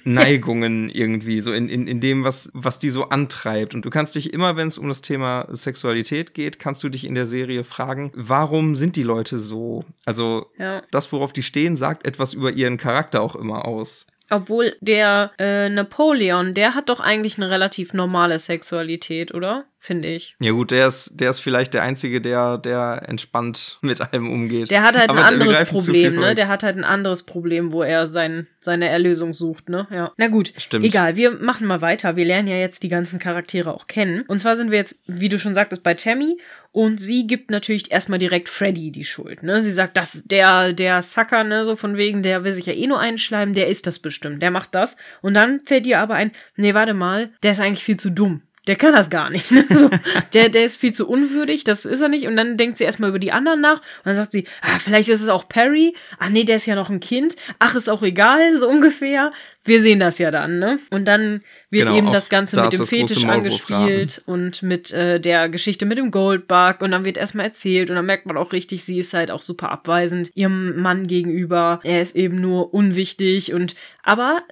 Neigungen 0.04 0.88
irgendwie, 0.88 1.40
so 1.40 1.52
in, 1.52 1.68
in, 1.68 1.86
in 1.86 2.00
dem, 2.00 2.24
was, 2.24 2.50
was 2.54 2.78
die 2.78 2.90
so 2.90 3.08
antreibt. 3.08 3.74
Und 3.74 3.84
du 3.84 3.90
kannst 3.90 4.14
dich 4.14 4.32
immer, 4.32 4.56
wenn 4.56 4.68
es 4.68 4.78
um 4.78 4.88
das 4.88 5.02
Thema 5.02 5.46
Sexualität 5.50 6.34
geht, 6.34 6.58
kannst 6.58 6.82
du 6.82 6.88
dich 6.88 7.04
in 7.04 7.14
der 7.14 7.26
Serie 7.26 7.64
fragen, 7.64 8.10
warum 8.14 8.74
sind 8.74 8.96
die 8.96 9.02
Leute 9.02 9.38
so? 9.38 9.84
Also, 10.06 10.50
ja. 10.58 10.82
das, 10.90 11.12
worauf 11.12 11.32
die 11.32 11.42
stehen, 11.42 11.76
sagt 11.76 12.06
etwas 12.06 12.34
über 12.34 12.50
ihren 12.52 12.76
Charakter 12.76 13.22
auch 13.22 13.36
immer 13.36 13.64
aus. 13.64 14.06
Obwohl 14.30 14.76
der 14.80 15.32
äh, 15.38 15.68
Napoleon, 15.68 16.54
der 16.54 16.74
hat 16.74 16.88
doch 16.88 17.00
eigentlich 17.00 17.36
eine 17.36 17.50
relativ 17.50 17.92
normale 17.92 18.38
Sexualität, 18.38 19.34
oder? 19.34 19.64
Finde 19.82 20.08
ich. 20.08 20.36
Ja 20.38 20.52
gut, 20.52 20.72
der 20.72 20.86
ist, 20.86 21.18
der 21.18 21.30
ist 21.30 21.40
vielleicht 21.40 21.72
der 21.72 21.82
Einzige, 21.82 22.20
der, 22.20 22.58
der 22.58 23.04
entspannt 23.06 23.78
mit 23.80 23.98
allem 24.02 24.30
umgeht. 24.30 24.70
Der 24.70 24.82
hat 24.82 24.94
halt 24.94 25.08
Aber 25.08 25.20
ein 25.24 25.40
anderes 25.40 25.64
Problem, 25.64 26.16
ne? 26.16 26.34
Der 26.34 26.48
hat 26.48 26.62
halt 26.62 26.76
ein 26.76 26.84
anderes 26.84 27.22
Problem, 27.22 27.72
wo 27.72 27.82
er 27.82 28.06
sein, 28.06 28.46
seine 28.60 28.90
Erlösung 28.90 29.32
sucht, 29.32 29.70
ne? 29.70 29.88
Ja. 29.90 30.12
Na 30.18 30.28
gut, 30.28 30.52
Stimmt. 30.58 30.84
egal, 30.84 31.16
wir 31.16 31.30
machen 31.30 31.66
mal 31.66 31.80
weiter. 31.80 32.14
Wir 32.16 32.26
lernen 32.26 32.48
ja 32.48 32.56
jetzt 32.56 32.82
die 32.82 32.90
ganzen 32.90 33.18
Charaktere 33.18 33.72
auch 33.72 33.86
kennen. 33.86 34.22
Und 34.28 34.38
zwar 34.38 34.54
sind 34.54 34.70
wir 34.70 34.76
jetzt, 34.76 35.00
wie 35.06 35.30
du 35.30 35.38
schon 35.38 35.54
sagtest, 35.54 35.82
bei 35.82 35.94
Tammy. 35.94 36.36
Und 36.72 37.00
sie 37.00 37.26
gibt 37.26 37.50
natürlich 37.50 37.90
erstmal 37.90 38.18
direkt 38.18 38.48
Freddy 38.48 38.92
die 38.92 39.04
Schuld, 39.04 39.42
ne? 39.42 39.60
Sie 39.62 39.72
sagt, 39.72 39.96
das, 39.96 40.24
der, 40.24 40.72
der 40.74 41.02
Sucker, 41.02 41.42
ne, 41.42 41.64
so 41.64 41.74
von 41.74 41.96
wegen, 41.96 42.22
der 42.22 42.44
will 42.44 42.52
sich 42.52 42.66
ja 42.66 42.74
eh 42.74 42.86
nur 42.86 43.00
einschleimen, 43.00 43.54
der 43.54 43.66
ist 43.66 43.88
das 43.88 43.98
bestimmt, 43.98 44.40
der 44.42 44.52
macht 44.52 44.74
das. 44.74 44.96
Und 45.20 45.34
dann 45.34 45.62
fällt 45.64 45.86
ihr 45.86 45.98
aber 45.98 46.14
ein, 46.14 46.30
nee, 46.54 46.74
warte 46.74 46.94
mal, 46.94 47.30
der 47.42 47.52
ist 47.52 47.60
eigentlich 47.60 47.82
viel 47.82 47.96
zu 47.96 48.10
dumm. 48.10 48.42
Der 48.66 48.76
kann 48.76 48.92
das 48.92 49.08
gar 49.08 49.30
nicht. 49.30 49.50
Ne? 49.50 49.64
So, 49.80 49.88
der, 50.34 50.48
der 50.48 50.64
ist 50.64 50.76
viel 50.76 50.92
zu 50.92 51.08
unwürdig, 51.08 51.64
das 51.64 51.84
ist 51.84 52.00
er 52.00 52.08
nicht. 52.08 52.26
Und 52.26 52.36
dann 52.36 52.56
denkt 52.56 52.76
sie 52.76 52.84
erstmal 52.84 53.08
über 53.08 53.18
die 53.18 53.32
anderen 53.32 53.60
nach. 53.60 53.78
Und 53.78 54.06
dann 54.06 54.16
sagt 54.16 54.32
sie, 54.32 54.46
ah, 54.60 54.78
vielleicht 54.78 55.08
ist 55.08 55.22
es 55.22 55.28
auch 55.28 55.48
Perry. 55.48 55.94
Ach 56.18 56.28
nee, 56.28 56.44
der 56.44 56.56
ist 56.56 56.66
ja 56.66 56.74
noch 56.74 56.90
ein 56.90 57.00
Kind. 57.00 57.36
Ach, 57.58 57.74
ist 57.74 57.88
auch 57.88 58.02
egal, 58.02 58.56
so 58.58 58.68
ungefähr. 58.68 59.32
Wir 59.64 59.80
sehen 59.80 60.00
das 60.00 60.18
ja 60.18 60.30
dann, 60.30 60.58
ne? 60.58 60.78
Und 60.90 61.06
dann 61.06 61.42
wird 61.70 61.86
Genau, 61.86 61.96
eben 61.96 62.12
das 62.12 62.28
Ganze 62.28 62.56
da 62.56 62.64
mit 62.64 62.72
dem 62.72 62.86
Fetisch 62.86 63.24
angespielt 63.24 64.22
und 64.26 64.62
mit 64.62 64.92
äh, 64.92 65.20
der 65.20 65.48
Geschichte 65.48 65.86
mit 65.86 65.98
dem 65.98 66.10
Goldbug. 66.10 66.82
Und 66.82 66.90
dann 66.90 67.04
wird 67.04 67.16
erstmal 67.16 67.46
erzählt. 67.46 67.88
Und 67.88 67.96
dann 67.96 68.06
merkt 68.06 68.26
man 68.26 68.36
auch 68.36 68.52
richtig, 68.52 68.84
sie 68.84 68.98
ist 68.98 69.14
halt 69.14 69.30
auch 69.30 69.42
super 69.42 69.70
abweisend 69.70 70.32
ihrem 70.34 70.80
Mann 70.80 71.06
gegenüber. 71.06 71.80
Er 71.84 72.02
ist 72.02 72.16
eben 72.16 72.40
nur 72.40 72.74
unwichtig. 72.74 73.54
Und 73.54 73.74
aber 74.02 74.42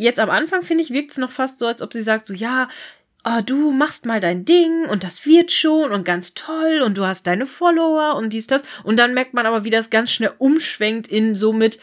jetzt 0.00 0.20
am 0.20 0.30
Anfang, 0.30 0.62
finde 0.62 0.82
ich, 0.84 0.90
wirkt 0.90 1.12
es 1.12 1.18
noch 1.18 1.30
fast 1.30 1.58
so, 1.58 1.66
als 1.66 1.82
ob 1.82 1.92
sie 1.92 2.00
sagt, 2.00 2.26
so, 2.26 2.34
ja, 2.34 2.68
oh, 3.26 3.40
du 3.44 3.72
machst 3.72 4.06
mal 4.06 4.20
dein 4.20 4.44
Ding 4.44 4.86
und 4.86 5.02
das 5.02 5.26
wird 5.26 5.50
schon 5.50 5.90
und 5.90 6.04
ganz 6.04 6.34
toll 6.34 6.82
und 6.84 6.96
du 6.96 7.04
hast 7.04 7.26
deine 7.26 7.46
Follower 7.46 8.14
und 8.16 8.32
dies, 8.32 8.46
das. 8.46 8.62
Und 8.84 8.98
dann 8.98 9.14
merkt 9.14 9.34
man 9.34 9.46
aber, 9.46 9.64
wie 9.64 9.70
das 9.70 9.90
ganz 9.90 10.12
schnell 10.12 10.32
umschwenkt 10.38 11.08
in 11.08 11.34
so 11.34 11.52
mit 11.52 11.78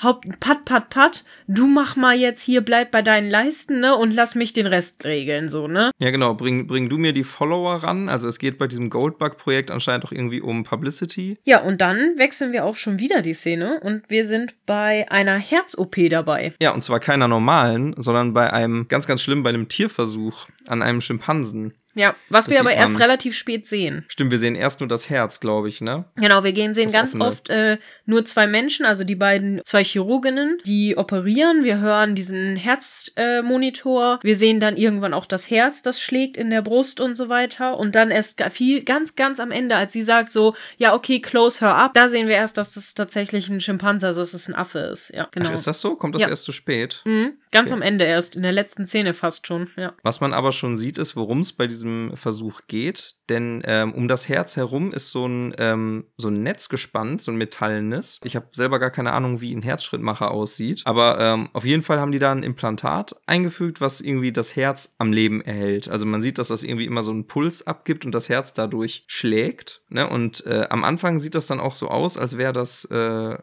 Haupt, 0.00 0.38
pat, 0.38 0.64
pat, 0.64 0.90
pat, 0.90 1.24
du 1.48 1.66
mach 1.66 1.96
mal 1.96 2.16
jetzt 2.16 2.42
hier, 2.42 2.60
bleib 2.60 2.92
bei 2.92 3.02
deinen 3.02 3.28
Leisten, 3.28 3.80
ne, 3.80 3.96
und 3.96 4.12
lass 4.12 4.36
mich 4.36 4.52
den 4.52 4.66
Rest 4.66 5.04
regeln, 5.04 5.48
so, 5.48 5.66
ne? 5.66 5.90
Ja, 5.98 6.10
genau. 6.10 6.34
Bring, 6.34 6.68
bring 6.68 6.88
du 6.88 6.98
mir 6.98 7.12
die 7.12 7.24
Follower 7.24 7.82
ran. 7.82 8.08
Also 8.08 8.28
es 8.28 8.38
geht 8.38 8.58
bei 8.58 8.68
diesem 8.68 8.90
Goldbug-Projekt 8.90 9.72
anscheinend 9.72 10.04
auch 10.04 10.12
irgendwie 10.12 10.40
um 10.40 10.62
Publicity. 10.62 11.38
Ja, 11.44 11.62
und 11.62 11.80
dann 11.80 12.16
wechseln 12.16 12.52
wir 12.52 12.64
auch 12.64 12.76
schon 12.76 13.00
wieder 13.00 13.22
die 13.22 13.34
Szene 13.34 13.80
und 13.80 14.02
wir 14.08 14.24
sind 14.24 14.54
bei 14.66 15.10
einer 15.10 15.36
Herz-OP 15.36 15.96
dabei. 16.10 16.52
Ja, 16.60 16.72
und 16.72 16.82
zwar 16.82 17.00
keiner 17.00 17.26
normalen, 17.26 17.94
sondern 17.96 18.34
bei 18.34 18.52
einem, 18.52 18.86
ganz, 18.86 19.08
ganz 19.08 19.20
schlimm, 19.22 19.42
bei 19.42 19.48
einem 19.48 19.68
Tierversuch 19.68 20.46
an 20.68 20.82
einem 20.82 21.00
Schimpansen. 21.00 21.74
Ja, 21.98 22.14
was 22.30 22.46
Das 22.46 22.54
wir 22.54 22.60
aber 22.60 22.72
erst 22.72 22.98
relativ 23.00 23.34
spät 23.36 23.66
sehen. 23.66 24.04
Stimmt, 24.08 24.30
wir 24.30 24.38
sehen 24.38 24.54
erst 24.54 24.80
nur 24.80 24.88
das 24.88 25.10
Herz, 25.10 25.40
glaube 25.40 25.68
ich, 25.68 25.80
ne? 25.80 26.04
Genau, 26.16 26.44
wir 26.44 26.52
gehen, 26.52 26.72
sehen 26.72 26.84
Das 26.86 26.92
ganz 26.94 27.14
offene. 27.14 27.24
oft 27.28 27.48
äh, 27.50 27.78
nur 28.06 28.24
zwei 28.24 28.46
Menschen, 28.46 28.86
also 28.86 29.04
die 29.04 29.16
beiden, 29.16 29.60
zwei 29.64 29.82
Chirurginnen, 29.84 30.58
die 30.64 30.96
operieren. 30.96 31.64
Wir 31.64 31.80
hören 31.80 32.14
diesen 32.14 32.56
Herzmonitor. 32.56 34.18
Äh, 34.22 34.24
wir 34.26 34.34
sehen 34.36 34.60
dann 34.60 34.76
irgendwann 34.76 35.14
auch 35.14 35.26
das 35.26 35.50
Herz, 35.50 35.82
das 35.82 36.00
schlägt 36.00 36.36
in 36.36 36.50
der 36.50 36.62
Brust 36.62 37.00
und 37.00 37.16
so 37.16 37.28
weiter. 37.28 37.76
Und 37.78 37.94
dann 37.94 38.10
erst 38.10 38.40
viel, 38.50 38.82
ganz, 38.84 39.16
ganz 39.16 39.40
am 39.40 39.50
Ende, 39.50 39.76
als 39.76 39.92
sie 39.92 40.02
sagt 40.02 40.30
so, 40.30 40.54
ja, 40.76 40.94
okay, 40.94 41.20
close 41.20 41.60
her 41.60 41.74
up, 41.76 41.94
da 41.94 42.08
sehen 42.08 42.28
wir 42.28 42.36
erst, 42.36 42.56
dass 42.56 42.76
es 42.76 42.94
tatsächlich 42.94 43.48
ein 43.48 43.60
Schimpanse, 43.60 44.06
also 44.06 44.20
dass 44.20 44.34
es 44.34 44.48
ein 44.48 44.54
Affe 44.54 44.78
ist. 44.80 45.10
Ja, 45.14 45.28
genau. 45.32 45.48
Ach, 45.50 45.54
ist 45.54 45.66
das 45.66 45.80
so? 45.80 45.94
Kommt 45.96 46.14
das 46.14 46.22
Ja. 46.22 46.28
erst 46.28 46.44
zu 46.44 46.52
spät? 46.52 47.02
Mhm, 47.04 47.32
ganz 47.50 47.70
Okay. 47.70 47.78
am 47.78 47.82
Ende 47.82 48.04
erst, 48.04 48.36
in 48.36 48.42
der 48.42 48.52
letzten 48.52 48.86
Szene 48.86 49.14
fast 49.14 49.46
schon, 49.46 49.68
ja. 49.76 49.92
Was 50.02 50.20
man 50.20 50.32
aber 50.32 50.52
schon 50.52 50.76
sieht, 50.76 50.98
ist, 50.98 51.16
worum 51.16 51.40
es 51.40 51.52
bei 51.52 51.66
diesem 51.66 51.87
Versuch 52.14 52.62
geht. 52.66 53.16
Denn 53.28 53.62
ähm, 53.66 53.92
um 53.92 54.08
das 54.08 54.28
Herz 54.28 54.56
herum 54.56 54.92
ist 54.92 55.10
so 55.10 55.26
ein, 55.26 55.54
ähm, 55.58 56.06
so 56.16 56.28
ein 56.28 56.42
Netz 56.42 56.68
gespannt, 56.68 57.20
so 57.20 57.30
ein 57.30 57.36
metallenes. 57.36 58.20
Ich 58.24 58.36
habe 58.36 58.48
selber 58.52 58.78
gar 58.78 58.90
keine 58.90 59.12
Ahnung, 59.12 59.40
wie 59.40 59.54
ein 59.54 59.62
Herzschrittmacher 59.62 60.30
aussieht. 60.30 60.82
Aber 60.86 61.18
ähm, 61.20 61.50
auf 61.52 61.64
jeden 61.64 61.82
Fall 61.82 62.00
haben 62.00 62.12
die 62.12 62.18
da 62.18 62.32
ein 62.32 62.42
Implantat 62.42 63.16
eingefügt, 63.26 63.80
was 63.80 64.00
irgendwie 64.00 64.32
das 64.32 64.56
Herz 64.56 64.94
am 64.98 65.12
Leben 65.12 65.42
erhält. 65.42 65.88
Also 65.88 66.06
man 66.06 66.22
sieht, 66.22 66.38
dass 66.38 66.48
das 66.48 66.62
irgendwie 66.62 66.86
immer 66.86 67.02
so 67.02 67.10
einen 67.10 67.26
Puls 67.26 67.66
abgibt 67.66 68.06
und 68.06 68.14
das 68.14 68.28
Herz 68.30 68.54
dadurch 68.54 69.04
schlägt. 69.08 69.82
Ne? 69.90 70.08
Und 70.08 70.46
äh, 70.46 70.66
am 70.70 70.84
Anfang 70.84 71.18
sieht 71.18 71.34
das 71.34 71.46
dann 71.46 71.60
auch 71.60 71.74
so 71.74 71.88
aus, 71.88 72.16
als 72.16 72.38
wäre 72.38 72.54
das, 72.54 72.86
äh, 72.90 72.94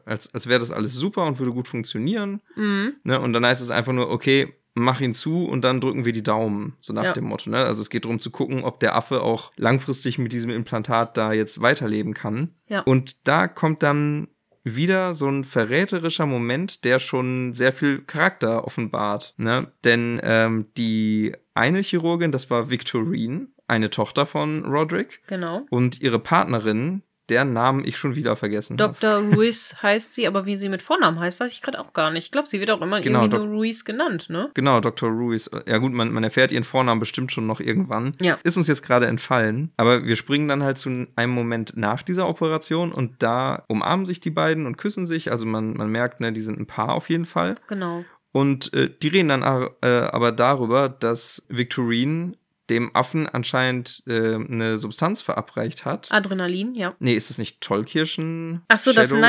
als, 0.06 0.34
als 0.34 0.48
wäre 0.48 0.60
das 0.60 0.72
alles 0.72 0.94
super 0.96 1.26
und 1.26 1.38
würde 1.38 1.52
gut 1.52 1.68
funktionieren. 1.68 2.42
Mhm. 2.56 2.96
Ne? 3.04 3.20
Und 3.20 3.34
dann 3.34 3.46
heißt 3.46 3.62
es 3.62 3.70
einfach 3.70 3.94
nur, 3.94 4.10
okay, 4.10 4.56
mach 4.76 5.02
ihn 5.02 5.14
zu 5.14 5.46
und 5.46 5.64
dann 5.64 5.82
drücken 5.82 6.06
wir 6.06 6.12
die 6.12 6.22
Daumen, 6.24 6.76
so 6.80 6.94
nach 6.94 7.04
Ja. 7.06 7.14
dem 7.14 7.24
Motto. 7.26 7.50
Ne? 7.50 7.58
Also 7.66 7.82
es 7.82 7.90
geht 7.90 8.06
darum 8.06 8.20
zu 8.20 8.30
gucken, 8.30 8.64
ob 8.64 8.80
der 8.82 8.96
Affe 8.96 9.22
auch 9.22 9.52
langfristig 9.56 10.18
mit 10.20 10.32
diesem 10.34 10.52
Implantat 10.52 11.18
da 11.18 11.34
jetzt 11.34 11.62
weiterleben 11.62 12.14
kann. 12.14 12.54
Ja. 12.68 12.82
Und 12.82 13.28
da 13.28 13.48
kommt 13.48 13.82
dann 13.84 14.28
wieder 14.64 15.14
so 15.14 15.28
ein 15.30 15.44
verräterischer 15.44 16.26
Moment, 16.26 16.84
der 16.86 17.00
schon 17.00 17.54
sehr 17.54 17.72
viel 17.72 18.00
Charakter 18.02 18.66
offenbart. 18.66 19.34
Ne? 19.38 19.72
Denn 19.84 20.20
ähm, 20.24 20.66
die 20.78 21.34
eine 21.54 21.80
Chirurgin, 21.82 22.32
das 22.32 22.50
war 22.50 22.70
Victorine, 22.70 23.48
eine 23.68 23.90
Tochter 23.90 24.26
von 24.26 24.66
Roderick, 24.66 25.22
Genau. 25.28 25.62
und 25.70 26.02
ihre 26.02 26.20
Partnerin, 26.20 27.02
deren 27.30 27.54
Namen 27.54 27.84
ich 27.86 27.98
schon 27.98 28.16
wieder 28.16 28.36
vergessen 28.36 28.78
habe. 28.80 28.96
Dr. 29.00 29.18
Ruiz 29.34 29.76
heißt 29.82 30.14
sie, 30.16 30.28
aber 30.28 30.46
wie 30.46 30.58
sie 30.58 30.70
mit 30.70 30.82
Vornamen 30.82 31.20
heißt, 31.20 31.40
weiß 31.40 31.52
ich 31.54 31.62
gerade 31.62 31.80
auch 31.80 31.94
gar 31.94 32.12
nicht. 32.12 32.26
Ich 32.26 32.32
glaube, 32.32 32.48
sie 32.48 32.60
wird 32.60 32.72
auch 32.72 32.82
immer 32.82 33.02
Genau, 33.02 33.20
irgendwie 33.24 33.38
Doc- 33.38 33.46
nur 33.48 33.56
Ruiz 33.58 33.86
genannt, 33.86 34.30
ne? 34.30 34.50
Genau, 34.54 34.80
Dr. 34.80 35.10
Ruiz. 35.10 35.50
Ja 35.68 35.78
gut, 35.80 35.94
man, 35.94 36.12
man 36.12 36.24
erfährt 36.24 36.52
ihren 36.52 36.64
Vornamen 36.64 37.00
bestimmt 37.00 37.32
schon 37.32 37.48
noch 37.48 37.60
irgendwann. 37.60 38.12
Ja. 38.22 38.38
Ist 38.44 38.58
uns 38.58 38.68
jetzt 38.68 38.84
gerade 38.84 39.08
entfallen. 39.08 39.72
Aber 39.78 40.06
wir 40.06 40.16
springen 40.16 40.48
dann 40.48 40.64
halt 40.64 40.78
zu 40.78 41.08
einem 41.16 41.32
Moment 41.34 41.76
nach 41.76 42.04
dieser 42.04 42.28
Operation 42.30 42.92
und 42.94 43.16
da 43.24 43.64
umarmen 43.68 44.06
sich 44.06 44.20
die 44.20 44.30
beiden 44.32 44.66
und 44.66 44.78
küssen 44.78 45.06
sich. 45.06 45.32
Also 45.32 45.46
man, 45.46 45.74
man 45.74 45.90
merkt, 45.90 46.20
ne, 46.20 46.32
die 46.32 46.42
sind 46.42 46.60
ein 46.60 46.68
Paar 46.68 46.90
auf 46.94 47.10
jeden 47.10 47.26
Fall. 47.26 47.56
Genau. 47.68 48.06
Und 48.32 48.74
äh, 48.74 48.90
die 49.02 49.08
reden 49.08 49.30
dann 49.30 49.44
äh, 49.82 49.88
aber 49.88 50.32
darüber, 50.34 50.90
dass 50.90 51.46
Victorine 51.50 52.34
dem 52.70 52.96
Affen 52.96 53.28
anscheinend 53.28 54.04
äh, 54.08 54.36
eine 54.36 54.78
Substanz 54.78 55.22
verabreicht 55.22 55.86
hat. 55.86 56.12
Adrenalin, 56.12 56.76
ja. 56.76 56.96
Nee, 57.00 57.14
ist 57.14 57.30
es 57.30 57.38
nicht 57.38 57.62
Tollkirschen? 57.62 58.64
Ach 58.68 58.78
so, 58.78 58.92
das 58.94 59.10
Shadow? 59.10 59.22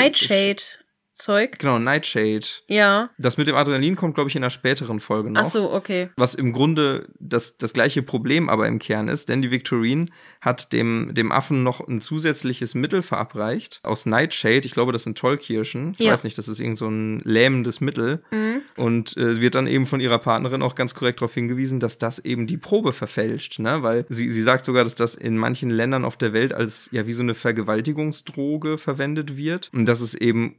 Nightshade-Zeug. 1.17 1.59
Genau, 1.59 1.79
Nightshade. 1.79 2.47
Ja. 2.69 3.11
Das 3.19 3.37
mit 3.39 3.49
dem 3.49 3.57
Adrenalin 3.57 3.97
kommt, 3.97 4.14
glaube 4.14 4.29
ich, 4.29 4.37
in 4.37 4.43
einer 4.43 4.51
späteren 4.51 5.01
Folge 5.01 5.31
noch. 5.31 5.41
Ach 5.43 5.45
so, 5.47 5.73
okay. 5.73 6.11
was 6.17 6.35
im 6.35 6.53
Grunde 6.53 7.09
das, 7.19 7.57
das 7.59 7.73
gleiche 7.73 8.03
Problem 8.03 8.49
aber 8.49 8.67
im 8.69 8.79
Kern 8.79 9.09
ist, 9.09 9.29
denn 9.29 9.43
die 9.43 9.51
Victorine 9.51 10.07
hat 10.41 10.73
dem, 10.73 11.11
dem 11.14 11.33
Affen 11.33 11.62
noch 11.62 11.87
ein 11.87 12.01
zusätzliches 12.01 12.75
Mittel 12.75 13.03
verabreicht 13.03 13.81
aus 13.83 14.07
Nightshade. 14.07 14.67
Ich 14.67 14.73
glaube, 14.73 14.93
das 14.93 15.05
sind 15.05 15.19
Tollkirschen. 15.19 15.95
Ich 15.99 16.07
Ja. 16.07 16.12
weiß 16.12 16.25
nicht, 16.25 16.39
das 16.39 16.49
ist 16.49 16.61
irgend 16.61 16.79
so 16.79 16.89
ein 16.89 17.21
lähmendes 17.25 17.81
Mittel. 17.81 18.23
Mhm. 18.31 18.62
Und 18.77 19.17
äh, 19.17 19.41
wird 19.41 19.55
dann 19.55 19.67
eben 19.67 19.87
von 19.87 20.01
ihrer 20.01 20.19
Partnerin 20.19 20.62
auch 20.62 20.75
ganz 20.75 20.95
korrekt 20.95 21.21
darauf 21.21 21.35
hingewiesen, 21.35 21.81
dass 21.81 21.99
das 21.99 22.19
eben 22.19 22.47
die 22.47 22.59
Probe 22.59 22.93
verfälscht, 22.93 23.59
ne? 23.59 23.83
Weil 23.83 24.05
sie, 24.09 24.29
sie 24.31 24.43
sagt 24.43 24.64
sogar, 24.64 24.85
dass 24.85 24.95
das 24.95 25.14
in 25.14 25.37
manchen 25.39 25.71
Ländern 25.71 26.05
auf 26.05 26.17
der 26.17 26.33
Welt 26.33 26.53
als 26.53 26.89
ja 26.93 27.07
wie 27.07 27.12
so 27.12 27.23
eine 27.23 27.35
Vergewaltigungsdroge 27.35 28.79
verwendet 28.79 29.37
wird. 29.37 29.71
Und 29.73 29.87
dass 29.87 30.01
es 30.01 30.14
eben 30.14 30.57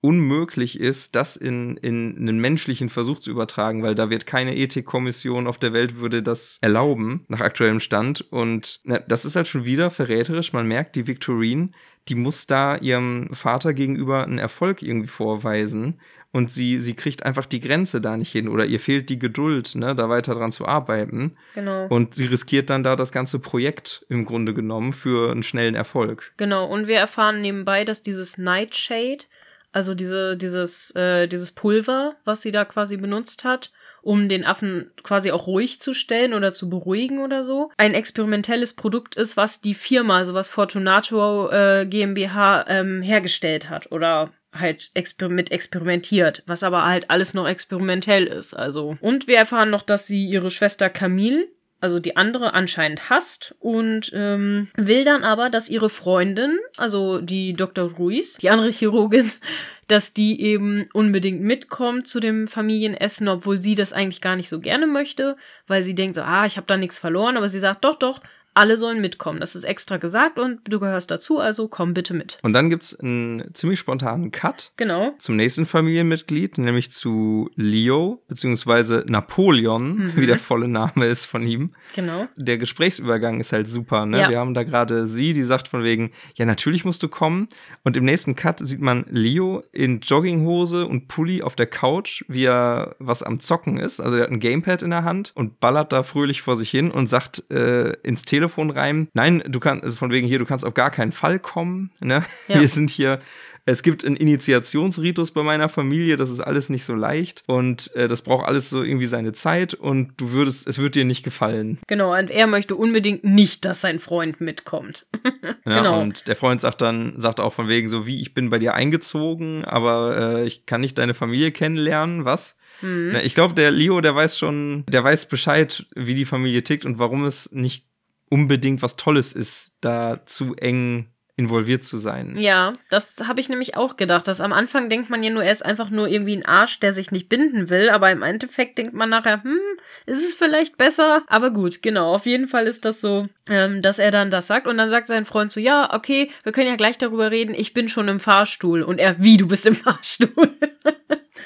möglich 0.48 0.80
ist, 0.80 1.16
das 1.16 1.36
in, 1.36 1.76
in 1.78 2.16
einen 2.18 2.40
menschlichen 2.40 2.88
Versuch 2.88 3.20
zu 3.20 3.32
übertragen, 3.32 3.84
weil 3.84 3.96
da 3.96 4.10
wird 4.10 4.26
keine 4.26 4.56
Ethikkommission 4.56 5.46
auf 5.46 5.58
der 5.58 5.74
Welt 5.74 6.00
würde 6.00 6.24
das 6.24 6.60
erlauben, 6.62 7.26
nach 7.28 7.42
aktuellem 7.42 7.82
Stand. 7.82 8.22
Und 8.32 8.80
na, 8.86 9.00
das 9.00 9.26
ist 9.26 9.36
halt 9.36 9.48
schon 9.48 9.66
wieder 9.66 9.90
verräterisch. 9.90 10.54
Man 10.54 10.66
merkt, 10.66 10.96
die 10.96 11.06
Victorine, 11.06 11.72
die 12.08 12.16
muss 12.16 12.48
da 12.48 12.78
ihrem 12.78 13.30
Vater 13.34 13.74
gegenüber 13.74 14.24
einen 14.24 14.38
Erfolg 14.38 14.82
irgendwie 14.82 15.10
vorweisen 15.10 16.00
und 16.32 16.50
sie, 16.50 16.80
sie 16.80 16.94
kriegt 16.94 17.26
einfach 17.26 17.46
die 17.46 17.60
Grenze 17.60 18.00
da 18.00 18.16
nicht 18.16 18.32
hin 18.32 18.48
oder 18.48 18.66
ihr 18.66 18.80
fehlt 18.80 19.10
die 19.10 19.20
Geduld, 19.20 19.76
ne, 19.76 19.96
da 19.96 20.08
weiter 20.08 20.34
dran 20.36 20.54
zu 20.54 20.66
arbeiten. 20.66 21.36
Genau. 21.56 21.88
Und 21.88 22.16
sie 22.16 22.26
riskiert 22.26 22.70
dann 22.70 22.84
da 22.84 22.96
das 22.96 23.12
ganze 23.12 23.40
Projekt 23.40 24.06
im 24.08 24.24
Grunde 24.24 24.54
genommen 24.54 24.94
für 24.94 25.32
einen 25.32 25.44
schnellen 25.44 25.76
Erfolg. 25.76 26.34
Genau, 26.38 26.66
und 26.68 26.88
wir 26.88 27.00
erfahren 27.00 27.42
nebenbei, 27.42 27.84
dass 27.84 28.04
dieses 28.04 28.38
Nightshade, 28.38 29.26
also 29.72 29.94
diese, 29.94 30.38
dieses, 30.38 30.96
äh, 30.96 31.28
dieses 31.28 31.52
Pulver, 31.52 32.16
was 32.26 32.42
sie 32.42 32.52
da 32.52 32.66
quasi 32.66 32.98
benutzt 32.98 33.44
hat, 33.44 33.72
um 34.02 34.30
den 34.30 34.46
Affen 34.46 34.92
quasi 35.04 35.32
auch 35.32 35.48
ruhig 35.48 35.82
zu 35.82 35.94
stellen 35.94 36.34
oder 36.34 36.54
zu 36.54 36.70
beruhigen 36.70 37.20
oder 37.20 37.44
so, 37.44 37.72
ein 37.78 37.94
experimentelles 37.94 38.74
Produkt 38.74 39.16
ist, 39.16 39.36
was 39.36 39.62
die 39.62 39.74
Firma, 39.74 40.18
also 40.18 40.34
was 40.34 40.50
Fortunato 40.50 41.50
äh, 41.50 41.86
GmbH 41.86 42.66
ähm, 42.70 43.02
hergestellt 43.02 43.70
hat 43.70 43.92
oder 43.92 44.32
halt 44.54 44.92
exper 44.94 45.30
mit 45.30 45.52
experimentiert, 45.52 46.44
was 46.46 46.64
aber 46.64 46.86
halt 46.86 47.10
alles 47.10 47.34
noch 47.34 47.48
experimentell 47.48 48.26
ist. 48.28 48.54
Also 48.54 48.98
und 49.02 49.28
wir 49.28 49.38
erfahren 49.38 49.70
noch, 49.70 49.84
dass 49.84 50.08
sie 50.08 50.26
ihre 50.26 50.52
Schwester 50.52 50.90
Camille 50.90 51.48
also 51.80 52.00
die 52.00 52.18
andere 52.18 52.54
anscheinend 52.54 53.10
hasst 53.10 53.56
und 53.60 54.12
ähm, 54.14 54.68
will 54.76 55.04
dann 55.04 55.24
aber, 55.24 55.50
dass 55.50 55.70
ihre 55.70 55.90
Freundin, 55.90 56.58
also 56.76 57.22
die 57.22 57.54
Dr. 57.54 57.92
Ruiz, 57.92 58.38
die 58.38 58.50
andere 58.50 58.72
Chirurgin, 58.72 59.32
dass 59.88 60.14
die 60.14 60.42
eben 60.42 60.86
unbedingt 60.94 61.42
mitkommt 61.42 62.08
zu 62.08 62.20
dem 62.20 62.48
Familienessen, 62.48 63.28
obwohl 63.28 63.60
sie 63.60 63.76
das 63.76 63.94
eigentlich 63.94 64.22
gar 64.22 64.36
nicht 64.36 64.50
so 64.50 64.60
gerne 64.60 64.88
möchte, 64.88 65.38
weil 65.68 65.84
sie 65.84 65.96
denkt 65.96 66.16
so, 66.16 66.22
ah, 66.22 66.46
ich 66.46 66.58
habe 66.58 66.68
da 66.68 66.78
nichts 66.78 66.98
verloren, 66.98 67.38
aber 67.38 67.48
sie 67.48 67.60
sagt, 67.60 67.86
doch, 67.86 67.96
doch, 67.96 68.22
alle 68.58 68.78
sollen 68.78 69.00
mitkommen. 69.02 69.40
Das 69.40 69.56
ist 69.56 69.64
extra 69.64 69.98
gesagt 69.98 70.40
und 70.40 70.60
du 70.68 70.80
gehörst 70.80 71.12
dazu, 71.12 71.40
also 71.40 71.68
komm 71.68 71.94
bitte 71.94 72.14
mit. 72.14 72.40
Und 72.42 72.54
dann 72.54 72.70
gibt's 72.70 73.00
einen 73.00 73.54
ziemlich 73.54 73.80
spontanen 73.80 74.32
Cut. 74.32 74.72
Genau. 74.78 75.14
Zum 75.20 75.36
nächsten 75.36 75.66
Familienmitglied, 75.66 76.58
nämlich 76.58 76.90
zu 76.92 77.50
Leo, 77.56 78.22
beziehungsweise 78.28 79.06
Napoleon, 79.08 79.96
Mhm. 79.98 80.12
wie 80.16 80.26
der 80.26 80.38
volle 80.38 80.68
Name 80.68 81.06
ist 81.06 81.26
von 81.26 81.46
ihm. 81.46 81.72
Genau. 81.96 82.28
Der 82.36 82.58
Gesprächsübergang 82.58 83.40
ist 83.40 83.54
halt 83.54 83.70
super, 83.70 84.06
ne? 84.06 84.20
Ja. 84.22 84.30
Wir 84.30 84.40
haben 84.40 84.54
da 84.54 84.64
gerade 84.64 85.06
sie, 85.08 85.34
die 85.34 85.44
sagt 85.44 85.68
von 85.68 85.84
wegen, 85.84 86.12
ja, 86.36 86.46
natürlich 86.46 86.84
musst 86.84 87.04
du 87.04 87.08
kommen. 87.08 87.48
Und 87.84 87.96
im 87.96 88.06
nächsten 88.06 88.36
Cut 88.36 88.66
sieht 88.66 88.82
man 88.82 89.06
Leo 89.10 89.62
in 89.72 90.00
Jogginghose 90.00 90.86
und 90.88 91.08
Pulli 91.08 91.44
auf 91.44 91.56
der 91.56 91.68
Couch, 91.68 92.24
wie 92.28 92.46
er 92.46 92.96
was 93.00 93.22
am 93.24 93.40
Zocken 93.40 93.78
ist. 93.78 94.00
Also 94.00 94.18
er 94.18 94.24
hat 94.24 94.32
ein 94.32 94.40
Gamepad 94.40 94.82
in 94.82 94.90
der 94.90 95.04
Hand 95.04 95.32
und 95.36 95.60
ballert 95.60 95.94
da 95.94 96.02
fröhlich 96.04 96.42
vor 96.42 96.56
sich 96.56 96.72
hin 96.72 96.90
und 96.90 97.08
sagt 97.08 97.50
äh, 97.52 97.92
ins 98.02 98.24
Telefon 98.24 98.47
rein, 98.56 99.08
nein, 99.14 99.44
du 99.48 99.60
kannst, 99.60 99.98
von 99.98 100.12
wegen 100.12 100.28
hier, 100.28 100.40
du 100.40 100.46
kannst 100.46 100.66
auf 100.66 100.74
gar 100.74 100.92
keinen 100.92 101.12
Fall 101.12 101.40
kommen, 101.40 101.92
ne? 102.02 102.24
Ja. 102.48 102.60
Wir 102.60 102.68
sind 102.68 102.90
hier 102.90 103.20
es 103.68 103.84
gibt 103.84 104.06
einen 104.06 104.16
Initiationsritus 104.16 105.32
bei 105.32 105.44
meiner 105.44 105.68
Familie, 105.68 106.16
das 106.16 106.30
ist 106.30 106.40
alles 106.40 106.70
nicht 106.70 106.86
so 106.86 106.96
leicht 106.96 107.44
und 107.48 107.94
äh, 107.96 108.08
das 108.08 108.22
braucht 108.22 108.48
alles 108.48 108.70
so 108.70 108.82
irgendwie 108.82 109.06
seine 109.06 109.34
Zeit 109.34 109.74
und 109.74 110.14
du 110.16 110.32
würdest, 110.32 110.68
es 110.68 110.80
wird 110.80 110.96
dir 110.96 111.04
nicht 111.04 111.22
gefallen. 111.22 111.78
Genau, 111.86 112.18
und 112.18 112.32
er 112.32 112.48
möchte 112.48 112.78
unbedingt 112.78 113.26
nicht, 113.26 113.66
dass 113.66 113.82
sein 113.82 114.00
Freund 114.00 114.42
mitkommt. 114.42 115.06
Ja, 115.66 115.82
Genau. 115.82 116.02
Und 116.02 116.30
der 116.30 116.38
Freund 116.38 116.62
sagt 116.62 116.82
dann, 116.82 117.20
sagt 117.20 117.42
auch 117.42 117.52
von 117.52 117.68
wegen 117.68 117.90
so, 117.90 118.08
wie, 118.08 118.22
ich 118.22 118.34
bin 118.34 118.50
bei 118.50 118.58
dir 118.58 118.74
eingezogen, 118.74 119.66
aber 119.66 120.18
äh, 120.18 120.48
ich 120.48 120.66
kann 120.66 120.80
nicht 120.80 120.98
deine 120.98 121.14
Familie 121.14 121.52
kennenlernen, 121.52 122.24
was? 122.24 122.58
Mhm. 122.82 123.10
Na, 123.14 123.24
ich 123.24 123.36
glaube, 123.36 123.54
der 123.54 123.72
Leo, 123.72 124.00
der 124.00 124.16
weiß 124.16 124.38
schon, 124.38 124.86
der 124.88 125.04
weiß 125.04 125.28
Bescheid, 125.28 125.86
wie 125.94 126.16
die 126.16 126.26
Familie 126.26 126.64
tickt 126.64 126.86
und 126.86 127.00
warum 127.00 127.26
es 127.26 127.52
nicht 127.52 127.86
unbedingt 128.30 128.82
was 128.82 128.96
Tolles 128.96 129.34
ist, 129.34 129.78
da 129.82 130.26
zu 130.26 130.56
eng 130.56 131.08
involviert 131.38 131.84
zu 131.84 131.98
sein. 131.98 132.36
Ja, 132.36 132.74
das 132.90 133.24
habe 133.28 133.40
ich 133.40 133.48
nämlich 133.48 133.78
auch 133.78 133.96
gedacht. 133.96 134.28
Dass 134.28 134.42
am 134.42 134.52
Anfang 134.52 134.90
denkt 134.90 135.12
man 135.12 135.22
ja 135.22 135.30
nur, 135.30 135.44
er 135.44 135.52
ist 135.52 135.64
einfach 135.64 135.92
nur 135.92 136.08
irgendwie 136.08 136.36
ein 136.36 136.46
Arsch, 136.46 136.80
der 136.80 136.94
sich 136.94 137.12
nicht 137.12 137.30
binden 137.30 137.70
will. 137.70 137.92
Aber 137.92 138.10
im 138.10 138.24
Endeffekt 138.24 138.80
denkt 138.80 138.96
man 138.96 139.10
nachher, 139.10 139.44
hm, 139.44 139.60
ist 140.08 140.28
es 140.28 140.34
vielleicht 140.34 140.78
besser? 140.78 141.22
Aber 141.28 141.52
gut, 141.52 141.84
genau. 141.84 142.16
Auf 142.16 142.26
jeden 142.26 142.48
Fall 142.48 142.66
ist 142.66 142.86
das 142.86 143.02
so, 143.02 143.28
ähm, 143.48 143.84
dass 143.84 144.00
er 144.00 144.10
dann 144.10 144.32
das 144.32 144.48
sagt. 144.48 144.66
Und 144.66 144.80
dann 144.80 144.90
sagt 144.90 145.06
sein 145.06 145.26
Freund 145.26 145.52
so, 145.52 145.60
ja, 145.60 145.94
okay, 145.94 146.32
wir 146.42 146.52
können 146.52 146.70
ja 146.70 146.76
gleich 146.76 146.98
darüber 146.98 147.30
reden. 147.30 147.54
Ich 147.54 147.76
bin 147.76 147.88
schon 147.88 148.08
im 148.08 148.20
Fahrstuhl. 148.20 148.82
Und 148.82 148.98
er, 148.98 149.22
wie, 149.24 149.38
du 149.38 149.48
bist 149.48 149.68
im 149.68 149.76
Fahrstuhl? 149.76 150.50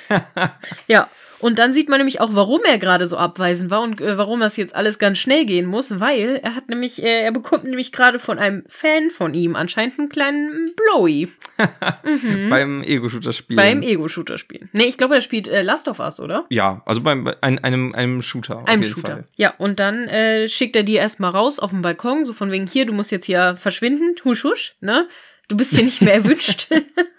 ja. 0.88 1.10
Und 1.42 1.60
dann 1.60 1.74
sieht 1.74 1.90
man 1.90 1.98
nämlich 2.00 2.22
auch, 2.22 2.30
warum 2.34 2.62
er 2.68 2.78
gerade 2.78 3.08
so 3.08 3.18
abweisend 3.18 3.72
war 3.72 3.82
und 3.82 4.00
äh, 4.00 4.18
warum 4.18 4.40
das 4.40 4.58
jetzt 4.58 4.76
alles 4.76 5.00
ganz 5.00 5.18
schnell 5.18 5.46
gehen 5.46 5.66
muss, 5.66 6.00
weil 6.00 6.40
er 6.42 6.56
hat 6.56 6.70
nämlich, 6.70 7.02
äh, 7.02 7.24
er 7.24 7.32
bekommt 7.32 7.64
nämlich 7.64 7.92
gerade 7.92 8.20
von 8.20 8.40
einem 8.40 8.64
Fan 8.68 9.10
von 9.10 9.34
ihm 9.34 9.56
anscheinend 9.56 10.00
einen 10.00 10.10
kleinen 10.10 10.74
Blowy 10.76 11.30
Beim. 12.04 12.22
Mhm. 12.22 12.50
beim 12.50 13.82
Ego-Shooter 13.82 14.38
spielen. 14.38 14.70
Nee, 14.74 14.86
ich 14.86 14.98
glaube, 14.98 15.16
er 15.16 15.22
spielt 15.22 15.48
äh, 15.48 15.62
Last 15.62 15.88
of 15.88 16.00
Us, 16.00 16.20
oder? 16.20 16.46
ja, 16.50 16.82
also 16.86 17.02
beim 17.02 17.32
ein, 17.42 17.60
einem, 17.64 17.94
einem 17.94 18.22
Shooter. 18.22 18.60
Auf 18.60 18.68
Einem 18.68 18.84
jeden 18.84 18.94
Shooter. 18.94 19.12
Fall. 19.12 19.24
Ja, 19.36 19.54
und 19.58 19.80
dann 19.80 20.08
äh, 20.08 20.48
schickt 20.48 20.76
er 20.76 20.84
die 20.84 20.96
erstmal 20.96 21.32
raus 21.32 21.60
auf 21.60 21.72
den 21.72 21.82
Balkon, 21.82 22.26
so 22.26 22.34
von 22.34 22.52
wegen 22.52 22.68
hier, 22.68 22.86
du 22.86 22.94
musst 22.94 23.12
jetzt 23.12 23.26
hier 23.26 23.56
verschwinden, 23.56 24.16
husch 24.24 24.44
husch, 24.44 24.76
ne? 24.82 25.08
Du 25.52 25.58
bist 25.58 25.76
hier 25.76 25.84
nicht 25.84 26.02
mehr 26.02 26.14
erwünscht. 26.14 26.70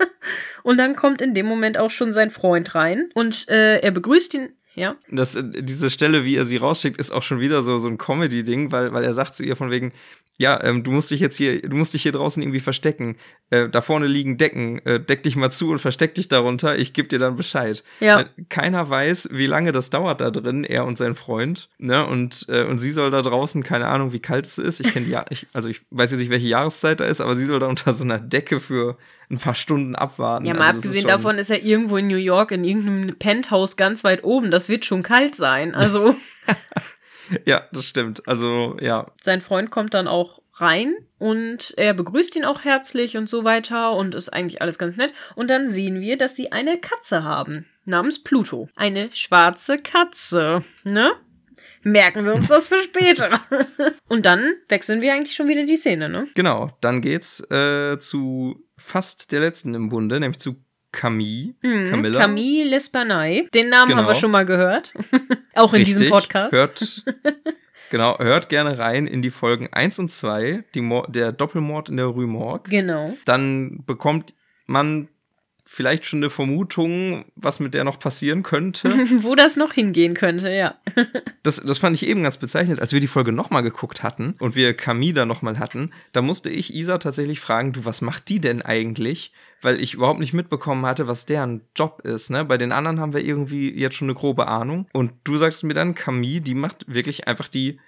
und 0.63 0.79
dann 0.79 0.97
kommt 0.97 1.21
in 1.21 1.35
dem 1.35 1.45
Moment 1.45 1.77
auch 1.77 1.91
schon 1.91 2.15
sein 2.15 2.31
Freund 2.31 2.75
rein 2.75 3.11
und 3.13 3.47
äh, 3.51 3.81
er 3.81 3.91
begrüßt 3.91 4.33
ihn. 4.33 4.57
Ja, 4.75 4.97
Das, 5.11 5.35
äh, 5.35 5.63
diese 5.63 5.91
Stelle, 5.91 6.25
wie 6.25 6.37
er 6.37 6.45
sie 6.45 6.57
rausschickt, 6.57 6.99
ist 6.99 7.13
auch 7.13 7.23
schon 7.23 7.41
wieder 7.41 7.63
so, 7.63 7.79
so 7.79 7.89
ein 7.89 7.99
Comedy-Ding, 7.99 8.73
weil, 8.73 8.93
weil 8.93 9.05
er 9.05 9.15
sagt 9.15 9.35
zu 9.35 9.43
ihr 9.43 9.57
von 9.57 9.71
wegen, 9.71 9.93
ja, 10.39 10.63
ähm, 10.65 10.83
du 10.83 10.91
musst 10.91 11.11
dich 11.11 11.21
jetzt 11.21 11.37
hier, 11.37 11.61
du 11.61 11.77
musst 11.77 11.93
dich 11.93 12.03
hier 12.03 12.13
draußen 12.13 12.43
irgendwie 12.43 12.61
verstecken. 12.61 13.17
Äh, 13.51 13.69
da 13.69 13.83
vorne 13.83 14.07
liegen 14.07 14.39
Decken. 14.39 14.85
Äh, 14.87 14.99
deck 14.99 15.23
dich 15.23 15.37
mal 15.37 15.51
zu 15.51 15.71
und 15.71 15.79
versteck 15.79 16.15
dich 16.15 16.29
darunter. 16.29 16.79
Ich 16.79 16.95
geb 16.95 17.11
dir 17.11 17.19
dann 17.19 17.37
Bescheid. 17.37 17.85
Ja. 18.01 18.25
Keiner 18.49 18.89
weiß, 18.89 19.29
wie 19.33 19.47
lange 19.47 19.73
das 19.73 19.91
dauert 19.91 20.23
da 20.23 20.31
drin, 20.31 20.65
er 20.65 20.87
und 20.87 20.97
sein 20.97 21.15
Freund. 21.15 21.69
Ne? 21.79 22.07
Und, 22.07 22.47
äh, 22.49 22.65
und 22.65 22.79
sie 22.79 22.93
soll 22.93 23.11
da 23.11 23.21
draußen, 23.21 23.63
keine 23.63 23.89
Ahnung, 23.89 24.13
wie 24.13 24.21
kalt 24.21 24.47
es 24.47 24.57
ist. 24.57 24.81
Ich 24.81 24.93
kenne 24.93 25.07
ja, 25.07 25.25
ich, 25.29 25.47
also 25.53 25.69
ich 25.69 25.83
weiß 25.91 26.13
jetzt 26.13 26.21
nicht, 26.21 26.31
welche 26.31 26.49
Jahreszeit 26.49 27.01
da 27.01 27.05
ist, 27.05 27.21
aber 27.21 27.35
sie 27.37 27.45
soll 27.45 27.61
da 27.61 27.67
unter 27.67 27.93
so 27.93 28.03
einer 28.03 28.19
Decke 28.19 28.59
für 28.59 28.97
ein 29.33 29.39
paar 29.39 29.55
Stunden 29.55 29.97
abwarten. 29.97 30.45
ja 30.47 30.53
mal 30.55 30.67
Also 30.67 30.73
ist 30.79 30.85
abgesehen 30.85 31.03
schon- 31.03 31.09
davon 31.09 31.39
ist 31.39 31.51
er 31.51 31.63
irgendwo 31.63 31.97
in 31.97 32.07
New 32.07 32.17
York 32.17 32.51
in 32.53 32.63
irgendeinem 32.65 33.19
Penthouse 33.19 33.77
ganz 33.77 34.05
weit 34.05 34.23
oben. 34.25 34.51
Das 34.51 34.69
wird 34.69 34.85
schon 34.85 35.03
kalt 35.03 35.35
sein. 35.35 35.75
Also 35.75 36.15
Ja, 37.47 37.63
das 37.73 37.87
stimmt. 37.87 38.27
Also, 38.29 38.77
ja, 38.81 39.07
sein 39.21 39.41
Freund 39.41 39.71
kommt 39.71 39.95
dann 39.95 40.07
auch 40.07 40.41
rein 40.55 40.95
und 41.19 41.73
er 41.79 41.95
begrüßt 41.95 42.37
ihn 42.37 42.45
auch 42.45 42.63
herzlich 42.63 43.17
und 43.17 43.27
so 43.29 43.43
weiter 43.45 43.93
und 43.93 44.15
ist 44.15 44.29
eigentlich 44.29 44.61
alles 44.61 44.79
ganz 44.79 44.97
nett. 44.99 45.15
Und 45.35 45.49
dann 45.49 45.69
sehen 45.69 46.01
wir, 46.01 46.19
dass 46.19 46.37
sie 46.37 46.53
eine 46.53 46.79
Katze 46.79 47.25
haben, 47.25 47.65
namens 47.87 48.23
Pluto. 48.23 48.69
Eine 48.77 49.09
schwarze 49.15 49.79
Katze, 49.79 50.63
ne? 50.85 51.13
Merken 51.83 52.25
wir 52.25 52.35
uns 52.35 52.49
das 52.49 52.69
für 52.69 52.79
später. 52.79 53.41
und 54.09 54.27
dann 54.27 54.55
wechseln 54.69 55.03
wir 55.03 55.13
eigentlich 55.13 55.35
schon 55.35 55.49
wieder 55.49 55.65
die 55.65 55.77
Szene, 55.77 56.09
ne? 56.09 56.27
Genau, 56.35 56.71
dann 56.81 57.01
geht's 57.01 57.41
äh, 57.51 57.99
zu 57.99 58.57
fast 58.77 59.33
der 59.33 59.41
letzten 59.41 59.75
im 59.75 59.89
Bunde, 59.89 60.21
nämlich 60.21 60.39
zu 60.39 60.57
Camille. 60.93 61.55
Camilla. 61.63 62.19
Mhm, 62.19 62.21
Camille 62.21 62.77
L'Espanaye. 62.77 63.51
Den 63.53 63.71
Namen 63.71 63.93
haben 63.93 64.05
wir 64.07 64.07
Genau. 64.09 64.15
schon 64.15 64.31
mal 64.31 64.45
gehört. 64.45 64.93
auch 65.55 65.73
in 65.73 65.79
Richtig. 65.81 65.99
diesem 65.99 66.11
Podcast. 66.11 66.53
Hört, 66.53 67.05
genau, 67.91 68.19
hört 68.19 68.49
gerne 68.49 68.79
rein 68.79 69.07
in 69.07 69.23
die 69.23 69.31
Folgen 69.31 69.69
1 69.73 69.99
und 69.99 70.11
2, 70.11 70.65
die 70.75 71.03
der 71.09 71.33
Doppelmord 71.33 71.89
in 71.89 71.97
der 71.97 72.07
Rue 72.07 72.27
Morgue. 72.27 72.71
Genau. 72.71 73.17
Dann 73.25 73.85
bekommt 73.87 74.35
man 74.67 75.09
vielleicht 75.73 76.05
schon 76.05 76.19
eine 76.19 76.29
Vermutung, 76.29 77.25
was 77.35 77.59
mit 77.59 77.73
der 77.73 77.85
noch 77.85 77.99
passieren 77.99 78.43
könnte. 78.43 78.91
Wo 79.23 79.35
das 79.35 79.57
noch 79.57 79.73
hingehen 79.73 80.13
könnte, 80.13 80.51
ja. 80.51 80.75
Das, 81.43 81.57
das 81.57 81.79
fand 81.79 81.97
ich 81.97 82.07
eben 82.07 82.23
ganz 82.23 82.37
bezeichnend, 82.37 82.79
als 82.79 82.93
wir 82.93 83.01
die 83.01 83.09
Folge 83.09 83.33
nochmal 83.33 83.65
geguckt 83.65 84.05
hatten 84.05 84.37
und 84.39 84.55
wir 84.55 84.75
Camille 84.75 85.15
da 85.15 85.27
nochmal 85.27 85.59
hatten, 85.59 85.91
da 86.13 86.23
musste 86.23 86.51
ich 86.51 86.73
Isa 86.73 86.99
tatsächlich 86.99 87.41
fragen, 87.41 87.73
du, 87.73 87.85
was 87.85 88.01
macht 88.01 88.29
die 88.29 88.39
denn 88.39 88.63
eigentlich? 88.63 89.33
Weil 89.61 89.81
ich 89.81 89.95
überhaupt 89.95 90.21
nicht 90.21 90.35
mitbekommen 90.35 90.87
hatte, 90.87 91.09
was 91.09 91.27
deren 91.27 91.63
Job 91.75 92.03
ist. 92.05 92.31
Ne? 92.31 92.45
Bei 92.45 92.59
den 92.59 92.71
anderen 92.71 93.01
haben 93.01 93.13
wir 93.13 93.25
irgendwie 93.25 93.77
jetzt 93.77 93.97
schon 93.97 94.07
eine 94.07 94.15
grobe 94.15 94.47
Ahnung. 94.47 94.87
Und 94.93 95.13
du 95.25 95.37
sagst 95.37 95.65
mir 95.65 95.75
dann, 95.75 95.97
Camille, 95.97 96.43
die 96.43 96.55
macht 96.55 96.85
wirklich 96.87 97.27
einfach 97.27 97.49
die, 97.49 97.81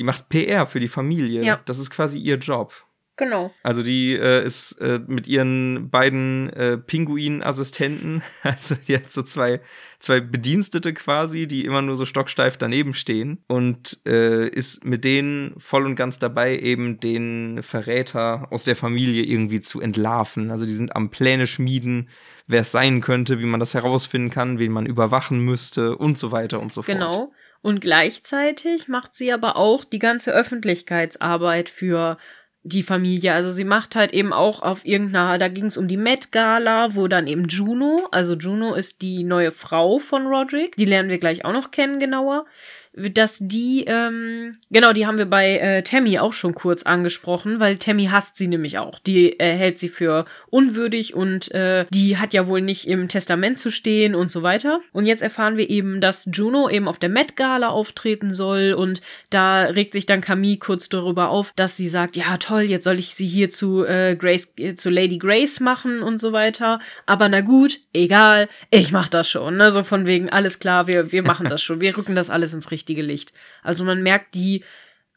die 0.00 0.04
macht 0.04 0.28
PR 0.28 0.66
für 0.66 0.80
die 0.80 0.88
Familie. 0.88 1.44
Ja. 1.44 1.60
Das 1.66 1.78
ist 1.78 1.90
quasi 1.90 2.18
ihr 2.18 2.38
Job. 2.38 2.72
Genau. 3.18 3.50
Also 3.64 3.82
die 3.82 4.14
äh, 4.14 4.44
ist 4.44 4.80
äh, 4.80 5.00
mit 5.06 5.26
ihren 5.26 5.90
beiden 5.90 6.50
äh, 6.50 6.78
Pinguin-Assistenten, 6.78 8.22
also 8.42 8.76
die 8.76 8.94
hat 8.94 9.10
so 9.10 9.22
zwei, 9.22 9.60
zwei 9.98 10.20
Bedienstete 10.20 10.94
quasi, 10.94 11.48
die 11.48 11.64
immer 11.64 11.82
nur 11.82 11.96
so 11.96 12.04
stocksteif 12.04 12.56
daneben 12.56 12.94
stehen 12.94 13.42
und 13.48 13.98
äh, 14.06 14.48
ist 14.48 14.84
mit 14.84 15.04
denen 15.04 15.54
voll 15.58 15.84
und 15.84 15.96
ganz 15.96 16.20
dabei, 16.20 16.58
eben 16.58 17.00
den 17.00 17.62
Verräter 17.64 18.46
aus 18.50 18.62
der 18.62 18.76
Familie 18.76 19.24
irgendwie 19.24 19.60
zu 19.60 19.80
entlarven. 19.80 20.52
Also 20.52 20.64
die 20.64 20.72
sind 20.72 20.94
am 20.94 21.10
Pläne 21.10 21.48
schmieden, 21.48 22.08
wer 22.46 22.60
es 22.60 22.70
sein 22.70 23.00
könnte, 23.00 23.40
wie 23.40 23.46
man 23.46 23.58
das 23.58 23.74
herausfinden 23.74 24.30
kann, 24.30 24.60
wen 24.60 24.70
man 24.70 24.86
überwachen 24.86 25.40
müsste 25.40 25.96
und 25.96 26.18
so 26.18 26.30
weiter 26.30 26.60
und 26.60 26.72
so 26.72 26.82
fort. 26.82 26.96
Genau. 26.96 27.32
Und 27.60 27.80
gleichzeitig 27.80 28.86
macht 28.86 29.16
sie 29.16 29.32
aber 29.32 29.56
auch 29.56 29.84
die 29.84 29.98
ganze 29.98 30.30
Öffentlichkeitsarbeit 30.30 31.68
für 31.68 32.16
die 32.62 32.82
Familie. 32.82 33.32
Also 33.32 33.50
sie 33.50 33.64
macht 33.64 33.96
halt 33.96 34.12
eben 34.12 34.32
auch 34.32 34.62
auf 34.62 34.84
irgendeiner, 34.84 35.38
da 35.38 35.48
ging 35.48 35.66
es 35.66 35.76
um 35.76 35.88
die 35.88 35.96
Met 35.96 36.32
Gala, 36.32 36.94
wo 36.94 37.08
dann 37.08 37.26
eben 37.26 37.44
Juno, 37.44 38.08
also 38.10 38.34
Juno 38.34 38.74
ist 38.74 39.02
die 39.02 39.24
neue 39.24 39.50
Frau 39.50 39.98
von 39.98 40.26
Roderick, 40.26 40.76
die 40.76 40.84
lernen 40.84 41.08
wir 41.08 41.18
gleich 41.18 41.44
auch 41.44 41.52
noch 41.52 41.70
kennen 41.70 41.98
genauer 41.98 42.46
dass 42.94 43.38
die, 43.40 43.84
ähm, 43.86 44.52
genau, 44.70 44.92
die 44.92 45.06
haben 45.06 45.18
wir 45.18 45.26
bei 45.26 45.58
äh, 45.58 45.82
Tammy 45.82 46.18
auch 46.18 46.32
schon 46.32 46.54
kurz 46.54 46.82
angesprochen, 46.82 47.60
weil 47.60 47.76
Tammy 47.76 48.06
hasst 48.06 48.36
sie 48.36 48.48
nämlich 48.48 48.78
auch. 48.78 48.98
Die 48.98 49.38
äh, 49.38 49.56
hält 49.56 49.78
sie 49.78 49.88
für 49.88 50.24
unwürdig 50.50 51.14
und 51.14 51.52
äh, 51.52 51.86
die 51.90 52.18
hat 52.18 52.34
ja 52.34 52.46
wohl 52.46 52.60
nicht 52.60 52.88
im 52.88 53.08
Testament 53.08 53.58
zu 53.58 53.70
stehen 53.70 54.14
und 54.14 54.30
so 54.30 54.42
weiter. 54.42 54.80
Und 54.92 55.06
jetzt 55.06 55.22
erfahren 55.22 55.56
wir 55.56 55.70
eben, 55.70 56.00
dass 56.00 56.28
Juno 56.32 56.68
eben 56.68 56.88
auf 56.88 56.98
der 56.98 57.08
Met 57.08 57.36
Gala 57.36 57.68
auftreten 57.68 58.32
soll 58.32 58.74
und 58.76 59.00
da 59.30 59.64
regt 59.64 59.92
sich 59.92 60.06
dann 60.06 60.20
Camille 60.20 60.58
kurz 60.58 60.88
darüber 60.88 61.30
auf, 61.30 61.52
dass 61.56 61.76
sie 61.76 61.88
sagt, 61.88 62.16
ja 62.16 62.36
toll, 62.38 62.62
jetzt 62.62 62.84
soll 62.84 62.98
ich 62.98 63.14
sie 63.14 63.26
hier 63.26 63.50
zu 63.50 63.84
äh, 63.84 64.16
Grace, 64.16 64.52
äh, 64.58 64.74
zu 64.74 64.90
Lady 64.90 65.18
Grace 65.18 65.60
machen 65.60 66.02
und 66.02 66.18
so 66.18 66.32
weiter. 66.32 66.80
Aber 67.06 67.28
na 67.28 67.40
gut, 67.40 67.80
egal, 67.92 68.48
ich 68.70 68.92
mach 68.92 69.08
das 69.08 69.30
schon. 69.30 69.60
Also 69.60 69.84
von 69.84 70.06
wegen, 70.06 70.28
alles 70.30 70.58
klar, 70.58 70.86
wir, 70.86 71.12
wir 71.12 71.22
machen 71.22 71.48
das 71.48 71.62
schon. 71.62 71.80
Wir 71.80 71.96
rücken 71.96 72.14
das 72.14 72.30
alles 72.30 72.54
ins 72.54 72.70
richtige 72.70 72.87
richtige 72.88 73.02
Licht. 73.02 73.32
Also 73.62 73.84
man 73.84 74.02
merkt, 74.02 74.34
die 74.34 74.64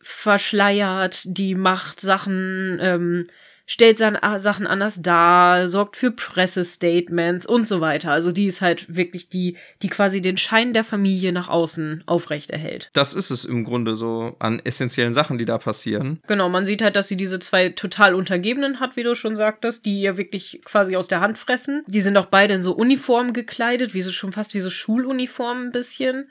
verschleiert, 0.02 1.24
die 1.26 1.56
macht 1.56 2.02
Sachen, 2.02 2.80
ähm, 2.82 3.26
stellt 3.68 3.98
Sachen 3.98 4.68
anders 4.68 5.02
dar, 5.02 5.70
sorgt 5.70 5.96
für 5.96 6.12
Pressestatements 6.12 7.46
und 7.46 7.66
so 7.66 7.80
weiter. 7.80 8.12
Also 8.12 8.32
die 8.34 8.48
ist 8.48 8.60
halt 8.60 8.98
wirklich 8.98 9.30
die, 9.30 9.56
die 9.82 9.88
quasi 9.88 10.20
den 10.22 10.36
Schein 10.36 10.74
der 10.74 10.84
Familie 10.84 11.32
nach 11.32 11.48
außen 11.48 12.04
aufrechterhält. 12.06 12.90
Das 12.92 13.14
ist 13.14 13.30
es 13.30 13.46
im 13.46 13.64
Grunde 13.64 13.96
so 13.96 14.36
an 14.40 14.60
essentiellen 14.60 15.14
Sachen, 15.14 15.38
die 15.38 15.46
da 15.46 15.58
passieren. 15.58 16.20
Genau, 16.28 16.50
man 16.50 16.66
sieht 16.66 16.82
halt, 16.82 16.98
dass 16.98 17.08
sie 17.08 17.16
diese 17.16 17.40
zwei 17.40 17.70
total 17.70 18.14
Untergebenen 18.16 18.82
hat, 18.82 18.98
wie 18.98 19.04
du 19.04 19.16
schon 19.16 19.38
sagtest, 19.38 19.86
die 19.86 20.02
ihr 20.02 20.18
wirklich 20.18 20.62
quasi 20.66 20.98
aus 20.98 21.08
der 21.08 21.22
Hand 21.22 21.38
fressen. 21.38 21.84
Die 21.88 22.02
sind 22.02 22.18
auch 22.18 22.26
beide 22.26 22.56
in 22.56 22.64
so 22.64 22.74
Uniform 22.74 23.32
gekleidet, 23.32 23.94
wie 23.94 24.02
so 24.02 24.12
schon 24.12 24.34
fast 24.34 24.54
wie 24.54 24.60
so 24.60 24.70
Schuluniformen 24.70 25.68
ein 25.68 25.72
bisschen. 25.72 26.30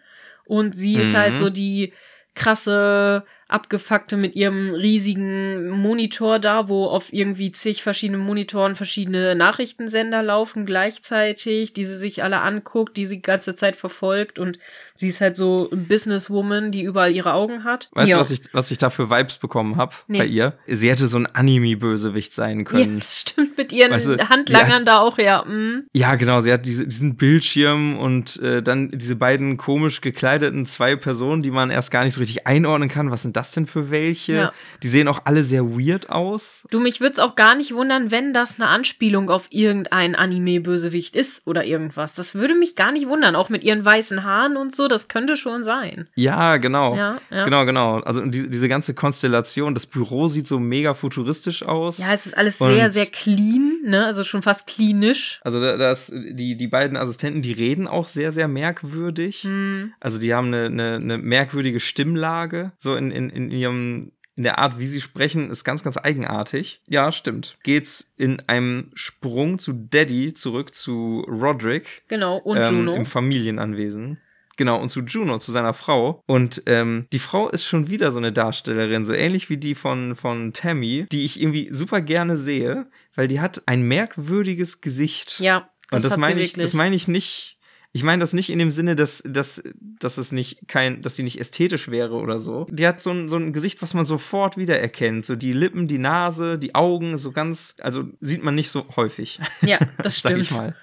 Und 0.51 0.77
sie 0.77 0.97
ist 0.97 1.15
halt 1.15 1.39
so 1.39 1.47
mhm. 1.47 1.55
die 1.55 1.93
krasse 2.35 3.25
abgefuckte 3.53 4.17
mit 4.17 4.37
ihrem 4.37 4.71
riesigen 4.71 5.69
Monitor 5.69 6.39
da, 6.39 6.69
wo 6.69 6.87
auf 6.87 7.13
irgendwie 7.13 7.53
zig 7.53 7.83
verschiedene 7.83 8.19
Monitoren 8.19 8.75
verschiedene 8.75 9.35
Nachrichtensender 9.35 10.23
laufen 10.23 10.67
gleichzeitig, 10.67 11.73
die 11.73 11.85
sie 11.85 11.97
sich 11.97 12.23
alle 12.23 12.41
anguckt, 12.41 12.97
die 12.97 13.07
sie 13.07 13.17
die 13.17 13.23
ganze 13.23 13.55
Zeit 13.55 13.77
verfolgt 13.77 14.39
und 14.39 14.59
sie 14.95 15.09
ist 15.09 15.21
halt 15.21 15.37
so 15.37 15.69
ein 15.73 15.87
Businesswoman, 15.87 16.71
die 16.73 16.83
überall 16.83 17.13
ihre 17.13 17.33
Augen 17.33 17.65
hat. 17.65 17.89
Weißt 17.93 18.11
ja. 18.11 18.17
du, 18.17 18.21
was 18.21 18.31
ich, 18.31 18.43
was 18.53 18.71
ich 18.71 18.79
da 18.79 18.91
für 18.91 19.11
Vibes 19.11 19.39
bekommen 19.39 19.77
habe 19.77 19.95
nee. 20.07 20.19
bei 20.19 20.27
ihr? 20.27 20.59
Sie 20.67 20.91
hätte 20.91 21.07
so 21.07 21.19
ein 21.19 21.27
Anime-Bösewicht 21.27 22.35
sein 22.35 22.65
können. 22.65 22.99
Ja, 22.99 23.05
das 23.05 23.21
stimmt 23.21 23.57
mit 23.57 23.73
ihren 23.73 23.93
weißt 23.93 24.09
du, 24.09 24.29
Handlangern 24.29 24.73
hat, 24.81 24.89
da 24.89 25.01
auch, 25.01 25.19
ja. 25.19 25.45
Mm. 25.45 25.87
Ja, 25.93 26.15
genau, 26.15 26.41
sie 26.41 26.53
hat 26.53 26.67
diese, 26.67 26.87
diesen 26.87 27.17
Bildschirm 27.17 27.99
und 27.99 28.41
äh, 28.41 28.63
dann 28.63 28.91
diese 28.91 29.17
beiden 29.17 29.57
komisch 29.57 30.01
gekleideten 30.01 30.67
zwei 30.67 30.97
Personen, 30.97 31.43
die 31.43 31.51
man 31.51 31.71
erst 31.71 31.91
gar 31.91 32.05
nicht 32.05 32.15
so 32.15 32.21
richtig 32.21 32.47
einordnen 32.47 32.89
kann. 32.89 33.11
Was 33.11 33.23
sind 33.23 33.37
das 33.37 33.40
denn 33.53 33.67
für 33.67 33.91
welche? 33.91 34.33
Ja. 34.33 34.53
Die 34.83 34.89
sehen 34.89 35.09
auch 35.09 35.21
alle 35.25 35.45
sehr 35.45 35.65
weird 35.71 36.11
aus. 36.11 36.67
Du, 36.71 36.81
mich 36.81 37.01
würde 37.01 37.13
es 37.13 37.19
auch 37.19 37.37
gar 37.37 37.55
nicht 37.55 37.75
wundern, 37.75 38.11
wenn 38.11 38.33
das 38.33 38.61
eine 38.61 38.69
Anspielung 38.69 39.31
auf 39.31 39.47
irgendein 39.51 40.15
Anime-Bösewicht 40.15 41.17
ist 41.17 41.47
oder 41.47 41.65
irgendwas. 41.65 42.15
Das 42.15 42.35
würde 42.35 42.55
mich 42.55 42.77
gar 42.77 42.93
nicht 42.93 43.09
wundern. 43.09 43.35
Auch 43.35 43.49
mit 43.49 43.65
ihren 43.65 43.85
weißen 43.85 44.25
Haaren 44.25 44.57
und 44.57 44.75
so, 44.75 44.89
das 44.89 45.09
könnte 45.09 45.37
schon 45.37 45.65
sein. 45.65 46.07
Ja, 46.15 46.59
genau. 46.59 46.97
Ja, 46.97 47.19
ja. 47.31 47.45
Genau, 47.45 47.65
genau. 47.65 48.01
Also 48.01 48.25
die, 48.27 48.49
diese 48.49 48.69
ganze 48.69 48.95
Konstellation, 48.95 49.75
das 49.75 49.87
Büro 49.87 50.29
sieht 50.29 50.47
so 50.47 50.59
mega 50.59 50.95
futuristisch 50.95 51.63
aus. 51.63 51.99
Ja, 51.99 52.13
es 52.13 52.27
ist 52.27 52.37
alles 52.37 52.61
und 52.61 52.73
sehr, 52.73 52.91
sehr 52.91 53.07
clean, 53.07 53.81
ne? 53.85 54.07
Also 54.07 54.25
schon 54.25 54.43
fast 54.43 54.67
klinisch. 54.67 55.41
Also 55.43 55.61
das, 55.61 56.13
die, 56.13 56.57
die 56.57 56.69
beiden 56.69 56.97
Assistenten, 56.97 57.43
die 57.43 57.53
reden 57.53 57.89
auch 57.89 58.09
sehr, 58.09 58.33
sehr 58.33 58.49
merkwürdig. 58.49 59.43
Hm. 59.43 59.93
Also 60.01 60.19
die 60.19 60.35
haben 60.35 60.49
eine, 60.49 60.67
eine, 60.67 60.95
eine 60.97 61.19
merkwürdige 61.19 61.81
Stimmlage, 61.81 62.73
so 62.79 62.95
in, 62.97 63.11
in, 63.11 63.30
in 63.31 63.51
ihrem 63.51 64.13
in 64.37 64.45
der 64.45 64.59
Art, 64.59 64.79
wie 64.79 64.87
sie 64.87 65.03
sprechen, 65.03 65.51
ist 65.51 65.65
ganz, 65.65 65.83
ganz 65.85 65.99
eigenartig. 65.99 66.81
Ja, 66.89 67.13
stimmt. 67.13 67.59
Geht's 67.63 68.15
in 68.17 68.41
einem 68.49 68.91
Sprung 68.95 69.59
zu 69.59 69.75
Daddy 69.75 70.33
zurück 70.33 70.75
zu 70.75 71.27
Roderick. 71.29 72.05
Genau, 72.09 72.39
und 72.39 72.57
ähm, 72.57 72.77
Juno. 72.77 72.95
Im 72.95 73.05
Familienanwesen. 73.05 74.19
Genau, 74.57 74.81
und 74.81 74.89
zu 74.89 75.01
Juno, 75.01 75.37
zu 75.39 75.53
seiner 75.53 75.75
Frau. 75.75 76.23
Und 76.27 76.63
ähm, 76.65 77.07
die 77.13 77.19
Frau 77.19 77.51
ist 77.51 77.65
schon 77.65 77.91
wieder 77.91 78.11
so 78.11 78.19
eine 78.19 78.33
Darstellerin, 78.33 79.05
so 79.05 79.13
ähnlich 79.13 79.51
wie 79.51 79.59
die 79.59 79.75
von, 79.75 80.17
von 80.17 80.55
Tammy, 80.55 81.07
die 81.13 81.27
ich 81.27 81.39
irgendwie 81.39 81.69
super 81.71 82.01
gerne 82.01 82.39
sehe, 82.39 82.87
weil 83.15 83.29
die 83.29 83.41
hat 83.41 83.63
ein 83.67 83.83
merkwürdiges 83.83 84.81
Gesicht. 84.81 85.39
Ja. 85.41 85.69
Das 85.91 86.05
und 86.05 86.11
das 86.11 86.19
meine 86.19 86.41
ich, 86.41 86.55
das 86.55 86.73
meine 86.73 86.97
ich 86.97 87.09
nicht 87.09 87.59
ich 87.93 88.05
meine 88.05 88.21
das 88.21 88.33
nicht 88.33 88.51
in 88.51 88.59
dem 88.59 88.71
Sinne, 88.71 88.95
dass, 88.95 89.23
dass, 89.27 89.63
dass 89.81 90.17
es 90.17 90.31
nicht 90.31 90.69
kein, 90.69 91.03
dass 91.03 91.17
sie 91.17 91.25
nicht 91.25 91.41
ästhetisch 91.41 91.89
wäre 91.89 92.15
oder 92.15 92.39
so. 92.39 92.67
Die 92.71 92.87
hat 92.87 93.01
so 93.01 93.11
ein, 93.11 93.29
so 93.29 93.37
ein 93.37 93.53
Gesicht, 93.53 93.83
was 93.83 93.95
man 93.95 94.05
sofort 94.05 94.57
wiedererkennt. 94.57 95.27
So 95.27 95.35
die 95.35 95.53
Lippen, 95.53 95.89
die 95.89 95.99
Nase, 95.99 96.57
die 96.57 96.75
Augen, 96.77 97.17
so 97.17 97.33
ganz, 97.33 97.77
also 97.81 98.05
sieht 98.21 98.45
man 98.45 98.55
nicht 98.55 98.71
so 98.71 98.87
häufig. 98.95 99.41
Ja, 99.63 99.79
das 99.99 100.19
stimmt. 100.19 100.45
Sag 100.45 100.51
ich 100.51 100.51
mal. 100.53 100.77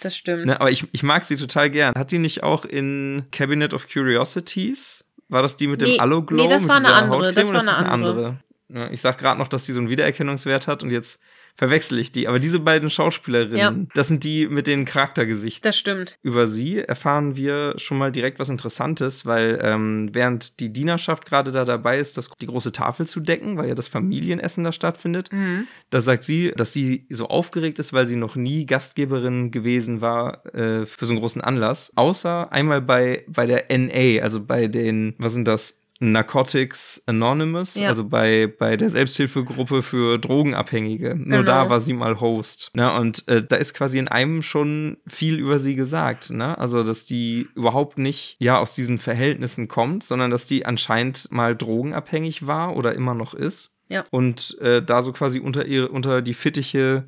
Das 0.00 0.16
stimmt. 0.16 0.46
Ne, 0.46 0.60
aber 0.60 0.72
ich, 0.72 0.86
ich 0.90 1.04
mag 1.04 1.22
sie 1.22 1.36
total 1.36 1.70
gern. 1.70 1.94
Hat 1.94 2.10
die 2.10 2.18
nicht 2.18 2.42
auch 2.42 2.64
in 2.64 3.26
Cabinet 3.30 3.72
of 3.72 3.88
Curiosities? 3.88 5.04
War 5.28 5.42
das 5.42 5.56
die 5.56 5.68
mit 5.68 5.80
dem 5.80 5.90
nee, 5.90 5.98
Allo-Glow? 5.98 6.42
Nee, 6.42 6.48
das 6.48 6.66
war 6.66 6.76
eine 6.76 6.92
andere. 6.92 7.32
Das 7.32 7.52
war 7.52 7.60
eine 7.60 7.88
andere. 7.88 8.10
andere? 8.10 8.38
Ne, 8.68 8.90
ich 8.92 9.00
sag 9.00 9.18
gerade 9.18 9.38
noch, 9.38 9.48
dass 9.48 9.64
die 9.64 9.72
so 9.72 9.78
einen 9.78 9.90
Wiedererkennungswert 9.90 10.66
hat 10.66 10.82
und 10.82 10.90
jetzt 10.90 11.22
verwechsel 11.58 11.98
ich 11.98 12.12
die. 12.12 12.28
Aber 12.28 12.38
diese 12.38 12.60
beiden 12.60 12.88
Schauspielerinnen, 12.88 13.80
ja. 13.80 13.86
das 13.92 14.06
sind 14.06 14.22
die 14.22 14.46
mit 14.46 14.68
den 14.68 14.84
Charaktergesichtern. 14.84 15.68
Das 15.68 15.76
stimmt. 15.76 16.16
Über 16.22 16.46
sie 16.46 16.78
erfahren 16.78 17.34
wir 17.34 17.74
schon 17.78 17.98
mal 17.98 18.12
direkt 18.12 18.38
was 18.38 18.48
Interessantes, 18.48 19.26
weil 19.26 19.58
ähm, 19.60 20.08
während 20.12 20.60
die 20.60 20.72
Dienerschaft 20.72 21.26
gerade 21.26 21.50
da 21.50 21.64
dabei 21.64 21.98
ist, 21.98 22.16
das, 22.16 22.30
die 22.40 22.46
große 22.46 22.70
Tafel 22.70 23.08
zu 23.08 23.18
decken, 23.18 23.56
weil 23.56 23.68
ja 23.68 23.74
das 23.74 23.88
Familienessen 23.88 24.62
da 24.62 24.70
stattfindet, 24.70 25.32
mhm. 25.32 25.66
da 25.90 26.00
sagt 26.00 26.22
sie, 26.22 26.52
dass 26.56 26.72
sie 26.72 27.06
so 27.10 27.26
aufgeregt 27.26 27.80
ist, 27.80 27.92
weil 27.92 28.06
sie 28.06 28.16
noch 28.16 28.36
nie 28.36 28.64
Gastgeberin 28.64 29.50
gewesen 29.50 30.00
war 30.00 30.46
äh, 30.54 30.86
für 30.86 31.06
so 31.06 31.12
einen 31.12 31.20
großen 31.20 31.42
Anlass. 31.42 31.92
Außer 31.96 32.52
einmal 32.52 32.80
bei, 32.80 33.24
bei 33.26 33.46
der 33.46 33.64
NA, 33.76 34.22
also 34.22 34.40
bei 34.44 34.68
den, 34.68 35.16
was 35.18 35.32
sind 35.32 35.48
das? 35.48 35.80
Narcotics 36.00 37.02
Anonymous, 37.06 37.74
ja. 37.74 37.88
also 37.88 38.04
bei, 38.04 38.46
bei 38.46 38.76
der 38.76 38.88
Selbsthilfegruppe 38.88 39.82
für 39.82 40.18
Drogenabhängige. 40.18 41.10
Genau. 41.10 41.36
Nur 41.36 41.44
da 41.44 41.68
war 41.70 41.80
sie 41.80 41.92
mal 41.92 42.20
Host. 42.20 42.70
Ne? 42.74 42.92
Und 42.92 43.26
äh, 43.26 43.42
da 43.42 43.56
ist 43.56 43.74
quasi 43.74 43.98
in 43.98 44.06
einem 44.06 44.42
schon 44.42 44.98
viel 45.06 45.38
über 45.38 45.58
sie 45.58 45.74
gesagt. 45.74 46.30
Ne? 46.30 46.56
Also, 46.56 46.84
dass 46.84 47.04
die 47.04 47.48
überhaupt 47.56 47.98
nicht 47.98 48.36
ja 48.38 48.58
aus 48.58 48.74
diesen 48.74 48.98
Verhältnissen 48.98 49.66
kommt, 49.66 50.04
sondern 50.04 50.30
dass 50.30 50.46
die 50.46 50.64
anscheinend 50.66 51.32
mal 51.32 51.56
drogenabhängig 51.56 52.46
war 52.46 52.76
oder 52.76 52.94
immer 52.94 53.14
noch 53.14 53.34
ist. 53.34 53.74
Ja. 53.88 54.04
Und 54.10 54.56
äh, 54.60 54.82
da 54.82 55.02
so 55.02 55.12
quasi 55.12 55.40
unter, 55.40 55.64
ihre, 55.64 55.88
unter 55.88 56.22
die 56.22 56.34
Fittiche 56.34 57.06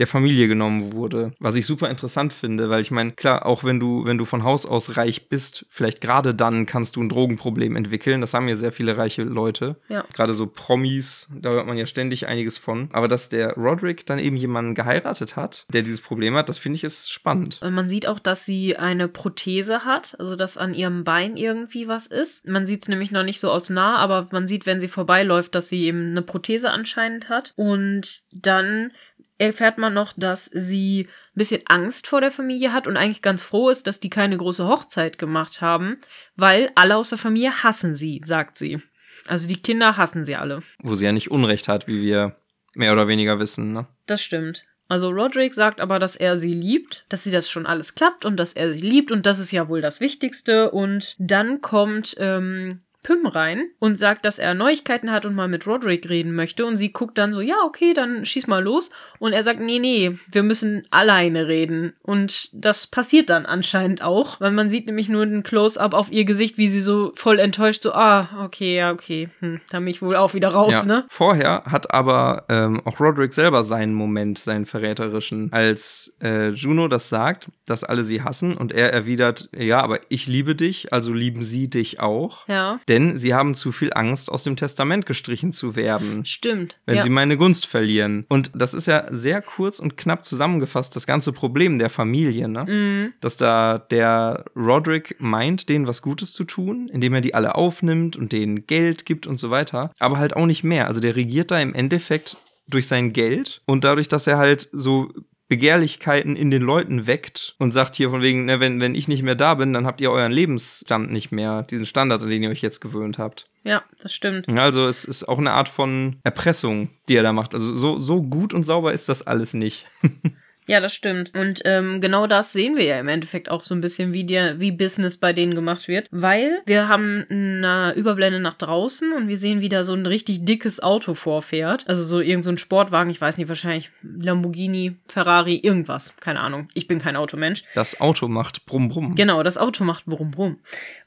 der 0.00 0.06
Familie 0.06 0.48
genommen 0.48 0.92
wurde. 0.94 1.32
Was 1.38 1.56
ich 1.56 1.66
super 1.66 1.90
interessant 1.90 2.32
finde, 2.32 2.70
weil 2.70 2.80
ich 2.80 2.90
meine, 2.90 3.12
klar, 3.12 3.46
auch 3.46 3.64
wenn 3.64 3.78
du, 3.78 4.06
wenn 4.06 4.18
du 4.18 4.24
von 4.24 4.42
Haus 4.42 4.64
aus 4.64 4.96
reich 4.96 5.28
bist, 5.28 5.66
vielleicht 5.68 6.00
gerade 6.00 6.34
dann 6.34 6.66
kannst 6.66 6.96
du 6.96 7.02
ein 7.02 7.08
Drogenproblem 7.08 7.76
entwickeln. 7.76 8.20
Das 8.22 8.32
haben 8.34 8.48
ja 8.48 8.56
sehr 8.56 8.72
viele 8.72 8.96
reiche 8.96 9.22
Leute. 9.22 9.76
Ja. 9.88 10.04
Gerade 10.12 10.32
so 10.32 10.46
Promis, 10.46 11.28
da 11.34 11.50
hört 11.50 11.66
man 11.66 11.76
ja 11.76 11.86
ständig 11.86 12.26
einiges 12.26 12.56
von. 12.56 12.88
Aber 12.92 13.08
dass 13.08 13.28
der 13.28 13.54
Roderick 13.54 14.06
dann 14.06 14.18
eben 14.18 14.36
jemanden 14.36 14.74
geheiratet 14.74 15.36
hat, 15.36 15.66
der 15.72 15.82
dieses 15.82 16.00
Problem 16.00 16.34
hat, 16.34 16.48
das 16.48 16.58
finde 16.58 16.76
ich 16.76 16.84
ist 16.84 17.12
spannend. 17.12 17.60
Man 17.62 17.88
sieht 17.88 18.08
auch, 18.08 18.18
dass 18.18 18.46
sie 18.46 18.76
eine 18.76 19.06
Prothese 19.06 19.84
hat, 19.84 20.16
also 20.18 20.34
dass 20.34 20.56
an 20.56 20.72
ihrem 20.72 21.04
Bein 21.04 21.36
irgendwie 21.36 21.88
was 21.88 22.06
ist. 22.06 22.48
Man 22.48 22.66
sieht 22.66 22.82
es 22.82 22.88
nämlich 22.88 23.10
noch 23.10 23.22
nicht 23.22 23.38
so 23.38 23.50
aus 23.50 23.68
nah, 23.68 23.96
aber 23.96 24.28
man 24.32 24.46
sieht, 24.46 24.64
wenn 24.64 24.80
sie 24.80 24.88
vorbeiläuft, 24.88 25.54
dass 25.54 25.68
sie 25.68 25.84
eben 25.84 26.10
eine 26.10 26.22
Prothese 26.22 26.70
anscheinend 26.70 27.28
hat. 27.28 27.52
Und 27.56 28.22
dann 28.32 28.92
erfährt 29.40 29.78
man 29.78 29.94
noch, 29.94 30.12
dass 30.14 30.44
sie 30.46 31.08
ein 31.08 31.08
bisschen 31.34 31.62
Angst 31.66 32.06
vor 32.06 32.20
der 32.20 32.30
Familie 32.30 32.72
hat 32.72 32.86
und 32.86 32.96
eigentlich 32.96 33.22
ganz 33.22 33.42
froh 33.42 33.70
ist, 33.70 33.86
dass 33.86 33.98
die 33.98 34.10
keine 34.10 34.36
große 34.36 34.66
Hochzeit 34.66 35.18
gemacht 35.18 35.60
haben, 35.60 35.96
weil 36.36 36.70
alle 36.74 36.96
aus 36.96 37.08
der 37.08 37.18
Familie 37.18 37.62
hassen 37.62 37.94
sie, 37.94 38.20
sagt 38.22 38.58
sie. 38.58 38.78
Also 39.26 39.48
die 39.48 39.60
Kinder 39.60 39.96
hassen 39.96 40.24
sie 40.24 40.36
alle. 40.36 40.60
Wo 40.82 40.94
sie 40.94 41.06
ja 41.06 41.12
nicht 41.12 41.30
Unrecht 41.30 41.68
hat, 41.68 41.88
wie 41.88 42.02
wir 42.02 42.36
mehr 42.74 42.92
oder 42.92 43.08
weniger 43.08 43.38
wissen, 43.38 43.72
ne? 43.72 43.86
Das 44.06 44.22
stimmt. 44.22 44.66
Also 44.88 45.08
Roderick 45.08 45.54
sagt 45.54 45.80
aber, 45.80 45.98
dass 45.98 46.16
er 46.16 46.36
sie 46.36 46.52
liebt, 46.52 47.06
dass 47.08 47.24
sie 47.24 47.30
das 47.30 47.48
schon 47.48 47.64
alles 47.64 47.94
klappt 47.94 48.24
und 48.24 48.36
dass 48.36 48.52
er 48.52 48.72
sie 48.72 48.80
liebt 48.80 49.12
und 49.12 49.24
das 49.24 49.38
ist 49.38 49.52
ja 49.52 49.68
wohl 49.68 49.80
das 49.80 50.00
Wichtigste. 50.00 50.70
Und 50.70 51.14
dann 51.18 51.60
kommt 51.60 52.16
ähm, 52.18 52.80
Pym 53.02 53.26
rein 53.26 53.70
und 53.78 53.98
sagt, 53.98 54.24
dass 54.24 54.38
er 54.38 54.54
Neuigkeiten 54.54 55.10
hat 55.10 55.24
und 55.24 55.34
mal 55.34 55.48
mit 55.48 55.66
Roderick 55.66 56.08
reden 56.08 56.34
möchte. 56.34 56.66
Und 56.66 56.76
sie 56.76 56.92
guckt 56.92 57.16
dann 57.16 57.32
so, 57.32 57.40
ja, 57.40 57.56
okay, 57.64 57.94
dann 57.94 58.26
schieß 58.26 58.46
mal 58.46 58.62
los. 58.62 58.90
Und 59.18 59.32
er 59.32 59.42
sagt, 59.42 59.60
nee, 59.60 59.78
nee, 59.78 60.12
wir 60.30 60.42
müssen 60.42 60.82
alleine 60.90 61.48
reden. 61.48 61.94
Und 62.02 62.50
das 62.52 62.86
passiert 62.86 63.30
dann 63.30 63.46
anscheinend 63.46 64.02
auch, 64.02 64.40
weil 64.40 64.50
man 64.50 64.68
sieht 64.68 64.86
nämlich 64.86 65.08
nur 65.08 65.24
den 65.24 65.42
Close-up 65.42 65.94
auf 65.94 66.12
ihr 66.12 66.24
Gesicht, 66.24 66.58
wie 66.58 66.68
sie 66.68 66.80
so 66.80 67.12
voll 67.14 67.38
enttäuscht, 67.38 67.82
so, 67.82 67.92
ah, 67.94 68.44
okay, 68.44 68.76
ja, 68.76 68.92
okay, 68.92 69.28
hm, 69.40 69.60
da 69.70 69.78
bin 69.78 69.88
ich 69.88 70.02
wohl 70.02 70.16
auch 70.16 70.34
wieder 70.34 70.48
raus, 70.48 70.72
ja. 70.72 70.84
ne? 70.84 71.06
Vorher 71.08 71.62
hat 71.64 71.94
aber 71.94 72.44
ähm, 72.48 72.82
auch 72.84 73.00
Roderick 73.00 73.32
selber 73.32 73.62
seinen 73.62 73.94
Moment, 73.94 74.38
seinen 74.38 74.66
verräterischen, 74.66 75.48
als 75.52 76.14
äh, 76.22 76.50
Juno 76.50 76.88
das 76.88 77.08
sagt, 77.08 77.48
dass 77.66 77.82
alle 77.82 78.04
sie 78.04 78.22
hassen 78.22 78.56
und 78.56 78.72
er 78.72 78.92
erwidert, 78.92 79.48
ja, 79.56 79.80
aber 79.80 80.00
ich 80.08 80.26
liebe 80.26 80.54
dich, 80.54 80.92
also 80.92 81.12
lieben 81.12 81.42
sie 81.42 81.70
dich 81.70 82.00
auch. 82.00 82.46
Ja 82.48 82.80
denn 82.90 83.16
sie 83.16 83.34
haben 83.34 83.54
zu 83.54 83.70
viel 83.70 83.92
Angst, 83.94 84.30
aus 84.30 84.42
dem 84.42 84.56
Testament 84.56 85.06
gestrichen 85.06 85.52
zu 85.52 85.76
werden. 85.76 86.26
Stimmt. 86.26 86.76
Wenn 86.86 86.96
ja. 86.96 87.02
sie 87.02 87.08
meine 87.08 87.36
Gunst 87.36 87.66
verlieren. 87.66 88.26
Und 88.28 88.50
das 88.52 88.74
ist 88.74 88.86
ja 88.86 89.06
sehr 89.10 89.40
kurz 89.42 89.78
und 89.78 89.96
knapp 89.96 90.24
zusammengefasst, 90.24 90.96
das 90.96 91.06
ganze 91.06 91.32
Problem 91.32 91.78
der 91.78 91.88
Familie, 91.88 92.48
ne? 92.48 92.64
Mhm. 92.64 93.12
Dass 93.20 93.36
da 93.36 93.78
der 93.78 94.44
Roderick 94.56 95.16
meint, 95.20 95.68
denen 95.68 95.86
was 95.86 96.02
Gutes 96.02 96.32
zu 96.32 96.42
tun, 96.42 96.90
indem 96.92 97.14
er 97.14 97.20
die 97.20 97.34
alle 97.34 97.54
aufnimmt 97.54 98.16
und 98.16 98.32
denen 98.32 98.66
Geld 98.66 99.06
gibt 99.06 99.28
und 99.28 99.36
so 99.36 99.50
weiter. 99.50 99.92
Aber 100.00 100.18
halt 100.18 100.34
auch 100.34 100.46
nicht 100.46 100.64
mehr. 100.64 100.88
Also 100.88 101.00
der 101.00 101.14
regiert 101.14 101.52
da 101.52 101.60
im 101.60 101.74
Endeffekt 101.74 102.36
durch 102.68 102.88
sein 102.88 103.12
Geld 103.12 103.62
und 103.66 103.84
dadurch, 103.84 104.08
dass 104.08 104.26
er 104.26 104.38
halt 104.38 104.68
so 104.72 105.12
Begehrlichkeiten 105.50 106.36
in 106.36 106.52
den 106.52 106.62
Leuten 106.62 107.08
weckt 107.08 107.56
und 107.58 107.72
sagt 107.72 107.96
hier 107.96 108.08
von 108.10 108.22
wegen, 108.22 108.44
ne, 108.44 108.60
wenn, 108.60 108.80
wenn 108.80 108.94
ich 108.94 109.08
nicht 109.08 109.24
mehr 109.24 109.34
da 109.34 109.54
bin, 109.54 109.72
dann 109.72 109.84
habt 109.84 110.00
ihr 110.00 110.12
euren 110.12 110.30
Lebensstand 110.30 111.10
nicht 111.10 111.32
mehr, 111.32 111.64
diesen 111.64 111.86
Standard, 111.86 112.22
an 112.22 112.30
den 112.30 112.44
ihr 112.44 112.50
euch 112.50 112.62
jetzt 112.62 112.78
gewöhnt 112.78 113.18
habt. 113.18 113.50
Ja, 113.64 113.82
das 114.00 114.14
stimmt. 114.14 114.48
Also 114.48 114.86
es 114.86 115.04
ist 115.04 115.24
auch 115.24 115.38
eine 115.38 115.50
Art 115.50 115.68
von 115.68 116.20
Erpressung, 116.22 116.90
die 117.08 117.16
er 117.16 117.24
da 117.24 117.32
macht. 117.32 117.52
Also 117.52 117.74
so, 117.74 117.98
so 117.98 118.22
gut 118.22 118.54
und 118.54 118.62
sauber 118.62 118.92
ist 118.92 119.08
das 119.08 119.26
alles 119.26 119.52
nicht. 119.52 119.86
Ja, 120.70 120.78
das 120.78 120.94
stimmt. 120.94 121.36
Und 121.36 121.62
ähm, 121.64 122.00
genau 122.00 122.28
das 122.28 122.52
sehen 122.52 122.76
wir 122.76 122.84
ja 122.84 123.00
im 123.00 123.08
Endeffekt 123.08 123.50
auch 123.50 123.60
so 123.60 123.74
ein 123.74 123.80
bisschen, 123.80 124.12
wie 124.12 124.22
der, 124.22 124.60
wie 124.60 124.70
Business 124.70 125.16
bei 125.16 125.32
denen 125.32 125.56
gemacht 125.56 125.88
wird. 125.88 126.06
Weil 126.12 126.62
wir 126.64 126.86
haben 126.86 127.26
eine 127.28 127.92
Überblende 127.96 128.38
nach 128.38 128.54
draußen 128.54 129.12
und 129.12 129.26
wir 129.26 129.36
sehen, 129.36 129.62
wie 129.62 129.68
da 129.68 129.82
so 129.82 129.94
ein 129.94 130.06
richtig 130.06 130.44
dickes 130.44 130.80
Auto 130.80 131.14
vorfährt. 131.14 131.88
Also 131.88 132.04
so 132.04 132.20
irgend 132.20 132.44
so 132.44 132.50
ein 132.52 132.56
Sportwagen, 132.56 133.10
ich 133.10 133.20
weiß 133.20 133.36
nicht, 133.36 133.48
wahrscheinlich 133.48 133.90
Lamborghini, 134.02 134.94
Ferrari, 135.08 135.56
irgendwas. 135.56 136.14
Keine 136.20 136.38
Ahnung. 136.38 136.68
Ich 136.74 136.86
bin 136.86 137.00
kein 137.00 137.16
Automensch. 137.16 137.64
Das 137.74 138.00
Auto 138.00 138.28
macht 138.28 138.64
Brumm 138.64 138.90
Brumm. 138.90 139.16
Genau, 139.16 139.42
das 139.42 139.58
Auto 139.58 139.82
macht 139.82 140.04
Brumm 140.06 140.30
Brumm. 140.30 140.58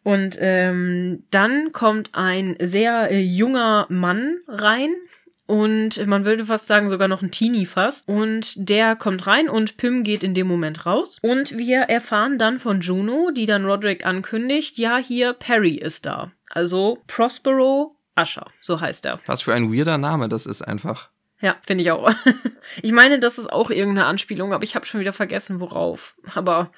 Und 0.04 0.38
ähm, 0.42 1.24
dann 1.32 1.72
kommt 1.72 2.10
ein 2.12 2.58
sehr 2.60 3.10
äh, 3.12 3.22
junger 3.22 3.86
Mann 3.88 4.40
rein, 4.50 4.90
und 5.46 6.06
man 6.08 6.26
würde 6.26 6.46
fast 6.46 6.68
sagen, 6.68 6.88
sogar 6.88 7.08
noch 7.08 7.22
ein 7.22 7.32
Teenie 7.32 7.66
fast. 7.66 8.08
Und 8.08 8.54
der 8.70 8.96
kommt 8.96 9.28
rein 9.28 9.50
und 9.50 9.78
Pym 9.78 10.04
geht 10.04 10.24
in 10.24 10.34
dem 10.34 10.48
Moment 10.48 10.86
raus. 10.86 11.18
Und 11.22 11.58
wir 11.58 11.82
erfahren 11.82 12.38
dann 12.38 12.60
von 12.60 12.82
Juno, 12.82 13.32
die 13.32 13.46
dann 13.46 13.66
Roderick 13.66 14.06
ankündigt, 14.06 14.78
ja, 14.78 14.98
hier 14.98 15.34
Perry 15.34 15.76
ist 15.76 16.06
da. 16.06 16.32
Also 16.50 17.00
Prospero 17.08 17.98
Usher, 18.20 18.46
so 18.62 18.80
heißt 18.80 19.06
er. 19.06 19.20
Was 19.26 19.42
für 19.42 19.54
ein 19.54 19.74
weirder 19.74 19.98
Name 19.98 20.30
das 20.30 20.46
ist 20.46 20.62
einfach. 20.62 21.10
Ja, 21.42 21.58
finde 21.66 21.84
ich 21.84 21.92
auch. 21.92 22.10
Ich 22.82 22.94
meine, 22.94 23.20
das 23.20 23.38
ist 23.38 23.52
auch 23.52 23.70
irgendeine 23.70 24.08
Anspielung, 24.08 24.54
aber 24.54 24.64
ich 24.64 24.74
habe 24.74 24.86
schon 24.86 25.02
wieder 25.02 25.12
vergessen, 25.12 25.60
worauf. 25.60 26.16
Aber 26.34 26.72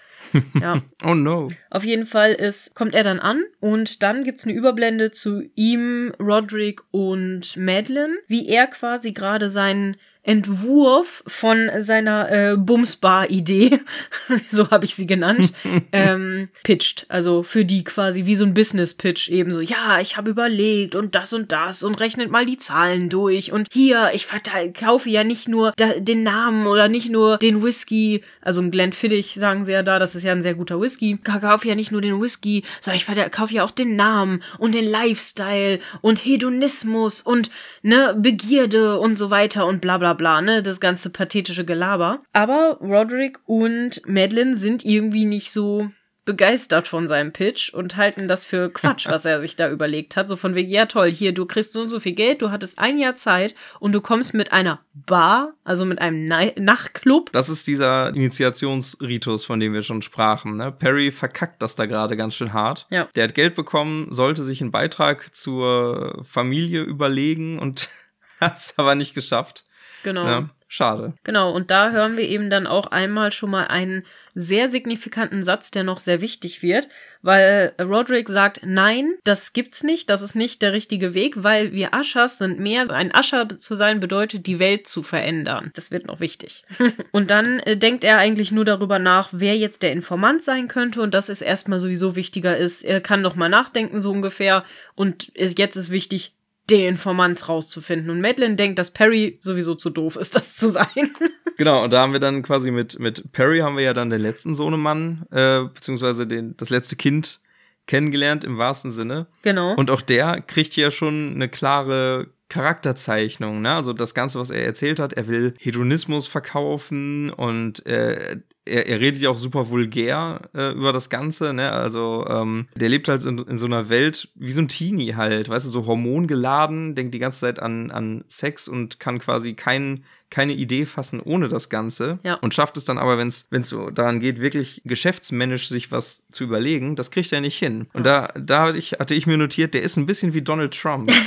ja. 0.59 0.82
oh 1.05 1.13
no. 1.13 1.49
Auf 1.69 1.84
jeden 1.84 2.05
Fall 2.05 2.34
ist, 2.34 2.76
kommt 2.76 2.95
er 2.95 3.03
dann 3.03 3.19
an 3.19 3.43
und 3.59 4.03
dann 4.03 4.23
gibt 4.23 4.39
es 4.39 4.45
eine 4.45 4.53
Überblende 4.53 5.11
zu 5.11 5.43
ihm, 5.55 6.13
Roderick 6.19 6.82
und 6.91 7.57
Madeline, 7.57 8.15
wie 8.28 8.47
er 8.47 8.67
quasi 8.67 9.11
gerade 9.11 9.49
seinen 9.49 9.97
Entwurf 10.26 11.23
von 11.28 11.69
seiner 11.80 12.32
äh, 12.32 12.57
Bumsbar-Idee, 12.57 13.80
so 14.49 14.71
habe 14.71 14.86
ich 14.86 14.95
sie 14.95 15.05
genannt, 15.05 15.53
ähm, 15.91 16.49
pitcht. 16.63 17.05
Also 17.09 17.43
für 17.43 17.63
die 17.63 17.84
quasi 17.84 18.26
wie 18.26 18.36
so 18.36 18.43
ein 18.43 18.55
Business-Pitch 18.55 19.30
eben 19.30 19.51
so, 19.51 19.61
ja, 19.61 19.99
ich 20.01 20.17
habe 20.17 20.32
überlegt 20.32 20.95
und 20.95 21.13
das 21.13 21.34
und 21.34 21.51
das 21.51 21.84
und 21.84 21.99
rechnet 21.99 22.32
mal 22.32 22.45
die 22.45 22.57
Zahlen 22.57 23.09
durch 23.09 23.51
und 23.51 23.67
hier, 23.71 24.11
ich 24.13 24.26
kaufe 24.73 25.09
ja 25.09 25.23
nicht 25.23 25.47
nur 25.47 25.73
da, 25.78 25.93
den 25.99 26.23
Namen 26.23 26.65
oder 26.65 26.88
nicht 26.88 27.11
nur 27.11 27.38
den 27.38 27.61
Whisky, 27.61 28.23
also 28.41 28.61
ein 28.61 28.71
Glenfiddich 28.71 29.36
sagen 29.36 29.63
sie 29.63 29.73
ja 29.73 29.84
da, 29.84 29.99
das 29.99 30.15
ist 30.15 30.23
ja 30.23 30.32
ein 30.32 30.41
sehr 30.41 30.55
guter 30.55 30.82
Whisky, 30.82 31.19
kaufe 31.23 31.67
ja 31.67 31.76
nicht 31.76 31.91
nur 31.91 32.01
den 32.01 32.19
Whisky, 32.19 32.63
sondern 32.82 32.97
ich 32.97 33.32
kaufe 33.32 33.53
ja 33.53 33.63
auch 33.63 33.71
den 33.71 33.95
Namen 33.95 34.41
und 34.57 34.73
den 34.73 34.86
Lifestyle 34.86 35.80
und 36.01 36.26
Hedonismus 36.26 37.21
und 37.21 37.51
ne, 37.84 38.15
Begierde 38.17 38.99
und 38.99 39.17
so 39.17 39.30
weiter 39.30 39.67
und 39.67 39.82
bla 39.82 39.99
bla 39.99 40.14
bla, 40.16 40.41
ne, 40.41 40.63
das 40.63 40.80
ganze 40.80 41.09
pathetische 41.11 41.66
Gelaber. 41.66 42.24
Aber 42.34 42.78
Roderick 42.82 43.39
und 43.45 44.01
Madeline 44.07 44.57
sind 44.57 44.84
irgendwie 44.84 45.26
nicht 45.26 45.51
so 45.51 45.89
begeistert 46.26 46.88
von 46.88 47.07
seinem 47.07 47.32
Pitch 47.32 47.72
und 47.72 47.95
halten 47.95 48.28
das 48.28 48.43
für 48.43 48.70
Quatsch, 48.70 49.07
was 49.09 49.26
er 49.26 49.39
sich 49.39 49.55
da 49.55 49.70
überlegt 49.70 50.18
hat. 50.18 50.28
So 50.28 50.36
von 50.36 50.55
wegen, 50.55 50.70
ja 50.70 50.88
toll, 50.88 51.11
hier, 51.11 51.34
du 51.34 51.45
kriegst 51.45 51.72
so 51.72 51.82
und 51.82 51.88
so 51.88 51.99
viel 51.99 52.13
Geld, 52.13 52.41
du 52.41 52.49
hattest 52.51 52.80
ein 52.80 52.97
Jahr 52.97 53.16
Zeit 53.16 53.55
und 53.80 53.93
du 53.93 54.01
kommst 54.01 54.34
mit 54.34 54.51
einer 54.51 54.82
Bar, 54.93 55.53
also 55.63 55.86
mit 55.86 55.99
einem 55.99 56.28
Na 56.28 56.51
Nachtclub. 56.57 57.32
Das 57.32 57.47
ist 57.47 57.68
dieser 57.68 58.09
Initiationsritus, 58.09 59.45
von 59.45 59.59
dem 59.59 59.74
wir 59.74 59.84
schon 59.84 60.01
sprachen. 60.01 60.57
Ne? 60.57 60.72
Perry 60.72 61.11
verkackt 61.11 61.61
das 61.61 61.76
da 61.76 61.86
gerade 61.86 62.18
ganz 62.18 62.34
schön 62.34 62.53
hart. 62.53 62.88
Ja. 62.89 63.07
Der 63.16 63.26
hat 63.26 63.36
Geld 63.36 63.55
bekommen, 63.55 64.11
sollte 64.11 64.43
sich 64.43 64.61
einen 64.61 64.72
Beitrag 64.72 65.36
zur 65.36 66.24
Familie 66.28 66.82
überlegen 66.82 67.59
und 67.59 67.89
hat 68.41 68.57
es 68.57 68.74
aber 68.78 68.95
nicht 68.95 69.13
geschafft. 69.13 69.66
Genau. 70.05 70.27
Ja, 70.27 70.49
schade. 70.67 71.13
Genau, 71.23 71.51
und 71.51 71.71
da 71.71 71.89
hören 71.89 72.15
wir 72.15 72.29
eben 72.29 72.51
dann 72.51 72.67
auch 72.67 72.85
einmal 72.85 73.31
schon 73.31 73.49
mal 73.49 73.65
einen 73.65 74.03
sehr 74.35 74.67
signifikanten 74.67 75.41
Satz, 75.41 75.71
der 75.71 75.83
noch 75.83 75.97
sehr 75.97 76.21
wichtig 76.21 76.61
wird, 76.61 76.87
weil 77.23 77.73
Roderick 77.81 78.29
sagt, 78.29 78.61
nein, 78.63 79.15
das 79.23 79.51
gibt's 79.53 79.81
nicht, 79.81 80.11
das 80.11 80.21
ist 80.21 80.35
nicht 80.35 80.61
der 80.61 80.73
richtige 80.73 81.15
Weg, 81.15 81.41
weil 81.43 81.71
wir 81.71 81.95
Aschers 81.95 82.37
sind 82.37 82.59
mehr, 82.59 82.87
ein 82.91 83.15
Ascher 83.15 83.49
zu 83.49 83.73
sein 83.73 83.99
bedeutet, 83.99 84.45
die 84.45 84.59
Welt 84.59 84.85
zu 84.85 85.01
verändern. 85.01 85.71
Das 85.73 85.89
wird 85.89 86.05
noch 86.05 86.19
wichtig. 86.19 86.63
und 87.11 87.31
dann 87.31 87.59
äh, 87.61 87.75
denkt 87.75 88.03
er 88.03 88.19
eigentlich 88.19 88.51
nur 88.51 88.63
darüber 88.63 88.99
nach, 88.99 89.29
wer 89.31 89.57
jetzt 89.57 89.81
der 89.81 89.91
Informant 89.91 90.43
sein 90.43 90.67
könnte 90.67 91.01
und 91.01 91.15
dass 91.15 91.29
es 91.29 91.41
erstmal 91.41 91.79
sowieso 91.79 92.15
wichtiger 92.15 92.55
ist. 92.55 92.83
Er 92.83 93.01
kann 93.01 93.23
noch 93.23 93.35
mal 93.35 93.49
nachdenken, 93.49 93.99
so 93.99 94.11
ungefähr. 94.11 94.65
Und 94.93 95.31
jetzt 95.35 95.77
ist 95.77 95.89
wichtig, 95.89 96.34
den 96.70 96.89
Informant 96.89 97.47
rauszufinden. 97.47 98.09
Und 98.09 98.22
Madeline 98.22 98.55
denkt, 98.55 98.80
dass 98.80 98.91
Perry 98.91 99.38
sowieso 99.41 99.76
zu 99.76 99.89
doof 99.89 100.16
ist, 100.16 100.36
das 100.36 100.55
zu 100.55 100.68
sein. 100.70 100.88
genau, 101.57 101.84
und 101.84 101.93
da 101.93 102.01
haben 102.01 102.13
wir 102.13 102.20
dann 102.20 102.41
quasi 102.41 102.72
mit, 102.72 102.99
mit 102.99 103.32
Perry 103.32 103.59
haben 103.59 103.78
wir 103.78 103.84
ja 103.84 103.93
dann 103.93 104.09
den 104.09 104.22
letzten 104.22 104.55
Sohnemann, 104.55 105.26
äh, 105.32 105.63
beziehungsweise 105.63 106.26
den, 106.26 106.57
das 106.57 106.70
letzte 106.70 106.95
Kind 106.95 107.39
kennengelernt 107.88 108.43
im 108.43 108.57
wahrsten 108.57 108.91
Sinne. 108.91 109.28
Genau. 109.43 109.76
Und 109.76 109.91
auch 109.91 110.01
der 110.01 110.41
kriegt 110.41 110.74
hier 110.74 110.89
schon 110.89 111.34
eine 111.36 111.49
klare 111.49 112.28
Charakterzeichnung, 112.49 113.61
ne? 113.61 113.73
Also 113.73 113.93
das 113.93 114.13
Ganze, 114.13 114.39
was 114.39 114.51
er 114.51 114.63
erzählt 114.63 114.99
hat, 114.99 115.13
er 115.13 115.27
will 115.27 115.55
Hedonismus 115.57 116.27
verkaufen 116.27 117.31
und 117.31 117.85
äh, 117.87 118.37
er, 118.65 118.87
er 118.87 118.99
redet 118.99 119.21
ja 119.21 119.29
auch 119.29 119.37
super 119.37 119.69
vulgär 119.69 120.41
äh, 120.53 120.71
über 120.73 120.91
das 120.91 121.09
Ganze, 121.09 121.53
ne? 121.53 121.71
Also 121.71 122.25
ähm, 122.29 122.67
der 122.75 122.89
lebt 122.89 123.07
halt 123.07 123.25
in, 123.25 123.39
in 123.39 123.57
so 123.57 123.65
einer 123.65 123.89
Welt 123.89 124.29
wie 124.35 124.51
so 124.51 124.61
ein 124.61 124.67
Teenie 124.67 125.15
halt, 125.15 125.49
weißt 125.49 125.65
du, 125.65 125.69
so 125.71 125.85
hormongeladen, 125.87 126.93
denkt 126.93 127.15
die 127.15 127.19
ganze 127.19 127.41
Zeit 127.41 127.59
an, 127.59 127.89
an 127.89 128.23
Sex 128.27 128.67
und 128.67 128.99
kann 128.99 129.19
quasi 129.19 129.53
keinen 129.53 130.05
keine 130.29 130.53
Idee 130.53 130.85
fassen 130.85 131.21
ohne 131.21 131.47
das 131.47 131.69
Ganze 131.69 132.19
ja. 132.23 132.35
und 132.35 132.53
schafft 132.53 132.77
es 132.77 132.85
dann 132.85 132.97
aber, 132.97 133.17
wenn 133.17 133.27
es 133.29 133.47
so 133.63 133.89
daran 133.89 134.19
geht, 134.19 134.41
wirklich 134.41 134.81
geschäftsmännisch 134.83 135.69
sich 135.69 135.91
was 135.91 136.25
zu 136.31 136.43
überlegen, 136.43 136.95
das 136.95 137.11
kriegt 137.11 137.31
er 137.31 137.41
nicht 137.41 137.57
hin. 137.57 137.87
Und 137.93 138.05
da, 138.05 138.33
da 138.37 138.63
hatte 138.67 138.77
ich, 138.77 138.93
hatte 138.93 139.15
ich 139.15 139.27
mir 139.27 139.37
notiert, 139.37 139.73
der 139.73 139.83
ist 139.83 139.97
ein 139.97 140.05
bisschen 140.05 140.33
wie 140.33 140.41
Donald 140.41 140.79
Trump. 140.79 141.11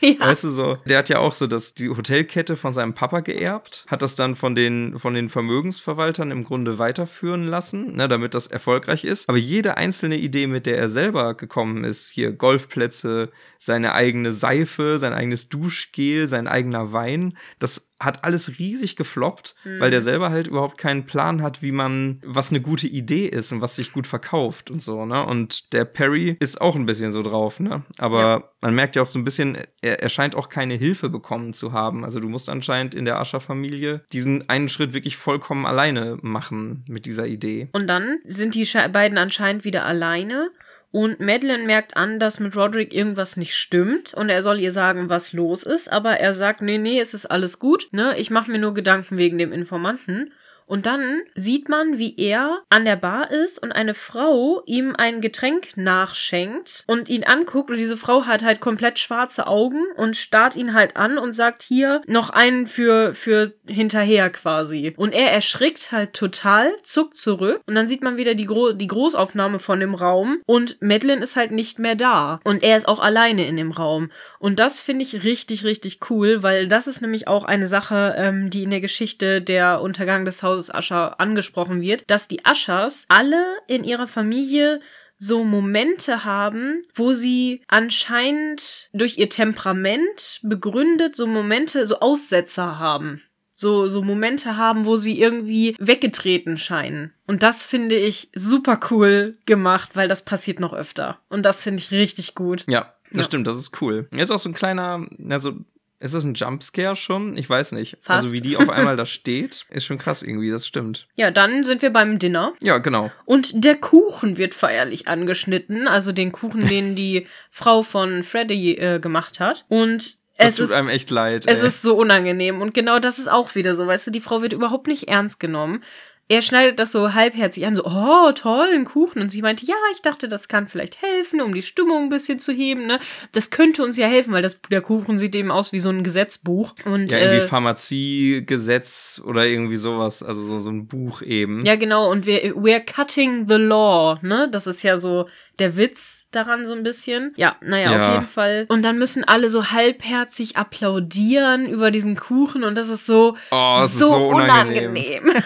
Ja. 0.18 0.20
Weißt 0.20 0.44
du 0.44 0.48
so, 0.48 0.78
der 0.86 0.98
hat 0.98 1.08
ja 1.08 1.18
auch 1.18 1.34
so 1.34 1.46
das, 1.46 1.74
die 1.74 1.88
Hotelkette 1.88 2.56
von 2.56 2.72
seinem 2.72 2.94
Papa 2.94 3.20
geerbt, 3.20 3.84
hat 3.88 4.02
das 4.02 4.14
dann 4.14 4.36
von 4.36 4.54
den, 4.54 4.98
von 4.98 5.12
den 5.12 5.28
Vermögensverwaltern 5.28 6.30
im 6.30 6.44
Grunde 6.44 6.78
weiterführen 6.78 7.44
lassen, 7.44 7.96
ne, 7.96 8.08
damit 8.08 8.34
das 8.34 8.46
erfolgreich 8.46 9.04
ist. 9.04 9.28
Aber 9.28 9.38
jede 9.38 9.76
einzelne 9.76 10.16
Idee, 10.16 10.46
mit 10.46 10.66
der 10.66 10.78
er 10.78 10.88
selber 10.88 11.34
gekommen 11.34 11.84
ist, 11.84 12.10
hier 12.10 12.32
Golfplätze, 12.32 13.30
seine 13.58 13.92
eigene 13.92 14.32
Seife, 14.32 14.98
sein 14.98 15.12
eigenes 15.12 15.48
Duschgel, 15.48 16.28
sein 16.28 16.46
eigener 16.46 16.92
Wein, 16.92 17.36
das 17.58 17.88
hat 18.00 18.22
alles 18.22 18.60
riesig 18.60 18.94
gefloppt, 18.94 19.56
mhm. 19.64 19.80
weil 19.80 19.90
der 19.90 20.00
selber 20.00 20.30
halt 20.30 20.46
überhaupt 20.46 20.78
keinen 20.78 21.06
Plan 21.06 21.42
hat, 21.42 21.62
wie 21.62 21.72
man, 21.72 22.20
was 22.24 22.50
eine 22.50 22.60
gute 22.60 22.86
Idee 22.86 23.26
ist 23.26 23.50
und 23.50 23.60
was 23.60 23.74
sich 23.74 23.92
gut 23.92 24.06
verkauft 24.06 24.70
und 24.70 24.80
so, 24.80 25.04
ne? 25.04 25.26
Und 25.26 25.72
der 25.72 25.84
Perry 25.84 26.36
ist 26.38 26.60
auch 26.60 26.76
ein 26.76 26.86
bisschen 26.86 27.10
so 27.10 27.22
drauf, 27.22 27.58
ne? 27.58 27.82
Aber 27.98 28.20
ja. 28.20 28.44
man 28.60 28.76
merkt 28.76 28.94
ja 28.94 29.02
auch 29.02 29.08
so 29.08 29.18
ein 29.18 29.24
bisschen, 29.24 29.58
er, 29.82 30.00
er 30.00 30.08
scheint 30.08 30.36
auch 30.36 30.48
keine 30.48 30.74
Hilfe 30.74 31.10
bekommen 31.10 31.54
zu 31.54 31.72
haben. 31.72 32.04
Also 32.04 32.20
du 32.20 32.28
musst 32.28 32.48
anscheinend 32.48 32.94
in 32.94 33.04
der 33.04 33.18
Ascher-Familie 33.18 34.02
diesen 34.12 34.48
einen 34.48 34.68
Schritt 34.68 34.92
wirklich 34.92 35.16
vollkommen 35.16 35.66
alleine 35.66 36.18
machen 36.22 36.84
mit 36.88 37.04
dieser 37.04 37.26
Idee. 37.26 37.68
Und 37.72 37.88
dann 37.88 38.18
sind 38.24 38.54
die 38.54 38.68
beiden 38.92 39.18
anscheinend 39.18 39.64
wieder 39.64 39.84
alleine. 39.84 40.50
Und 40.90 41.20
Madeline 41.20 41.64
merkt 41.64 41.96
an, 41.96 42.18
dass 42.18 42.40
mit 42.40 42.56
Roderick 42.56 42.94
irgendwas 42.94 43.36
nicht 43.36 43.54
stimmt 43.54 44.14
und 44.14 44.30
er 44.30 44.40
soll 44.40 44.58
ihr 44.58 44.72
sagen, 44.72 45.10
was 45.10 45.34
los 45.34 45.62
ist, 45.62 45.92
aber 45.92 46.12
er 46.12 46.32
sagt, 46.32 46.62
nee, 46.62 46.78
nee, 46.78 46.98
es 46.98 47.12
ist 47.12 47.26
alles 47.26 47.58
gut, 47.58 47.88
ne? 47.92 48.18
Ich 48.18 48.30
mache 48.30 48.50
mir 48.50 48.58
nur 48.58 48.72
Gedanken 48.72 49.18
wegen 49.18 49.36
dem 49.36 49.52
Informanten. 49.52 50.32
Und 50.68 50.84
dann 50.84 51.22
sieht 51.34 51.68
man, 51.68 51.98
wie 51.98 52.14
er 52.18 52.60
an 52.68 52.84
der 52.84 52.96
Bar 52.96 53.30
ist 53.30 53.60
und 53.60 53.72
eine 53.72 53.94
Frau 53.94 54.62
ihm 54.66 54.94
ein 54.96 55.22
Getränk 55.22 55.76
nachschenkt 55.76 56.84
und 56.86 57.08
ihn 57.08 57.24
anguckt. 57.24 57.70
Und 57.70 57.78
diese 57.78 57.96
Frau 57.96 58.26
hat 58.26 58.44
halt 58.44 58.60
komplett 58.60 58.98
schwarze 58.98 59.46
Augen 59.46 59.82
und 59.96 60.16
starrt 60.16 60.56
ihn 60.56 60.74
halt 60.74 60.96
an 60.96 61.16
und 61.16 61.32
sagt 61.32 61.62
hier 61.62 62.02
noch 62.06 62.28
einen 62.28 62.66
für, 62.66 63.14
für 63.14 63.54
hinterher 63.66 64.28
quasi. 64.30 64.92
Und 64.96 65.14
er 65.14 65.32
erschrickt 65.32 65.90
halt 65.90 66.12
total, 66.12 66.76
zuckt 66.82 67.16
zurück 67.16 67.62
und 67.66 67.74
dann 67.74 67.88
sieht 67.88 68.02
man 68.02 68.18
wieder 68.18 68.34
die, 68.34 68.44
Gro 68.44 68.72
die 68.72 68.86
Großaufnahme 68.86 69.58
von 69.58 69.80
dem 69.80 69.94
Raum 69.94 70.38
und 70.44 70.80
Madeline 70.82 71.22
ist 71.22 71.36
halt 71.36 71.50
nicht 71.50 71.78
mehr 71.78 71.94
da. 71.94 72.40
Und 72.44 72.62
er 72.62 72.76
ist 72.76 72.88
auch 72.88 73.00
alleine 73.00 73.46
in 73.46 73.56
dem 73.56 73.70
Raum. 73.70 74.10
Und 74.38 74.58
das 74.58 74.82
finde 74.82 75.02
ich 75.04 75.24
richtig, 75.24 75.64
richtig 75.64 76.10
cool, 76.10 76.42
weil 76.42 76.68
das 76.68 76.86
ist 76.86 77.00
nämlich 77.00 77.26
auch 77.26 77.44
eine 77.44 77.66
Sache, 77.66 78.14
ähm, 78.18 78.50
die 78.50 78.64
in 78.64 78.70
der 78.70 78.80
Geschichte 78.80 79.40
der 79.40 79.80
Untergang 79.80 80.24
des 80.26 80.42
Hauses 80.42 80.57
Hauses 80.58 80.74
Ascher 80.74 81.20
angesprochen 81.20 81.80
wird, 81.80 82.02
dass 82.08 82.26
die 82.26 82.44
Aschers 82.44 83.06
alle 83.08 83.58
in 83.68 83.84
ihrer 83.84 84.08
Familie 84.08 84.80
so 85.16 85.44
Momente 85.44 86.24
haben, 86.24 86.82
wo 86.94 87.12
sie 87.12 87.62
anscheinend 87.68 88.88
durch 88.92 89.18
ihr 89.18 89.28
Temperament 89.28 90.40
begründet 90.42 91.16
so 91.16 91.26
Momente, 91.26 91.86
so 91.86 92.00
Aussetzer 92.00 92.78
haben. 92.78 93.22
So, 93.54 93.88
so 93.88 94.02
Momente 94.02 94.56
haben, 94.56 94.84
wo 94.84 94.96
sie 94.96 95.20
irgendwie 95.20 95.74
weggetreten 95.80 96.56
scheinen. 96.56 97.12
Und 97.26 97.42
das 97.42 97.64
finde 97.64 97.96
ich 97.96 98.30
super 98.32 98.78
cool 98.90 99.36
gemacht, 99.46 99.90
weil 99.94 100.06
das 100.06 100.24
passiert 100.24 100.60
noch 100.60 100.72
öfter. 100.72 101.18
Und 101.28 101.42
das 101.42 101.64
finde 101.64 101.82
ich 101.82 101.90
richtig 101.90 102.36
gut. 102.36 102.64
Ja, 102.68 102.94
das 103.10 103.18
ja. 103.18 103.22
stimmt, 103.24 103.48
das 103.48 103.58
ist 103.58 103.80
cool. 103.82 104.06
Er 104.12 104.20
ist 104.22 104.30
auch 104.30 104.38
so 104.38 104.48
ein 104.48 104.54
kleiner, 104.54 105.04
also 105.28 105.54
ist 106.00 106.14
das 106.14 106.24
ein 106.24 106.34
Jumpscare 106.34 106.94
schon? 106.94 107.36
Ich 107.36 107.48
weiß 107.48 107.72
nicht. 107.72 107.94
Also 107.94 108.06
Fast. 108.06 108.24
Also 108.24 108.32
wie 108.32 108.40
die 108.40 108.56
auf 108.56 108.68
einmal 108.68 108.96
da 108.96 109.06
steht, 109.06 109.66
ist 109.70 109.84
schon 109.84 109.98
krass 109.98 110.22
irgendwie, 110.22 110.50
das 110.50 110.66
stimmt. 110.66 111.08
Ja, 111.16 111.30
dann 111.30 111.64
sind 111.64 111.82
wir 111.82 111.90
beim 111.90 112.18
Dinner. 112.18 112.52
Ja, 112.62 112.78
genau. 112.78 113.10
Und 113.24 113.64
der 113.64 113.74
Kuchen 113.74 114.36
wird 114.36 114.54
feierlich 114.54 115.08
angeschnitten, 115.08 115.88
also 115.88 116.12
den 116.12 116.30
Kuchen, 116.32 116.66
den 116.68 116.94
die 116.96 117.26
Frau 117.50 117.82
von 117.82 118.22
Freddy 118.22 118.74
äh, 118.74 119.00
gemacht 119.00 119.40
hat. 119.40 119.64
Und 119.68 120.18
das 120.36 120.52
es 120.52 120.56
tut 120.56 120.64
ist, 120.66 120.72
einem 120.72 120.88
echt 120.88 121.10
leid. 121.10 121.44
Es 121.48 121.64
ist 121.64 121.82
so 121.82 121.96
unangenehm. 121.96 122.60
Und 122.60 122.74
genau 122.74 123.00
das 123.00 123.18
ist 123.18 123.28
auch 123.28 123.56
wieder 123.56 123.74
so, 123.74 123.86
weißt 123.86 124.06
du, 124.06 124.10
die 124.12 124.20
Frau 124.20 124.40
wird 124.40 124.52
überhaupt 124.52 124.86
nicht 124.86 125.08
ernst 125.08 125.40
genommen 125.40 125.82
er 126.28 126.42
schneidet 126.42 126.78
das 126.78 126.92
so 126.92 127.14
halbherzig 127.14 127.66
an, 127.66 127.74
so, 127.74 127.84
oh, 127.84 128.32
toll, 128.32 128.68
ein 128.74 128.84
Kuchen. 128.84 129.22
Und 129.22 129.30
sie 129.30 129.40
meinte, 129.40 129.64
ja, 129.64 129.74
ich 129.92 130.02
dachte, 130.02 130.28
das 130.28 130.46
kann 130.46 130.66
vielleicht 130.66 131.00
helfen, 131.00 131.40
um 131.40 131.54
die 131.54 131.62
Stimmung 131.62 132.04
ein 132.04 132.08
bisschen 132.10 132.38
zu 132.38 132.52
heben, 132.52 132.86
ne? 132.86 133.00
Das 133.32 133.50
könnte 133.50 133.82
uns 133.82 133.96
ja 133.96 134.06
helfen, 134.06 134.32
weil 134.32 134.42
das, 134.42 134.60
der 134.70 134.82
Kuchen 134.82 135.18
sieht 135.18 135.34
eben 135.34 135.50
aus 135.50 135.72
wie 135.72 135.80
so 135.80 135.88
ein 135.88 136.02
Gesetzbuch. 136.02 136.74
Und, 136.84 137.12
ja, 137.12 137.18
irgendwie 137.18 137.44
äh, 137.44 137.48
Pharmaziegesetz 137.48 139.22
oder 139.24 139.46
irgendwie 139.46 139.76
sowas, 139.76 140.22
also 140.22 140.42
so, 140.42 140.60
so 140.60 140.70
ein 140.70 140.86
Buch 140.86 141.22
eben. 141.22 141.64
Ja, 141.64 141.76
genau, 141.76 142.10
und 142.10 142.26
wir, 142.26 142.54
we're 142.54 142.80
cutting 142.84 143.48
the 143.48 143.56
law, 143.56 144.18
ne? 144.20 144.48
Das 144.50 144.66
ist 144.66 144.82
ja 144.82 144.98
so 144.98 145.28
der 145.58 145.76
Witz 145.76 146.28
daran 146.30 146.64
so 146.64 146.74
ein 146.74 146.82
bisschen. 146.82 147.32
Ja, 147.36 147.56
naja, 147.60 147.92
ja. 147.92 148.06
auf 148.06 148.14
jeden 148.14 148.26
Fall. 148.28 148.66
Und 148.68 148.82
dann 148.82 148.98
müssen 148.98 149.24
alle 149.24 149.48
so 149.48 149.70
halbherzig 149.70 150.56
applaudieren 150.56 151.66
über 151.66 151.90
diesen 151.90 152.16
Kuchen 152.16 152.64
und 152.64 152.74
das 152.74 152.88
ist 152.88 153.06
so, 153.06 153.36
oh, 153.50 153.74
das 153.76 153.98
so, 153.98 154.04
ist 154.04 154.10
so 154.10 154.28
unangenehm. 154.28 155.24
unangenehm. 155.24 155.42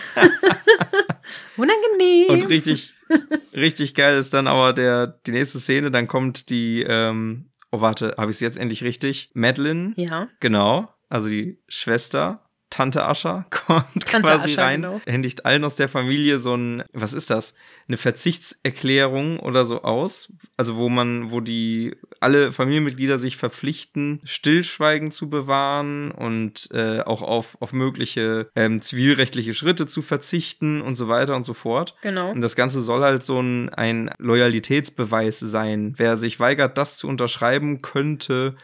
unangenehm. 1.56 2.28
Und 2.28 2.48
richtig, 2.48 2.92
richtig 3.54 3.94
geil 3.94 4.16
ist 4.16 4.34
dann 4.34 4.46
aber 4.46 4.72
der, 4.72 5.06
die 5.26 5.32
nächste 5.32 5.58
Szene, 5.58 5.90
dann 5.90 6.08
kommt 6.08 6.50
die, 6.50 6.82
ähm, 6.82 7.46
oh 7.70 7.80
warte, 7.80 8.14
habe 8.18 8.30
ich 8.30 8.36
es 8.36 8.40
jetzt 8.40 8.58
endlich 8.58 8.84
richtig? 8.84 9.30
Madeline. 9.34 9.94
Ja. 9.96 10.28
Genau. 10.40 10.88
Also 11.08 11.28
die 11.28 11.58
Schwester 11.68 12.41
Tante 12.72 13.04
Ascher 13.04 13.44
kommt 13.50 14.06
Tante 14.06 14.26
quasi 14.26 14.52
Ascher, 14.52 14.62
rein, 14.62 14.82
genau. 14.82 15.00
händigt 15.04 15.44
allen 15.44 15.62
aus 15.64 15.76
der 15.76 15.88
Familie 15.88 16.38
so 16.38 16.56
ein, 16.56 16.82
was 16.92 17.12
ist 17.12 17.28
das? 17.28 17.54
Eine 17.86 17.98
Verzichtserklärung 17.98 19.38
oder 19.40 19.66
so 19.66 19.82
aus. 19.82 20.32
Also 20.56 20.76
wo 20.76 20.88
man, 20.88 21.30
wo 21.30 21.40
die 21.40 21.94
alle 22.20 22.50
Familienmitglieder 22.50 23.18
sich 23.18 23.36
verpflichten, 23.36 24.20
Stillschweigen 24.24 25.12
zu 25.12 25.28
bewahren 25.28 26.12
und 26.12 26.70
äh, 26.72 27.00
auch 27.00 27.20
auf, 27.20 27.60
auf 27.60 27.74
mögliche 27.74 28.48
ähm, 28.56 28.80
zivilrechtliche 28.80 29.52
Schritte 29.52 29.86
zu 29.86 30.00
verzichten 30.00 30.80
und 30.80 30.94
so 30.94 31.08
weiter 31.08 31.36
und 31.36 31.44
so 31.44 31.52
fort. 31.52 31.94
Genau. 32.00 32.30
Und 32.30 32.40
das 32.40 32.56
Ganze 32.56 32.80
soll 32.80 33.02
halt 33.02 33.22
so 33.22 33.38
ein, 33.38 33.68
ein 33.68 34.10
Loyalitätsbeweis 34.16 35.40
sein. 35.40 35.92
Wer 35.98 36.16
sich 36.16 36.40
weigert, 36.40 36.78
das 36.78 36.96
zu 36.96 37.06
unterschreiben, 37.06 37.82
könnte 37.82 38.56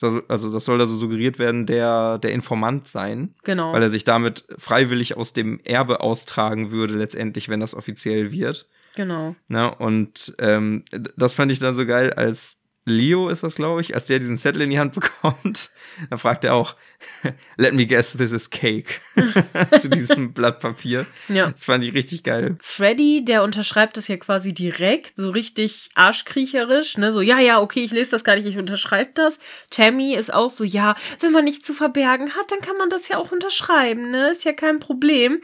also 0.00 0.52
das 0.52 0.64
soll 0.64 0.78
da 0.78 0.86
so 0.86 0.96
suggeriert 0.96 1.38
werden, 1.38 1.66
der, 1.66 2.18
der 2.18 2.32
Informant 2.32 2.88
sein. 2.88 3.34
Genau. 3.44 3.72
Weil 3.72 3.82
er 3.82 3.88
sich 3.88 4.04
damit 4.04 4.44
freiwillig 4.58 5.16
aus 5.16 5.32
dem 5.32 5.60
Erbe 5.64 6.00
austragen 6.00 6.70
würde, 6.70 6.94
letztendlich, 6.94 7.48
wenn 7.48 7.60
das 7.60 7.74
offiziell 7.74 8.32
wird. 8.32 8.68
Genau. 8.96 9.34
Na, 9.48 9.68
und 9.68 10.34
ähm, 10.38 10.84
das 11.16 11.34
fand 11.34 11.52
ich 11.52 11.58
dann 11.58 11.74
so 11.74 11.86
geil, 11.86 12.12
als 12.12 12.61
Leo 12.84 13.28
ist 13.28 13.42
das, 13.44 13.56
glaube 13.56 13.80
ich, 13.80 13.94
als 13.94 14.08
der 14.08 14.18
diesen 14.18 14.38
Zettel 14.38 14.62
in 14.62 14.70
die 14.70 14.78
Hand 14.78 14.94
bekommt, 14.94 15.70
da 16.10 16.16
fragt 16.16 16.44
er 16.44 16.54
auch, 16.54 16.74
let 17.56 17.74
me 17.74 17.86
guess, 17.86 18.12
this 18.12 18.32
is 18.32 18.50
cake. 18.50 19.00
Zu 19.78 19.88
diesem 19.88 20.32
Blatt 20.32 20.60
Papier. 20.60 21.06
Ja. 21.28 21.50
Das 21.50 21.64
fand 21.64 21.84
ich 21.84 21.94
richtig 21.94 22.22
geil. 22.24 22.56
Freddy, 22.60 23.24
der 23.24 23.42
unterschreibt 23.42 23.96
das 23.96 24.08
ja 24.08 24.16
quasi 24.16 24.52
direkt, 24.52 25.16
so 25.16 25.30
richtig 25.30 25.90
arschkriecherisch, 25.94 26.98
ne, 26.98 27.12
so, 27.12 27.20
ja, 27.20 27.38
ja, 27.38 27.60
okay, 27.60 27.84
ich 27.84 27.92
lese 27.92 28.12
das 28.12 28.24
gar 28.24 28.36
nicht, 28.36 28.46
ich 28.46 28.58
unterschreibe 28.58 29.10
das. 29.14 29.38
Tammy 29.70 30.14
ist 30.14 30.32
auch 30.32 30.50
so, 30.50 30.64
ja, 30.64 30.96
wenn 31.20 31.32
man 31.32 31.44
nichts 31.44 31.66
zu 31.66 31.74
verbergen 31.74 32.30
hat, 32.30 32.50
dann 32.50 32.60
kann 32.60 32.76
man 32.76 32.88
das 32.88 33.08
ja 33.08 33.16
auch 33.16 33.32
unterschreiben, 33.32 34.10
ne, 34.10 34.30
ist 34.30 34.44
ja 34.44 34.52
kein 34.52 34.80
Problem. 34.80 35.40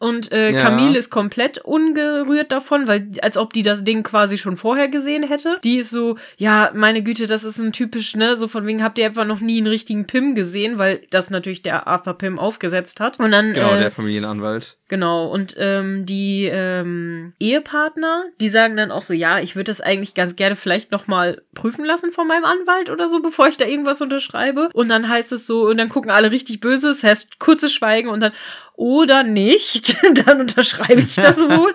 Und 0.00 0.32
äh, 0.32 0.52
ja. 0.52 0.62
Camille 0.62 0.98
ist 0.98 1.10
komplett 1.10 1.58
ungerührt 1.58 2.50
davon, 2.50 2.88
weil 2.88 3.06
als 3.20 3.36
ob 3.36 3.52
die 3.52 3.62
das 3.62 3.84
Ding 3.84 4.02
quasi 4.02 4.38
schon 4.38 4.56
vorher 4.56 4.88
gesehen 4.88 5.22
hätte. 5.22 5.58
Die 5.62 5.76
ist 5.76 5.90
so, 5.90 6.16
ja, 6.38 6.72
meine 6.74 7.02
Güte, 7.02 7.26
das 7.26 7.44
ist 7.44 7.58
ein 7.58 7.72
typisch, 7.72 8.16
ne, 8.16 8.34
so 8.34 8.48
von 8.48 8.66
wegen 8.66 8.82
habt 8.82 8.98
ihr 8.98 9.04
einfach 9.04 9.26
noch 9.26 9.40
nie 9.40 9.58
einen 9.58 9.66
richtigen 9.66 10.06
Pim 10.06 10.34
gesehen, 10.34 10.78
weil 10.78 11.02
das 11.10 11.28
natürlich 11.28 11.62
der 11.62 11.86
Arthur 11.86 12.14
Pim 12.14 12.38
aufgesetzt 12.38 12.98
hat. 12.98 13.20
Und 13.20 13.30
dann 13.30 13.52
genau 13.52 13.74
äh, 13.74 13.78
der 13.78 13.90
Familienanwalt. 13.90 14.79
Genau, 14.90 15.28
und 15.28 15.54
ähm, 15.56 16.04
die 16.04 16.46
ähm, 16.46 17.32
Ehepartner, 17.38 18.24
die 18.40 18.48
sagen 18.48 18.76
dann 18.76 18.90
auch 18.90 19.02
so, 19.02 19.14
ja, 19.14 19.38
ich 19.38 19.54
würde 19.54 19.70
das 19.70 19.80
eigentlich 19.80 20.14
ganz 20.14 20.34
gerne 20.34 20.56
vielleicht 20.56 20.90
nochmal 20.90 21.42
prüfen 21.54 21.84
lassen 21.84 22.10
von 22.10 22.26
meinem 22.26 22.44
Anwalt 22.44 22.90
oder 22.90 23.08
so, 23.08 23.22
bevor 23.22 23.46
ich 23.46 23.56
da 23.56 23.66
irgendwas 23.66 24.02
unterschreibe. 24.02 24.68
Und 24.72 24.88
dann 24.88 25.08
heißt 25.08 25.30
es 25.30 25.46
so, 25.46 25.68
und 25.68 25.76
dann 25.76 25.90
gucken 25.90 26.10
alle 26.10 26.32
richtig 26.32 26.58
böse, 26.58 26.88
es 26.88 27.04
heißt 27.04 27.38
kurzes 27.38 27.72
Schweigen 27.72 28.08
und 28.08 28.18
dann, 28.18 28.32
oder 28.74 29.22
nicht, 29.22 29.96
dann 30.26 30.40
unterschreibe 30.40 31.02
ich 31.02 31.14
das 31.14 31.48
wohl. 31.48 31.72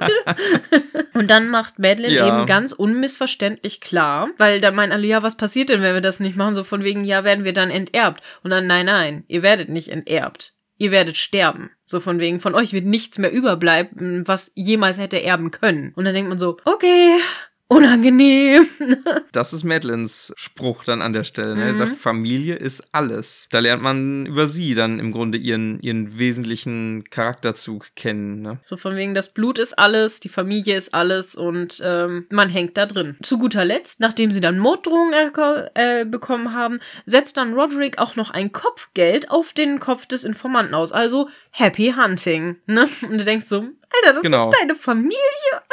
und 1.13 1.29
dann 1.29 1.47
macht 1.47 1.79
Madeline 1.79 2.15
ja. 2.15 2.27
eben 2.27 2.45
ganz 2.45 2.73
unmissverständlich 2.73 3.79
klar, 3.79 4.27
weil 4.37 4.59
da 4.59 4.71
meinen 4.71 4.91
alle, 4.91 5.07
ja, 5.07 5.23
was 5.23 5.37
passiert 5.37 5.69
denn, 5.69 5.81
wenn 5.81 5.93
wir 5.93 6.01
das 6.01 6.19
nicht 6.19 6.35
machen? 6.35 6.53
So 6.53 6.65
von 6.65 6.83
wegen, 6.83 7.05
ja, 7.05 7.23
werden 7.23 7.45
wir 7.45 7.53
dann 7.53 7.71
enterbt. 7.71 8.21
Und 8.43 8.51
dann, 8.51 8.67
nein, 8.67 8.87
nein, 8.87 9.23
ihr 9.29 9.41
werdet 9.41 9.69
nicht 9.69 9.87
enterbt 9.87 10.54
ihr 10.77 10.91
werdet 10.91 11.17
sterben. 11.17 11.71
So 11.85 11.99
von 11.99 12.19
wegen, 12.19 12.39
von 12.39 12.55
euch 12.55 12.73
wird 12.73 12.85
nichts 12.85 13.17
mehr 13.17 13.31
überbleiben, 13.31 14.27
was 14.27 14.51
jemals 14.55 14.97
hätte 14.97 15.21
erben 15.21 15.51
können. 15.51 15.93
Und 15.95 16.05
dann 16.05 16.13
denkt 16.13 16.29
man 16.29 16.39
so, 16.39 16.57
okay, 16.65 17.17
unangenehm. 17.67 18.67
das 19.31 19.53
ist 19.53 19.63
Madelines 19.63 20.33
Spruch 20.37 20.83
dann 20.83 21.01
an 21.01 21.13
der 21.13 21.23
Stelle. 21.23 21.55
Ne? 21.55 21.63
Mhm. 21.63 21.67
Er 21.67 21.73
sagt, 21.73 21.95
Familie 21.95 22.55
ist 22.55 22.89
alles. 22.91 23.47
Da 23.51 23.59
lernt 23.59 23.81
man 23.81 24.25
über 24.25 24.47
sie 24.47 24.75
dann 24.75 24.99
im 24.99 25.11
Grunde 25.11 25.37
ihren, 25.37 25.79
ihren 25.81 26.19
wesentlichen 26.19 27.03
Charakterzug 27.09 27.95
kennen. 27.95 28.41
Ne? 28.41 28.59
So 28.63 28.77
von 28.77 28.95
wegen, 28.95 29.13
das 29.15 29.33
Blut 29.33 29.57
ist 29.57 29.77
alles, 29.79 30.19
die 30.19 30.29
Familie 30.29 30.77
ist 30.77 30.93
alles 30.93 31.35
und 31.35 31.81
ähm, 31.83 32.27
man 32.31 32.49
hängt 32.49 32.77
da 32.77 32.85
drin. 32.85 33.17
Zu 33.23 33.39
guter 33.39 33.65
Letzt, 33.65 33.99
nachdem 33.99 34.31
sie 34.31 34.41
dann 34.41 34.59
Morddrohungen 34.59 35.31
äh, 35.73 36.05
bekommen 36.05 36.53
haben, 36.53 36.79
setzt 37.05 37.37
dann 37.37 37.53
Roderick 37.53 37.97
auch 37.97 38.15
noch 38.15 38.29
ein 38.29 38.51
Kopfgeld 38.51 39.31
auf 39.31 39.53
den 39.53 39.79
Kopf 39.79 40.05
des 40.05 40.23
Informanten 40.23 40.75
aus. 40.75 40.91
Also 40.91 41.29
Happy 41.51 41.93
Hunting. 41.97 42.57
Ne? 42.67 42.87
Und 43.09 43.19
du 43.19 43.23
denkst 43.23 43.47
so, 43.47 43.65
Alter, 44.03 44.13
das 44.15 44.23
genau. 44.23 44.49
ist 44.49 44.57
deine 44.59 44.75
Familie. 44.75 45.17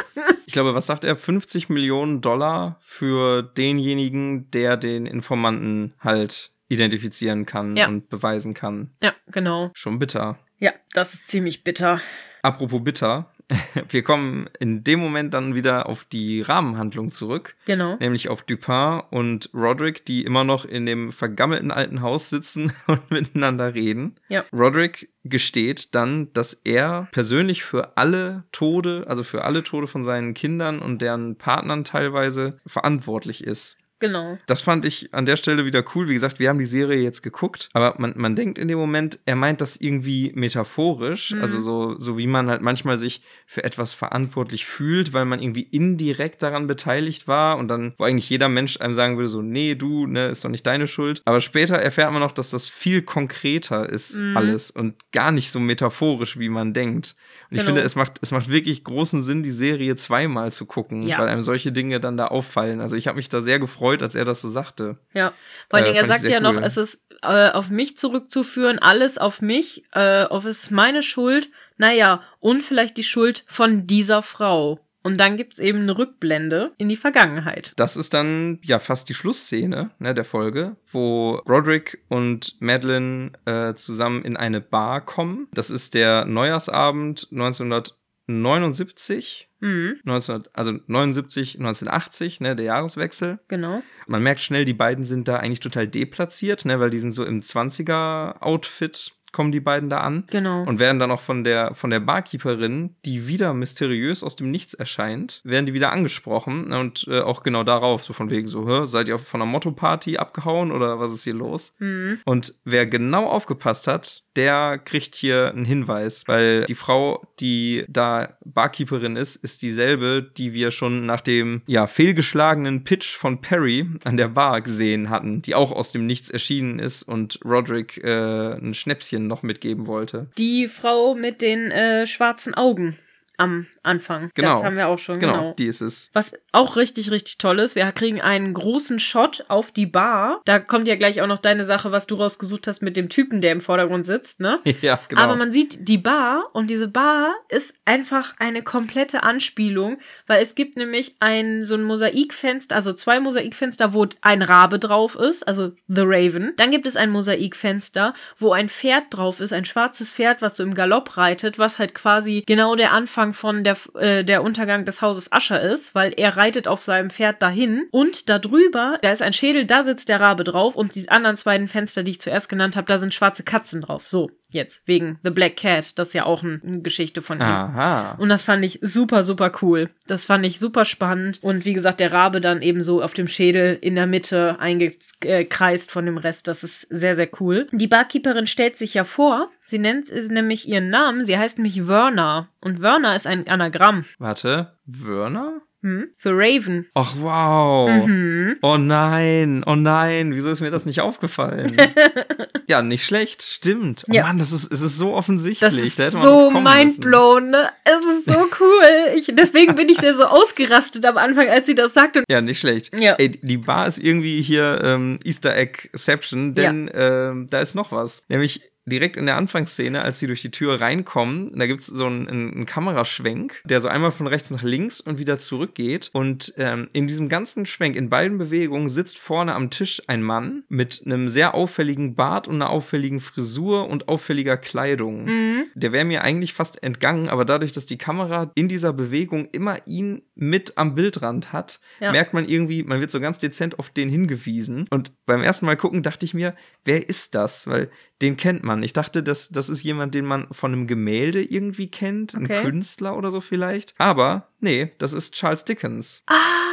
ich 0.46 0.52
glaube, 0.52 0.74
was 0.74 0.86
sagt 0.86 1.04
er? 1.04 1.16
50 1.16 1.68
Millionen 1.68 2.20
Dollar 2.20 2.76
für 2.80 3.42
denjenigen, 3.42 4.50
der 4.50 4.76
den 4.76 5.06
Informanten 5.06 5.94
halt 6.00 6.50
identifizieren 6.68 7.44
kann 7.46 7.76
Ja. 7.76 7.88
und 7.88 8.08
beweisen 8.08 8.54
kann. 8.54 8.90
Ja, 9.02 9.14
genau. 9.28 9.70
Schon 9.74 9.98
bitter. 9.98 10.38
Ja, 10.58 10.72
das 10.92 11.14
ist 11.14 11.28
ziemlich 11.28 11.64
bitter. 11.64 12.00
Apropos 12.42 12.82
bitter, 12.82 13.30
wir 13.88 14.02
kommen 14.02 14.48
in 14.58 14.84
dem 14.84 15.00
Moment 15.00 15.34
dann 15.34 15.54
wieder 15.54 15.86
auf 15.86 16.04
die 16.04 16.40
Rahmenhandlung 16.42 17.12
zurück, 17.12 17.54
Genau. 17.64 17.96
nämlich 17.96 18.28
auf 18.28 18.42
Dupin 18.42 19.02
und 19.10 19.50
Roderick, 19.54 20.04
die 20.04 20.22
immer 20.24 20.44
noch 20.44 20.64
in 20.64 20.86
dem 20.86 21.12
vergammelten 21.12 21.70
alten 21.70 22.00
Haus 22.02 22.30
sitzen 22.30 22.72
und 22.86 23.10
miteinander 23.10 23.74
reden. 23.74 24.14
Ja. 24.28 24.44
Roderick 24.52 25.10
gesteht 25.24 25.94
dann, 25.94 26.32
dass 26.32 26.52
er 26.52 27.08
persönlich 27.12 27.62
für 27.64 27.96
alle 27.96 28.44
Tode, 28.52 29.04
also 29.06 29.22
für 29.22 29.44
alle 29.44 29.62
Tode 29.62 29.86
von 29.86 30.02
seinen 30.02 30.34
Kindern 30.34 30.80
und 30.80 31.00
deren 31.02 31.36
Partnern 31.36 31.84
teilweise 31.84 32.58
verantwortlich 32.66 33.44
ist. 33.44 33.78
Genau. 34.02 34.36
Das 34.46 34.60
fand 34.60 34.84
ich 34.84 35.14
an 35.14 35.26
der 35.26 35.36
Stelle 35.36 35.64
wieder 35.64 35.84
cool. 35.94 36.08
Wie 36.08 36.14
gesagt, 36.14 36.40
wir 36.40 36.48
haben 36.48 36.58
die 36.58 36.64
Serie 36.64 37.00
jetzt 37.00 37.22
geguckt, 37.22 37.68
aber 37.72 37.94
man, 37.98 38.14
man 38.16 38.34
denkt 38.34 38.58
in 38.58 38.66
dem 38.66 38.76
Moment, 38.76 39.20
er 39.26 39.36
meint 39.36 39.60
das 39.60 39.76
irgendwie 39.76 40.32
metaphorisch. 40.34 41.32
Also 41.40 41.60
so, 41.60 41.96
so 42.00 42.18
wie 42.18 42.26
man 42.26 42.50
halt 42.50 42.62
manchmal 42.62 42.98
sich 42.98 43.22
für 43.46 43.62
etwas 43.62 43.92
verantwortlich 43.92 44.66
fühlt, 44.66 45.12
weil 45.12 45.24
man 45.24 45.40
irgendwie 45.40 45.68
indirekt 45.70 46.42
daran 46.42 46.66
beteiligt 46.66 47.28
war 47.28 47.58
und 47.58 47.68
dann, 47.68 47.94
wo 47.96 48.02
eigentlich 48.02 48.28
jeder 48.28 48.48
Mensch 48.48 48.80
einem 48.80 48.92
sagen 48.92 49.18
würde, 49.18 49.28
so, 49.28 49.40
nee, 49.40 49.76
du, 49.76 50.08
ne, 50.08 50.26
ist 50.26 50.44
doch 50.44 50.50
nicht 50.50 50.66
deine 50.66 50.88
Schuld. 50.88 51.22
Aber 51.24 51.40
später 51.40 51.76
erfährt 51.76 52.10
man 52.10 52.22
noch, 52.22 52.32
dass 52.32 52.50
das 52.50 52.68
viel 52.68 53.02
konkreter 53.02 53.88
ist, 53.88 54.18
alles 54.34 54.72
und 54.72 54.96
gar 55.12 55.30
nicht 55.30 55.52
so 55.52 55.60
metaphorisch, 55.60 56.40
wie 56.40 56.48
man 56.48 56.72
denkt. 56.72 57.14
Und 57.52 57.56
ich 57.58 57.64
Genau. 57.64 57.74
finde, 57.74 57.82
es 57.82 57.96
macht, 57.96 58.14
es 58.22 58.30
macht 58.32 58.48
wirklich 58.48 58.82
großen 58.82 59.20
Sinn, 59.20 59.42
die 59.42 59.50
Serie 59.50 59.94
zweimal 59.94 60.52
zu 60.52 60.64
gucken, 60.64 61.02
Ja. 61.02 61.18
weil 61.18 61.28
einem 61.28 61.42
solche 61.42 61.70
Dinge 61.70 62.00
dann 62.00 62.16
da 62.16 62.28
auffallen. 62.28 62.80
Also 62.80 62.96
ich 62.96 63.08
habe 63.08 63.16
mich 63.16 63.28
da 63.28 63.42
sehr 63.42 63.58
gefreut, 63.58 64.02
als 64.02 64.14
er 64.14 64.24
das 64.24 64.40
so 64.40 64.48
sagte. 64.48 64.96
Ja. 65.12 65.34
Vor 65.68 65.76
allen 65.78 65.84
Äh, 65.84 65.88
Dingen, 65.88 65.96
er 65.96 66.06
fand 66.06 66.16
ich 66.16 66.22
sagt 66.22 66.32
ja 66.32 66.40
noch, 66.40 66.54
cool. 66.56 66.64
es 66.64 66.78
ist 66.78 67.06
äh, 67.22 67.50
auf 67.50 67.68
mich 67.68 67.98
zurückzuführen, 67.98 68.78
alles 68.78 69.18
auf 69.18 69.42
mich, 69.42 69.84
äh, 69.92 70.24
auf 70.24 70.46
es 70.46 70.64
ist 70.64 70.70
meine 70.70 71.02
Schuld. 71.02 71.50
Naja, 71.76 72.22
und 72.40 72.62
vielleicht 72.62 72.96
die 72.96 73.04
Schuld 73.04 73.44
von 73.46 73.86
dieser 73.86 74.22
Frau. 74.22 74.80
Und 75.02 75.18
dann 75.18 75.36
gibt's 75.36 75.58
eben 75.58 75.80
eine 75.80 75.98
Rückblende 75.98 76.72
in 76.78 76.88
die 76.88 76.96
Vergangenheit. 76.96 77.72
Das 77.76 77.96
ist 77.96 78.14
dann 78.14 78.60
ja 78.62 78.78
fast 78.78 79.08
die 79.08 79.14
Schlussszene 79.14 79.90
ne, 79.98 80.14
der 80.14 80.24
Folge, 80.24 80.76
wo 80.90 81.42
Roderick 81.48 82.02
und 82.08 82.56
Madeline 82.60 83.32
äh, 83.44 83.74
zusammen 83.74 84.24
in 84.24 84.36
eine 84.36 84.60
Bar 84.60 85.04
kommen. 85.04 85.48
Das 85.52 85.70
ist 85.70 85.94
der 85.94 86.24
Neujahrsabend 86.24 87.26
1979. 87.32 89.48
Mhm, 89.60 89.98
1900, 90.04 90.50
also 90.54 90.72
79, 90.86 91.58
1980, 91.58 92.40
ne, 92.40 92.56
der 92.56 92.64
Jahreswechsel. 92.66 93.38
genau. 93.46 93.82
Man 94.08 94.22
merkt 94.22 94.40
schnell, 94.40 94.64
die 94.64 94.74
beiden 94.74 95.04
sind 95.04 95.28
da 95.28 95.36
eigentlich 95.36 95.60
total 95.60 95.86
deplatziert, 95.86 96.64
ne, 96.64 96.80
weil 96.80 96.90
die 96.90 96.98
sind 96.98 97.12
so 97.12 97.24
im 97.24 97.42
20er-Outfit, 97.42 99.12
kommen 99.32 99.50
die 99.50 99.60
beiden 99.60 99.88
da 99.88 99.98
an. 99.98 100.24
Genau. 100.30 100.62
Und 100.64 100.78
werden 100.78 100.98
dann 100.98 101.10
auch 101.10 101.20
von 101.20 101.42
der, 101.44 101.74
von 101.74 101.90
der 101.90 102.00
Barkeeperin, 102.00 102.94
die 103.04 103.26
wieder 103.26 103.54
mysteriös 103.54 104.22
aus 104.22 104.36
dem 104.36 104.50
Nichts 104.50 104.74
erscheint, 104.74 105.40
werden 105.44 105.66
die 105.66 105.74
wieder 105.74 105.92
angesprochen. 105.92 106.72
Und 106.72 107.06
äh, 107.08 107.20
auch 107.20 107.42
genau 107.42 107.64
darauf, 107.64 108.04
so 108.04 108.12
von 108.12 108.30
wegen 108.30 108.48
so, 108.48 108.68
Hä, 108.68 108.86
seid 108.86 109.08
ihr 109.08 109.18
von 109.18 109.42
einer 109.42 109.50
Motto-Party 109.50 110.18
abgehauen 110.18 110.70
oder 110.70 111.00
was 111.00 111.12
ist 111.12 111.24
hier 111.24 111.34
los? 111.34 111.74
Mhm. 111.78 112.20
Und 112.24 112.54
wer 112.64 112.86
genau 112.86 113.26
aufgepasst 113.26 113.86
hat, 113.88 114.22
der 114.36 114.78
kriegt 114.78 115.14
hier 115.14 115.50
einen 115.50 115.64
Hinweis, 115.64 116.26
weil 116.26 116.64
die 116.64 116.74
Frau, 116.74 117.26
die 117.40 117.84
da 117.88 118.36
Barkeeperin 118.44 119.16
ist, 119.16 119.36
ist 119.36 119.62
dieselbe, 119.62 120.30
die 120.36 120.54
wir 120.54 120.70
schon 120.70 121.06
nach 121.06 121.20
dem 121.20 121.62
ja 121.66 121.86
fehlgeschlagenen 121.86 122.84
Pitch 122.84 123.14
von 123.14 123.40
Perry 123.40 123.86
an 124.04 124.16
der 124.16 124.28
Bar 124.28 124.60
gesehen 124.60 125.10
hatten, 125.10 125.42
die 125.42 125.54
auch 125.54 125.72
aus 125.72 125.92
dem 125.92 126.06
Nichts 126.06 126.30
erschienen 126.30 126.78
ist 126.78 127.02
und 127.02 127.38
Roderick 127.44 128.02
äh, 128.02 128.54
ein 128.54 128.74
Schnäpschen 128.74 129.26
noch 129.26 129.42
mitgeben 129.42 129.86
wollte. 129.86 130.28
Die 130.38 130.68
Frau 130.68 131.14
mit 131.14 131.42
den 131.42 131.70
äh, 131.70 132.06
schwarzen 132.06 132.54
Augen 132.54 132.96
am 133.42 133.66
Anfang. 133.82 134.30
Genau. 134.34 134.56
Das 134.56 134.64
haben 134.64 134.76
wir 134.76 134.88
auch 134.88 134.98
schon, 134.98 135.18
Genau, 135.18 135.32
genau. 135.32 135.54
die 135.58 135.66
ist 135.66 135.80
es. 135.80 136.10
Was 136.12 136.34
auch 136.52 136.76
richtig, 136.76 137.10
richtig 137.10 137.38
toll 137.38 137.58
ist, 137.58 137.74
wir 137.74 137.90
kriegen 137.92 138.20
einen 138.20 138.54
großen 138.54 138.98
Shot 138.98 139.44
auf 139.48 139.72
die 139.72 139.86
Bar. 139.86 140.40
Da 140.44 140.58
kommt 140.58 140.86
ja 140.86 140.96
gleich 140.96 141.20
auch 141.20 141.26
noch 141.26 141.38
deine 141.38 141.64
Sache, 141.64 141.90
was 141.92 142.06
du 142.06 142.14
rausgesucht 142.14 142.66
hast 142.66 142.82
mit 142.82 142.96
dem 142.96 143.08
Typen, 143.08 143.40
der 143.40 143.52
im 143.52 143.60
Vordergrund 143.60 144.06
sitzt, 144.06 144.40
ne? 144.40 144.60
Ja, 144.82 144.98
genau. 145.08 145.22
Aber 145.22 145.36
man 145.36 145.52
sieht 145.52 145.88
die 145.88 145.98
Bar 145.98 146.44
und 146.52 146.70
diese 146.70 146.88
Bar 146.88 147.34
ist 147.48 147.76
einfach 147.84 148.34
eine 148.38 148.62
komplette 148.62 149.22
Anspielung, 149.22 149.98
weil 150.26 150.42
es 150.42 150.54
gibt 150.54 150.76
nämlich 150.76 151.16
ein 151.20 151.64
so 151.64 151.74
ein 151.74 151.82
Mosaikfenster, 151.82 152.74
also 152.74 152.92
zwei 152.92 153.20
Mosaikfenster, 153.20 153.92
wo 153.92 154.06
ein 154.22 154.42
Rabe 154.42 154.78
drauf 154.78 155.14
ist, 155.14 155.46
also 155.46 155.72
The 155.88 156.02
Raven. 156.04 156.54
Dann 156.56 156.70
gibt 156.70 156.86
es 156.86 156.96
ein 156.96 157.10
Mosaikfenster, 157.10 158.14
wo 158.38 158.52
ein 158.52 158.68
Pferd 158.68 159.04
drauf 159.10 159.40
ist, 159.40 159.52
ein 159.52 159.64
schwarzes 159.64 160.10
Pferd, 160.10 160.42
was 160.42 160.56
so 160.56 160.62
im 160.62 160.74
Galopp 160.74 161.16
reitet, 161.16 161.58
was 161.58 161.78
halt 161.78 161.94
quasi 161.94 162.42
genau 162.46 162.74
der 162.76 162.92
Anfang 162.92 163.31
von 163.32 163.64
der 163.64 163.76
äh, 163.98 164.24
der 164.24 164.42
Untergang 164.42 164.84
des 164.84 165.02
Hauses 165.02 165.32
Ascher 165.32 165.60
ist, 165.60 165.94
weil 165.94 166.14
er 166.16 166.36
reitet 166.36 166.68
auf 166.68 166.80
seinem 166.80 167.10
Pferd 167.10 167.42
dahin 167.42 167.86
und 167.90 168.28
da 168.28 168.38
drüber, 168.38 168.98
da 169.02 169.12
ist 169.12 169.22
ein 169.22 169.32
Schädel, 169.32 169.66
da 169.66 169.82
sitzt 169.82 170.08
der 170.08 170.20
Rabe 170.20 170.44
drauf 170.44 170.74
und 170.74 170.94
die 170.94 171.08
anderen 171.08 171.36
beiden 171.44 171.66
Fenster, 171.66 172.02
die 172.02 172.12
ich 172.12 172.20
zuerst 172.20 172.48
genannt 172.48 172.76
habe, 172.76 172.86
da 172.86 172.98
sind 172.98 173.14
schwarze 173.14 173.42
Katzen 173.42 173.82
drauf. 173.82 174.06
So, 174.06 174.30
jetzt 174.50 174.82
wegen 174.86 175.18
The 175.22 175.30
Black 175.30 175.56
Cat, 175.56 175.98
das 175.98 176.08
ist 176.08 176.14
ja 176.14 176.26
auch 176.26 176.42
ein, 176.42 176.60
eine 176.64 176.80
Geschichte 176.80 177.22
von 177.22 177.38
ihm. 177.38 177.42
Aha. 177.42 178.12
Und 178.18 178.28
das 178.28 178.42
fand 178.42 178.64
ich 178.64 178.78
super, 178.82 179.22
super 179.22 179.52
cool. 179.62 179.90
Das 180.06 180.26
fand 180.26 180.44
ich 180.44 180.58
super 180.58 180.84
spannend. 180.84 181.38
Und 181.42 181.64
wie 181.64 181.72
gesagt, 181.72 182.00
der 182.00 182.12
Rabe 182.12 182.40
dann 182.40 182.62
eben 182.62 182.82
so 182.82 183.02
auf 183.02 183.14
dem 183.14 183.28
Schädel 183.28 183.78
in 183.80 183.94
der 183.94 184.06
Mitte 184.06 184.58
eingekreist 184.60 185.90
von 185.90 186.06
dem 186.06 186.18
Rest. 186.18 186.48
Das 186.48 186.64
ist 186.64 186.82
sehr, 186.90 187.14
sehr 187.14 187.28
cool. 187.40 187.68
Die 187.72 187.88
Barkeeperin 187.88 188.46
stellt 188.46 188.78
sich 188.78 188.94
ja 188.94 189.04
vor. 189.04 189.50
Sie 189.66 189.78
nennt 189.78 190.10
es 190.10 190.28
nämlich 190.30 190.68
ihren 190.68 190.90
Namen. 190.90 191.24
Sie 191.24 191.38
heißt 191.38 191.58
nämlich 191.58 191.86
Werner. 191.88 192.48
Und 192.60 192.82
Werner 192.82 193.16
ist 193.16 193.26
ein 193.26 193.46
Anagramm. 193.48 194.04
Warte, 194.18 194.72
Werner? 194.86 195.60
Hm? 195.84 196.10
Für 196.16 196.30
Raven. 196.32 196.86
Ach, 196.94 197.14
wow. 197.18 198.06
Mhm. 198.06 198.56
Oh 198.62 198.76
nein, 198.76 199.64
oh 199.66 199.74
nein, 199.74 200.32
wieso 200.32 200.50
ist 200.52 200.60
mir 200.60 200.70
das 200.70 200.86
nicht 200.86 201.00
aufgefallen? 201.00 201.76
ja, 202.68 202.82
nicht 202.82 203.04
schlecht, 203.04 203.42
stimmt. 203.42 204.04
Oh 204.08 204.12
Ja. 204.14 204.22
Mann, 204.22 204.38
das 204.38 204.52
ist, 204.52 204.70
es 204.70 204.80
ist 204.80 204.96
so 204.96 205.12
offensichtlich. 205.12 205.68
Das 205.68 205.76
ist 205.76 205.98
Da 205.98 206.10
so 206.12 206.52
mindblown, 206.52 207.50
ne? 207.50 207.68
Es 207.84 208.04
ist 208.16 208.26
so 208.26 208.38
cool. 208.60 209.16
Ich, 209.16 209.32
deswegen 209.34 209.74
bin 209.74 209.88
ich 209.88 209.96
sehr 209.98 210.14
so 210.14 210.22
ausgerastet 210.24 211.04
am 211.04 211.16
Anfang, 211.16 211.48
als 211.48 211.66
sie 211.66 211.74
das 211.74 211.94
sagte. 211.94 212.22
Ja, 212.30 212.40
nicht 212.40 212.60
schlecht. 212.60 212.96
Ja. 212.96 213.14
Ey, 213.14 213.30
die 213.30 213.58
Bar 213.58 213.88
ist 213.88 213.98
irgendwie 213.98 214.40
hier 214.40 214.80
ähm, 214.84 215.18
Easter 215.24 215.56
Egg-Ception, 215.56 216.54
denn 216.54 216.92
ähm, 216.94 217.48
da 217.50 217.58
ist 217.58 217.74
noch 217.74 217.90
was. 217.90 218.24
Nämlich 218.28 218.62
direkt 218.84 219.16
in 219.16 219.26
der 219.26 219.36
Anfangsszene, 219.36 220.02
als 220.02 220.18
sie 220.18 220.26
durch 220.26 220.42
die 220.42 220.50
Tür 220.50 220.80
reinkommen, 220.80 221.56
da 221.56 221.66
gibt's 221.66 221.86
so 221.86 222.06
einen, 222.06 222.28
einen, 222.28 222.52
einen 222.54 222.66
Kameraschwenk, 222.66 223.62
der 223.64 223.80
so 223.80 223.88
einmal 223.88 224.10
von 224.10 224.26
rechts 224.26 224.50
nach 224.50 224.62
links 224.62 225.00
und 225.00 225.18
wieder 225.18 225.38
zurückgeht. 225.38 226.10
Und 226.12 226.52
ähm, 226.56 226.88
in 226.92 227.06
diesem 227.06 227.28
ganzen 227.28 227.66
Schwenk, 227.66 227.94
in 227.96 228.08
beiden 228.10 228.38
Bewegungen, 228.38 228.88
sitzt 228.88 229.18
vorne 229.18 229.54
am 229.54 229.70
Tisch 229.70 230.02
ein 230.08 230.22
Mann 230.22 230.64
mit 230.68 231.02
einem 231.06 231.28
sehr 231.28 231.54
auffälligen 231.54 232.14
Bart 232.14 232.48
und 232.48 232.56
einer 232.56 232.70
auffälligen 232.70 233.20
Frisur 233.20 233.88
und 233.88 234.08
auffälliger 234.08 234.56
Kleidung. 234.56 235.24
Mhm. 235.24 235.64
Der 235.74 235.92
wäre 235.92 236.04
mir 236.04 236.22
eigentlich 236.22 236.52
fast 236.52 236.82
entgangen, 236.82 237.28
aber 237.28 237.44
dadurch, 237.44 237.72
dass 237.72 237.86
die 237.86 237.98
Kamera 237.98 238.50
in 238.54 238.68
dieser 238.68 238.92
Bewegung 238.92 239.48
immer 239.52 239.78
ihn 239.86 240.22
mit 240.34 240.76
am 240.76 240.94
Bildrand 240.94 241.52
hat, 241.52 241.80
Ja. 242.00 242.10
merkt 242.12 242.34
man 242.34 242.48
irgendwie, 242.48 242.82
man 242.82 243.00
wird 243.00 243.10
so 243.10 243.20
ganz 243.20 243.38
dezent 243.38 243.78
auf 243.78 243.90
den 243.90 244.08
hingewiesen. 244.08 244.86
Und 244.90 245.12
beim 245.26 245.42
ersten 245.42 245.66
Mal 245.66 245.76
gucken 245.76 246.02
dachte 246.02 246.26
ich 246.26 246.34
mir, 246.34 246.54
wer 246.84 247.08
ist 247.08 247.34
das? 247.34 247.66
Weil 247.66 247.90
den 248.22 248.36
kennt 248.36 248.62
man. 248.62 248.82
Ich 248.82 248.92
dachte, 248.92 249.22
das, 249.22 249.48
das 249.50 249.68
ist 249.68 249.82
jemand, 249.82 250.14
den 250.14 250.24
man 250.24 250.46
von 250.52 250.72
einem 250.72 250.86
Gemälde 250.86 251.42
irgendwie 251.42 251.90
kennt, 251.90 252.34
ein 252.34 252.44
Okay. 252.44 252.62
Künstler 252.62 253.16
oder 253.16 253.30
so 253.30 253.40
vielleicht. 253.40 253.94
Aber 253.98 254.48
nee, 254.60 254.92
das 254.98 255.12
ist 255.12 255.34
Charles 255.34 255.64
Dickens. 255.64 256.22
Ach, 256.26 256.71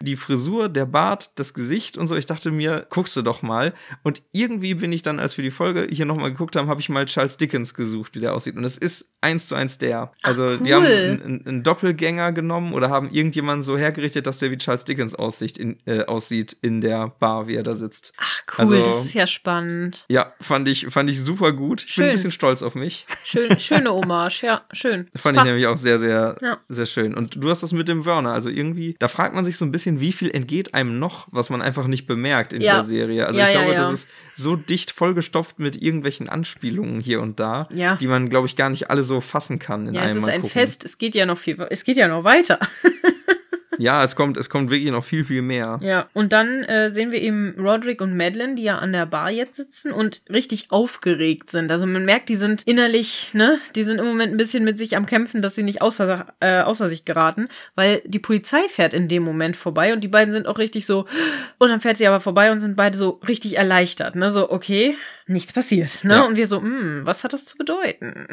Die 0.00 0.16
Frisur, 0.16 0.68
der 0.68 0.86
Bart, 0.86 1.38
das 1.38 1.54
Gesicht 1.54 1.96
und 1.98 2.06
so. 2.06 2.16
Ich 2.16 2.26
dachte 2.26 2.50
mir, 2.50 2.86
guckst 2.90 3.16
du 3.16 3.22
doch 3.22 3.42
mal. 3.42 3.74
Und 4.02 4.22
irgendwie 4.32 4.74
bin 4.74 4.92
ich 4.92 5.02
dann, 5.02 5.18
als 5.20 5.36
wir 5.36 5.42
die 5.42 5.50
Folge 5.50 5.86
hier 5.90 6.06
nochmal 6.06 6.30
geguckt 6.30 6.56
haben, 6.56 6.68
habe 6.68 6.80
ich 6.80 6.88
mal 6.88 7.04
Charles 7.06 7.36
Dickens 7.36 7.74
gesucht, 7.74 8.14
wie 8.14 8.20
der 8.20 8.34
aussieht. 8.34 8.56
Und 8.56 8.64
es 8.64 8.78
ist 8.78 9.14
eins 9.20 9.46
zu 9.48 9.54
eins 9.54 9.78
der. 9.78 10.12
Also 10.22 10.56
die 10.56 10.72
haben 10.72 10.84
cool. 10.84 10.90
einen, 10.92 11.22
einen- 11.22 11.46
einen 11.46 11.62
Doppelgänger 11.62 12.32
genommen 12.32 12.72
oder 12.74 12.90
haben 12.90 13.10
irgendjemanden 13.10 13.62
so 13.62 13.76
hergerichtet, 13.76 14.26
dass 14.26 14.38
der 14.38 14.50
wie 14.50 14.58
Charles 14.58 14.84
Dickens 14.84 15.14
aussieht 15.14 15.58
in, 15.58 15.78
äh, 15.86 16.04
aussieht 16.04 16.56
in 16.62 16.80
der 16.80 17.08
Bar, 17.08 17.48
wie 17.48 17.54
er 17.56 17.62
da 17.64 17.72
sitzt. 17.74 18.12
ach 18.18 18.42
cool, 18.52 18.54
Also- 18.60 18.82
das 18.84 19.04
ist 19.04 19.14
ja 19.14 19.26
spannend. 19.26 20.04
Ja, 20.08 20.32
fand 20.40 20.68
ich, 20.68 20.86
fand 20.88 21.10
ich 21.10 21.20
super 21.22 21.52
gut. 21.52 21.80
Ich 21.80 21.86
bin 21.86 21.92
Schön. 21.94 22.04
ein 22.06 22.12
bisschen 22.12 22.30
stolz 22.30 22.62
auf 22.62 22.74
mich. 22.74 23.06
Schön, 23.24 23.58
schöne 23.58 23.90
Hommage, 23.90 24.42
ja, 24.42 24.62
schön. 24.72 25.08
Fand 25.16 25.36
Passt. 25.36 25.46
ich 25.48 25.52
nämlich 25.52 25.66
auch 25.66 25.76
sehr, 25.76 25.98
sehr, 25.98 26.36
Ja. 26.40 26.58
sehr 26.68 26.86
schön. 26.86 27.14
Und 27.14 27.42
du 27.42 27.50
hast 27.50 27.62
das 27.62 27.72
mit 27.72 27.88
dem 27.88 28.04
Werner. 28.06 28.32
Also 28.32 28.48
irgendwie, 28.48 28.94
da 28.98 29.08
fragt 29.08 29.34
man 29.34 29.44
sich 29.44 29.56
so 29.56 29.64
ein 29.64 29.72
bisschen, 29.72 29.87
wie 30.00 30.12
viel 30.12 30.30
entgeht 30.30 30.74
einem 30.74 30.98
noch, 30.98 31.26
was 31.30 31.50
man 31.50 31.62
einfach 31.62 31.86
nicht 31.86 32.06
bemerkt 32.06 32.52
in 32.52 32.60
Ja. 32.60 32.74
dieser 32.74 32.82
Serie. 32.84 33.26
Also 33.26 33.40
Ja, 33.40 33.46
ich 33.48 33.54
ja, 33.54 33.60
glaube, 33.62 33.74
das 33.76 33.90
ist 33.90 34.10
so 34.36 34.56
dicht 34.56 34.90
vollgestopft 34.90 35.58
mit 35.58 35.80
irgendwelchen 35.80 36.28
Anspielungen 36.28 37.00
hier 37.00 37.20
und 37.20 37.40
da, 37.40 37.68
die 38.00 38.06
man, 38.06 38.28
glaube 38.28 38.46
ich, 38.46 38.56
gar 38.56 38.70
nicht 38.70 38.90
alle 38.90 39.02
so 39.02 39.20
fassen 39.20 39.58
kann 39.58 39.88
in 39.88 39.94
Ja, 39.94 40.02
einem 40.02 40.10
es 40.10 40.16
ist 40.22 40.28
ein 40.28 40.40
gucken. 40.42 40.50
Fest, 40.52 40.84
es 40.84 40.98
geht 40.98 41.14
ja 41.14 41.26
noch 41.26 41.38
viel, 41.38 41.56
es 41.70 41.84
geht 41.84 41.96
ja 41.96 42.08
noch 42.08 42.24
weiter. 42.24 42.58
ja, 43.78 44.02
es 44.02 44.16
kommt, 44.16 44.36
es 44.36 44.50
kommt 44.50 44.70
wirklich 44.70 44.90
noch 44.92 45.04
viel, 45.04 45.24
viel 45.24 45.42
mehr. 45.42 45.78
Ja, 45.82 46.08
und 46.12 46.32
dann 46.32 46.64
äh, 46.64 46.90
sehen 46.90 47.12
wir 47.12 47.20
eben 47.22 47.54
Roderick 47.58 48.00
und 48.00 48.16
Madeline, 48.16 48.56
die 48.56 48.64
ja 48.64 48.78
an 48.78 48.92
der 48.92 49.06
Bar 49.06 49.30
jetzt 49.30 49.54
sitzen 49.54 49.92
und 49.92 50.22
richtig 50.28 50.70
aufgeregt 50.70 51.50
sind. 51.50 51.70
Also 51.70 51.86
man 51.86 52.04
merkt, 52.04 52.28
die 52.28 52.34
sind 52.34 52.62
innerlich, 52.62 53.30
ne, 53.32 53.58
die 53.74 53.84
sind 53.84 53.98
im 53.98 54.06
Moment 54.06 54.32
ein 54.32 54.36
bisschen 54.36 54.64
mit 54.64 54.78
sich 54.78 54.96
am 54.96 55.06
Kämpfen, 55.06 55.42
dass 55.42 55.54
sie 55.54 55.62
nicht 55.62 55.80
außer, 55.80 56.26
äh, 56.40 56.60
außer 56.60 56.88
sich 56.88 57.04
geraten, 57.04 57.48
weil 57.74 58.02
die 58.04 58.18
Polizei 58.18 58.60
fährt 58.68 58.94
in 58.94 59.08
dem 59.08 59.22
Moment 59.22 59.56
vorbei 59.56 59.92
und 59.92 60.02
die 60.02 60.08
beiden 60.08 60.32
sind 60.32 60.46
auch 60.46 60.58
richtig 60.58 60.84
so, 60.84 61.06
und 61.58 61.68
dann 61.68 61.80
fährt 61.80 61.96
sie 61.96 62.06
aber 62.06 62.20
vorbei 62.20 62.50
und 62.52 62.60
sind 62.60 62.76
beide 62.76 62.96
so 62.96 63.20
richtig 63.26 63.56
erleichtert, 63.56 64.16
ne, 64.16 64.30
so, 64.30 64.50
okay, 64.50 64.96
nichts 65.26 65.52
passiert, 65.52 66.04
ne, 66.04 66.14
ja. 66.14 66.22
und 66.22 66.36
wir 66.36 66.46
so, 66.46 66.60
hm, 66.60 67.02
was 67.04 67.24
hat 67.24 67.32
das 67.32 67.44
zu 67.44 67.56
bedeuten? 67.56 68.26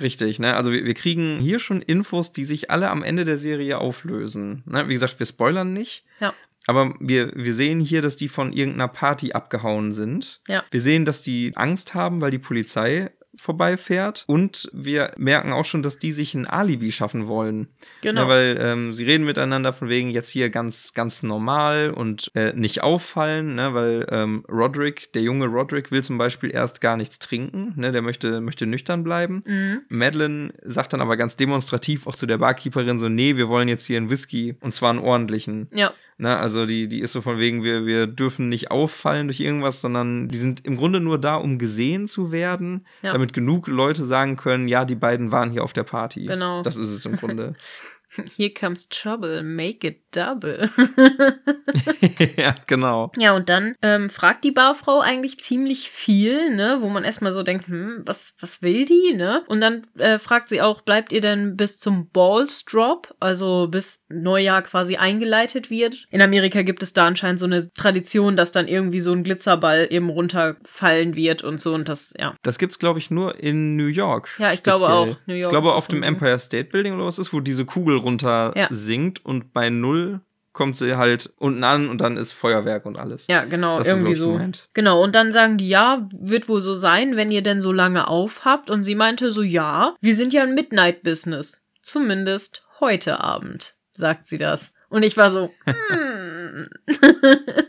richtig, 0.00 0.38
ne, 0.40 0.56
also 0.56 0.72
wir, 0.72 0.84
wir 0.84 0.94
kriegen 0.94 1.38
hier 1.38 1.58
schon 1.58 1.82
Infos, 1.82 2.32
die 2.32 2.44
sich 2.44 2.70
alle 2.70 2.90
am 2.90 3.02
Ende 3.02 3.24
der 3.24 3.38
Serie 3.38 3.78
auflösen. 3.78 4.62
Ne? 4.72 4.88
Wie 4.88 4.94
gesagt, 4.94 5.18
wir 5.18 5.26
spoilern 5.26 5.72
nicht. 5.72 6.04
Ja. 6.20 6.34
Aber 6.66 6.94
wir, 7.00 7.32
wir 7.34 7.54
sehen 7.54 7.80
hier, 7.80 8.02
dass 8.02 8.16
die 8.16 8.28
von 8.28 8.52
irgendeiner 8.52 8.88
Party 8.88 9.32
abgehauen 9.32 9.92
sind. 9.92 10.40
Ja. 10.48 10.64
Wir 10.70 10.80
sehen, 10.80 11.04
dass 11.04 11.22
die 11.22 11.52
Angst 11.56 11.94
haben, 11.94 12.20
weil 12.20 12.30
die 12.30 12.38
Polizei 12.38 13.10
vorbeifährt. 13.36 14.24
Und 14.26 14.70
wir 14.72 15.12
merken 15.16 15.52
auch 15.52 15.64
schon, 15.64 15.82
dass 15.82 15.98
die 15.98 16.12
sich 16.12 16.34
ein 16.34 16.46
Alibi 16.46 16.92
schaffen 16.92 17.26
wollen. 17.26 17.68
Genau. 18.00 18.22
Ja, 18.22 18.28
weil 18.28 18.58
ähm, 18.60 18.94
sie 18.94 19.04
reden 19.04 19.24
miteinander 19.24 19.72
von 19.72 19.88
wegen 19.88 20.10
jetzt 20.10 20.30
hier 20.30 20.50
ganz, 20.50 20.94
ganz 20.94 21.22
normal 21.22 21.90
und 21.90 22.30
äh, 22.34 22.52
nicht 22.52 22.82
auffallen, 22.82 23.54
ne? 23.54 23.74
weil 23.74 24.06
ähm, 24.10 24.44
Roderick, 24.48 25.12
der 25.12 25.22
junge 25.22 25.46
Roderick, 25.46 25.90
will 25.90 26.02
zum 26.02 26.18
Beispiel 26.18 26.50
erst 26.50 26.80
gar 26.80 26.96
nichts 26.96 27.18
trinken. 27.18 27.74
Ne? 27.76 27.92
Der 27.92 28.02
möchte, 28.02 28.40
möchte 28.40 28.66
nüchtern 28.66 29.04
bleiben. 29.04 29.42
Mhm. 29.46 29.82
Madeline 29.88 30.52
sagt 30.62 30.92
dann 30.92 31.00
aber 31.00 31.16
ganz 31.16 31.36
demonstrativ 31.36 32.06
auch 32.06 32.14
zu 32.14 32.26
der 32.26 32.38
Barkeeperin 32.38 32.98
so, 32.98 33.08
nee, 33.08 33.36
wir 33.36 33.48
wollen 33.48 33.68
jetzt 33.68 33.86
hier 33.86 33.96
einen 33.96 34.10
Whisky 34.10 34.56
und 34.60 34.74
zwar 34.74 34.90
einen 34.90 34.98
ordentlichen. 34.98 35.68
Ja. 35.72 35.92
Ne, 36.18 36.36
also 36.36 36.66
die, 36.66 36.88
die 36.88 37.00
ist 37.00 37.12
so 37.12 37.20
von 37.22 37.38
wegen, 37.38 37.64
wir, 37.64 37.86
wir 37.86 38.06
dürfen 38.06 38.48
nicht 38.48 38.70
auffallen 38.70 39.26
durch 39.28 39.40
irgendwas, 39.40 39.80
sondern 39.80 40.28
die 40.28 40.38
sind 40.38 40.64
im 40.64 40.76
Grunde 40.76 41.00
nur 41.00 41.18
da, 41.18 41.36
um 41.36 41.58
gesehen 41.58 42.06
zu 42.06 42.30
werden, 42.30 42.86
Ja. 43.02 43.12
damit 43.12 43.32
genug 43.32 43.66
Leute 43.66 44.04
sagen 44.04 44.36
können, 44.36 44.68
ja, 44.68 44.84
die 44.84 44.94
beiden 44.94 45.32
waren 45.32 45.50
hier 45.50 45.64
auf 45.64 45.72
der 45.72 45.84
Party. 45.84 46.26
Genau. 46.26 46.62
Das 46.62 46.76
ist 46.76 46.90
es 46.90 47.04
im 47.06 47.16
Grunde. 47.16 47.54
Here 48.36 48.50
comes 48.50 48.88
trouble, 48.88 49.42
make 49.42 49.86
it 49.86 50.02
double. 50.12 50.70
ja, 52.36 52.54
genau. 52.66 53.10
Ja, 53.16 53.34
und 53.34 53.48
dann 53.48 53.74
ähm, 53.82 54.10
fragt 54.10 54.44
die 54.44 54.50
Barfrau 54.50 55.00
eigentlich 55.00 55.40
ziemlich 55.40 55.90
viel, 55.90 56.54
ne, 56.54 56.78
wo 56.80 56.88
man 56.88 57.04
erstmal 57.04 57.32
so 57.32 57.42
denkt, 57.42 57.68
hm, 57.68 58.02
was, 58.04 58.34
was 58.40 58.62
will 58.62 58.84
die, 58.84 59.14
ne? 59.14 59.42
Und 59.46 59.60
dann 59.60 59.82
äh, 59.98 60.18
fragt 60.18 60.48
sie 60.48 60.60
auch, 60.60 60.82
bleibt 60.82 61.12
ihr 61.12 61.20
denn 61.20 61.56
bis 61.56 61.78
zum 61.78 62.10
Balls 62.10 62.64
Drop, 62.64 63.14
also 63.20 63.68
bis 63.68 64.04
Neujahr 64.10 64.62
quasi 64.62 64.96
eingeleitet 64.96 65.70
wird? 65.70 66.06
In 66.10 66.20
Amerika 66.20 66.62
gibt 66.62 66.82
es 66.82 66.92
da 66.92 67.06
anscheinend 67.06 67.40
so 67.40 67.46
eine 67.46 67.72
Tradition, 67.72 68.36
dass 68.36 68.52
dann 68.52 68.68
irgendwie 68.68 69.00
so 69.00 69.12
ein 69.12 69.22
Glitzerball 69.22 69.86
eben 69.90 70.10
runterfallen 70.10 71.16
wird 71.16 71.42
und 71.42 71.60
so 71.60 71.74
und 71.74 71.88
das, 71.88 72.12
ja. 72.18 72.34
Das 72.42 72.58
gibt's, 72.58 72.78
glaube 72.78 72.98
ich, 72.98 73.10
nur 73.10 73.38
in 73.40 73.76
New 73.76 73.86
York. 73.86 74.36
Ja, 74.38 74.52
ich 74.52 74.62
glaube 74.62 74.88
auch. 74.90 75.06
New 75.26 75.34
York 75.34 75.44
ich 75.44 75.48
glaube, 75.48 75.74
auf 75.74 75.88
dem. 75.88 76.02
Empire 76.02 76.38
State 76.38 76.70
Building 76.70 76.94
oder 76.94 77.04
was 77.04 77.18
ist, 77.18 77.32
wo 77.32 77.40
diese 77.40 77.64
Kugel 77.64 77.96
runter 78.02 78.52
Ja. 78.56 78.68
sinkt 78.70 79.24
und 79.24 79.52
bei 79.52 79.70
Null 79.70 80.20
kommt 80.52 80.76
sie 80.76 80.96
halt 80.98 81.32
unten 81.38 81.64
an 81.64 81.88
und 81.88 82.02
dann 82.02 82.18
ist 82.18 82.32
Feuerwerk 82.32 82.84
und 82.84 82.98
alles. 82.98 83.26
Ja, 83.26 83.44
genau, 83.46 83.78
Das 83.78 83.88
irgendwie 83.88 84.14
so. 84.14 84.32
gemeint. 84.32 84.68
Genau, 84.74 85.02
und 85.02 85.14
dann 85.14 85.32
sagen 85.32 85.56
die, 85.56 85.68
ja, 85.68 86.06
wird 86.12 86.46
wohl 86.48 86.60
so 86.60 86.74
sein, 86.74 87.16
wenn 87.16 87.30
ihr 87.30 87.40
denn 87.42 87.62
so 87.62 87.72
lange 87.72 88.06
aufhabt. 88.06 88.68
Und 88.68 88.82
sie 88.82 88.94
meinte 88.94 89.32
so, 89.32 89.40
ja, 89.40 89.94
wir 90.02 90.14
sind 90.14 90.34
ja 90.34 90.42
ein 90.42 90.54
Midnight-Business. 90.54 91.66
Zumindest 91.80 92.66
heute 92.80 93.20
Abend, 93.20 93.74
sagt 93.94 94.26
sie 94.26 94.36
das. 94.36 94.74
Und 94.90 95.04
ich 95.04 95.16
war 95.16 95.30
so, 95.30 95.50
hm. 95.88 96.68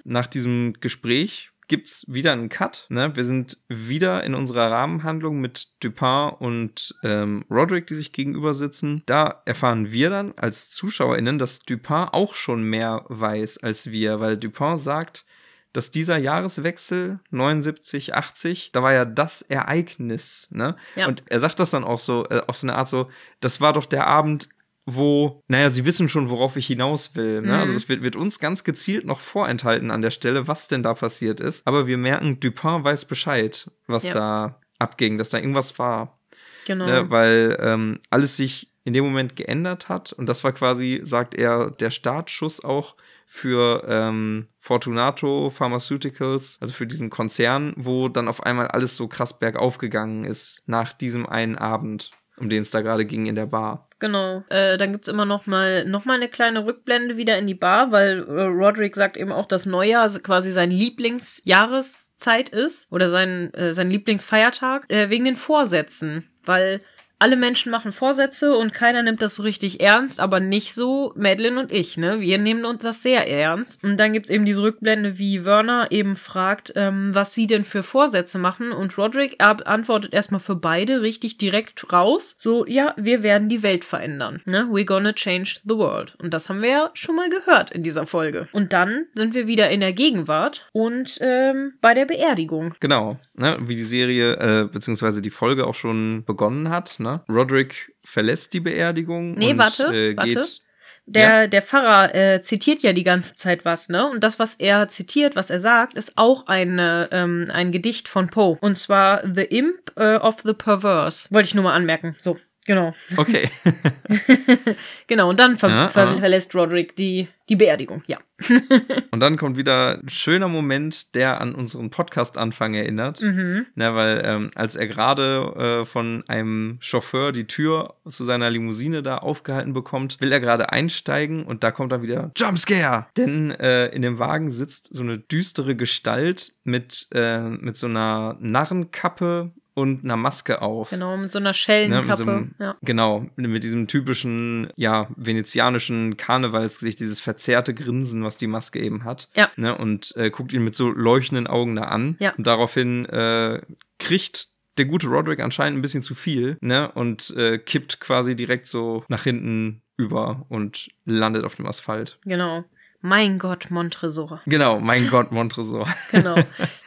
Nach 0.04 0.28
diesem 0.28 0.74
Gespräch 0.82 1.52
gibt's 1.68 2.06
wieder 2.08 2.34
einen 2.34 2.50
Cut. 2.50 2.86
Ne? 2.90 3.16
Wir 3.16 3.24
sind 3.24 3.58
wieder 3.68 4.24
in 4.24 4.36
unserer 4.36 4.72
Rahmenhandlung 4.72 5.40
mit 5.40 5.70
Dupin 5.82 6.32
und 6.40 6.96
ähm, 7.04 7.46
Roderick, 7.50 7.88
die 7.88 7.96
sich 7.96 8.12
gegenüber 8.12 8.54
sitzen. 8.54 9.04
Da 9.06 9.42
erfahren 9.46 9.92
wir 9.92 10.10
dann 10.10 10.34
als 10.36 10.70
ZuschauerInnen, 10.70 11.38
dass 11.38 11.60
Dupin 11.60 12.08
auch 12.12 12.36
schon 12.36 12.64
mehr 12.64 13.06
weiß 13.08 13.64
als 13.64 13.92
wir, 13.92 14.20
weil 14.20 14.38
Dupin 14.38 14.78
sagt, 14.78 15.26
dass 15.74 15.90
dieser 15.90 16.18
Jahreswechsel 16.18 17.20
79, 17.32 18.14
80, 18.14 18.72
da 18.74 18.84
war 18.84 18.94
ja 18.94 19.06
das 19.06 19.42
Ereignis, 19.42 20.48
ne? 20.52 20.76
Ja. 20.96 21.08
Und 21.08 21.24
er 21.28 21.40
sagt 21.40 21.60
das 21.60 21.72
dann 21.72 21.84
auch 21.84 21.98
so, 21.98 22.28
äh, 22.30 22.44
auf 22.46 22.58
so 22.58 22.68
eine 22.68 22.76
Art 22.76 22.88
so, 22.88 23.10
das 23.40 23.60
war 23.60 23.74
doch 23.74 23.86
der 23.86 24.06
Abend, 24.06 24.50
wo, 24.86 25.42
naja, 25.48 25.70
sie 25.70 25.86
wissen 25.86 26.10
schon, 26.10 26.30
worauf 26.30 26.58
ich 26.58 26.68
hinaus 26.68 27.16
will. 27.16 27.42
Ne? 27.42 27.54
Mhm. 27.54 27.60
Also 27.60 27.74
es 27.74 27.88
wird, 27.90 28.04
wird 28.04 28.16
uns 28.16 28.40
ganz 28.40 28.64
gezielt 28.64 29.06
noch 29.06 29.20
vorenthalten 29.20 29.92
an 29.92 30.02
der 30.02 30.12
Stelle, 30.12 30.48
was 30.48 30.68
denn 30.68 30.84
da 30.84 30.94
passiert 30.94 31.40
ist. 31.40 31.66
Aber 31.66 31.88
wir 31.88 31.98
merken, 31.98 32.40
Dupin 32.40 32.84
weiß 32.84 33.06
Bescheid, 33.06 33.72
was 33.88 34.10
Ja. 34.10 34.14
da 34.14 34.62
abging, 34.80 35.18
dass 35.18 35.30
da 35.30 35.38
irgendwas 35.38 35.80
war. 35.80 36.20
genau. 36.66 36.86
Ne? 36.86 37.10
Weil 37.10 37.58
ähm, 37.62 38.00
alles 38.10 38.38
sich 38.38 38.70
in 38.86 38.94
dem 38.94 39.06
Moment 39.06 39.36
geändert 39.38 39.88
hat. 39.88 40.12
Und 40.12 40.28
das 40.28 40.44
war 40.44 40.52
quasi, 40.52 41.02
sagt 41.04 41.36
er, 41.36 41.72
der 41.72 41.90
Startschuss 41.92 42.64
auch 42.64 42.96
für 43.26 43.86
ähm, 43.88 44.48
Fortunato 44.58 45.50
Pharmaceuticals, 45.50 46.58
also 46.62 46.74
für 46.74 46.86
diesen 46.86 47.10
Konzern, 47.10 47.74
wo 47.78 48.10
dann 48.10 48.28
auf 48.28 48.44
einmal 48.44 48.68
alles 48.68 48.96
so 48.98 49.08
krass 49.08 49.40
bergauf 49.40 49.78
gegangen 49.78 50.24
ist 50.26 50.64
nach 50.68 50.94
diesem 50.94 51.26
einen 51.26 51.58
Abend, 51.58 52.12
um 52.38 52.50
den 52.50 52.62
es 52.64 52.72
da 52.72 52.82
gerade 52.82 53.06
ging 53.06 53.26
in 53.26 53.36
der 53.36 53.46
Bar. 53.46 53.88
Genau. 54.04 54.44
Äh, 54.50 54.78
dann 54.78 54.92
gibt's 54.92 55.08
immer 55.08 55.24
noch 55.24 55.48
mal, 55.48 55.86
noch 55.86 56.04
mal 56.04 56.16
eine 56.16 56.28
kleine 56.28 56.66
Rückblende 56.66 57.16
wieder 57.16 57.38
in 57.38 57.48
die 57.48 57.54
Bar, 57.54 57.94
weil 57.94 58.28
äh, 58.28 58.42
Roderick 58.48 58.98
sagt 58.98 59.16
eben 59.16 59.32
auch, 59.32 59.46
dass 59.46 59.66
Neujahr 59.66 60.10
quasi 60.20 60.52
sein 60.52 60.72
Lieblingsjahreszeit 60.72 62.50
ist 62.50 62.92
oder 62.92 63.08
sein, 63.08 63.54
äh, 63.54 63.72
sein 63.72 63.90
Lieblingsfeiertag, 63.90 64.92
äh, 64.92 65.10
wegen 65.10 65.24
den 65.24 65.38
Vorsätzen. 65.38 66.30
Weil 66.44 66.82
alle 67.20 67.38
Menschen 67.38 67.72
machen 67.72 67.92
Vorsätze 67.94 68.56
und 68.56 68.74
keiner 68.74 69.02
nimmt 69.02 69.22
das 69.22 69.36
so 69.36 69.44
richtig 69.44 69.80
ernst, 69.82 70.20
aber 70.20 70.40
nicht 70.40 70.74
so 70.74 71.14
Madeline 71.16 71.60
und 71.60 71.72
ich, 71.72 71.98
ne? 71.98 72.20
Wir 72.20 72.38
nehmen 72.38 72.66
uns 72.66 72.84
das 72.84 73.02
sehr 73.02 73.30
ernst. 73.30 73.84
Und 73.84 73.98
dann 73.98 74.12
gibt's 74.12 74.30
eben 74.30 74.46
diese 74.46 74.62
Rückblende, 74.62 75.18
wie 75.18 75.46
Werner 75.46 75.88
eben 75.92 76.16
fragt, 76.16 76.74
ähm, 76.76 77.16
was 77.16 77.34
sie 77.34 77.48
denn 77.48 77.64
für 77.64 77.82
Vorsätze 77.82 78.40
machen. 78.40 78.74
Und 78.74 78.98
Roderick 78.98 79.38
antwortet 79.40 80.14
erstmal 80.14 80.42
für 80.42 80.56
beide 80.56 81.02
richtig 81.02 81.38
direkt 81.38 81.94
raus. 81.94 82.36
So, 82.38 82.66
ja, 82.66 82.94
wir 82.98 83.24
werden 83.24 83.48
die 83.48 83.64
Welt 83.64 83.86
verändern. 83.86 84.42
Ne? 84.46 84.68
We're 84.70 84.86
gonna 84.86 85.14
change 85.14 85.62
the 85.64 85.76
world. 85.76 86.16
Und 86.22 86.34
das 86.34 86.50
haben 86.50 86.62
wir 86.62 86.70
ja 86.70 86.90
schon 86.94 87.16
mal 87.16 87.30
gehört 87.30 87.72
in 87.72 87.84
dieser 87.84 88.06
Folge. 88.06 88.48
Und 88.52 88.74
dann 88.74 89.06
sind 89.14 89.34
wir 89.34 89.48
wieder 89.48 89.70
in 89.70 89.80
der 89.80 89.94
Gegenwart 89.94 90.68
und 90.74 91.18
ähm, 91.22 91.74
bei 91.80 91.94
der 91.94 92.06
Beerdigung. 92.06 92.76
Genau, 92.82 93.18
ne? 93.36 93.58
wie 93.62 93.76
die 93.76 93.84
Serie 93.84 94.34
äh, 94.34 94.66
beziehungsweise 94.66 95.22
die 95.22 95.30
Folge 95.30 95.66
auch 95.66 95.76
schon 95.76 96.24
begonnen 96.26 96.70
hat. 96.70 97.00
Ne? 97.00 97.13
Roderick 97.30 97.96
verlässt 98.04 98.54
die 98.54 98.60
Beerdigung 98.60 99.34
Nee, 99.34 99.52
und 99.52 99.58
warte, 99.58 99.84
äh, 99.86 100.18
warte. 100.18 100.30
geht 100.30 100.62
Der, 101.06 101.48
der 101.48 101.62
Pfarrer 101.62 102.16
äh, 102.16 102.42
zitiert 102.42 102.82
ja 102.82 102.94
die 102.94 103.04
ganze 103.04 103.36
Zeit 103.36 103.66
was, 103.66 103.90
ne? 103.90 104.10
Und 104.10 104.24
das, 104.24 104.40
was 104.40 104.56
er 104.56 104.88
zitiert, 104.88 105.36
was 105.36 105.50
er 105.50 105.60
sagt, 105.60 105.98
ist 105.98 106.14
auch 106.18 106.48
eine, 106.48 107.10
ähm, 107.12 107.48
ein 107.52 107.72
Gedicht 107.72 108.08
von 108.08 108.28
Poe. 108.28 108.58
Und 108.62 108.76
zwar 108.76 109.22
The 109.26 109.44
Imp 109.44 109.92
äh, 109.98 110.16
of 110.16 110.42
the 110.44 110.54
Perverse. 110.54 111.28
Wollte 111.30 111.48
ich 111.48 111.56
nur 111.56 111.66
mal 111.66 111.74
anmerken. 111.74 112.16
So, 112.20 112.38
genau. 112.66 112.94
Okay. 113.18 113.50
Genau, 115.08 115.30
und 115.30 115.40
dann 115.40 115.58
ver 115.58 115.70
Ja, 115.70 115.90
ver 115.90 116.10
ah. 116.10 116.18
verlässt 116.18 116.56
Roderick 116.56 116.96
die, 116.96 117.28
die 117.50 117.56
Beerdigung, 117.56 118.04
ja. 118.08 118.18
Und 119.12 119.20
dann 119.20 119.38
kommt 119.38 119.58
wieder 119.58 120.00
ein 120.00 120.10
schöner 120.10 120.48
Moment, 120.48 121.16
der 121.16 121.40
an 121.40 121.56
unseren 121.56 121.90
Podcast-Anfang 121.90 122.74
erinnert. 122.74 123.22
Mhm. 123.22 123.68
Ne, 123.76 123.96
weil 123.96 124.22
ähm, 124.26 124.52
als 124.56 124.76
er 124.76 124.88
gerade 124.88 125.82
äh, 125.82 125.86
von 125.86 126.24
einem 126.28 126.78
Chauffeur 126.82 127.32
die 127.32 127.46
Tür 127.46 127.96
zu 128.08 128.24
seiner 128.24 128.50
Limousine 128.50 129.04
da 129.04 129.18
aufgehalten 129.18 129.74
bekommt, 129.74 130.20
will 130.20 130.32
er 130.32 130.40
gerade 130.40 130.72
einsteigen 130.72 131.44
und 131.44 131.64
da 131.64 131.72
kommt 131.72 131.92
dann 131.92 132.02
wieder 132.02 132.32
Jumpscare! 132.36 133.08
Denn 133.18 133.52
äh, 133.52 133.88
in 133.88 134.02
dem 134.02 134.20
Wagen 134.20 134.52
sitzt 134.52 134.94
so 134.94 135.04
eine 135.04 135.18
düstere 135.18 135.76
Gestalt 135.76 136.54
mit, 136.64 137.08
äh, 137.14 137.42
mit 137.42 137.78
so 137.78 137.88
einer 137.88 138.38
Narrenkappe 138.40 139.52
und 139.76 140.04
einer 140.04 140.16
Maske 140.18 140.62
auf. 140.62 140.92
Genau, 140.92 141.18
mit 141.18 141.32
so 141.32 141.40
einer 141.40 141.50
Ne, 141.50 141.54
Schellenkappe. 141.54 142.08
mit 142.08 142.18
so 142.18 142.24
einem, 142.24 142.56
ja. 142.60 142.76
Genau, 142.82 143.26
mit 143.36 143.64
diesem 143.64 143.88
typischen, 143.88 144.70
ja, 144.76 145.08
venezianischen 145.16 146.16
Karnevalsgesicht, 146.18 147.00
dieses 147.00 147.22
verzerrte 147.22 147.74
Grinsen, 147.74 148.24
was 148.24 148.38
die 148.38 148.48
Maske 148.48 148.80
eben 148.80 149.04
hat. 149.04 149.30
Ja. 149.36 149.50
Ne, 149.56 149.78
und 149.78 150.16
äh, 150.16 150.30
guckt 150.30 150.54
ihn 150.54 150.64
mit 150.64 150.76
so 150.76 150.90
leuchtenden 150.90 151.48
Augen 151.48 151.76
da 151.76 151.84
an. 151.84 152.16
Ja. 152.20 152.34
Und 152.38 152.46
daraufhin 152.48 153.06
äh, 153.06 153.62
kriegt 154.00 154.48
der 154.78 154.86
gute 154.86 155.08
Roderick 155.08 155.40
anscheinend 155.40 155.78
ein 155.78 155.82
bisschen 155.84 156.02
zu 156.02 156.16
viel, 156.16 156.58
ne? 156.62 156.92
Und 156.94 157.30
äh, 157.38 157.60
kippt 157.60 158.00
quasi 158.00 158.36
direkt 158.36 158.66
so 158.68 159.04
nach 159.08 159.24
hinten 159.24 159.84
über 159.98 160.46
und 160.50 160.90
landet 161.06 161.44
auf 161.46 161.56
dem 161.56 161.68
Asphalt. 161.68 162.18
Genau. 162.26 162.64
Mein 163.06 163.38
Gott, 163.38 163.70
Montresor. 163.70 164.42
Genau, 164.46 164.80
mein 164.80 165.10
Gott, 165.10 165.34
Montresor. 165.34 165.88
Genau. 166.12 166.36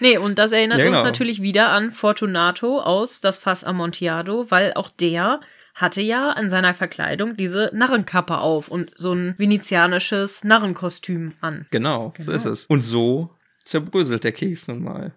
Nee, 0.01 0.17
und 0.17 0.39
das 0.39 0.53
erinnert 0.53 0.79
Ja, 0.79 0.87
uns 0.87 0.97
genau. 0.97 1.05
natürlich 1.05 1.43
wieder 1.43 1.69
an 1.71 1.91
Fortunato 1.91 2.81
aus 2.81 3.21
Das 3.21 3.37
Fass 3.37 3.65
Amontillado, 3.65 4.51
weil 4.51 4.73
auch 4.75 4.91
der 4.91 5.41
hatte 5.75 6.01
ja 6.01 6.31
an 6.31 6.49
seiner 6.49 6.73
Verkleidung 6.73 7.37
diese 7.37 7.71
Narrenkappe 7.75 8.39
auf 8.39 8.69
und 8.69 8.93
so 8.95 9.13
ein 9.13 9.35
venezianisches 9.37 10.43
Narrenkostüm 10.43 11.35
an. 11.43 11.67
Genau, 11.71 12.15
genau. 12.17 12.25
so 12.25 12.33
ist 12.33 12.47
es. 12.47 12.65
Und 12.65 12.81
so 12.81 13.29
zerbröselt 13.63 14.25
der 14.25 14.33
Keks 14.33 14.69
nun 14.69 14.85
mal. 14.85 15.13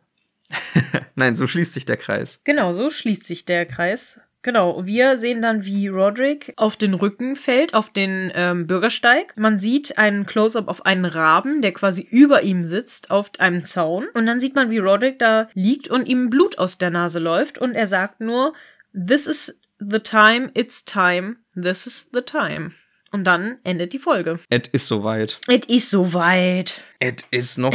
Nein, 1.15 1.37
so 1.37 1.47
schließt 1.47 1.71
sich 1.71 1.85
der 1.85 1.95
Kreis. 1.95 2.41
Genau, 2.43 2.73
so 2.73 2.89
schließt 2.89 3.25
sich 3.25 3.45
der 3.45 3.65
Kreis. 3.65 4.19
Genau, 4.41 4.85
wir 4.85 5.17
sehen 5.17 5.41
dann, 5.41 5.65
wie 5.65 5.89
Roderick 5.89 6.53
auf 6.55 6.77
den 6.77 6.93
Rücken 6.93 7.35
fällt, 7.35 7.73
auf 7.73 7.89
den 7.89 8.31
ähm, 8.33 8.67
Bürgersteig. 8.67 9.33
Man 9.37 9.57
sieht 9.57 9.97
einen 9.97 10.25
Close-up 10.25 10.69
auf 10.69 10.85
einen 10.85 11.03
Raben, 11.03 11.61
der 11.61 11.73
quasi 11.73 12.07
über 12.09 12.43
ihm 12.43 12.63
sitzt, 12.63 13.11
auf 13.11 13.31
einem 13.39 13.63
Zaun. 13.65 14.07
Und 14.13 14.25
dann 14.25 14.39
sieht 14.39 14.55
man, 14.55 14.69
wie 14.69 14.77
Roderick 14.77 15.19
da 15.19 15.49
liegt 15.53 15.89
und 15.89 16.07
ihm 16.07 16.29
Blut 16.29 16.57
aus 16.57 16.77
der 16.77 16.89
Nase 16.89 17.19
läuft. 17.19 17.57
Und 17.57 17.75
er 17.75 17.87
sagt 17.87 18.21
nur, 18.21 18.53
This 18.93 19.27
is 19.27 19.61
the 19.79 19.99
time, 19.99 20.51
it's 20.53 20.85
time, 20.85 21.35
this 21.53 21.85
is 21.85 22.09
the 22.13 22.21
time. 22.21 22.71
Und 23.11 23.23
dann 23.25 23.57
endet 23.63 23.93
die 23.93 23.99
Folge. 23.99 24.39
Et 24.49 24.67
ist 24.67 24.87
soweit. 24.87 25.39
Et 25.47 25.65
ist 25.65 25.89
soweit. 25.89 26.81
Et 26.99 27.25
ist 27.31 27.57
noch 27.57 27.73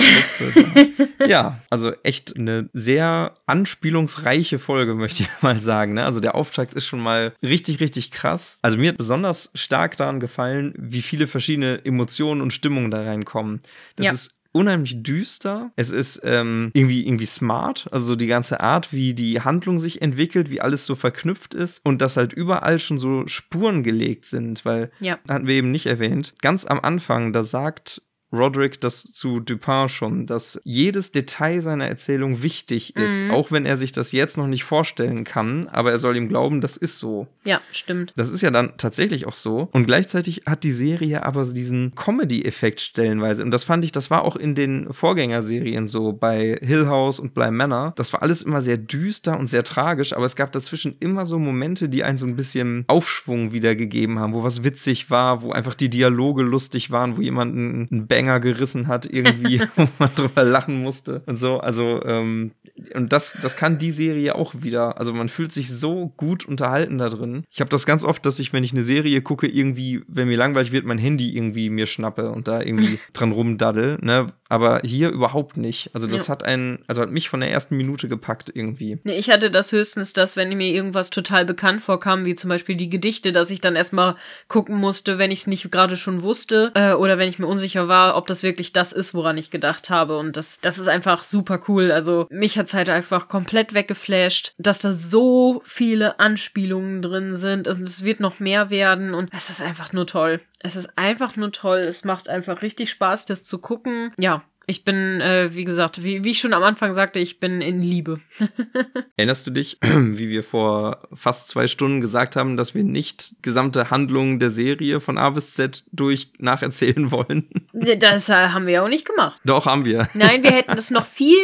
Ja, 1.26 1.60
also 1.70 1.92
echt 2.02 2.36
eine 2.36 2.68
sehr 2.72 3.34
anspielungsreiche 3.46 4.58
Folge, 4.58 4.94
möchte 4.94 5.22
ich 5.22 5.28
mal 5.42 5.60
sagen. 5.60 5.94
Ne? 5.94 6.04
Also 6.04 6.20
der 6.20 6.34
Auftakt 6.34 6.74
ist 6.74 6.86
schon 6.86 7.00
mal 7.00 7.32
richtig, 7.42 7.80
richtig 7.80 8.10
krass. 8.10 8.58
Also 8.62 8.76
mir 8.76 8.90
hat 8.90 8.98
besonders 8.98 9.50
stark 9.54 9.96
daran 9.96 10.20
gefallen, 10.20 10.74
wie 10.76 11.02
viele 11.02 11.26
verschiedene 11.26 11.84
Emotionen 11.84 12.40
und 12.40 12.52
Stimmungen 12.52 12.90
da 12.90 13.02
reinkommen. 13.02 13.60
Das 13.96 14.06
ja. 14.06 14.12
ist 14.12 14.38
unheimlich 14.54 15.02
düster. 15.02 15.72
Es 15.76 15.90
ist 15.90 16.22
ähm, 16.24 16.70
irgendwie, 16.74 17.06
irgendwie 17.06 17.26
smart. 17.26 17.88
Also 17.90 18.06
so 18.06 18.16
die 18.16 18.26
ganze 18.26 18.60
Art, 18.60 18.92
wie 18.92 19.14
die 19.14 19.40
Handlung 19.40 19.78
sich 19.78 20.00
entwickelt, 20.00 20.50
wie 20.50 20.60
alles 20.60 20.86
so 20.86 20.94
verknüpft 20.94 21.54
ist 21.54 21.84
und 21.84 22.00
dass 22.00 22.16
halt 22.16 22.32
überall 22.32 22.78
schon 22.78 22.98
so 22.98 23.26
Spuren 23.26 23.82
gelegt 23.82 24.26
sind, 24.26 24.64
weil, 24.64 24.90
ja. 25.00 25.18
hatten 25.28 25.46
wir 25.46 25.54
eben 25.54 25.70
nicht 25.70 25.86
erwähnt, 25.86 26.34
ganz 26.40 26.64
am 26.66 26.80
Anfang, 26.80 27.32
da 27.32 27.42
sagt 27.42 28.02
Roderick 28.34 28.80
das 28.80 29.04
zu 29.12 29.40
Dupin 29.40 29.88
schon, 29.88 30.26
dass 30.26 30.60
jedes 30.64 31.12
Detail 31.12 31.62
seiner 31.62 31.86
Erzählung 31.86 32.42
wichtig 32.42 32.96
ist, 32.96 33.24
mhm. 33.24 33.30
auch 33.30 33.50
wenn 33.52 33.66
er 33.66 33.76
sich 33.76 33.92
das 33.92 34.12
jetzt 34.12 34.36
noch 34.36 34.46
nicht 34.46 34.64
vorstellen 34.64 35.24
kann, 35.24 35.68
aber 35.68 35.90
er 35.90 35.98
soll 35.98 36.16
ihm 36.16 36.28
glauben, 36.28 36.60
das 36.60 36.76
ist 36.76 36.98
so. 36.98 37.26
Ja, 37.44 37.60
stimmt. 37.72 38.12
Das 38.16 38.30
ist 38.30 38.42
ja 38.42 38.50
dann 38.50 38.76
tatsächlich 38.76 39.26
auch 39.26 39.34
so. 39.34 39.68
Und 39.72 39.86
gleichzeitig 39.86 40.42
hat 40.46 40.64
die 40.64 40.70
Serie 40.70 41.24
aber 41.24 41.44
diesen 41.44 41.94
Comedy-Effekt 41.94 42.80
stellenweise. 42.80 43.42
Und 43.42 43.50
das 43.50 43.64
fand 43.64 43.84
ich, 43.84 43.92
das 43.92 44.10
war 44.10 44.22
auch 44.22 44.36
in 44.36 44.54
den 44.54 44.92
Vorgängerserien 44.92 45.88
so, 45.88 46.12
bei 46.12 46.58
Hill 46.60 46.86
House 46.86 47.20
und 47.20 47.34
Bly 47.34 47.50
Manor. 47.50 47.92
Das 47.96 48.12
war 48.12 48.22
alles 48.22 48.42
immer 48.42 48.60
sehr 48.60 48.76
düster 48.76 49.38
und 49.38 49.46
sehr 49.46 49.62
tragisch, 49.62 50.12
aber 50.12 50.24
es 50.24 50.36
gab 50.36 50.52
dazwischen 50.52 50.96
immer 51.00 51.26
so 51.26 51.38
Momente, 51.38 51.88
die 51.88 52.04
einen 52.04 52.18
so 52.18 52.26
ein 52.26 52.36
bisschen 52.36 52.84
Aufschwung 52.88 53.52
wiedergegeben 53.52 54.18
haben, 54.18 54.34
wo 54.34 54.42
was 54.42 54.64
witzig 54.64 55.10
war, 55.10 55.42
wo 55.42 55.52
einfach 55.52 55.74
die 55.74 55.90
Dialoge 55.90 56.42
lustig 56.42 56.90
waren, 56.90 57.16
wo 57.16 57.20
jemand 57.20 57.54
einen 57.54 58.06
Bang 58.06 58.23
Banger 58.24 58.40
gerissen 58.40 58.88
hat, 58.88 59.06
irgendwie, 59.06 59.60
wo 59.76 59.86
man 59.98 60.14
drüber 60.14 60.44
lachen 60.44 60.80
musste 60.80 61.22
und 61.26 61.36
so. 61.36 61.58
Also, 61.58 62.02
ähm, 62.04 62.52
und 62.94 63.12
das, 63.12 63.36
das 63.40 63.56
kann 63.56 63.78
die 63.78 63.92
Serie 63.92 64.34
auch 64.34 64.54
wieder. 64.56 64.98
Also 64.98 65.12
man 65.12 65.28
fühlt 65.28 65.52
sich 65.52 65.70
so 65.72 66.12
gut 66.16 66.44
unterhalten 66.44 66.98
da 66.98 67.08
drin. 67.08 67.44
Ich 67.50 67.60
habe 67.60 67.70
das 67.70 67.86
ganz 67.86 68.04
oft, 68.04 68.24
dass 68.26 68.38
ich, 68.38 68.52
wenn 68.52 68.64
ich 68.64 68.72
eine 68.72 68.82
Serie 68.82 69.20
gucke, 69.22 69.46
irgendwie, 69.46 70.02
wenn 70.08 70.28
mir 70.28 70.36
langweilig 70.36 70.72
wird, 70.72 70.84
mein 70.84 70.98
Handy 70.98 71.36
irgendwie 71.36 71.70
mir 71.70 71.86
schnappe 71.86 72.30
und 72.30 72.48
da 72.48 72.60
irgendwie 72.60 72.98
dran 73.12 73.32
rumdaddel, 73.32 73.98
ne? 74.00 74.32
Aber 74.48 74.80
hier 74.84 75.08
überhaupt 75.08 75.56
nicht. 75.56 75.90
Also 75.94 76.06
das 76.06 76.26
ja. 76.26 76.32
hat 76.32 76.44
einen, 76.44 76.78
also 76.86 77.00
hat 77.00 77.10
mich 77.10 77.28
von 77.28 77.40
der 77.40 77.50
ersten 77.50 77.76
Minute 77.76 78.08
gepackt 78.08 78.52
irgendwie. 78.54 78.98
Nee, 79.02 79.18
ich 79.18 79.30
hatte 79.30 79.50
das 79.50 79.72
höchstens, 79.72 80.12
dass 80.12 80.36
wenn 80.36 80.56
mir 80.56 80.68
irgendwas 80.68 81.10
total 81.10 81.44
bekannt 81.44 81.82
vorkam, 81.82 82.24
wie 82.24 82.34
zum 82.34 82.50
Beispiel 82.50 82.76
die 82.76 82.88
Gedichte, 82.88 83.32
dass 83.32 83.50
ich 83.50 83.60
dann 83.60 83.74
erstmal 83.74 84.16
gucken 84.46 84.76
musste, 84.76 85.18
wenn 85.18 85.30
ich 85.30 85.40
es 85.40 85.46
nicht 85.46 85.70
gerade 85.72 85.96
schon 85.96 86.22
wusste, 86.22 86.70
äh, 86.74 86.92
oder 86.92 87.18
wenn 87.18 87.28
ich 87.28 87.38
mir 87.38 87.46
unsicher 87.46 87.88
war, 87.88 88.13
ob 88.16 88.26
das 88.26 88.42
wirklich 88.42 88.72
das 88.72 88.92
ist, 88.92 89.14
woran 89.14 89.36
ich 89.36 89.50
gedacht 89.50 89.90
habe. 89.90 90.18
Und 90.18 90.36
das, 90.36 90.60
das 90.60 90.78
ist 90.78 90.88
einfach 90.88 91.24
super 91.24 91.60
cool. 91.68 91.92
Also 91.92 92.26
mich 92.30 92.58
hat 92.58 92.66
es 92.66 92.74
halt 92.74 92.88
einfach 92.88 93.28
komplett 93.28 93.74
weggeflasht, 93.74 94.54
dass 94.58 94.80
da 94.80 94.92
so 94.92 95.62
viele 95.64 96.18
Anspielungen 96.18 97.02
drin 97.02 97.34
sind. 97.34 97.68
Also, 97.68 97.82
es 97.82 98.04
wird 98.04 98.20
noch 98.20 98.40
mehr 98.40 98.70
werden 98.70 99.14
und 99.14 99.30
es 99.36 99.50
ist 99.50 99.62
einfach 99.62 99.92
nur 99.92 100.06
toll. 100.06 100.40
Es 100.60 100.76
ist 100.76 100.96
einfach 100.96 101.36
nur 101.36 101.52
toll. 101.52 101.80
Es 101.80 102.04
macht 102.04 102.28
einfach 102.28 102.62
richtig 102.62 102.90
Spaß, 102.90 103.26
das 103.26 103.44
zu 103.44 103.58
gucken. 103.58 104.12
Ja, 104.18 104.42
ich 104.66 104.84
bin, 104.84 105.20
äh, 105.20 105.54
wie 105.54 105.64
gesagt, 105.64 106.02
wie, 106.02 106.24
wie 106.24 106.30
ich 106.30 106.38
schon 106.38 106.54
am 106.54 106.62
Anfang 106.62 106.92
sagte, 106.92 107.18
ich 107.18 107.38
bin 107.38 107.60
in 107.60 107.80
Liebe. 107.80 108.20
Erinnerst 109.16 109.46
du 109.46 109.50
dich, 109.50 109.78
wie 109.82 110.30
wir 110.30 110.42
vor 110.42 111.06
fast 111.12 111.48
zwei 111.48 111.66
Stunden 111.66 112.00
gesagt 112.00 112.36
haben, 112.36 112.56
dass 112.56 112.74
wir 112.74 112.82
nicht 112.82 113.34
gesamte 113.42 113.90
Handlungen 113.90 114.38
der 114.38 114.50
Serie 114.50 115.00
von 115.00 115.18
A 115.18 115.30
bis 115.30 115.54
Z 115.54 115.84
durch 115.92 116.32
nacherzählen 116.38 117.10
wollen? 117.10 117.48
Das 117.72 118.28
äh, 118.28 118.32
haben 118.48 118.66
wir 118.66 118.74
ja 118.74 118.84
auch 118.84 118.88
nicht 118.88 119.06
gemacht. 119.06 119.38
Doch, 119.44 119.66
haben 119.66 119.84
wir. 119.84 120.08
Nein, 120.14 120.42
wir 120.42 120.52
hätten 120.52 120.70
das 120.76 120.90
noch 120.90 121.06
viel, 121.06 121.36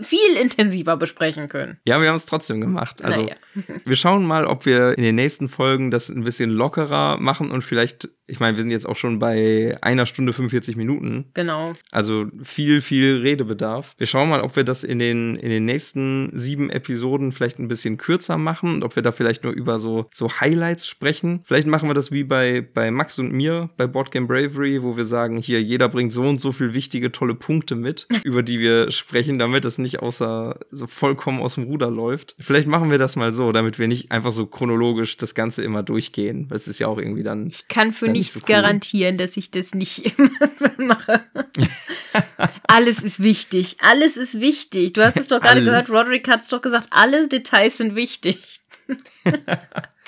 viel 0.00 0.36
intensiver 0.40 0.96
besprechen 0.96 1.48
können. 1.48 1.78
Ja, 1.84 2.00
wir 2.00 2.08
haben 2.08 2.16
es 2.16 2.26
trotzdem 2.26 2.60
gemacht. 2.60 3.02
Also, 3.02 3.22
naja. 3.22 3.36
wir 3.84 3.96
schauen 3.96 4.24
mal, 4.24 4.44
ob 4.46 4.66
wir 4.66 4.98
in 4.98 5.04
den 5.04 5.14
nächsten 5.14 5.48
Folgen 5.48 5.90
das 5.90 6.08
ein 6.08 6.24
bisschen 6.24 6.50
lockerer 6.50 7.18
machen 7.18 7.50
und 7.50 7.62
vielleicht, 7.62 8.08
ich 8.30 8.40
meine, 8.40 8.56
wir 8.56 8.62
sind 8.62 8.70
jetzt 8.70 8.88
auch 8.88 8.96
schon 8.96 9.18
bei 9.18 9.76
einer 9.80 10.06
Stunde 10.06 10.32
45 10.32 10.76
Minuten. 10.76 11.26
Genau. 11.34 11.72
Also 11.90 12.26
viel, 12.42 12.80
viel 12.80 13.18
Redebedarf. 13.18 13.94
Wir 13.98 14.06
schauen 14.06 14.28
mal, 14.28 14.40
ob 14.40 14.56
wir 14.56 14.64
das 14.64 14.84
in 14.84 14.98
den, 14.98 15.36
in 15.36 15.50
den 15.50 15.64
nächsten 15.64 16.30
sieben 16.32 16.70
Episoden 16.70 17.32
vielleicht 17.32 17.58
ein 17.58 17.68
bisschen 17.68 17.96
kürzer 17.96 18.38
machen 18.38 18.74
und 18.74 18.84
ob 18.84 18.96
wir 18.96 19.02
da 19.02 19.12
vielleicht 19.12 19.44
nur 19.44 19.52
über 19.52 19.78
so, 19.78 20.06
so 20.12 20.40
Highlights 20.40 20.86
sprechen. 20.86 21.40
Vielleicht 21.44 21.66
machen 21.66 21.88
wir 21.88 21.94
das 21.94 22.12
wie 22.12 22.24
bei, 22.24 22.60
bei 22.60 22.90
Max 22.90 23.18
und 23.18 23.32
mir 23.32 23.70
bei 23.76 23.86
Boardgame 23.86 24.26
Bravery, 24.26 24.82
wo 24.82 24.96
wir 24.96 25.04
sagen, 25.04 25.38
hier, 25.38 25.62
jeder 25.62 25.88
bringt 25.88 26.12
so 26.12 26.22
und 26.22 26.40
so 26.40 26.52
viel 26.52 26.74
wichtige, 26.74 27.12
tolle 27.12 27.34
Punkte 27.34 27.74
mit, 27.74 28.06
über 28.24 28.42
die 28.42 28.60
wir 28.60 28.90
sprechen, 28.90 29.38
damit 29.38 29.64
es 29.64 29.78
nicht 29.78 30.00
außer 30.00 30.58
so 30.70 30.86
vollkommen 30.86 31.40
aus 31.40 31.56
dem 31.56 31.64
Ruder 31.64 31.90
läuft. 31.90 32.36
Vielleicht 32.38 32.68
machen 32.68 32.90
wir 32.90 32.98
das 32.98 33.16
mal 33.16 33.32
so, 33.32 33.52
damit 33.52 33.78
wir 33.78 33.88
nicht 33.88 34.12
einfach 34.12 34.32
so 34.32 34.46
chronologisch 34.46 35.16
das 35.16 35.34
Ganze 35.34 35.62
immer 35.62 35.82
durchgehen, 35.82 36.46
weil 36.48 36.56
es 36.56 36.68
ist 36.68 36.78
ja 36.78 36.86
auch 36.86 36.98
irgendwie 36.98 37.22
dann. 37.22 37.48
Ich 37.48 37.68
kann 37.68 37.92
für 37.92 38.08
nichts 38.20 38.34
so 38.34 38.40
cool. 38.40 38.46
garantieren, 38.46 39.18
dass 39.18 39.36
ich 39.36 39.50
das 39.50 39.74
nicht 39.74 40.18
immer 40.18 40.30
mache. 40.78 41.24
alles 42.68 43.02
ist 43.02 43.20
wichtig. 43.20 43.76
Alles 43.80 44.16
ist 44.16 44.40
wichtig. 44.40 44.92
Du 44.92 45.04
hast 45.04 45.16
es 45.16 45.28
doch 45.28 45.40
gerade 45.40 45.64
gehört, 45.64 45.90
Roderick 45.90 46.28
hat 46.28 46.42
es 46.42 46.48
doch 46.48 46.62
gesagt, 46.62 46.88
alle 46.90 47.28
Details 47.28 47.78
sind 47.78 47.96
wichtig. 47.96 48.60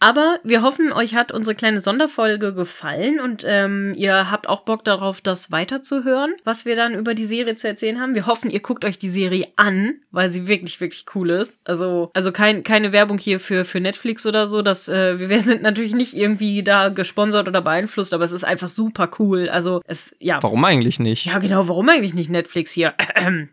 Aber 0.00 0.38
wir 0.44 0.62
hoffen, 0.62 0.92
euch 0.92 1.14
hat 1.14 1.32
unsere 1.32 1.54
kleine 1.54 1.80
Sonderfolge 1.80 2.52
gefallen 2.54 3.20
und 3.20 3.44
ähm, 3.46 3.94
ihr 3.96 4.30
habt 4.30 4.48
auch 4.48 4.62
Bock 4.62 4.84
darauf, 4.84 5.20
das 5.20 5.50
weiterzuhören, 5.50 6.34
was 6.44 6.64
wir 6.64 6.76
dann 6.76 6.94
über 6.94 7.14
die 7.14 7.24
Serie 7.24 7.54
zu 7.54 7.68
erzählen 7.68 8.00
haben. 8.00 8.14
Wir 8.14 8.26
hoffen, 8.26 8.50
ihr 8.50 8.60
guckt 8.60 8.84
euch 8.84 8.98
die 8.98 9.08
Serie 9.08 9.46
an, 9.56 9.94
weil 10.10 10.28
sie 10.28 10.46
wirklich, 10.46 10.80
wirklich 10.80 11.06
cool 11.14 11.30
ist. 11.30 11.60
Also, 11.64 12.10
also 12.14 12.32
kein, 12.32 12.62
keine 12.64 12.92
Werbung 12.92 13.18
hier 13.18 13.40
für, 13.40 13.64
für 13.64 13.80
Netflix 13.80 14.26
oder 14.26 14.46
so. 14.46 14.62
Das, 14.62 14.88
äh, 14.88 15.18
wir 15.18 15.40
sind 15.40 15.62
natürlich 15.62 15.94
nicht 15.94 16.14
irgendwie 16.14 16.62
da 16.62 16.88
gesponsert 16.88 17.48
oder 17.48 17.62
beeinflusst, 17.62 18.14
aber 18.14 18.24
es 18.24 18.32
ist 18.32 18.44
einfach 18.44 18.68
super 18.68 19.10
cool. 19.18 19.48
Also, 19.48 19.80
es, 19.86 20.16
ja. 20.20 20.42
Warum 20.42 20.64
eigentlich 20.64 20.98
nicht? 21.00 21.26
Ja, 21.26 21.38
genau, 21.38 21.68
warum 21.68 21.88
eigentlich 21.88 22.14
nicht 22.14 22.30
Netflix 22.30 22.72
hier? 22.72 22.94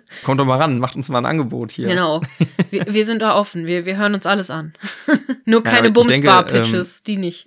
Kommt 0.24 0.40
doch 0.40 0.44
mal 0.44 0.58
ran, 0.58 0.78
macht 0.78 0.96
uns 0.96 1.08
mal 1.08 1.18
ein 1.18 1.26
Angebot 1.26 1.72
hier. 1.72 1.88
Genau. 1.88 2.20
Wir, 2.70 2.86
wir 2.88 3.04
sind 3.04 3.20
da 3.20 3.34
offen, 3.34 3.66
wir, 3.66 3.84
wir 3.84 3.98
hören 3.98 4.14
uns 4.14 4.24
alles 4.24 4.50
an. 4.50 4.72
Nur 5.44 5.62
keine 5.62 5.88
ja, 5.88 5.92
Bumsbar-Pitches, 5.92 6.98
ähm, 6.98 7.04
die 7.06 7.16
nicht. 7.18 7.46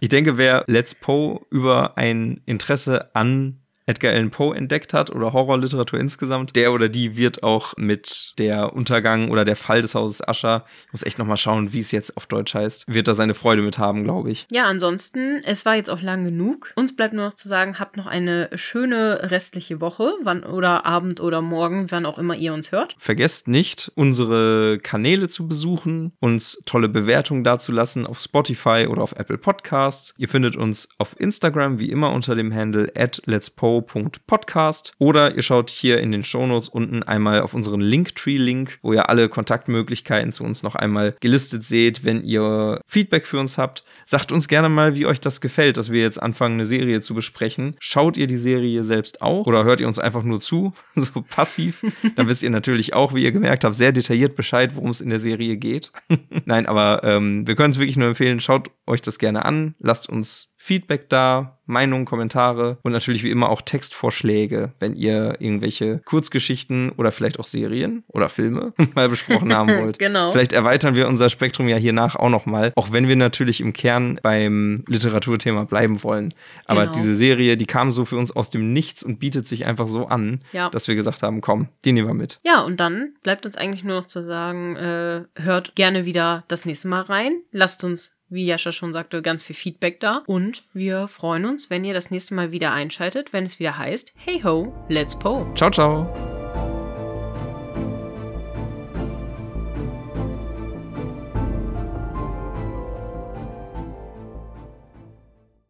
ich 0.00 0.08
denke, 0.08 0.36
wer 0.36 0.64
Let's 0.66 0.96
Poe 0.96 1.42
über 1.50 1.96
ein 1.96 2.40
Interesse 2.44 3.14
an 3.14 3.60
Edgar 3.86 4.12
Allan 4.12 4.30
Poe 4.30 4.56
entdeckt 4.56 4.94
hat 4.94 5.10
oder 5.10 5.32
Horrorliteratur 5.32 6.00
insgesamt, 6.00 6.56
der 6.56 6.72
oder 6.72 6.88
die 6.88 7.16
wird 7.16 7.42
auch 7.42 7.74
mit 7.76 8.32
der 8.38 8.72
Untergang 8.72 9.30
oder 9.30 9.44
der 9.44 9.56
Fall 9.56 9.82
des 9.82 9.94
Hauses 9.94 10.26
Ascher, 10.26 10.64
ich 10.86 10.92
muss 10.92 11.02
echt 11.02 11.18
nochmal 11.18 11.36
schauen, 11.36 11.72
wie 11.72 11.80
es 11.80 11.92
jetzt 11.92 12.16
auf 12.16 12.26
Deutsch 12.26 12.54
heißt, 12.54 12.84
wird 12.92 13.08
da 13.08 13.14
seine 13.14 13.34
Freude 13.34 13.62
mit 13.62 13.78
haben, 13.78 14.04
glaube 14.04 14.30
ich. 14.30 14.46
Ja, 14.50 14.64
ansonsten, 14.64 15.42
es 15.44 15.66
war 15.66 15.76
jetzt 15.76 15.90
auch 15.90 16.00
lang 16.00 16.24
genug. 16.24 16.72
Uns 16.76 16.96
bleibt 16.96 17.12
nur 17.12 17.26
noch 17.26 17.34
zu 17.34 17.48
sagen, 17.48 17.78
habt 17.78 17.96
noch 17.96 18.06
eine 18.06 18.48
schöne 18.54 19.30
restliche 19.30 19.80
Woche, 19.80 20.12
wann 20.22 20.44
oder 20.44 20.86
Abend 20.86 21.20
oder 21.20 21.42
Morgen, 21.42 21.90
wann 21.90 22.06
auch 22.06 22.18
immer 22.18 22.36
ihr 22.36 22.54
uns 22.54 22.72
hört. 22.72 22.94
Vergesst 22.98 23.48
nicht, 23.48 23.92
unsere 23.94 24.78
Kanäle 24.82 25.28
zu 25.28 25.46
besuchen, 25.46 26.12
uns 26.20 26.62
tolle 26.64 26.88
Bewertungen 26.88 27.44
dazulassen 27.44 28.06
auf 28.06 28.18
Spotify 28.18 28.86
oder 28.88 29.02
auf 29.02 29.12
Apple 29.12 29.38
Podcasts. 29.38 30.14
Ihr 30.16 30.28
findet 30.28 30.56
uns 30.56 30.88
auf 30.98 31.18
Instagram 31.20 31.78
wie 31.80 31.90
immer 31.90 32.12
unter 32.12 32.34
dem 32.34 32.54
Handle 32.54 32.90
at 32.96 33.20
Let's 33.26 33.50
Poe 33.50 33.73
heyho.podcast 33.74 34.92
oder 34.98 35.34
ihr 35.34 35.42
schaut 35.42 35.70
hier 35.70 36.00
in 36.00 36.12
den 36.12 36.24
Shownotes 36.24 36.68
unten 36.68 37.02
einmal 37.02 37.40
auf 37.40 37.54
unseren 37.54 37.80
Linktree-Link, 37.80 38.78
wo 38.82 38.92
ihr 38.92 39.08
alle 39.08 39.28
Kontaktmöglichkeiten 39.28 40.32
zu 40.32 40.44
uns 40.44 40.62
noch 40.62 40.74
einmal 40.74 41.16
gelistet 41.20 41.64
seht. 41.64 42.04
Wenn 42.04 42.22
ihr 42.22 42.80
Feedback 42.86 43.26
für 43.26 43.38
uns 43.38 43.58
habt, 43.58 43.84
sagt 44.04 44.32
uns 44.32 44.48
gerne 44.48 44.68
mal, 44.68 44.94
wie 44.94 45.06
euch 45.06 45.20
das 45.20 45.40
gefällt, 45.40 45.76
dass 45.76 45.90
wir 45.90 46.00
jetzt 46.00 46.22
anfangen, 46.22 46.54
eine 46.54 46.66
Serie 46.66 47.00
zu 47.00 47.14
besprechen. 47.14 47.76
Schaut 47.80 48.16
ihr 48.16 48.26
die 48.26 48.36
Serie 48.36 48.84
selbst 48.84 49.22
auch 49.22 49.46
oder 49.46 49.64
hört 49.64 49.80
ihr 49.80 49.88
uns 49.88 49.98
einfach 49.98 50.22
nur 50.22 50.40
zu, 50.40 50.72
so 50.94 51.22
passiv? 51.22 51.84
Dann 52.16 52.28
wisst 52.28 52.42
ihr 52.42 52.50
natürlich 52.50 52.94
auch, 52.94 53.14
wie 53.14 53.24
ihr 53.24 53.32
gemerkt 53.32 53.64
habt, 53.64 53.74
sehr 53.74 53.92
detailliert 53.92 54.36
Bescheid, 54.36 54.76
worum 54.76 54.90
es 54.90 55.00
in 55.00 55.10
der 55.10 55.20
Serie 55.20 55.56
geht. 55.56 55.92
Nein, 56.44 56.66
aber 56.66 57.02
ähm, 57.04 57.46
wir 57.46 57.56
können 57.56 57.70
es 57.70 57.78
wirklich 57.78 57.96
nur 57.96 58.08
empfehlen, 58.08 58.40
schaut 58.40 58.70
euch 58.86 59.02
das 59.02 59.18
gerne 59.18 59.44
an, 59.44 59.74
lasst 59.78 60.08
uns 60.08 60.53
Feedback 60.66 61.10
da, 61.10 61.58
Meinungen, 61.66 62.06
Kommentare 62.06 62.78
und 62.82 62.92
natürlich 62.92 63.22
wie 63.22 63.30
immer 63.30 63.50
auch 63.50 63.60
Textvorschläge, 63.60 64.72
wenn 64.80 64.94
ihr 64.94 65.36
irgendwelche 65.38 66.00
Kurzgeschichten 66.06 66.90
oder 66.96 67.12
vielleicht 67.12 67.38
auch 67.38 67.44
Serien 67.44 68.02
oder 68.08 68.30
Filme 68.30 68.72
mal 68.94 69.10
besprochen 69.10 69.52
haben 69.54 69.68
wollt. 69.82 69.98
genau. 69.98 70.30
Vielleicht 70.30 70.54
erweitern 70.54 70.94
wir 70.96 71.06
unser 71.06 71.28
Spektrum 71.28 71.68
ja 71.68 71.76
hiernach 71.76 72.16
auch 72.16 72.30
noch 72.30 72.46
mal, 72.46 72.72
auch 72.76 72.92
wenn 72.92 73.08
wir 73.08 73.16
natürlich 73.16 73.60
im 73.60 73.74
Kern 73.74 74.18
beim 74.22 74.84
Literaturthema 74.88 75.64
bleiben 75.64 76.02
wollen. 76.02 76.32
Aber 76.66 76.82
Genau. 76.82 76.92
diese 76.92 77.14
Serie, 77.14 77.58
die 77.58 77.66
kam 77.66 77.92
so 77.92 78.06
für 78.06 78.16
uns 78.16 78.34
aus 78.34 78.48
dem 78.50 78.72
Nichts 78.72 79.02
und 79.02 79.18
bietet 79.20 79.46
sich 79.46 79.66
einfach 79.66 79.86
so 79.86 80.06
an, 80.06 80.40
Ja. 80.52 80.70
dass 80.70 80.88
wir 80.88 80.94
gesagt 80.94 81.22
haben, 81.22 81.42
komm, 81.42 81.68
die 81.84 81.92
nehmen 81.92 82.08
wir 82.08 82.14
mit. 82.14 82.40
Ja, 82.42 82.62
und 82.62 82.80
dann 82.80 83.12
bleibt 83.22 83.44
uns 83.44 83.56
eigentlich 83.58 83.84
nur 83.84 84.00
noch 84.00 84.06
zu 84.06 84.22
sagen, 84.24 84.76
äh, 84.76 85.24
hört 85.36 85.74
gerne 85.76 86.06
wieder 86.06 86.44
das 86.48 86.64
nächste 86.64 86.88
Mal 86.88 87.02
rein. 87.02 87.32
Lasst 87.52 87.84
uns, 87.84 88.16
wie 88.28 88.46
Jascha 88.46 88.72
schon 88.72 88.92
sagte, 88.92 89.22
ganz 89.22 89.42
viel 89.42 89.56
Feedback 89.56 90.00
da. 90.00 90.22
Und 90.26 90.62
wir 90.72 91.08
freuen 91.08 91.44
uns, 91.44 91.70
wenn 91.70 91.84
ihr 91.84 91.94
das 91.94 92.10
nächste 92.10 92.34
Mal 92.34 92.52
wieder 92.52 92.72
einschaltet, 92.72 93.32
wenn 93.32 93.44
es 93.44 93.58
wieder 93.58 93.78
heißt, 93.78 94.12
hey 94.16 94.40
ho, 94.42 94.72
let's 94.88 95.18
po. 95.18 95.46
Ciao, 95.54 95.70
ciao. 95.70 96.33